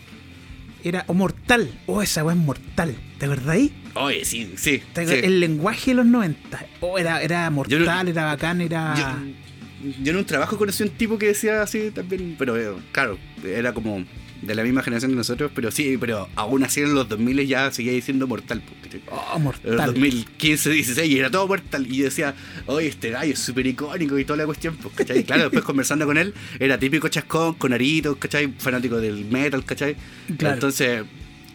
Era. 0.83 1.03
O 1.07 1.13
mortal. 1.13 1.69
Oh, 1.87 2.01
esa 2.01 2.23
weá 2.23 2.35
es 2.35 2.41
mortal. 2.41 2.95
¿Te 3.19 3.25
acordáis? 3.25 3.71
Oye, 3.95 4.23
sí, 4.23 4.53
sí. 4.55 4.81
¿Te 4.93 5.05
sí. 5.05 5.13
acor- 5.13 5.23
El 5.25 5.39
lenguaje 5.41 5.91
de 5.91 5.95
los 5.95 6.05
90. 6.05 6.65
Oh, 6.81 6.97
era, 6.97 7.21
era 7.21 7.49
mortal, 7.49 8.05
no- 8.05 8.11
era 8.11 8.25
bacán, 8.25 8.61
era. 8.61 8.93
Yo, 8.95 9.91
yo 10.03 10.11
en 10.11 10.17
un 10.17 10.25
trabajo 10.25 10.57
conocí 10.57 10.83
un 10.83 10.89
tipo 10.89 11.17
que 11.17 11.27
decía 11.27 11.61
así 11.63 11.91
también, 11.91 12.35
pero 12.39 12.55
eh, 12.55 12.73
claro, 12.93 13.17
era 13.43 13.73
como 13.73 14.05
de 14.45 14.55
la 14.55 14.63
misma 14.63 14.81
generación 14.83 15.11
de 15.11 15.17
nosotros, 15.17 15.51
pero 15.53 15.71
sí, 15.71 15.97
pero 15.99 16.29
aún 16.35 16.63
así 16.63 16.81
en 16.81 16.93
los 16.93 17.07
2000 17.09 17.47
ya 17.47 17.71
seguía 17.71 17.91
diciendo 17.93 18.27
mortal. 18.27 18.61
Oh, 19.09 19.33
En 19.33 19.33
los 19.33 19.41
mortal. 19.41 19.85
2015, 19.87 20.69
16 20.69 21.11
y 21.11 21.19
era 21.19 21.29
todo 21.29 21.47
mortal. 21.47 21.87
Y 21.89 21.97
yo 21.97 22.05
decía, 22.05 22.35
oye, 22.67 22.87
este 22.87 23.09
gallo 23.11 23.33
es 23.33 23.39
súper 23.39 23.67
icónico 23.67 24.17
y 24.17 24.25
toda 24.25 24.37
la 24.37 24.45
cuestión. 24.45 24.77
Pues, 24.77 24.95
¿cachai? 24.95 25.19
Y 25.19 25.23
claro, 25.23 25.43
después 25.45 25.63
conversando 25.63 26.05
con 26.05 26.17
él, 26.17 26.33
era 26.59 26.77
típico 26.79 27.07
chascón, 27.07 27.55
con 27.55 27.73
aritos, 27.73 28.17
¿cachai? 28.17 28.53
Fanático 28.57 28.99
del 29.01 29.25
metal, 29.25 29.63
¿cachai? 29.65 29.95
Claro. 30.37 30.55
Entonces, 30.55 31.03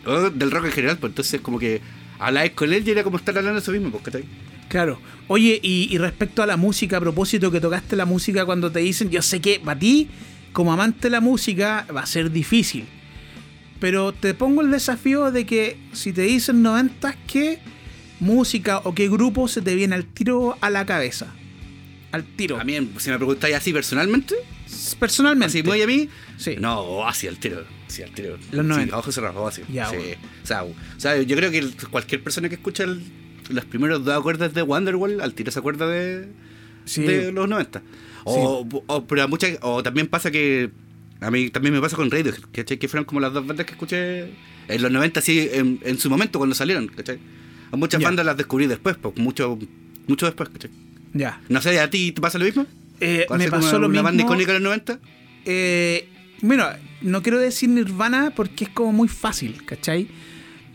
o 0.05 0.31
del 0.31 0.51
rock 0.51 0.67
en 0.67 0.73
general, 0.73 0.99
pues 0.99 1.11
entonces 1.13 1.41
como 1.41 1.59
que 1.59 1.81
hablabas 2.19 2.51
con 2.51 2.73
él 2.73 2.83
y 2.87 2.91
era 2.91 3.03
como 3.03 3.17
estar 3.17 3.37
hablando 3.37 3.61
de 3.61 3.63
eso 3.63 3.73
mismo, 3.73 3.91
pues, 3.91 4.03
¿cachai? 4.03 4.25
Claro. 4.69 5.01
Oye, 5.27 5.59
y, 5.63 5.89
y 5.93 5.99
respecto 5.99 6.43
a 6.43 6.47
la 6.47 6.57
música, 6.57 6.97
a 6.99 7.01
propósito 7.01 7.51
que 7.51 7.61
tocaste 7.61 7.97
la 7.97 8.05
música 8.05 8.45
cuando 8.45 8.71
te 8.71 8.81
dicen, 8.81 9.11
yo 9.11 9.21
sé 9.23 9.41
que 9.41 9.61
para 9.61 9.79
ti, 9.79 10.09
como 10.53 10.73
amante 10.73 11.03
de 11.03 11.11
la 11.11 11.21
música, 11.21 11.87
va 11.95 12.03
a 12.03 12.07
ser 12.07 12.31
difícil. 12.31 12.87
Pero 13.81 14.13
te 14.13 14.35
pongo 14.35 14.61
el 14.61 14.71
desafío 14.71 15.31
de 15.31 15.47
que 15.47 15.79
si 15.93 16.13
te 16.13 16.23
dicen 16.23 16.63
90, 16.63 17.17
¿qué 17.27 17.59
música 18.21 18.79
o 18.85 18.95
qué 18.95 19.09
grupo 19.09 19.49
se 19.49 19.63
te 19.63 19.75
viene 19.75 19.95
al 19.95 20.05
tiro 20.05 20.57
a 20.61 20.69
la 20.71 20.85
cabeza? 20.85 21.29
Al 22.13 22.25
tiro. 22.25 22.61
A 22.61 22.65
mí, 22.65 22.91
si 22.99 23.11
me 23.11 23.17
preguntáis 23.17 23.55
así 23.55 23.73
personalmente, 23.73 24.35
Personalmente. 24.99 25.59
así 25.59 25.63
muy 25.63 25.81
a 25.83 25.87
mí, 25.87 26.09
Sí. 26.37 26.57
no, 26.59 26.81
Oasis 26.81 27.29
al 27.31 27.39
tiro. 27.39 27.65
Sí, 27.89 28.03
al 28.03 28.11
tiro. 28.13 28.37
Los 28.53 28.65
sí, 28.67 28.69
90. 28.69 28.95
a 28.95 28.99
ojos 28.99 29.15
cerrados, 29.15 29.37
Oasis. 29.39 29.65
Ya, 29.73 29.89
sí. 29.89 29.97
bueno. 29.97 30.13
o, 30.43 30.47
sea, 30.47 30.65
o 30.65 30.75
sea, 30.97 31.21
yo 31.23 31.37
creo 31.37 31.51
que 31.51 31.71
cualquier 31.91 32.23
persona 32.23 32.49
que 32.49 32.55
escucha 32.57 32.85
el- 32.85 33.03
los 33.49 33.65
primeros 33.65 34.05
dos 34.05 34.17
acordes 34.17 34.53
de 34.55 34.63
Wonderwall, 34.63 35.21
al 35.21 35.35
tiro 35.35 35.51
se 35.51 35.59
acuerda 35.59 35.89
de, 35.89 36.29
Sí. 36.85 37.03
de 37.03 37.33
los 37.33 37.49
90. 37.49 37.83
O, 38.25 38.67
o, 38.87 39.07
pero 39.07 39.23
a 39.23 39.27
muchas, 39.27 39.59
o 39.63 39.83
también 39.83 40.07
pasa 40.07 40.31
que 40.31 40.71
A 41.21 41.31
mí 41.31 41.51
también 41.51 41.75
me 41.75 41.81
pasa 41.81 41.97
con 41.97 42.11
Radio, 42.11 42.33
¿cachai? 42.53 42.79
Que 42.79 42.89
fueron 42.89 43.05
como 43.05 43.21
las 43.21 43.33
dos 43.33 43.47
bandas 43.47 43.67
que 43.67 43.73
escuché 43.73 44.31
en 44.69 44.83
los 44.83 44.91
90, 44.91 45.21
así, 45.21 45.49
en, 45.53 45.79
en 45.85 45.99
su 45.99 46.09
momento 46.09 46.39
cuando 46.39 46.55
salieron, 46.55 46.89
¿cachai? 46.89 47.19
A 47.73 47.77
muchas 47.77 48.03
bandas 48.03 48.25
las 48.25 48.37
descubrí 48.37 48.67
después, 48.67 48.97
pues, 48.97 49.17
mucho, 49.17 49.59
mucho 50.07 50.27
después, 50.27 50.49
¿cachai? 50.49 50.71
Ya. 51.13 51.41
No 51.49 51.61
sé, 51.61 51.79
¿a 51.81 51.91
ti 51.91 52.13
te 52.13 52.21
pasa 52.21 52.39
lo 52.39 52.45
mismo? 52.45 52.67
Eh, 53.01 53.25
¿Cuál 53.29 53.41
me 53.41 53.49
pasó 53.49 53.79
lo 53.79 53.87
una 53.87 53.89
mismo. 53.89 54.05
banda 54.05 54.23
icónica 54.23 54.53
de 54.53 54.61
los 54.61 54.65
90? 54.65 54.99
Eh, 55.45 56.09
bueno, 56.43 56.67
no 57.03 57.23
quiero 57.23 57.39
decir 57.39 57.69
Nirvana 57.69 58.33
porque 58.35 58.65
es 58.65 58.71
como 58.71 58.93
muy 58.93 59.09
fácil, 59.09 59.65
¿cachai? 59.65 60.09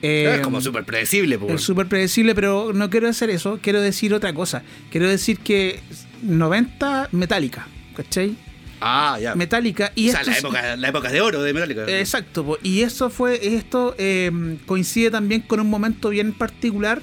Eh, 0.02 0.36
es 0.36 0.42
como 0.42 0.62
súper 0.62 0.84
predecible, 0.84 1.40
pues. 1.40 1.56
Es 1.56 1.62
súper 1.62 1.88
predecible, 1.88 2.36
pero 2.36 2.72
no 2.74 2.90
quiero 2.90 3.08
hacer 3.08 3.30
eso. 3.30 3.60
Quiero 3.62 3.82
decir 3.82 4.14
otra 4.14 4.34
cosa. 4.34 4.62
Quiero 4.92 5.08
decir 5.08 5.40
que 5.40 5.80
90 6.26 7.10
Metallica, 7.12 7.68
¿cachai? 7.96 8.36
Ah, 8.82 9.18
ya. 9.20 9.36
Metallica 9.36 9.92
y 9.96 10.10
o 10.10 10.12
sea, 10.12 10.24
la 10.24 10.38
época, 10.38 10.76
la 10.76 10.90
época 10.90 11.12
de 11.12 11.22
oro 11.22 11.42
de 11.42 11.54
Metallica. 11.54 11.86
Exacto, 11.88 12.60
y 12.62 12.82
eso 12.82 13.10
fue, 13.10 13.56
esto 13.56 13.96
eh, 13.98 14.58
coincide 14.66 15.12
también 15.12 15.42
con 15.42 15.60
un 15.60 15.70
momento 15.70 16.10
bien 16.10 16.34
particular 16.34 17.02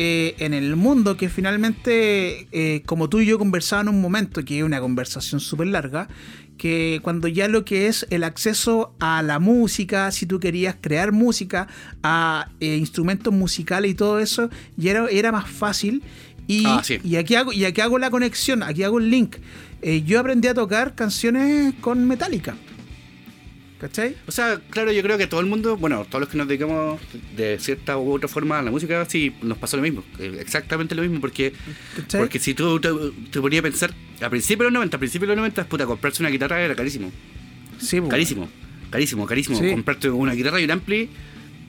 eh, 0.00 0.36
en 0.38 0.54
el 0.54 0.76
mundo 0.76 1.16
que 1.16 1.28
finalmente, 1.28 2.46
eh, 2.52 2.82
como 2.86 3.08
tú 3.08 3.18
y 3.18 3.26
yo 3.26 3.36
conversábamos 3.36 3.90
en 3.90 3.96
un 3.96 4.02
momento, 4.02 4.44
que 4.44 4.58
es 4.58 4.64
una 4.64 4.80
conversación 4.80 5.40
súper 5.40 5.66
larga, 5.66 6.06
que 6.56 7.00
cuando 7.02 7.26
ya 7.26 7.48
lo 7.48 7.64
que 7.64 7.88
es 7.88 8.06
el 8.10 8.22
acceso 8.22 8.94
a 9.00 9.24
la 9.24 9.40
música, 9.40 10.12
si 10.12 10.24
tú 10.24 10.38
querías 10.38 10.76
crear 10.80 11.10
música, 11.10 11.66
a 12.04 12.48
eh, 12.60 12.76
instrumentos 12.76 13.34
musicales 13.34 13.90
y 13.90 13.94
todo 13.94 14.20
eso, 14.20 14.50
ya 14.76 14.92
era, 14.92 15.08
era 15.10 15.32
más 15.32 15.50
fácil. 15.50 16.04
Y, 16.48 16.64
Ah, 16.66 16.82
sí. 16.82 16.98
y 17.04 17.14
aquí 17.16 17.36
hago, 17.36 17.52
y 17.52 17.64
aquí 17.64 17.80
hago 17.80 17.98
la 18.00 18.10
conexión, 18.10 18.62
aquí 18.64 18.82
hago 18.82 18.98
el 18.98 19.08
link. 19.10 19.36
Eh, 19.82 20.02
yo 20.04 20.18
aprendí 20.18 20.48
a 20.48 20.54
tocar 20.54 20.94
canciones 20.96 21.74
con 21.80 22.08
Metallica. 22.08 22.56
¿Cachai? 23.80 24.16
O 24.26 24.32
sea, 24.32 24.60
claro, 24.70 24.90
yo 24.90 25.00
creo 25.04 25.16
que 25.18 25.28
todo 25.28 25.38
el 25.38 25.46
mundo, 25.46 25.76
bueno, 25.76 26.04
todos 26.04 26.22
los 26.22 26.28
que 26.28 26.36
nos 26.36 26.48
dedicamos 26.48 27.00
de 27.36 27.60
cierta 27.60 27.96
u 27.96 28.12
otra 28.12 28.26
forma 28.28 28.58
a 28.58 28.62
la 28.62 28.72
música, 28.72 29.04
sí, 29.08 29.32
nos 29.40 29.56
pasó 29.56 29.76
lo 29.76 29.84
mismo. 29.84 30.02
eh, 30.18 30.36
Exactamente 30.40 30.96
lo 30.96 31.02
mismo, 31.02 31.20
porque 31.20 31.52
¿Cachai? 31.94 32.20
porque 32.22 32.40
si 32.40 32.54
tú 32.54 32.80
te, 32.80 32.88
te 33.30 33.40
ponías 33.40 33.60
a 33.60 33.62
pensar, 33.62 33.94
a 34.20 34.28
principios 34.28 34.58
de 34.60 34.64
los 34.64 34.72
90, 34.72 34.96
a 34.96 34.98
principios 34.98 35.28
de 35.28 35.36
los 35.36 35.40
90, 35.42 35.64
puta, 35.68 35.86
comprarse 35.86 36.22
una 36.24 36.30
guitarra 36.30 36.60
era 36.60 36.74
carísimo. 36.74 37.12
Sí, 37.78 38.00
po. 38.00 38.08
Carísimo, 38.08 38.48
carísimo, 38.90 39.26
carísimo. 39.26 39.58
Sí. 39.60 39.70
Comprarte 39.70 40.10
una 40.10 40.32
guitarra 40.32 40.60
y 40.60 40.64
un 40.64 40.72
ampli 40.72 41.08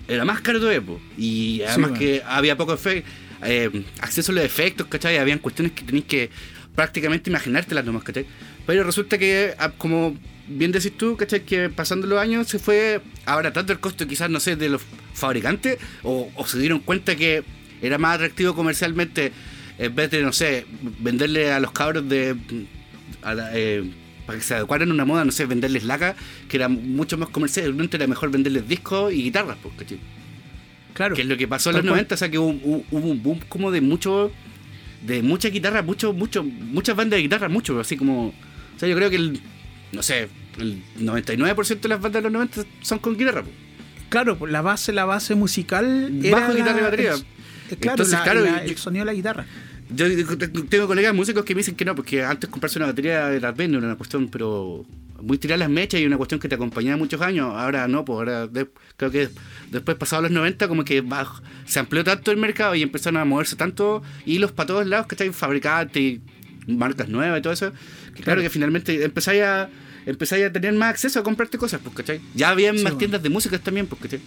era 0.07 0.25
más 0.25 0.41
caro 0.41 0.57
todavía, 0.59 0.81
po. 0.81 0.99
Y 1.15 1.61
además 1.61 1.91
bueno. 1.91 1.99
que 1.99 2.23
había 2.25 2.57
poco 2.57 2.75
efe- 2.75 3.03
eh, 3.43 3.83
acceso 4.01 4.31
a 4.31 4.35
los 4.35 4.43
efectos, 4.43 4.87
¿cachai? 4.87 5.17
Habían 5.17 5.39
cuestiones 5.39 5.73
que 5.73 5.83
tenías 5.83 6.05
que 6.05 6.29
prácticamente 6.75 7.29
imaginártelas 7.29 7.85
nomás, 7.85 8.03
¿cachai? 8.03 8.25
Pero 8.65 8.83
resulta 8.83 9.17
que, 9.17 9.53
ah, 9.57 9.71
como 9.77 10.17
bien 10.47 10.71
decís 10.71 10.95
tú, 10.97 11.17
¿cachai? 11.17 11.41
Que 11.45 11.69
pasando 11.69 12.07
los 12.07 12.19
años 12.19 12.47
se 12.47 12.59
fue 12.59 13.01
abaratando 13.25 13.73
el 13.73 13.79
costo 13.79 14.07
quizás, 14.07 14.29
no 14.29 14.39
sé, 14.39 14.55
de 14.55 14.69
los 14.69 14.81
fabricantes 15.13 15.77
o, 16.03 16.31
o 16.35 16.45
se 16.47 16.59
dieron 16.59 16.79
cuenta 16.79 17.15
que 17.15 17.43
era 17.81 17.97
más 17.97 18.15
atractivo 18.15 18.53
comercialmente 18.55 19.31
en 19.77 19.95
vez 19.95 20.11
de, 20.11 20.21
no 20.21 20.33
sé, 20.33 20.65
venderle 20.99 21.51
a 21.51 21.59
los 21.59 21.71
cabros 21.71 22.07
de... 22.09 22.35
a 23.21 23.33
la- 23.33 23.51
eh, 23.53 23.83
para 24.25 24.37
que 24.37 24.45
se 24.45 24.53
adecuaran 24.53 24.91
a 24.91 24.93
una 24.93 25.05
moda, 25.05 25.25
no 25.25 25.31
sé, 25.31 25.47
venderles 25.47 25.83
laca, 25.85 26.15
que 26.47 26.57
era 26.57 26.67
mucho 26.69 27.17
más 27.17 27.29
comercial, 27.29 27.75
era 27.91 28.05
mejor 28.05 28.29
venderles 28.29 28.67
discos 28.67 29.11
y 29.11 29.23
guitarras, 29.23 29.57
pues, 29.63 29.73
¿cachai? 29.75 29.99
Claro. 30.93 31.15
Que 31.15 31.21
es 31.21 31.27
lo 31.27 31.37
que 31.37 31.47
pasó 31.47 31.69
en 31.69 31.77
los 31.77 31.83
cual. 31.83 31.91
90, 31.93 32.15
o 32.15 32.17
sea 32.17 32.29
que 32.29 32.37
hubo, 32.39 32.49
hubo- 32.63 32.83
hubo 32.91 33.07
un 33.11 33.23
boom 33.23 33.39
como 33.47 33.71
de 33.71 33.81
mucho, 33.81 34.31
de 35.05 35.21
muchas 35.21 35.51
guitarras, 35.51 35.85
mucho, 35.85 36.13
mucho, 36.13 36.43
muchas 36.43 36.95
bandas 36.95 37.17
de 37.17 37.21
guitarra, 37.23 37.47
mucho, 37.49 37.79
así 37.79 37.95
como, 37.95 38.27
o 38.27 38.33
sea, 38.79 38.89
yo 38.89 38.95
creo 38.95 39.09
que 39.09 39.15
el, 39.15 39.39
no 39.91 40.03
sé, 40.03 40.27
el 40.57 40.81
99% 40.99 41.79
de 41.79 41.89
las 41.89 42.01
bandas 42.01 42.21
de 42.21 42.29
los 42.29 42.31
90 42.33 42.63
son 42.81 42.99
con 42.99 43.17
guitarra, 43.17 43.43
pues. 43.43 43.55
Claro, 44.09 44.37
la 44.47 44.61
base, 44.61 44.91
la 44.91 45.05
base 45.05 45.35
musical 45.35 46.19
era 46.23 46.39
Bajo, 46.39 46.51
la- 46.53 46.59
guitarra 46.59 46.79
y 46.79 46.83
batería. 46.83 47.13
es- 47.13 47.25
es 47.69 47.77
claro, 47.77 47.91
Entonces, 47.93 48.13
la- 48.13 48.23
claro, 48.23 48.41
la- 48.41 48.65
yo- 48.65 48.71
el 48.71 48.77
sonido 48.77 49.01
de 49.05 49.11
la 49.11 49.13
guitarra. 49.13 49.45
Yo 49.95 50.05
tengo 50.69 50.85
colegas 50.87 51.13
músicos 51.15 51.43
que 51.45 51.55
me 51.55 51.59
dicen 51.59 51.75
que 51.75 51.85
no, 51.85 51.95
porque 51.95 52.23
antes 52.23 52.49
comprarse 52.49 52.77
una 52.77 52.87
batería 52.87 53.31
era 53.31 53.51
vende 53.51 53.77
era 53.77 53.87
una 53.87 53.95
cuestión, 53.95 54.27
pero 54.27 54.85
muy 55.21 55.37
tirar 55.37 55.59
las 55.59 55.69
mechas 55.69 55.99
y 56.01 56.05
una 56.05 56.17
cuestión 56.17 56.39
que 56.39 56.47
te 56.49 56.55
acompañaba 56.55 56.97
muchos 56.97 57.21
años. 57.21 57.53
Ahora 57.55 57.87
no, 57.87 58.05
pues 58.05 58.17
ahora 58.17 58.47
de- 58.47 58.67
creo 58.97 59.11
que 59.11 59.29
después, 59.71 59.97
pasados 59.97 60.23
los 60.23 60.31
90, 60.31 60.67
como 60.67 60.83
que 60.83 61.03
baj- 61.03 61.41
se 61.65 61.79
amplió 61.79 62.03
tanto 62.03 62.31
el 62.31 62.37
mercado 62.37 62.75
y 62.75 62.81
empezaron 62.81 63.17
a 63.17 63.25
moverse 63.25 63.55
tanto 63.55 64.01
hilos 64.25 64.51
para 64.51 64.67
todos 64.67 64.87
lados, 64.87 65.07
que 65.07 65.15
están 65.15 65.33
fabricantes 65.33 66.01
y 66.01 66.21
marcas 66.67 67.09
nuevas 67.09 67.39
y 67.39 67.41
todo 67.41 67.53
eso. 67.53 67.71
Que 68.15 68.23
claro, 68.23 68.41
que 68.41 68.49
finalmente 68.49 69.03
empezáis 69.03 69.41
a, 69.43 69.69
empezáis 70.05 70.45
a 70.45 70.51
tener 70.51 70.73
más 70.73 70.89
acceso 70.91 71.19
a 71.19 71.23
comprarte 71.23 71.57
cosas, 71.57 71.79
pues, 71.83 71.95
¿cachai? 71.95 72.21
Ya 72.35 72.49
habían 72.49 72.75
Sí, 72.77 72.83
más 72.83 72.91
bueno. 72.93 72.97
tiendas 72.99 73.23
de 73.23 73.29
música 73.29 73.57
también, 73.59 73.87
pues, 73.87 74.01
¿cachai? 74.01 74.19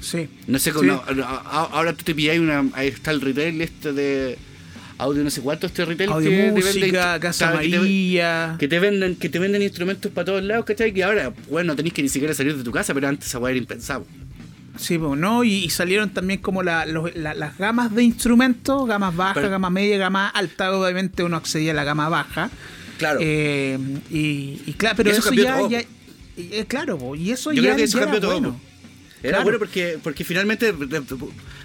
Sí. 0.00 0.28
No 0.46 0.58
sé, 0.58 0.72
Sí. 0.72 0.86
no, 0.86 1.02
ahora 1.04 1.92
tú 1.92 2.04
te 2.04 2.14
pilláis 2.14 2.40
una. 2.40 2.64
Ahí 2.72 2.88
está 2.88 3.10
el 3.10 3.20
retail 3.20 3.60
este 3.60 3.92
de 3.92 4.38
audio, 5.00 5.22
no 5.24 5.30
sé 5.30 5.40
cuánto, 5.40 5.66
este 5.66 5.84
retail 5.84 6.10
Audio 6.10 6.30
que 6.30 6.36
te 6.36 6.50
música, 6.52 7.16
instru- 7.16 7.20
Casa 7.20 7.48
te- 7.50 7.54
María. 7.56 8.56
Que 8.58 8.68
te, 8.68 8.78
venden, 8.78 9.16
que 9.16 9.28
te 9.28 9.38
venden 9.38 9.62
instrumentos 9.62 10.10
para 10.12 10.24
todos 10.26 10.42
lados, 10.42 10.64
¿cachai? 10.64 10.92
Que 10.92 11.04
ahora, 11.04 11.32
bueno, 11.48 11.68
no 11.72 11.76
tenéis 11.76 11.94
que 11.94 12.02
ni 12.02 12.08
siquiera 12.08 12.34
salir 12.34 12.56
de 12.56 12.62
tu 12.64 12.70
casa, 12.70 12.94
pero 12.94 13.08
antes 13.08 13.28
esa 13.28 13.38
weá 13.38 13.50
era 13.50 13.58
impensable. 13.58 14.06
Sí, 14.78 14.96
pues, 14.98 15.18
¿no? 15.18 15.44
Y, 15.44 15.64
y 15.64 15.70
salieron 15.70 16.10
también 16.10 16.40
como 16.40 16.62
la- 16.62 16.86
los- 16.86 17.14
la- 17.16 17.34
las 17.34 17.58
gamas 17.58 17.94
de 17.94 18.02
instrumentos, 18.04 18.86
gamas 18.86 19.14
bajas, 19.16 19.34
Pero- 19.36 19.50
gama 19.50 19.68
media, 19.70 19.98
gama 19.98 20.28
alta. 20.28 20.72
Obviamente 20.72 21.22
uno 21.24 21.36
accedía 21.36 21.72
a 21.72 21.74
la 21.74 21.84
gama 21.84 22.08
baja. 22.08 22.50
Claro. 22.98 23.18
Eh, 23.22 23.78
y, 24.10 24.60
y 24.66 24.74
claro, 24.76 24.96
pero 24.96 25.10
Y 25.10 25.12
eso 25.14 25.32
ya, 25.32 25.68
ya- 25.68 25.82
eh, 26.36 26.64
claro, 26.68 26.98
po, 26.98 27.16
y 27.16 27.30
eso 27.30 27.50
Yo 27.52 27.62
ya, 27.62 27.70
creo 27.70 27.76
que 27.76 27.82
eso 27.84 27.98
ya 27.98 28.04
cambió 28.04 28.18
era 28.18 28.28
todo. 28.28 28.40
bueno. 28.40 28.60
Era 29.22 29.30
Claro. 29.32 29.44
bueno 29.44 29.58
porque, 29.58 29.98
porque 30.02 30.24
finalmente 30.24 30.74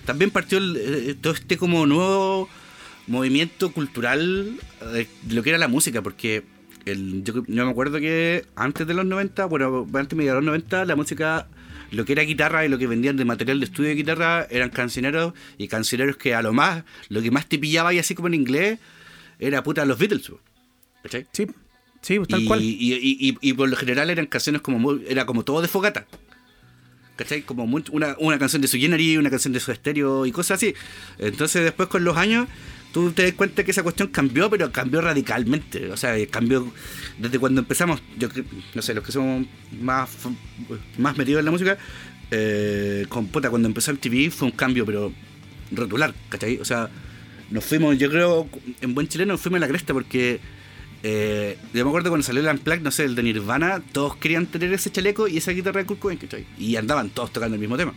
también 0.05 0.31
partió 0.31 0.57
el, 0.57 0.75
eh, 0.77 1.15
todo 1.21 1.33
este 1.33 1.57
como 1.57 1.85
nuevo 1.85 2.49
movimiento 3.07 3.71
cultural 3.71 4.57
de 4.93 5.07
lo 5.29 5.43
que 5.43 5.49
era 5.49 5.59
la 5.59 5.67
música, 5.67 6.01
porque 6.01 6.43
el, 6.85 7.23
yo, 7.23 7.43
yo 7.47 7.65
me 7.65 7.71
acuerdo 7.71 7.99
que 7.99 8.45
antes 8.55 8.85
de 8.87 8.93
los 8.93 9.05
90, 9.05 9.45
bueno, 9.45 9.87
antes 9.93 10.17
de 10.17 10.25
los 10.25 10.43
90, 10.43 10.85
la 10.85 10.95
música, 10.95 11.47
lo 11.91 12.05
que 12.05 12.13
era 12.13 12.23
guitarra 12.23 12.65
y 12.65 12.69
lo 12.69 12.77
que 12.77 12.87
vendían 12.87 13.17
de 13.17 13.25
material 13.25 13.59
de 13.59 13.65
estudio 13.65 13.89
de 13.89 13.95
guitarra 13.95 14.47
eran 14.49 14.69
cancioneros 14.69 15.33
y 15.57 15.67
cancioneros 15.67 16.17
que 16.17 16.33
a 16.35 16.41
lo 16.41 16.53
más, 16.53 16.83
lo 17.09 17.21
que 17.21 17.31
más 17.31 17.47
te 17.47 17.57
pillaba 17.59 17.93
y 17.93 17.99
así 17.99 18.15
como 18.15 18.27
en 18.27 18.33
inglés, 18.35 18.79
era 19.39 19.63
puta 19.63 19.85
los 19.85 19.97
Beatles. 19.99 20.31
¿cachai? 21.03 21.27
Sí, 21.31 21.45
sí, 22.01 22.15
pues, 22.17 22.27
tal 22.27 22.41
y, 22.41 22.45
cual. 22.45 22.61
Y, 22.61 22.69
y- 22.69 23.29
y- 23.29 23.37
y 23.41 23.53
por 23.53 23.69
lo 23.69 23.75
general 23.75 24.09
eran 24.09 24.25
canciones 24.25 24.61
como 24.61 24.79
muy- 24.79 25.03
era 25.07 25.25
como 25.25 25.43
todo 25.43 25.61
de 25.61 25.67
fogata. 25.67 26.05
¿Cachai? 27.15 27.43
Como 27.43 27.65
muy- 27.65 27.83
una, 27.91 28.15
una 28.19 28.37
canción 28.37 28.61
de 28.61 28.67
su 28.67 28.77
Genery, 28.77 29.17
una 29.17 29.29
canción 29.29 29.53
de 29.53 29.59
su 29.61 29.71
estéreo 29.71 30.25
y 30.25 30.31
cosas 30.31 30.57
así. 30.57 30.73
Entonces 31.17 31.63
después 31.63 31.87
con 31.87 32.03
los 32.03 32.17
años 32.17 32.47
tú 32.95 33.11
te 33.11 33.23
das 33.23 33.33
cuenta 33.33 33.61
que 33.65 33.71
esa 33.71 33.83
cuestión 33.83 34.07
cambió, 34.07 34.49
pero 34.49 34.71
cambió 34.71 35.01
radicalmente. 35.01 35.91
O 35.91 35.97
sea, 35.97 36.15
cambió 36.27 36.71
desde 37.17 37.39
cuando 37.39 37.59
empezamos, 37.59 38.01
yo 38.17 38.29
no 38.73 38.81
sé, 38.81 38.93
los 38.93 39.03
que 39.03 39.11
somos 39.11 39.45
más, 39.81 40.09
más 40.97 41.17
metidos 41.17 41.39
en 41.39 41.45
la 41.45 41.51
música, 41.51 41.77
eh, 42.31 43.05
con 43.09 43.27
puta, 43.27 43.49
cuando 43.49 43.67
empezó 43.67 43.91
MTV 43.91 44.31
fue 44.31 44.47
un 44.47 44.53
cambio, 44.53 44.85
pero 44.85 45.11
rotular, 45.73 46.15
¿cachai? 46.29 46.57
O 46.59 46.63
sea, 46.63 46.89
nos 47.51 47.65
fuimos, 47.65 47.97
yo 47.97 48.09
creo, 48.09 48.47
en 48.79 48.95
buen 48.95 49.09
chileno 49.09 49.33
nos 49.33 49.41
fuimos 49.41 49.57
a 49.57 49.65
la 49.65 49.67
cresta 49.67 49.91
porque 49.91 50.39
eh, 51.03 51.57
yo 51.73 51.83
me 51.83 51.89
acuerdo 51.89 52.11
cuando 52.11 52.25
salió 52.25 52.41
el 52.43 52.47
Unplugged, 52.47 52.81
no 52.81 52.91
sé, 52.91 53.03
el 53.03 53.15
de 53.15 53.23
Nirvana, 53.23 53.83
todos 53.91 54.15
querían 54.15 54.45
tener 54.45 54.71
ese 54.71 54.89
chaleco 54.89 55.27
y 55.27 55.35
esa 55.35 55.51
guitarra 55.51 55.81
de 55.81 55.85
Kurt 55.85 55.99
Cobain, 55.99 56.17
¿cachai? 56.17 56.45
Y 56.57 56.77
andaban 56.77 57.09
todos 57.09 57.33
tocando 57.33 57.55
el 57.55 57.59
mismo 57.59 57.75
tema. 57.75 57.93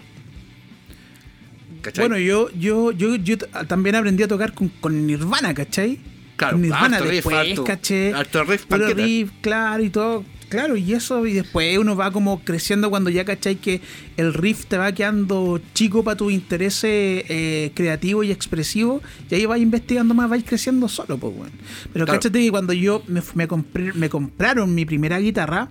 ¿Cachai? 1.83 2.09
Bueno, 2.09 2.19
yo, 2.23 2.51
yo, 2.59 2.93
yo, 2.93 3.17
yo 3.17 3.39
también 3.39 3.95
aprendí 3.97 4.23
a 4.23 4.29
tocar 4.29 4.53
con, 4.55 4.69
con 4.69 5.07
Nirvana, 5.07 5.55
¿cachai? 5.55 5.99
Claro, 6.37 6.53
con 6.55 6.63
Nirvana 6.63 6.97
harto 6.99 7.05
riff, 7.09 7.15
después, 7.15 7.37
harto- 7.37 7.65
caché. 7.65 8.13
harto 8.15 8.45
riff, 8.45 8.65
riff, 8.97 9.31
claro, 9.41 9.83
y 9.83 9.91
todo. 9.91 10.25
Claro, 10.49 10.79
y 10.79 10.95
eso, 10.95 11.27
y 11.27 11.35
después 11.35 11.77
uno 11.77 11.95
va 11.95 12.11
como 12.11 12.41
creciendo 12.43 12.89
cuando 12.89 13.11
ya 13.11 13.27
cachai 13.27 13.57
que 13.57 13.83
el 14.17 14.33
riff 14.33 14.65
te 14.65 14.79
va 14.79 14.91
quedando 14.93 15.61
chico 15.75 16.03
para 16.03 16.17
tus 16.17 16.33
intereses 16.33 16.81
eh, 17.29 17.71
creativos 17.75 18.25
y 18.25 18.31
expresivos, 18.33 19.03
y 19.31 19.35
ahí 19.35 19.45
vas 19.45 19.61
investigando 19.61 20.15
más, 20.15 20.31
vais 20.31 20.45
creciendo 20.45 20.89
solo, 20.89 21.19
pues, 21.19 21.37
bueno. 21.37 21.53
Pero 21.93 22.07
Claro. 22.07 22.19
cáchate 22.19 22.41
que 22.41 22.51
cuando 22.51 22.73
yo 22.73 23.03
me, 23.09 23.21
me, 23.35 23.47
compré, 23.47 23.93
me 23.93 24.09
compraron 24.09 24.75
mi 24.75 24.87
primera 24.87 25.19
guitarra, 25.19 25.69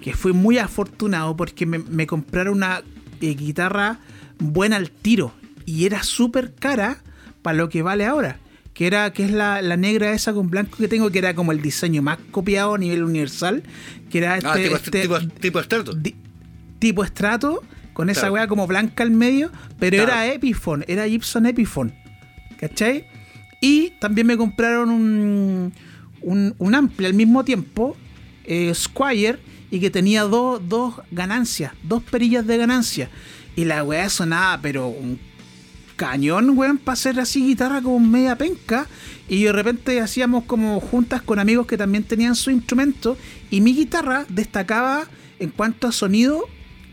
que 0.00 0.12
fui 0.14 0.32
muy 0.32 0.58
afortunado 0.58 1.36
porque 1.36 1.64
me, 1.64 1.78
me 1.78 2.06
compraron 2.08 2.54
una 2.56 2.82
eh, 3.20 3.34
guitarra 3.34 4.00
buena 4.38 4.76
al 4.76 4.90
tiro 4.90 5.32
y 5.66 5.84
era 5.86 6.02
súper 6.02 6.54
cara 6.54 6.98
para 7.42 7.56
lo 7.56 7.68
que 7.68 7.82
vale 7.82 8.04
ahora. 8.06 8.38
Que 8.74 8.86
era 8.86 9.12
que 9.12 9.24
es 9.24 9.32
la, 9.32 9.60
la 9.60 9.76
negra 9.76 10.12
esa 10.12 10.32
con 10.32 10.50
blanco 10.50 10.76
que 10.78 10.86
tengo, 10.86 11.10
que 11.10 11.18
era 11.18 11.34
como 11.34 11.50
el 11.52 11.60
diseño 11.60 12.00
más 12.00 12.18
copiado 12.30 12.74
a 12.74 12.78
nivel 12.78 13.02
universal, 13.02 13.64
que 14.08 14.18
era 14.18 14.36
este, 14.36 14.48
ah, 14.48 14.54
tipo, 14.54 14.76
este 14.76 14.90
tipo, 15.02 15.18
tipo 15.40 15.58
estrato. 15.60 15.92
di- 15.94 16.14
tipo 16.78 17.02
estrato, 17.02 17.62
con 17.92 18.08
esa 18.08 18.30
weá 18.30 18.46
como 18.46 18.68
blanca 18.68 19.02
al 19.02 19.10
medio, 19.10 19.50
pero 19.80 19.96
Claro. 19.96 20.12
era 20.12 20.32
Epiphone, 20.32 20.84
era 20.86 21.08
Gibson 21.08 21.46
Epiphone. 21.46 21.92
¿Cachai? 22.60 23.06
Y 23.60 23.90
también 23.98 24.28
me 24.28 24.36
compraron 24.36 24.90
un, 24.90 25.72
un, 26.22 26.54
un 26.58 26.74
ampli 26.76 27.06
al 27.06 27.14
mismo 27.14 27.44
tiempo, 27.44 27.96
eh, 28.44 28.72
Squire, 28.74 29.38
y 29.72 29.80
que 29.80 29.90
tenía 29.90 30.22
dos, 30.22 30.60
dos 30.68 30.94
ganancias, 31.10 31.72
dos 31.82 32.02
perillas 32.04 32.46
de 32.46 32.56
ganancia. 32.56 33.10
Y 33.58 33.64
la 33.64 33.82
weá 33.82 34.08
sonaba, 34.08 34.60
pero 34.62 34.86
un 34.88 35.18
cañón, 35.96 36.56
weón, 36.56 36.78
para 36.78 36.92
hacer 36.92 37.18
así 37.18 37.44
guitarra 37.44 37.82
como 37.82 37.98
media 37.98 38.36
penca. 38.38 38.86
Y 39.28 39.42
de 39.42 39.52
repente 39.52 40.00
hacíamos 40.00 40.44
como 40.44 40.78
juntas 40.80 41.22
con 41.22 41.40
amigos 41.40 41.66
que 41.66 41.76
también 41.76 42.04
tenían 42.04 42.36
su 42.36 42.50
instrumento. 42.52 43.16
Y 43.50 43.60
mi 43.60 43.74
guitarra 43.74 44.24
destacaba 44.28 45.08
en 45.40 45.50
cuanto 45.50 45.88
a 45.88 45.92
sonido 45.92 46.44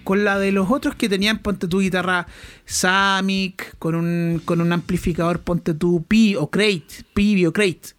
con 0.04 0.24
la 0.24 0.40
de 0.40 0.52
los 0.52 0.72
otros 0.72 0.96
que 0.96 1.08
tenían, 1.08 1.40
ponte 1.40 1.68
tu 1.68 1.82
guitarra 1.82 2.26
Samic, 2.66 3.76
con 3.78 3.96
un, 3.96 4.42
con 4.44 4.60
un 4.62 4.72
amplificador, 4.74 5.42
ponte 5.42 5.74
tu 5.74 6.04
Pi 6.04 6.36
o 6.36 6.50
Crate, 6.50 6.86
Pi 7.14 7.46
o 7.46 7.54
Crate. 7.54 7.90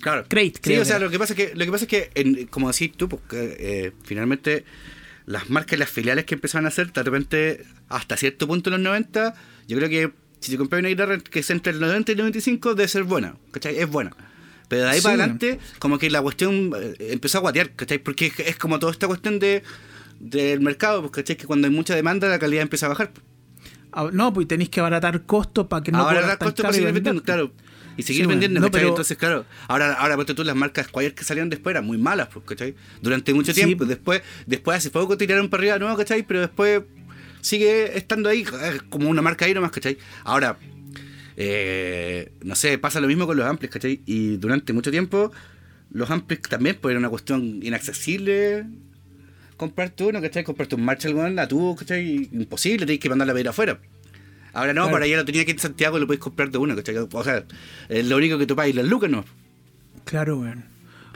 Claro. 0.00 0.24
Crate, 0.28 0.52
Sí, 0.54 0.60
creo 0.60 0.82
o 0.82 0.84
sea, 0.84 0.98
lo 0.98 1.10
que 1.10 1.18
pasa 1.18 1.32
es 1.32 1.36
que, 1.36 1.54
lo 1.54 1.64
que, 1.64 1.70
pasa 1.70 1.84
es 1.84 1.88
que 1.88 2.10
en- 2.14 2.46
como 2.48 2.70
decís 2.70 2.92
tú, 2.96 3.08
porque 3.08 3.56
eh, 3.58 3.92
finalmente 4.04 4.64
las 5.26 5.50
marcas 5.50 5.74
y 5.74 5.80
las 5.80 5.90
filiales 5.90 6.24
que 6.24 6.34
empezaron 6.34 6.64
a 6.66 6.68
hacer, 6.68 6.92
de 6.92 7.02
repente, 7.02 7.64
hasta 7.88 8.16
cierto 8.16 8.46
punto 8.46 8.70
en 8.70 8.72
los 8.74 8.80
90, 8.82 9.34
yo 9.68 9.76
creo 9.76 9.88
que 9.88 10.12
si 10.40 10.50
te 10.52 10.58
compras 10.58 10.80
una 10.80 10.88
guitarra 10.88 11.18
que 11.18 11.38
es 11.40 11.50
entre 11.50 11.72
el 11.72 11.80
90 11.80 12.10
y 12.10 12.14
el 12.14 12.18
95, 12.18 12.74
debe 12.74 12.88
ser 12.88 13.04
buena, 13.04 13.36
¿cachai? 13.52 13.78
Es 13.78 13.88
buena. 13.88 14.10
Pero 14.68 14.82
de 14.84 14.90
ahí 14.90 14.96
Sí. 14.98 15.02
para 15.04 15.14
adelante, 15.16 15.60
como 15.78 15.98
que 15.98 16.10
la 16.10 16.22
cuestión 16.22 16.72
eh, 16.74 16.94
empezó 17.12 17.38
a 17.38 17.40
guatear, 17.42 17.70
¿cachai? 17.74 17.98
Porque 17.98 18.26
es, 18.26 18.40
es 18.40 18.56
como 18.56 18.78
toda 18.78 18.90
esta 18.92 19.06
cuestión 19.06 19.38
de 19.38 19.62
del 20.18 20.60
mercado, 20.60 21.00
pues, 21.00 21.12
¿cachai? 21.12 21.36
Que 21.36 21.46
cuando 21.46 21.66
hay 21.68 21.74
mucha 21.74 21.94
demanda, 21.94 22.28
la 22.28 22.38
calidad 22.38 22.62
empieza 22.62 22.86
a 22.86 22.90
bajar. 22.90 23.12
Ah, 23.92 24.08
No, 24.12 24.32
pues 24.32 24.48
tenéis 24.48 24.70
que 24.70 24.80
abaratar 24.80 25.22
costos 25.26 25.66
para 25.66 25.82
que 25.82 25.92
no 25.92 25.98
ahora 25.98 26.14
cobrar 26.20 26.28
da 26.28 26.36
tan 26.38 26.46
costo 26.48 26.62
caro 26.62 26.68
para 26.70 26.74
seguir 26.74 26.92
vendiendo, 26.94 27.22
claro. 27.22 27.52
Y 27.96 28.02
seguir 28.02 28.24
Sí, 28.24 28.28
vendiendo, 28.28 28.60
No, 28.60 28.66
Entonces, 28.66 29.16
claro, 29.16 29.44
ahora, 29.68 29.92
ahora 29.94 30.16
ponte 30.16 30.34
tú 30.34 30.44
las 30.44 30.56
marcas 30.56 30.86
Squire 30.86 31.14
que 31.14 31.24
salieron 31.24 31.50
después 31.50 31.72
eran 31.74 31.84
muy 31.84 31.98
malas, 31.98 32.28
pues, 32.32 32.44
¿cachai? 32.46 32.74
Durante 33.00 33.34
mucho 33.34 33.52
Sí. 33.52 33.64
tiempo. 33.64 33.84
Después, 33.84 34.22
después 34.46 34.78
hace 34.78 34.90
poco 34.90 35.16
tiraron 35.16 35.48
para 35.48 35.60
arriba 35.60 35.74
de 35.74 35.80
nuevo, 35.80 35.96
¿cachai? 35.96 36.22
Pero 36.22 36.40
después 36.40 36.82
sigue 37.40 37.96
estando 37.96 38.28
ahí 38.28 38.42
eh, 38.62 38.80
como 38.88 39.10
una 39.10 39.20
marca 39.22 39.44
ahí 39.44 39.54
nomás, 39.54 39.70
¿cachai? 39.72 39.98
Ahora, 40.24 40.56
eh, 41.36 42.32
no 42.42 42.54
sé, 42.54 42.78
pasa 42.78 43.00
lo 43.00 43.08
mismo 43.08 43.26
con 43.26 43.36
los 43.36 43.46
amplis, 43.46 43.70
¿cachai? 43.70 44.00
Y 44.06 44.36
durante 44.36 44.72
mucho 44.72 44.90
tiempo 44.90 45.32
los 45.92 46.10
amplis 46.10 46.40
también, 46.42 46.78
pues 46.80 46.92
era 46.92 46.98
una 46.98 47.10
cuestión 47.10 47.60
inaccesible 47.62 48.64
comprarte 49.56 50.04
uno, 50.04 50.20
¿cachai? 50.20 50.42
Comprarte 50.44 50.74
un 50.74 50.84
Marshall, 50.84 51.14
weón, 51.14 51.36
tuvo, 51.48 51.76
¿cachai? 51.76 52.28
Imposible, 52.32 52.86
tenés 52.86 53.00
que 53.00 53.08
mandarla 53.08 53.32
a 53.32 53.34
pedir 53.34 53.48
afuera. 53.48 53.78
Ahora 54.52 54.72
no, 54.74 54.82
Claro. 54.82 54.92
para 54.92 55.04
allá 55.06 55.16
lo 55.16 55.24
tenía 55.24 55.44
que 55.44 55.50
ir 55.52 55.56
en 55.56 55.60
Santiago 55.62 55.96
y 55.96 56.00
lo 56.00 56.06
podéis 56.06 56.20
comprar 56.22 56.50
de 56.50 56.58
uno, 56.58 56.76
¿cachai? 56.76 56.96
O 56.96 57.24
sea, 57.24 57.44
es 57.88 58.06
lo 58.06 58.16
único 58.16 58.38
que 58.38 58.46
tú 58.46 58.54
pagas 58.56 58.74
las 58.74 58.86
lucas, 58.86 59.10
¿no? 59.10 59.24
Claro, 60.04 60.38
weón. 60.40 60.64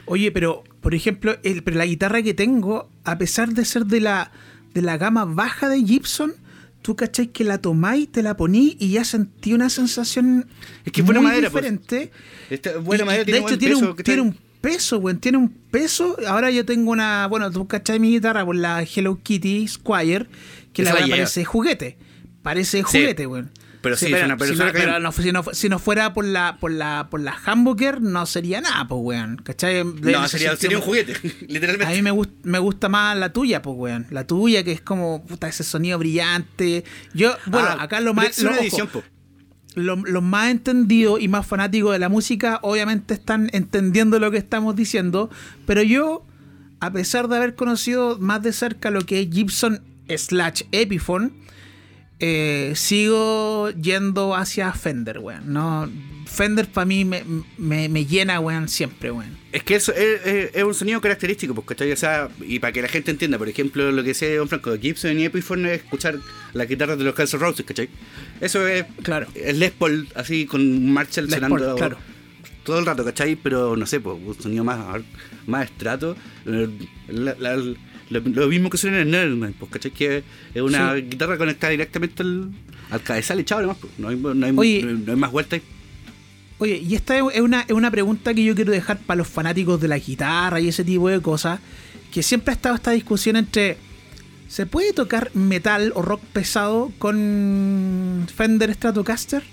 Oye, 0.05 0.31
pero, 0.31 0.63
por 0.81 0.95
ejemplo, 0.95 1.37
el, 1.43 1.63
pero 1.63 1.77
la 1.77 1.85
guitarra 1.85 2.21
que 2.23 2.33
tengo, 2.33 2.89
a 3.03 3.17
pesar 3.17 3.49
de 3.49 3.65
ser 3.65 3.85
de 3.85 3.99
la, 3.99 4.31
de 4.73 4.81
la 4.81 4.97
gama 4.97 5.25
baja 5.25 5.67
de 5.69 5.83
Gibson, 5.83 6.33
tú 6.81 6.95
cachai 6.95 7.27
que 7.27 7.43
la 7.43 7.57
tomáis, 7.57 8.09
te 8.11 8.23
la 8.23 8.37
poní 8.37 8.77
y 8.79 8.91
ya 8.91 9.03
sentí 9.03 9.53
una 9.53 9.69
sensación 9.69 10.47
Es 10.85 10.93
que 10.93 11.01
es 11.01 11.05
buena 11.05 11.19
muy 11.19 11.29
madera, 11.29 11.49
pues. 11.49 11.63
diferente. 11.63 12.11
Esta 12.49 12.77
buena 12.77 13.03
madera 13.05 13.23
y 13.23 13.25
tiene 13.25 13.39
de 13.39 13.45
hecho, 13.45 13.47
buen 13.49 13.59
tiene, 13.59 13.75
peso, 13.75 13.89
un, 13.91 13.95
tiene 14.03 14.21
un 14.21 14.37
peso, 14.61 14.97
weón. 14.99 15.19
Tiene 15.19 15.37
un 15.37 15.49
peso. 15.49 16.15
Ahora 16.25 16.49
yo 16.51 16.65
tengo 16.65 16.89
una. 16.91 17.27
Bueno, 17.27 17.51
tú 17.51 17.67
cachai 17.67 17.99
mi 17.99 18.11
guitarra 18.11 18.45
por 18.45 18.55
la 18.55 18.81
Hello 18.83 19.19
Kitty 19.21 19.67
Squire, 19.67 20.27
que 20.71 20.83
Esa 20.83 20.93
la 20.93 20.99
la 21.01 21.05
weá 21.07 21.15
lleva. 21.17 21.27
Parece 22.47 22.83
juguete. 22.83 23.23
Sí. 23.23 23.27
weón. 23.27 23.51
Pero 23.81 23.95
sí, 23.95 24.11
es 24.11 24.23
una- 24.23 24.37
pero 24.37 24.47
si, 24.47 24.53
es 24.53 24.57
no, 24.59 24.63
una 24.65 24.73
pero 24.73 24.85
cañón. 24.85 25.03
no 25.03 25.11
fu- 25.11 25.21
si 25.21 25.31
no 25.31 25.43
fu- 25.43 25.53
si 25.53 25.69
no 25.69 25.79
fuera 25.79 26.13
por 26.13 26.25
la, 26.25 26.57
por 26.59 26.71
la, 26.71 27.07
por 27.11 27.19
la 27.21 27.37
hamburger, 27.45 28.01
no 28.01 28.25
sería 28.25 28.59
nada, 28.59 28.87
pues, 28.87 28.99
weón. 29.03 29.37
¿Cachai? 29.37 29.75
De- 29.83 30.11
No, 30.11 30.27
sería, 30.27 30.55
sería 30.55 30.77
un 30.77 30.83
juguete, 30.83 31.13
A 31.23 31.45
literalmente. 31.47 31.95
mí 31.95 32.01
me, 32.01 32.11
gust- 32.11 32.31
me 32.43 32.59
gusta 32.59 32.89
más 32.89 33.15
la 33.17 33.31
tuya, 33.31 33.61
pues, 33.61 33.75
weón. 33.77 34.07
La 34.09 34.25
tuya, 34.25 34.63
que 34.63 34.71
es 34.71 34.81
como, 34.81 35.25
puta, 35.25 35.47
ese 35.47 35.63
sonido 35.63 35.99
brillante. 35.99 36.83
Yo, 37.13 37.35
bueno, 37.45 37.67
Ah, 37.69 37.83
acá 37.83 37.99
lo 38.01 38.13
más. 38.13 38.29
es 38.29 38.39
una 38.39 38.49
lo- 38.51 38.55
ojo, 38.57 38.63
edición, 38.63 38.87
po. 38.87 39.03
lo- 39.75 39.95
los 39.97 40.23
más 40.23 40.49
entendidos 40.49 41.21
y 41.21 41.27
más 41.27 41.45
fanáticos 41.45 41.93
de 41.93 41.99
la 41.99 42.09
música 42.09 42.59
obviamente 42.63 43.13
están 43.13 43.49
entendiendo 43.53 44.19
lo 44.19 44.31
que 44.31 44.37
estamos 44.37 44.75
diciendo, 44.75 45.29
pero 45.67 45.83
yo, 45.83 46.25
a 46.79 46.91
pesar 46.91 47.27
de 47.27 47.37
haber 47.37 47.53
conocido 47.55 48.17
más 48.19 48.41
de 48.41 48.53
cerca 48.53 48.89
lo 48.89 49.01
que 49.05 49.21
es 49.21 49.27
Gibson 49.31 49.81
slash 50.09 50.63
Epiphone, 50.71 51.31
eh, 52.19 52.73
sigo 52.75 53.69
yendo 53.71 54.35
hacia 54.35 54.71
Fender, 54.73 55.19
weón. 55.19 55.53
No, 55.53 55.89
Fender 56.25 56.67
para 56.67 56.85
mí 56.85 57.05
me, 57.05 57.23
me- 57.57 57.89
me 57.89 58.05
llena, 58.05 58.39
weón, 58.39 58.67
siempre, 58.67 59.11
weón. 59.11 59.37
Es 59.51 59.63
que 59.63 59.75
eso 59.75 59.93
es, 59.93 60.25
es- 60.25 60.51
es 60.55 60.63
un 60.63 60.73
sonido 60.73 60.99
característico, 61.01 61.53
pues, 61.55 61.67
¿cachai? 61.67 61.91
O 61.91 61.95
sea, 61.97 62.29
y 62.41 62.59
para 62.59 62.73
que 62.73 62.81
la 62.81 62.87
gente 62.87 63.11
entienda, 63.11 63.37
por 63.37 63.47
ejemplo, 63.49 63.91
lo 63.91 64.01
que 64.03 64.09
decía 64.09 64.35
Don 64.35 64.47
Franco, 64.49 64.75
Gibson 64.77 65.17
y 65.19 65.25
Epiphone 65.25 65.65
es 65.67 65.81
escuchar 65.83 66.15
las 66.53 66.67
guitarras 66.67 66.97
de 66.97 67.03
los 67.05 67.15
Guns 67.15 67.33
N' 67.33 67.39
Roses, 67.39 67.65
¿cachai? 67.65 67.89
Eso 68.41 68.67
es 68.67 68.85
Claro. 69.03 69.27
el 69.35 69.59
Les 69.59 69.71
Paul, 69.71 70.07
así 70.15 70.45
con 70.45 70.91
Marshall 70.91 71.25
Les 71.27 71.35
sonando 71.35 71.57
Paul, 71.65 71.77
claro. 71.77 71.97
todo 72.63 72.79
el 72.79 72.85
rato, 72.85 73.05
¿cachai? 73.05 73.35
Pero 73.35 73.75
no 73.77 73.85
sé, 73.85 73.99
pues, 73.99 74.17
un 74.23 74.39
sonido 74.41 74.63
más, 74.63 75.01
más 75.45 75.65
estrato. 75.65 76.15
la- 76.45 77.35
la- 77.39 77.63
lo, 78.09 78.19
lo 78.21 78.47
mismo 78.47 78.69
que 78.69 78.77
suena 78.77 78.97
en 79.01 79.03
el 79.07 79.11
Nerdman, 79.11 79.53
pues, 79.59 79.71
¿cachai? 79.71 79.91
Que 79.91 80.23
es 80.53 80.61
una 80.61 80.95
Sí. 80.95 81.01
guitarra 81.01 81.37
conectada 81.37 81.71
directamente 81.71 82.23
al, 82.23 82.49
al 82.89 83.01
cabezal 83.03 83.39
echado 83.39 83.61
nomás, 83.61 83.77
pues. 83.77 83.93
No 83.97 84.09
hay, 84.09 84.15
no 84.15 84.29
hay, 84.45 84.53
Oye. 84.55 84.81
no 84.83 84.89
hay- 84.89 85.03
no 85.05 85.11
hay 85.13 85.17
más 85.17 85.31
vuelta 85.31 85.55
ahí. 85.57 85.61
Oye, 86.59 86.77
y 86.77 86.95
esta 86.95 87.15
es 87.17 87.39
una, 87.39 87.61
es 87.61 87.71
una 87.71 87.91
pregunta 87.91 88.33
que 88.33 88.43
yo 88.43 88.55
quiero 88.55 88.71
dejar 88.71 88.97
para 88.99 89.17
los 89.19 89.27
fanáticos 89.27 89.79
de 89.79 89.87
la 89.87 89.99
guitarra 89.99 90.59
y 90.59 90.67
ese 90.69 90.83
tipo 90.83 91.07
de 91.09 91.21
cosas, 91.21 91.59
que 92.11 92.23
siempre 92.23 92.51
ha 92.51 92.55
estado 92.55 92.73
esta 92.75 92.91
discusión 92.91 93.35
entre, 93.35 93.77
¿se 94.47 94.65
puede 94.65 94.91
tocar 94.93 95.29
metal 95.35 95.91
o 95.93 96.01
rock 96.01 96.21
pesado 96.33 96.91
con 96.97 98.25
Fender 98.35 98.73
Stratocaster? 98.73 99.43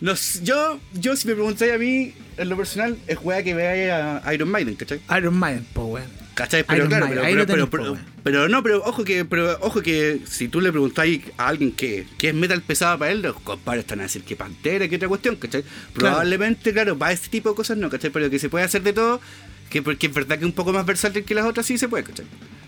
No 0.00 0.14
sé, 0.14 0.44
yo, 0.44 0.78
yo, 0.94 1.16
si 1.16 1.26
me 1.26 1.34
preguntáis 1.34 1.72
a 1.72 1.78
mí, 1.78 2.14
en 2.36 2.48
lo 2.48 2.56
personal, 2.56 2.96
es 3.06 3.18
weá 3.20 3.42
que 3.42 3.54
vea 3.54 4.22
a 4.24 4.34
Iron 4.34 4.48
Maiden, 4.48 4.76
¿cachai? 4.76 5.00
Iron 5.16 5.36
Maiden, 5.36 5.66
pues 5.72 5.86
weón. 5.88 6.28
¿Cachai? 6.34 6.62
Pero 6.62 6.76
Iron 6.76 6.88
claro, 6.88 7.06
Maiden, 7.06 7.46
pero, 7.48 7.68
po, 7.68 8.48
no, 8.48 8.62
pero 8.62 8.82
ojo 8.84 9.02
que, 9.02 9.24
pero 9.24 9.58
ojo 9.60 9.82
que 9.82 10.20
si 10.24 10.46
tú 10.46 10.60
le 10.60 10.70
preguntáis 10.70 11.22
a 11.36 11.48
alguien 11.48 11.72
que, 11.72 12.06
que 12.16 12.28
es 12.28 12.34
metal 12.34 12.62
pesado 12.62 12.96
para 12.98 13.10
él, 13.10 13.22
los 13.22 13.40
compadres 13.40 13.82
están 13.82 13.98
a 13.98 14.04
decir 14.04 14.22
que 14.22 14.36
Pantera, 14.36 14.86
que 14.88 14.96
otra 14.96 15.08
cuestión, 15.08 15.34
¿cachai? 15.34 15.64
Probablemente, 15.92 16.72
claro, 16.72 16.96
para 16.96 17.12
este 17.12 17.28
tipo 17.28 17.48
de 17.48 17.56
cosas 17.56 17.76
no, 17.76 17.90
¿cachai? 17.90 18.10
Pero 18.10 18.30
que 18.30 18.38
se 18.38 18.48
puede 18.48 18.64
hacer 18.64 18.82
de 18.82 18.92
todo, 18.92 19.20
que 19.68 19.82
porque 19.82 20.06
es 20.06 20.14
verdad 20.14 20.36
que 20.38 20.44
es 20.44 20.48
un 20.48 20.52
poco 20.52 20.72
más 20.72 20.86
versátil 20.86 21.24
que 21.24 21.34
las 21.34 21.44
otras, 21.44 21.66
sí 21.66 21.76
se 21.76 21.88
puede, 21.88 22.04
¿cachai? 22.04 22.26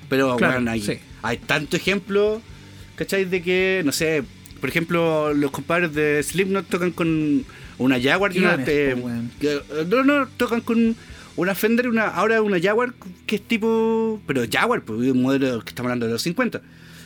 Pero 0.09 0.36
Claro, 0.36 0.55
bueno, 0.55 0.73
hay, 0.73 0.82
sí. 0.82 0.98
hay 1.23 1.36
tanto 1.36 1.77
ejemplo, 1.77 2.43
¿cachai? 2.97 3.24
De 3.24 3.40
que, 3.40 3.82
no 3.85 3.93
sé, 3.93 4.24
por 4.61 4.69
ejemplo, 4.69 5.32
los 5.35 5.51
compadres 5.51 5.95
de 5.95 6.23
Slipknot 6.23 6.66
tocan 6.69 6.91
con 6.93 7.45
una 7.78 8.01
Jaguar 8.01 8.35
y 8.37 8.39
una... 8.41 8.57
No, 9.89 10.05
no, 10.05 10.27
tocan 10.37 10.61
con 10.61 10.95
una 11.37 11.55
Fender, 11.55 11.89
una 11.89 12.09
ahora 12.09 12.43
una 12.43 12.61
Jaguar 12.61 12.93
que 13.27 13.37
es 13.37 13.43
tipo. 13.43 14.20
Pero 14.27 14.43
Jaguar, 14.51 14.82
pues 14.82 15.01
un 15.11 15.23
modelo 15.23 15.61
que 15.62 15.70
estamos 15.70 15.89
hablando 15.89 16.07
de 16.07 16.12
los 16.12 16.23
50. 16.23 16.61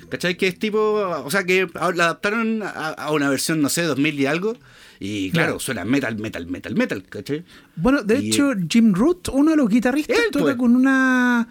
¿Cachai? 0.09 0.36
Que 0.36 0.48
es 0.48 0.59
tipo. 0.59 0.78
O 1.24 1.31
sea, 1.31 1.44
que 1.44 1.66
la 1.94 2.05
adaptaron 2.05 2.62
a, 2.62 2.90
a 2.90 3.10
una 3.12 3.28
versión, 3.31 3.60
no 3.60 3.68
sé, 3.68 3.82
2000 3.82 4.20
y 4.20 4.26
algo. 4.26 4.56
Y 5.01 5.31
claro, 5.31 5.47
Claro. 5.55 5.60
suena 5.60 5.85
metal, 5.85 6.16
metal, 6.18 6.47
metal, 6.47 6.74
metal. 6.74 7.02
¿Cachai? 7.09 7.44
Bueno, 7.76 8.02
de 8.02 8.20
Y- 8.20 8.28
hecho, 8.28 8.52
Jim 8.68 8.93
Root, 8.94 9.28
uno 9.32 9.51
de 9.52 9.56
los 9.56 9.68
guitarristas, 9.68 10.16
Él, 10.18 10.24
toca 10.31 10.44
pues. 10.44 10.56
con 10.56 10.74
una... 10.76 11.47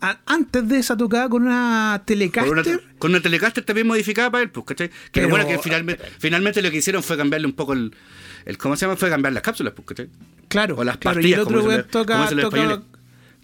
a- 0.00 0.18
Antes 0.26 0.68
de 0.68 0.78
esa 0.78 0.96
tocada 0.96 1.28
con 1.28 1.42
una 1.42 1.50
Con 1.52 1.58
una, 1.90 2.04
Telecaster. 2.04 2.82
con 2.98 3.10
una 3.12 3.20
Telecaster 3.20 3.64
también 3.64 3.86
modificada 3.86 4.30
para 4.30 4.42
él, 4.42 4.50
pues, 4.50 4.66
¿cachai? 4.66 4.88
Que 4.88 4.94
Pero- 5.12 5.28
bueno 5.30 5.46
que 5.46 5.58
finalmente, 5.58 6.02
finalmente 6.18 6.62
lo 6.62 6.70
que 6.70 6.78
hicieron 6.78 7.02
fue 7.02 7.16
cambiarle 7.16 7.46
un 7.46 7.52
poco 7.54 7.72
el, 7.74 7.94
el. 8.46 8.58
¿Cómo 8.58 8.76
se 8.76 8.86
llama? 8.86 8.96
Fue 8.96 9.08
cambiar 9.10 9.32
las 9.32 9.42
cápsulas, 9.42 9.72
pues, 9.74 9.86
¿cachai? 9.88 10.08
Claro, 10.48 10.76
O 10.78 10.84
las 10.84 10.96
claro, 10.98 11.20
y 11.20 11.24
el 11.32 11.36
pastillas, 11.38 11.46
otro 11.46 11.60
como 11.60 11.84
toca, 11.84 12.26
como 12.50 12.82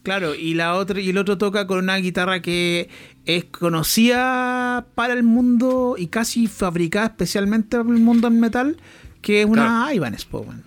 claro, 0.03 0.35
y 0.35 0.55
la 0.55 0.75
otra 0.75 1.01
y 1.01 1.11
el 1.11 1.19
otro 1.19 1.37
toca 1.39 1.67
con 1.67 1.79
una 1.79 1.97
guitarra 1.97 2.41
que 2.41 2.89
es 3.27 3.45
conocida 3.45 4.87
para 4.95 5.15
el 5.15 5.23
mundo 5.23 5.97
y 5.99 6.07
casi 6.09 6.47
fabricada 6.47 7.07
especialmente 7.07 7.77
para 7.77 7.89
el 7.91 7.97
mundo 8.01 8.29
del 8.31 8.39
metal, 8.39 8.77
que 9.23 9.41
es 9.43 9.47
una 9.47 9.63
Claro. 9.67 9.93
Ibanez, 9.95 10.25
po. 10.25 10.43
Claro, 10.45 10.61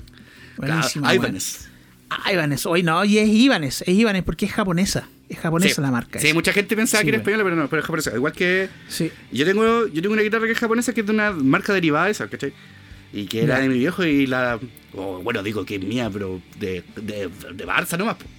Buenísima, 0.57 1.07
weón. 1.07 1.15
Ibanez. 1.21 1.69
Ibanez, 2.31 2.65
hoy 2.65 2.83
no, 2.83 3.05
y 3.05 3.17
es 3.17 3.29
Ibanez, 3.29 3.81
es 3.83 3.89
Ibanez 3.89 4.23
porque 4.23 4.45
es 4.45 4.51
japonesa, 4.51 5.07
es 5.29 5.39
japonesa 5.39 5.75
Sí. 5.75 5.81
la 5.81 5.91
marca. 5.91 6.19
Sí, 6.19 6.27
esa. 6.27 6.33
mucha 6.33 6.51
gente 6.53 6.75
pensaba 6.75 7.01
Sí, 7.01 7.05
que 7.05 7.09
era 7.09 7.17
española, 7.19 7.43
pero 7.43 7.55
no, 7.55 7.69
pero 7.69 7.79
es 7.81 7.85
japonesa. 7.85 8.15
Igual 8.15 8.33
que. 8.33 8.69
Sí. 8.87 9.11
Yo 9.31 9.45
tengo, 9.45 9.87
yo 9.87 10.01
tengo 10.01 10.13
una 10.13 10.21
guitarra 10.23 10.45
que 10.45 10.51
es 10.53 10.59
japonesa 10.59 10.93
que 10.93 11.01
es 11.01 11.05
de 11.07 11.13
una 11.13 11.31
marca 11.31 11.73
derivada 11.73 12.05
de 12.05 12.11
esa, 12.11 12.27
¿cachai? 12.27 12.53
Y 13.13 13.25
que 13.25 13.41
era 13.43 13.59
de 13.59 13.69
mi 13.69 13.77
viejo 13.79 14.03
y 14.05 14.27
la. 14.27 14.59
o, 14.93 15.19
bueno, 15.21 15.41
digo 15.43 15.65
que 15.65 15.75
es 15.75 15.81
mía, 15.83 16.09
pero 16.11 16.41
de, 16.59 16.83
de, 16.95 17.29
de 17.53 17.65
Barça 17.67 17.97
nomás, 17.97 18.17
pues. 18.17 18.29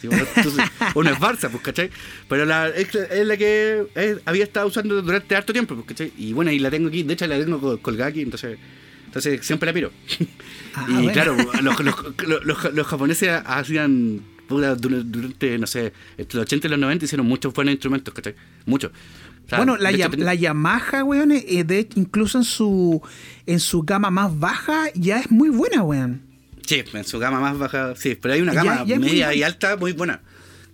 Sí, 0.00 0.06
bueno, 0.08 0.24
entonces, 0.34 0.64
uno 0.94 1.10
es 1.10 1.18
Barça, 1.18 1.50
pues, 1.50 1.62
¿cachai? 1.62 1.90
Pero 2.28 2.46
la, 2.46 2.68
es, 2.68 2.94
es 2.94 3.26
la 3.26 3.36
que 3.36 3.86
es- 3.94 4.18
había 4.24 4.44
estado 4.44 4.66
usando 4.66 5.00
durante 5.02 5.36
harto 5.36 5.52
tiempo, 5.52 5.74
pues, 5.74 5.86
¿cachai? 5.88 6.12
Y 6.16 6.32
bueno, 6.32 6.50
y 6.50 6.58
la 6.58 6.70
tengo 6.70 6.88
aquí, 6.88 7.02
de 7.02 7.12
hecho 7.14 7.26
la 7.26 7.38
tengo 7.38 7.60
col- 7.60 7.80
colgada 7.80 8.08
aquí, 8.10 8.22
entonces. 8.22 8.58
Entonces 9.06 9.44
siempre 9.44 9.66
la 9.66 9.72
miro. 9.72 9.90
Ah, 10.72 10.86
y 10.88 10.92
bueno. 10.92 11.12
claro, 11.12 11.36
los, 11.36 11.80
los, 11.80 12.04
los, 12.28 12.44
los- 12.46 12.72
los 12.74 12.86
japoneses 12.86 13.28
hacían 13.44 14.20
puta, 14.50 14.74
durante, 14.74 15.58
no 15.58 15.66
sé, 15.66 15.92
entre 16.18 16.36
los 16.36 16.44
80 16.46 16.66
y 16.66 16.70
los 16.70 16.78
90 16.78 17.04
hicieron 17.06 17.26
muchos 17.26 17.54
buenos 17.54 17.72
instrumentos, 17.72 18.12
¿cachai? 18.12 18.34
Muchos. 18.66 18.90
O 18.90 19.48
sea, 19.48 19.58
bueno, 19.58 19.76
la, 19.78 19.90
hecho, 19.90 20.10
la 20.16 20.34
Yamaha, 20.34 21.02
weón, 21.04 21.32
eh, 21.32 21.64
de, 21.64 21.88
incluso 21.96 22.38
en 22.38 22.44
su 22.44 23.00
en 23.46 23.60
su 23.60 23.82
gama 23.82 24.10
más 24.10 24.38
baja, 24.38 24.86
ya 24.94 25.18
es 25.20 25.30
muy 25.30 25.48
buena, 25.48 25.82
weón. 25.82 26.22
Sí, 26.66 26.84
en 26.92 27.04
su 27.04 27.18
gama 27.18 27.40
más 27.40 27.58
baja, 27.58 27.94
sí, 27.96 28.16
pero 28.20 28.34
hay 28.34 28.42
una 28.42 28.52
gama 28.52 28.84
ya 28.86 28.98
media 28.98 29.34
y 29.34 29.42
alta 29.42 29.76
muy 29.76 29.92
buena. 29.92 30.20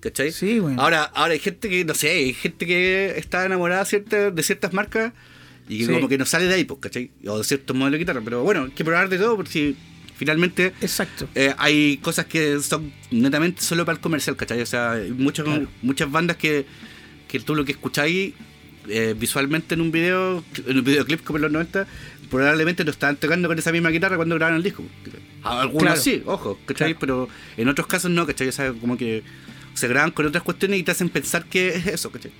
¿Cachai? 0.01 0.31
Sí, 0.31 0.59
bueno. 0.61 0.81
Ahora, 0.82 1.05
ahora 1.05 1.32
hay 1.32 1.39
gente 1.39 1.69
que, 1.69 1.85
no 1.85 1.94
sé, 1.94 2.11
hay 2.11 2.35
gente 2.35 2.66
que 2.66 3.15
está 3.16 3.47
enamorada 3.47 3.85
cierta, 3.85 4.31
de 4.31 4.43
ciertas 4.43 4.73
marcas 4.73 5.12
y 5.69 5.78
que 5.78 5.86
Sí. 5.86 5.93
como 5.93 6.09
que 6.09 6.19
no 6.19 6.27
sale 6.27 6.44
de 6.47 6.55
ahí, 6.55 6.65
pues, 6.65 6.81
¿cachai? 6.81 7.11
O 7.27 7.39
de 7.39 7.44
ciertos 7.44 7.74
modelos 7.74 7.93
de 7.93 7.98
guitarra. 7.98 8.20
Pero 8.23 8.43
bueno, 8.43 8.65
hay 8.65 8.70
que 8.73 8.85
probar 8.85 9.09
de 9.09 9.16
todo 9.19 9.36
porque 9.36 9.51
si 9.51 9.77
finalmente 10.17 10.73
Exacto. 10.81 11.29
eh, 11.35 11.55
hay 11.59 11.99
cosas 11.99 12.27
que 12.27 12.61
son 12.61 12.93
netamente 13.11 13.63
solo 13.63 13.85
para 13.85 13.97
el 13.97 14.01
comercial, 14.01 14.37
¿cachai? 14.37 14.61
O 14.63 14.67
sea, 14.67 14.93
hay 14.93 15.11
muchas, 15.13 15.45
Claro. 15.45 15.69
muchas 15.83 16.11
bandas 16.11 16.37
que, 16.37 16.67
que 17.29 17.41
tú 17.41 17.55
lo 17.55 17.65
que 17.65 17.73
escucháis 17.73 18.35
eh, 18.89 19.15
visualmente 19.19 19.75
en 19.75 19.81
un 19.81 19.91
video, 19.91 20.45
en 20.67 20.79
un 20.79 20.85
videoclip 20.85 21.23
como 21.25 21.39
en 21.39 21.43
los 21.43 21.53
90, 21.53 21.87
probablemente 22.31 22.85
lo 22.85 22.91
estaban 22.93 23.17
tocando 23.17 23.49
con 23.49 23.59
esa 23.59 23.73
misma 23.73 23.91
guitarra 23.91 24.17
cuando 24.17 24.35
grabaron 24.37 24.57
el 24.59 24.63
disco. 24.63 24.85
Algunos 25.43 25.83
Claro. 25.83 26.01
sí, 26.01 26.23
ojo, 26.27 26.59
¿cachai? 26.67 26.95
Claro. 26.95 26.99
Pero 27.01 27.29
en 27.57 27.69
otros 27.69 27.87
casos 27.87 28.11
no, 28.11 28.27
¿cachai? 28.27 28.49
O 28.49 28.53
sea, 28.53 28.73
como 28.73 28.97
que 28.97 29.23
se 29.75 29.89
graban 29.89 30.11
con 30.13 30.27
otras 30.27 30.43
cuestiones 30.43 30.81
y 30.81 30.83
te 30.83 30.91
hacen 30.93 31.09
pensar 31.09 31.45
que 31.47 31.69
es 31.69 31.87
eso, 31.87 32.11
¿cachai? 32.11 32.31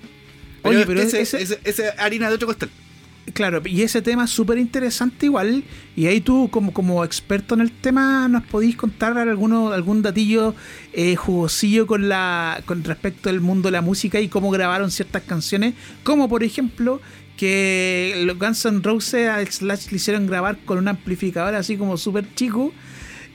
Oye, 0.63 0.85
pero 0.87 1.01
ese, 1.01 1.21
ese- 1.21 1.43
ese- 1.43 1.61
ese 1.65 1.91
harina 1.99 2.29
de 2.29 2.35
otro 2.35 2.47
costal. 2.49 2.71
Claro, 3.35 3.61
y 3.65 3.83
ese 3.83 4.03
tema 4.03 4.25
es 4.25 4.31
súper 4.31 4.57
interesante 4.59 5.27
igual. 5.27 5.65
Y 5.97 6.07
ahí 6.07 6.21
tú, 6.21 6.49
como, 6.51 6.73
como 6.73 7.05
experto 7.05 7.55
en 7.55 7.61
el 7.61 7.73
tema, 7.73 8.29
nos 8.29 8.45
podéis 8.45 8.77
contar 8.77 9.19
alguno, 9.19 9.73
algún 9.73 10.01
datillo 10.01 10.55
eh, 10.93 11.17
jugosillo 11.17 11.87
con 11.87 12.09
la 12.09 12.63
con 12.67 12.85
respecto 12.85 13.29
al 13.29 13.41
mundo 13.41 13.67
de 13.67 13.73
la 13.73 13.83
música 13.83 14.21
y 14.21 14.29
cómo 14.29 14.51
grabaron 14.51 14.91
ciertas 14.91 15.23
canciones. 15.23 15.75
Como 16.05 16.29
por 16.29 16.45
ejemplo, 16.45 17.01
que 17.37 18.23
los 18.25 18.39
Guns 18.39 18.65
N' 18.65 18.81
Roses 18.83 19.29
a 19.29 19.45
Slash 19.45 19.91
le 19.91 19.97
hicieron 19.97 20.27
grabar 20.27 20.59
con 20.65 20.79
un 20.79 20.89
amplificador 20.89 21.55
así 21.57 21.77
como 21.77 21.97
súper 21.97 22.33
chico. 22.35 22.73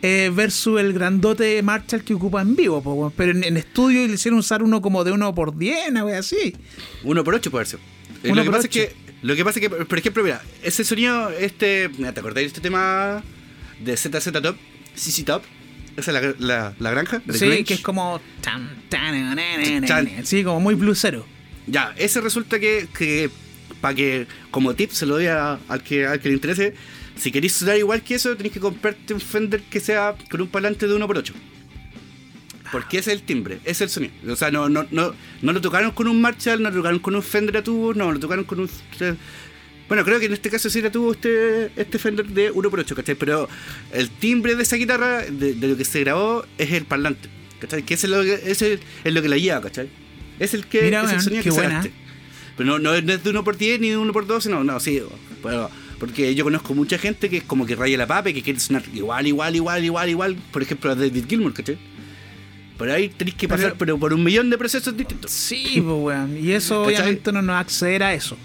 eh, 0.02 0.32
versus 0.34 0.80
el 0.80 0.94
grandote 0.94 1.62
Marshall 1.62 2.04
que 2.04 2.14
ocupa 2.14 2.42
en 2.42 2.56
vivo, 2.56 2.82
po, 2.82 3.14
pero 3.16 3.32
en, 3.32 3.44
en 3.44 3.58
estudio 3.58 4.08
le 4.08 4.14
hicieron 4.16 4.40
usar 4.40 4.64
uno 4.64 4.82
como 4.82 5.04
de 5.04 5.12
uno 5.12 5.34
por 5.36 5.56
10, 5.56 5.90
una 5.90 6.06
wea 6.06 6.20
así. 6.20 6.56
Uno 7.04 7.24
por 7.24 7.36
ocho 7.36 7.52
puede 7.52 7.66
ser. 7.66 7.80
Eh, 8.24 8.34
lo 8.34 8.44
que 8.44 8.50
pasa 8.52 8.68
es 8.68 8.70
que, 8.70 8.96
lo 9.22 9.36
que 9.36 9.44
pasa 9.46 9.60
es 9.60 9.68
que, 9.70 9.86
por 9.86 9.98
ejemplo, 9.98 10.24
mira, 10.24 10.42
ese 10.64 10.84
sonido, 10.84 11.30
este, 11.32 11.90
¿te 11.90 12.08
acordáis 12.20 12.46
de 12.46 12.48
este 12.48 12.62
tema 12.62 13.24
de 13.80 13.96
ZZ 13.98 14.32
Top? 14.42 14.56
CC 14.96 15.24
Top. 15.24 15.44
Esa 15.98 16.12
es 16.12 16.40
la, 16.40 16.46
la, 16.48 16.74
la 16.80 16.92
granja. 16.92 17.22
Sí, 17.34 17.64
que 17.64 17.74
es 17.76 17.82
como. 17.82 18.22
tan, 18.42 18.84
tan, 18.90 19.12
na, 19.14 19.36
na, 19.36 19.58
na, 19.58 19.80
na, 19.82 19.88
Chan. 19.88 20.10
Sí, 20.26 20.44
como 20.44 20.60
muy 20.60 20.74
blusero. 20.76 21.26
Ya, 21.68 21.94
ese 21.98 22.22
resulta 22.22 22.60
que, 22.60 22.88
que 22.98 23.30
para 23.82 23.94
que, 23.94 24.26
como 24.52 24.74
tip, 24.74 24.92
se 24.92 25.06
lo 25.06 25.16
doy 25.16 25.28
a- 25.28 25.60
al, 25.68 25.84
que, 25.84 26.06
al 26.06 26.20
que 26.20 26.30
le 26.30 26.36
interese, 26.36 26.74
si 27.18 27.32
queréis 27.32 27.54
sonar 27.54 27.78
igual 27.78 28.02
que 28.04 28.16
eso, 28.16 28.36
tenéis 28.36 28.54
que 28.54 28.60
comprarte 28.60 29.14
un 29.14 29.20
Fender 29.22 29.62
que 29.64 29.80
sea 29.80 30.16
con 30.30 30.42
un 30.42 30.48
parlante 30.48 30.88
de 30.88 30.96
1x8. 30.96 31.34
Porque 32.72 33.00
ese 33.00 33.12
es 33.12 33.20
el 33.20 33.26
timbre, 33.26 33.56
ese 33.66 33.72
es 33.72 33.82
el 33.82 33.90
sonido. 33.90 34.14
O 34.34 34.36
sea, 34.36 34.50
no, 34.52 34.70
no, 34.70 34.86
no, 34.92 35.14
no 35.42 35.52
lo 35.54 35.60
tocaron 35.62 35.92
con 35.92 36.08
un 36.08 36.22
Marshall, 36.22 36.62
no 36.64 36.70
lo 36.70 36.78
tocaron 36.78 37.00
con 37.00 37.16
un 37.16 37.22
Fender 37.24 37.58
a 37.58 37.64
tubo, 37.64 37.94
no, 37.94 38.12
lo 38.12 38.20
tocaron 38.20 38.46
con 38.46 38.60
un... 38.62 38.70
Bueno, 39.88 40.06
creo 40.06 40.20
que 40.22 40.28
en 40.28 40.34
este 40.34 40.50
caso 40.50 40.70
sí 40.70 40.80
era 40.80 40.90
tuvo 40.90 41.12
este, 41.12 41.70
este 41.76 42.00
Fender 42.00 42.26
de 42.28 42.54
1x8, 42.54 42.94
¿cachai? 42.96 43.16
Pero 43.16 43.50
el 43.92 44.10
timbre 44.10 44.56
de 44.56 44.64
esa 44.64 44.78
guitarra, 44.78 45.24
de, 45.24 45.54
de 45.54 45.68
lo 45.68 45.76
que 45.76 45.84
se 45.84 46.00
grabó, 46.00 46.46
es 46.58 46.72
el 46.72 46.86
parlante, 46.86 47.28
¿cachai? 47.60 47.84
Que 47.84 47.96
ese 47.96 48.08
es 48.08 48.12
lo 48.12 48.24
que, 48.24 48.34
ese 48.50 48.80
es 49.04 49.14
lo 49.14 49.22
que 49.22 49.28
la 49.28 49.38
lleva, 49.38 49.60
¿cachai? 49.62 49.90
Es 50.40 50.54
el 50.54 50.66
que 50.66 50.84
Mira, 50.84 51.04
es 51.04 51.12
el 51.12 51.22
sonido 51.22 51.44
que 51.44 51.50
sacaste. 51.70 51.92
Pero 52.56 52.70
no, 52.70 52.80
no, 52.80 52.94
es- 52.96 53.04
no 53.04 53.12
es 53.14 53.22
de 53.24 53.30
1 53.32 53.44
por 53.44 53.58
10 53.58 53.82
ni 53.82 53.90
de 53.90 53.98
1 53.98 54.14
por 54.14 54.26
12, 54.26 54.50
no, 54.50 54.64
no, 54.64 54.80
sí. 54.80 55.02
Bueno, 55.44 55.70
porque 56.00 56.34
yo 56.36 56.46
conozco 56.46 56.74
mucha 56.74 56.98
gente 56.98 57.30
que 57.30 57.38
es 57.38 57.44
como 57.44 57.66
que 57.66 57.76
raya 57.76 57.98
la 57.98 58.08
papa 58.08 58.30
y 58.30 58.34
que 58.34 58.42
quiere 58.42 58.60
sonar 58.62 58.84
igual, 58.94 59.28
igual, 59.28 59.56
igual, 59.58 59.84
igual, 59.84 60.10
igual. 60.10 60.36
Por 60.54 60.62
ejemplo, 60.62 60.90
a 60.92 60.96
David 60.96 61.26
Gilmour, 61.28 61.54
¿cachai? 61.54 61.78
Por 62.82 62.90
ahí 62.90 63.10
tenéis 63.10 63.36
que 63.36 63.48
pasar 63.48 63.66
Pero- 63.74 63.78
pero 63.78 64.00
por 64.00 64.12
un 64.12 64.24
millón 64.24 64.50
de 64.50 64.58
procesos 64.58 64.98
distintos. 64.98 65.30
Sí, 65.30 65.82
pues, 65.86 65.86
weón. 65.86 66.36
Y 66.44 66.52
eso 66.52 66.84
¿Cachai? 66.84 66.96
obviamente 67.02 67.32
no 67.32 67.42
nos 67.44 67.54
va 67.54 67.58
a 67.60 67.62
acceder 67.62 68.02
a 68.02 68.14
eso. 68.16 68.36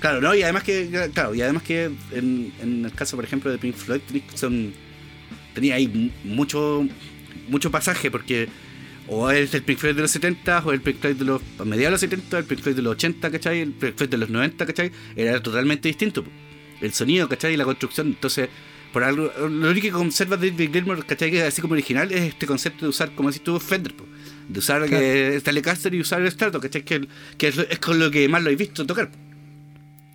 Claro, 0.00 0.20
¿no? 0.20 0.34
Y 0.34 0.42
además 0.42 0.64
que, 0.64 0.90
claro, 1.14 1.34
y 1.34 1.40
además 1.40 1.62
que 1.62 1.84
en, 2.12 2.52
en 2.60 2.84
el 2.84 2.92
caso, 2.92 3.16
por 3.16 3.24
ejemplo, 3.24 3.50
de 3.50 3.56
Pink 3.56 3.74
Floyd, 3.74 4.02
son, 4.34 4.74
tenía 5.54 5.76
ahí 5.76 5.88
mu- 5.88 6.10
mucho, 6.34 6.86
mucho 7.48 7.70
pasaje, 7.70 8.10
porque 8.10 8.50
o 9.08 9.30
es 9.30 9.54
el 9.54 9.62
Pink 9.62 9.78
Floyd 9.78 9.94
de 9.96 10.02
los 10.02 10.10
70, 10.10 10.58
o 10.66 10.72
el 10.72 10.82
Pink 10.82 10.98
Floyd 10.98 11.16
de 11.16 11.24
los 11.24 11.40
a 11.58 11.64
mediados 11.64 12.00
de 12.02 12.06
los 12.08 12.16
70, 12.18 12.38
el 12.40 12.44
Pink 12.44 12.60
Floyd 12.60 12.76
de 12.76 12.82
los 12.82 12.92
80, 12.92 13.30
¿cachai? 13.30 13.60
El 13.60 13.72
Pink 13.72 13.96
Floyd 13.96 14.10
de 14.10 14.18
los 14.18 14.28
90, 14.28 14.66
¿cachai? 14.66 14.92
Era 15.16 15.42
totalmente 15.42 15.88
distinto. 15.88 16.22
El 16.82 16.92
sonido, 16.92 17.26
¿cachai? 17.30 17.54
Y 17.54 17.56
la 17.56 17.64
construcción. 17.64 18.08
Entonces, 18.08 18.50
por 18.94 19.04
algo, 19.04 19.30
lo 19.38 19.70
único 19.70 19.82
que 19.88 19.90
conserva 19.90 20.38
David 20.38 20.70
Gilmour, 20.72 21.04
¿cachai? 21.04 21.30
Que 21.30 21.42
así 21.42 21.60
como 21.60 21.72
original, 21.74 22.10
es 22.10 22.22
este 22.22 22.46
concepto 22.46 22.86
de 22.86 22.88
usar, 22.90 23.10
como 23.14 23.30
si 23.30 23.40
tú, 23.40 23.60
Fender, 23.60 23.94
po. 23.94 24.04
de 24.48 24.58
usar 24.58 24.86
Claro. 24.86 25.04
eh, 25.04 25.40
Telecaster 25.44 25.92
y 25.94 26.00
usar 26.00 26.22
el 26.22 26.30
Strato, 26.30 26.58
¿cachai? 26.60 26.82
Que, 26.82 27.06
que 27.36 27.48
es, 27.48 27.78
con 27.80 27.98
lo 27.98 28.10
que 28.10 28.26
más 28.28 28.42
lo 28.42 28.48
he 28.48 28.56
visto 28.56 28.86
tocar. 28.86 29.10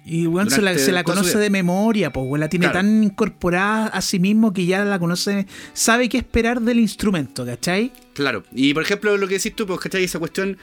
Y 0.06 0.26
weón 0.26 0.49
se 0.49 0.61
la, 0.64 0.76
se 0.76 1.03
conoce 1.03 1.38
de 1.38 1.49
memoria, 1.51 2.11
pues. 2.11 2.39
La 2.39 2.49
tiene 2.49 2.65
Claro. 2.65 2.80
tan 2.80 3.03
incorporada 3.03 3.88
a 3.88 4.01
sí 4.01 4.18
mismo 4.18 4.53
que 4.53 4.65
ya 4.65 4.84
la 4.84 4.97
conoce. 4.97 5.45
Sabe 5.73 6.10
qué 6.10 6.18
esperar 6.18 6.61
del 6.61 6.80
instrumento, 6.80 7.45
¿cachai? 7.45 7.91
Claro, 8.14 8.43
y 8.51 8.73
por 8.73 8.81
ejemplo 8.84 9.15
lo 9.18 9.27
que 9.27 9.35
decís 9.35 9.56
tú, 9.56 9.68
pues, 9.68 9.80
¿cachai? 9.80 10.03
Esa 10.06 10.18
cuestión, 10.18 10.57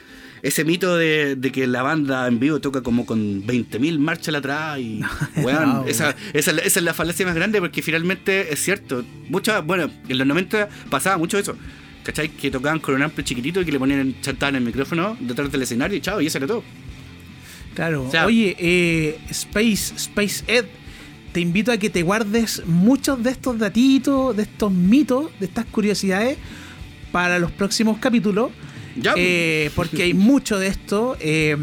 ese 0.47 0.63
mito 0.63 0.95
de, 0.97 1.35
de 1.35 1.51
que 1.51 1.67
la 1.67 1.81
banda 1.83 2.27
en 2.27 2.39
vivo 2.39 2.59
toca 2.59 2.81
como 2.81 3.05
con 3.05 3.43
20.000 3.45 3.99
Marshall 3.99 4.35
atrás 4.35 4.79
y, 4.79 5.01
weón, 5.43 5.69
No, 5.69 5.85
esa, 5.85 6.15
esa, 6.33 6.51
es 6.51 6.55
la- 6.55 6.61
esa 6.63 6.79
es 6.79 6.83
la 6.85 6.93
falacia 6.93 7.25
más 7.25 7.35
grande 7.35 7.59
porque 7.59 7.81
finalmente 7.81 8.53
es 8.53 8.59
cierto, 8.63 9.03
muchas, 9.29 9.65
bueno, 9.65 9.89
en 10.07 10.17
los 10.17 10.25
90 10.27 10.69
pasaba 10.89 11.17
mucho 11.17 11.37
eso, 11.37 11.55
¿cachai? 12.03 12.29
Que 12.29 12.49
tocaban 12.51 12.79
con 12.79 12.95
un 12.95 13.03
amplio 13.03 13.25
chiquitito 13.25 13.61
y 13.61 13.65
que 13.65 13.71
le 13.71 13.79
ponían, 13.79 14.15
chantaban 14.21 14.55
el 14.55 14.63
micrófono 14.63 15.17
detrás 15.19 15.51
del 15.51 15.61
escenario 15.63 15.97
y 15.97 16.01
chao, 16.01 16.21
y 16.21 16.27
eso 16.27 16.37
era 16.37 16.47
todo. 16.47 16.63
Claro. 17.75 18.03
O 18.07 18.11
sea- 18.11 18.25
Oye, 18.25 18.55
eh, 18.59 19.19
Space, 19.29 19.93
Space 19.95 20.43
Ed, 20.47 20.65
te 21.33 21.39
invito 21.41 21.71
a 21.71 21.77
que 21.77 21.89
te 21.89 22.01
guardes 22.01 22.63
muchos 22.65 23.21
de 23.23 23.29
estos 23.31 23.59
datitos, 23.59 24.35
de 24.35 24.43
estos 24.43 24.71
mitos, 24.71 25.29
de 25.39 25.45
estas 25.45 25.65
curiosidades 25.65 26.37
para 27.11 27.37
los 27.37 27.51
próximos 27.51 27.99
capítulos. 27.99 28.51
Pues. 29.01 29.15
Eh, 29.17 29.71
porque 29.75 30.03
hay 30.03 30.13
mucho 30.13 30.57
de 30.57 30.67
esto 30.67 31.15
eh, 31.19 31.55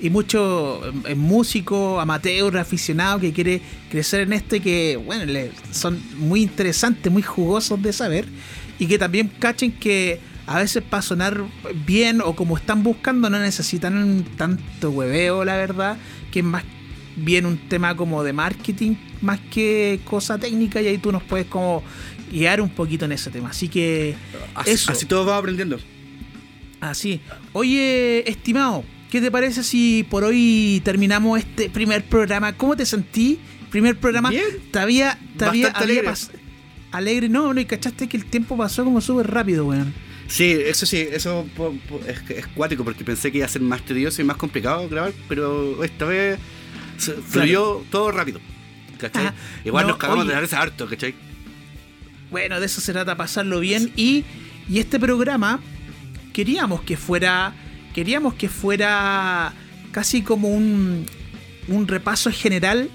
y 0.00 0.10
mucho 0.10 0.82
eh, 1.06 1.14
músico, 1.14 2.00
amateur, 2.00 2.56
aficionado 2.58 3.20
que 3.20 3.32
quiere 3.32 3.60
crecer 3.90 4.20
en 4.22 4.32
esto 4.34 4.56
y 4.56 4.60
que, 4.60 4.96
bueno, 4.96 5.24
le- 5.24 5.50
son 5.70 5.98
muy 6.18 6.42
interesantes, 6.42 7.10
muy 7.12 7.22
jugosos 7.22 7.80
de 7.82 7.92
saber 7.92 8.26
y 8.78 8.86
que 8.86 8.98
también 8.98 9.28
cachen 9.38 9.72
que 9.72 10.20
a 10.46 10.58
veces 10.58 10.82
para 10.82 11.00
sonar 11.00 11.42
bien 11.86 12.20
o 12.20 12.36
como 12.36 12.56
están 12.56 12.82
buscando 12.82 13.30
no 13.30 13.38
necesitan 13.38 14.24
tanto 14.36 14.90
hueveo, 14.90 15.44
la 15.44 15.56
verdad, 15.56 15.96
que 16.30 16.40
es 16.40 16.44
más 16.44 16.64
bien 17.16 17.46
un 17.46 17.56
tema 17.68 17.96
como 17.96 18.22
de 18.24 18.32
marketing 18.32 18.96
más 19.22 19.40
que 19.50 20.00
cosa 20.04 20.36
técnica 20.36 20.82
y 20.82 20.88
ahí 20.88 20.98
tú 20.98 21.12
nos 21.12 21.22
puedes 21.22 21.46
como 21.46 21.82
guiar 22.30 22.60
un 22.60 22.68
poquito 22.68 23.04
en 23.06 23.12
ese 23.12 23.30
tema. 23.30 23.50
Así 23.50 23.68
que 23.68 24.16
así, 24.54 24.70
eso. 24.72 24.92
así 24.92 25.06
todos 25.06 25.24
vamos 25.24 25.38
aprendiendo. 25.40 25.78
Así. 26.90 27.20
Oye, 27.52 28.28
estimado, 28.28 28.84
¿qué 29.10 29.20
te 29.20 29.30
parece 29.30 29.62
si 29.62 30.06
por 30.10 30.22
hoy 30.24 30.82
terminamos 30.84 31.38
este 31.38 31.70
primer 31.70 32.04
programa? 32.04 32.52
¿Cómo 32.54 32.76
te 32.76 32.84
sentí? 32.84 33.38
Primer 33.70 33.96
programa. 33.96 34.30
Bien. 34.30 34.44
Bastante 34.44 34.78
había 34.78 35.70
alegre. 35.70 36.08
pas- 36.08 36.30
alegre. 36.92 37.28
No, 37.28 37.54
no, 37.54 37.60
y 37.60 37.64
cachaste 37.64 38.06
que 38.08 38.16
el 38.16 38.26
tiempo 38.26 38.56
pasó 38.56 38.84
como 38.84 39.00
súper 39.00 39.30
rápido, 39.30 39.66
weón. 39.66 39.94
Sí, 40.28 40.44
eso 40.52 40.86
sí, 40.86 40.98
eso 41.10 41.46
es, 42.06 42.30
es 42.30 42.46
cuático 42.48 42.82
porque 42.84 43.04
pensé 43.04 43.30
que 43.32 43.38
iba 43.38 43.46
a 43.46 43.48
ser 43.48 43.62
más 43.62 43.82
tedioso 43.84 44.22
y 44.22 44.24
más 44.24 44.36
complicado 44.36 44.88
grabar, 44.88 45.12
pero 45.28 45.82
esta 45.84 46.04
vez 46.06 46.38
se- 46.98 47.12
fluyó 47.14 47.82
todo 47.90 48.10
rápido. 48.10 48.40
¿Cachai? 48.98 49.30
Igual 49.64 49.84
no, 49.84 49.88
nos 49.90 49.98
cagamos 49.98 50.22
oye. 50.24 50.30
de 50.30 50.34
la 50.36 50.40
risa 50.42 50.60
harto, 50.62 50.86
¿cachai? 50.88 51.14
Bueno, 52.30 52.58
de 52.60 52.66
eso 52.66 52.80
se 52.80 52.92
trata 52.92 53.16
pasarlo 53.16 53.60
bien. 53.60 53.92
Y, 53.96 54.24
y 54.68 54.78
este 54.78 54.98
programa 54.98 55.60
queríamos 56.34 56.82
que 56.82 56.98
fuera. 56.98 57.54
Queríamos 57.94 58.34
que 58.34 58.50
fuera 58.50 59.54
casi 59.92 60.20
como 60.22 60.48
un, 60.48 61.06
un 61.68 61.88
repaso 61.88 62.30
general 62.30 62.90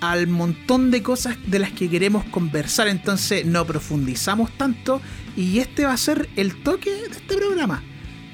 al 0.00 0.28
montón 0.28 0.90
de 0.90 1.02
cosas 1.02 1.36
de 1.46 1.58
las 1.58 1.72
que 1.72 1.88
queremos 1.88 2.24
conversar. 2.26 2.86
Entonces 2.86 3.44
no 3.44 3.66
profundizamos 3.66 4.52
tanto. 4.52 5.00
Y 5.36 5.58
este 5.58 5.86
va 5.86 5.94
a 5.94 5.96
ser 5.96 6.28
el 6.36 6.62
toque 6.62 6.90
de 6.90 7.06
este 7.06 7.36
programa. 7.36 7.82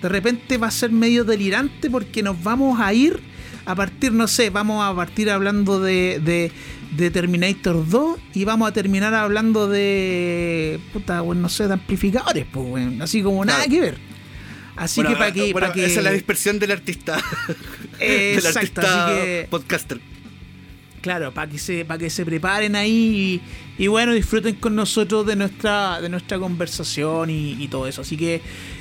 De 0.03 0.09
repente 0.11 0.59
va 0.59 0.67
a 0.67 0.73
ser 0.73 0.91
medio 0.91 1.25
delirante 1.25 1.89
porque 1.89 2.23
nos 2.23 2.43
vamos 2.43 2.79
a 2.81 2.93
ir 2.93 3.21
a 3.65 3.75
partir, 3.75 4.13
no 4.13 4.29
sé, 4.29 4.51
vamos 4.51 4.85
a 4.85 4.95
partir 4.95 5.29
hablando 5.29 5.81
de, 5.81 6.21
de, 6.21 6.53
de 6.97 7.11
Terminator 7.11 7.89
2 7.89 8.19
y 8.35 8.45
vamos 8.45 8.69
a 8.69 8.73
terminar 8.73 9.13
hablando 9.13 9.67
de. 9.69 10.79
puta, 10.93 11.21
bueno, 11.21 11.43
no 11.43 11.49
sé, 11.49 11.67
de 11.67 11.75
amplificadores, 11.75 12.47
pues, 12.51 12.69
bueno, 12.69 13.05
así 13.05 13.23
como 13.23 13.45
nada 13.45 13.67
que 13.67 13.81
ver. 13.81 14.16
Así 14.77 15.01
Bueno, 15.01 15.11
que 15.15 15.19
para 15.19 15.33
que. 15.33 15.53
bueno, 15.53 15.67
pa' 15.69 15.73
que- 15.73 15.87
Esa 15.87 15.99
es 16.01 16.05
la 16.05 16.11
dispersión 16.13 16.59
del 16.59 16.71
artista. 16.73 17.17
Del 17.99 18.35
exacto, 18.39 18.59
artista 18.59 19.07
así 19.07 19.15
que- 19.17 19.47
podcaster. 19.51 20.01
Claro, 21.01 21.33
para 21.33 21.49
que 21.49 21.59
se, 21.59 21.85
para 21.85 21.99
que 21.99 22.11
se 22.11 22.25
preparen 22.27 22.75
ahí 22.75 23.41
y, 23.79 23.85
y 23.85 23.87
bueno, 23.87 24.13
disfruten 24.13 24.57
con 24.57 24.75
nosotros 24.75 25.25
de 25.25 25.37
nuestra, 25.37 26.01
de 26.01 26.09
nuestra 26.09 26.37
conversación 26.37 27.31
y, 27.31 27.53
y 27.63 27.69
todo 27.69 27.87
eso. 27.87 28.01
Así 28.03 28.17
que 28.17 28.41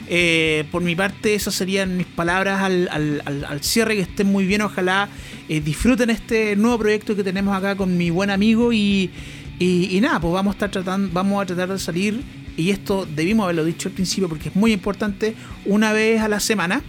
eh, 0.10 0.66
por 0.72 0.82
mi 0.82 0.96
parte, 0.96 1.36
esas 1.36 1.54
serían 1.54 1.96
mis 1.96 2.08
palabras 2.08 2.62
al, 2.64 2.90
al- 2.92 3.22
al- 3.26 3.46
al 3.46 3.62
cierre, 3.62 3.96
que 3.96 4.02
estén 4.02 4.26
muy 4.28 4.46
bien, 4.48 4.62
ojalá 4.62 5.08
eh, 5.50 5.62
disfruten 5.62 6.10
este 6.10 6.56
nuevo 6.56 6.80
proyecto 6.80 7.16
que 7.16 7.24
tenemos 7.24 7.56
acá 7.56 7.76
con 7.76 7.96
mi 7.96 8.10
buen 8.10 8.32
amigo 8.32 8.74
y, 8.74 9.12
y, 9.60 9.96
y 9.96 10.02
nada, 10.02 10.20
pues 10.20 10.34
vamos 10.34 10.54
a 10.54 10.56
estar 10.56 10.72
tratando, 10.72 11.10
vamos 11.14 11.44
a 11.44 11.46
tratar 11.46 11.70
de 11.70 11.78
salir, 11.80 12.22
y 12.57 12.72
esto 12.72 13.06
debimos 13.06 13.45
haberlo 13.45 13.65
dicho 13.65 13.90
al 13.90 13.94
principio 13.94 14.30
porque 14.30 14.49
es 14.49 14.56
muy 14.56 14.72
importante, 14.72 15.36
una 15.65 15.94
vez 15.94 16.22
a 16.22 16.27
la 16.27 16.40
semana. 16.40 16.82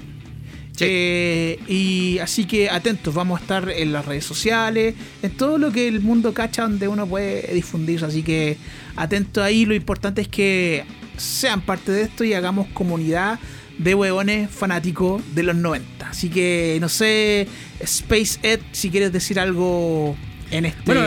Sí. 0.73 0.85
Eh, 0.87 1.59
y 1.69 2.19
así 2.19 2.45
que 2.45 2.69
atentos, 2.69 3.15
vamos 3.15 3.41
a 3.41 3.43
estar 3.43 3.71
en 3.71 3.93
las 3.93 4.05
redes 4.05 4.25
sociales, 4.25 4.95
en 5.23 5.31
todo 5.31 5.57
lo 5.57 5.73
que 5.73 5.89
el 5.89 6.01
mundo 6.01 6.35
cacha 6.35 6.63
donde 6.63 6.87
uno 6.87 7.07
puede 7.07 7.53
difundirse. 7.55 8.05
Así 8.05 8.23
que 8.23 8.59
atentos 8.95 9.43
ahí, 9.43 9.65
lo 9.65 9.75
importante 9.75 10.21
es 10.21 10.29
que 10.29 10.85
sean 11.17 11.63
parte 11.63 11.93
de 11.93 12.03
esto 12.03 12.25
y 12.25 12.35
hagamos 12.35 12.69
comunidad 12.69 13.41
de 13.79 13.95
huevones 13.95 14.51
fanáticos 14.51 15.23
de 15.35 15.43
los 15.43 15.57
90. 15.57 16.11
Así 16.11 16.29
que 16.29 16.77
no 16.81 16.91
sé, 16.91 17.49
Space 17.81 18.39
Ed, 18.43 18.61
si 18.73 18.91
quieres 18.91 19.13
decir 19.13 19.41
algo 19.41 20.15
en 20.51 20.67
este. 20.67 20.83
Bueno, 20.85 21.01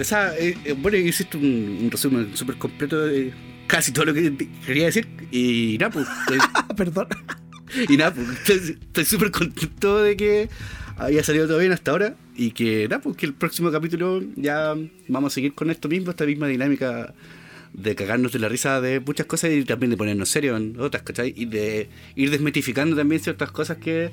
o 0.00 0.04
sea, 0.04 0.34
eh, 0.38 0.54
eh, 0.66 0.72
bueno, 0.72 0.98
hiciste 0.98 1.38
un, 1.38 1.78
un 1.82 1.90
resumen 1.90 2.30
súper 2.34 2.56
completo 2.56 3.00
de 3.00 3.32
casi 3.68 3.92
todo 3.92 4.06
lo 4.06 4.14
que 4.14 4.34
quería 4.66 4.86
decir. 4.86 5.06
Y 5.30 5.76
nada, 5.78 5.92
pues. 5.92 6.08
estoy- 6.08 6.74
perdón. 6.76 7.06
y 7.88 7.96
nada, 7.96 8.12
pues. 8.14 8.48
Estoy 8.70 9.04
súper 9.04 9.30
contento 9.30 10.02
de 10.02 10.16
que 10.16 10.48
haya 10.96 11.22
salido 11.22 11.46
todo 11.46 11.58
bien 11.58 11.70
hasta 11.72 11.92
ahora. 11.92 12.16
Y 12.36 12.50
que 12.52 12.88
nada, 12.88 13.00
pues 13.02 13.16
que 13.16 13.26
el 13.26 13.34
próximo 13.34 13.70
capítulo 13.70 14.22
ya 14.36 14.74
vamos 15.08 15.32
a 15.32 15.34
seguir 15.34 15.54
con 15.54 15.70
esto 15.70 15.88
mismo, 15.88 16.10
esta 16.10 16.24
misma 16.26 16.46
dinámica 16.48 17.14
de 17.72 17.94
cagarnos 17.94 18.32
de 18.32 18.38
la 18.38 18.48
risa 18.48 18.80
de 18.80 18.98
muchas 19.00 19.26
cosas 19.26 19.50
y 19.52 19.62
también 19.64 19.90
de 19.90 19.96
ponernos 19.96 20.28
serios 20.30 20.58
en 20.60 20.78
otras, 20.80 21.02
¿cachai? 21.02 21.34
Y 21.36 21.44
de 21.44 21.88
ir 22.16 22.30
desmitificando 22.30 22.96
también 22.96 23.20
ciertas 23.20 23.50
cosas 23.52 23.76
que, 23.78 24.10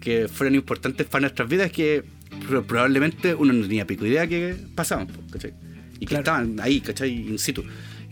que 0.00 0.28
fueron 0.28 0.54
importantes 0.56 1.06
para 1.06 1.20
nuestras 1.22 1.48
vidas 1.48 1.70
que 1.70 2.02
pro- 2.48 2.64
probablemente 2.64 3.34
uno 3.34 3.52
no 3.52 3.62
tenía 3.62 3.86
pico 3.86 4.04
idea 4.06 4.26
que 4.26 4.56
pasaban, 4.74 5.06
po, 5.06 5.20
¿cachai? 5.30 5.52
Y 5.96 6.00
que 6.00 6.06
Claro. 6.06 6.22
estaban 6.22 6.58
ahí, 6.60 6.80
¿cachai? 6.80 7.10
In 7.28 7.38
situ. 7.38 7.62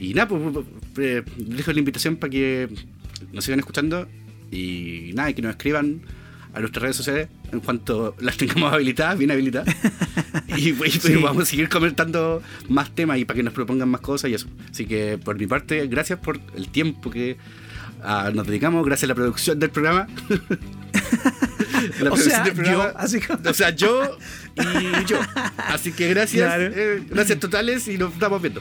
Y 0.00 0.14
nada, 0.14 0.26
pues, 0.28 0.42
pues, 0.52 0.66
eh, 0.98 1.22
dejo 1.36 1.72
la 1.72 1.78
invitación 1.78 2.16
para 2.16 2.30
que 2.30 2.68
nos 3.32 3.44
sigan 3.44 3.60
escuchando 3.60 4.08
y 4.50 5.10
nada, 5.14 5.30
y 5.30 5.34
que 5.34 5.42
nos 5.42 5.50
escriban 5.50 6.00
a 6.54 6.58
nuestras 6.60 6.82
redes 6.82 6.96
sociales 6.96 7.28
en 7.52 7.60
cuanto 7.60 8.16
las 8.18 8.36
tengamos 8.36 8.72
habilitadas, 8.72 9.18
bien 9.18 9.30
habilitadas. 9.30 9.68
y 10.56 10.72
pues, 10.72 10.94
Sí. 10.94 11.14
vamos 11.16 11.42
a 11.42 11.46
seguir 11.46 11.68
comentando 11.68 12.42
más 12.68 12.92
temas 12.94 13.18
y 13.18 13.24
para 13.26 13.36
que 13.36 13.42
nos 13.42 13.52
propongan 13.54 13.88
más 13.90 14.00
cosas 14.00 14.30
y 14.30 14.34
eso. 14.34 14.48
Así 14.70 14.86
que 14.86 15.18
por 15.22 15.38
mi 15.38 15.46
parte, 15.46 15.86
gracias 15.86 16.18
por 16.18 16.40
el 16.56 16.68
tiempo 16.68 17.10
que 17.10 17.36
ah, 18.02 18.30
nos 18.34 18.46
dedicamos, 18.46 18.84
gracias 18.86 19.04
a 19.04 19.08
la 19.08 19.14
producción 19.14 19.58
del 19.60 19.70
programa. 19.70 20.08
La 22.00 22.10
O 22.12 22.16
sea, 22.16 22.42
del 22.44 22.52
programa. 22.54 22.84
yo, 22.92 22.98
así 22.98 23.20
como- 23.20 23.48
O 23.48 23.54
sea, 23.54 23.70
yo 23.70 24.16
y 24.56 25.04
yo. 25.06 25.18
Así 25.56 25.92
que 25.92 26.08
gracias, 26.08 26.46
Claro. 26.46 26.72
eh, 26.74 27.02
gracias 27.08 27.38
totales 27.38 27.88
y 27.88 27.96
nos 27.96 28.12
estamos 28.12 28.40
viendo. 28.42 28.60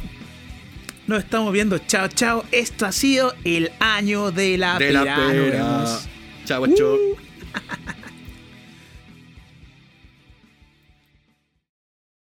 Nos 1.10 1.24
estamos 1.24 1.52
viendo. 1.52 1.80
Chao, 1.80 2.08
chao. 2.08 2.44
Esto 2.52 2.86
ha 2.86 2.92
sido 2.92 3.34
el 3.44 3.72
año 3.80 4.30
de 4.30 4.60
la, 4.60 4.78
de. 4.78 4.92
La 4.92 5.02
pera. 5.16 6.00
Chao, 6.46 6.68
chao. 6.68 6.98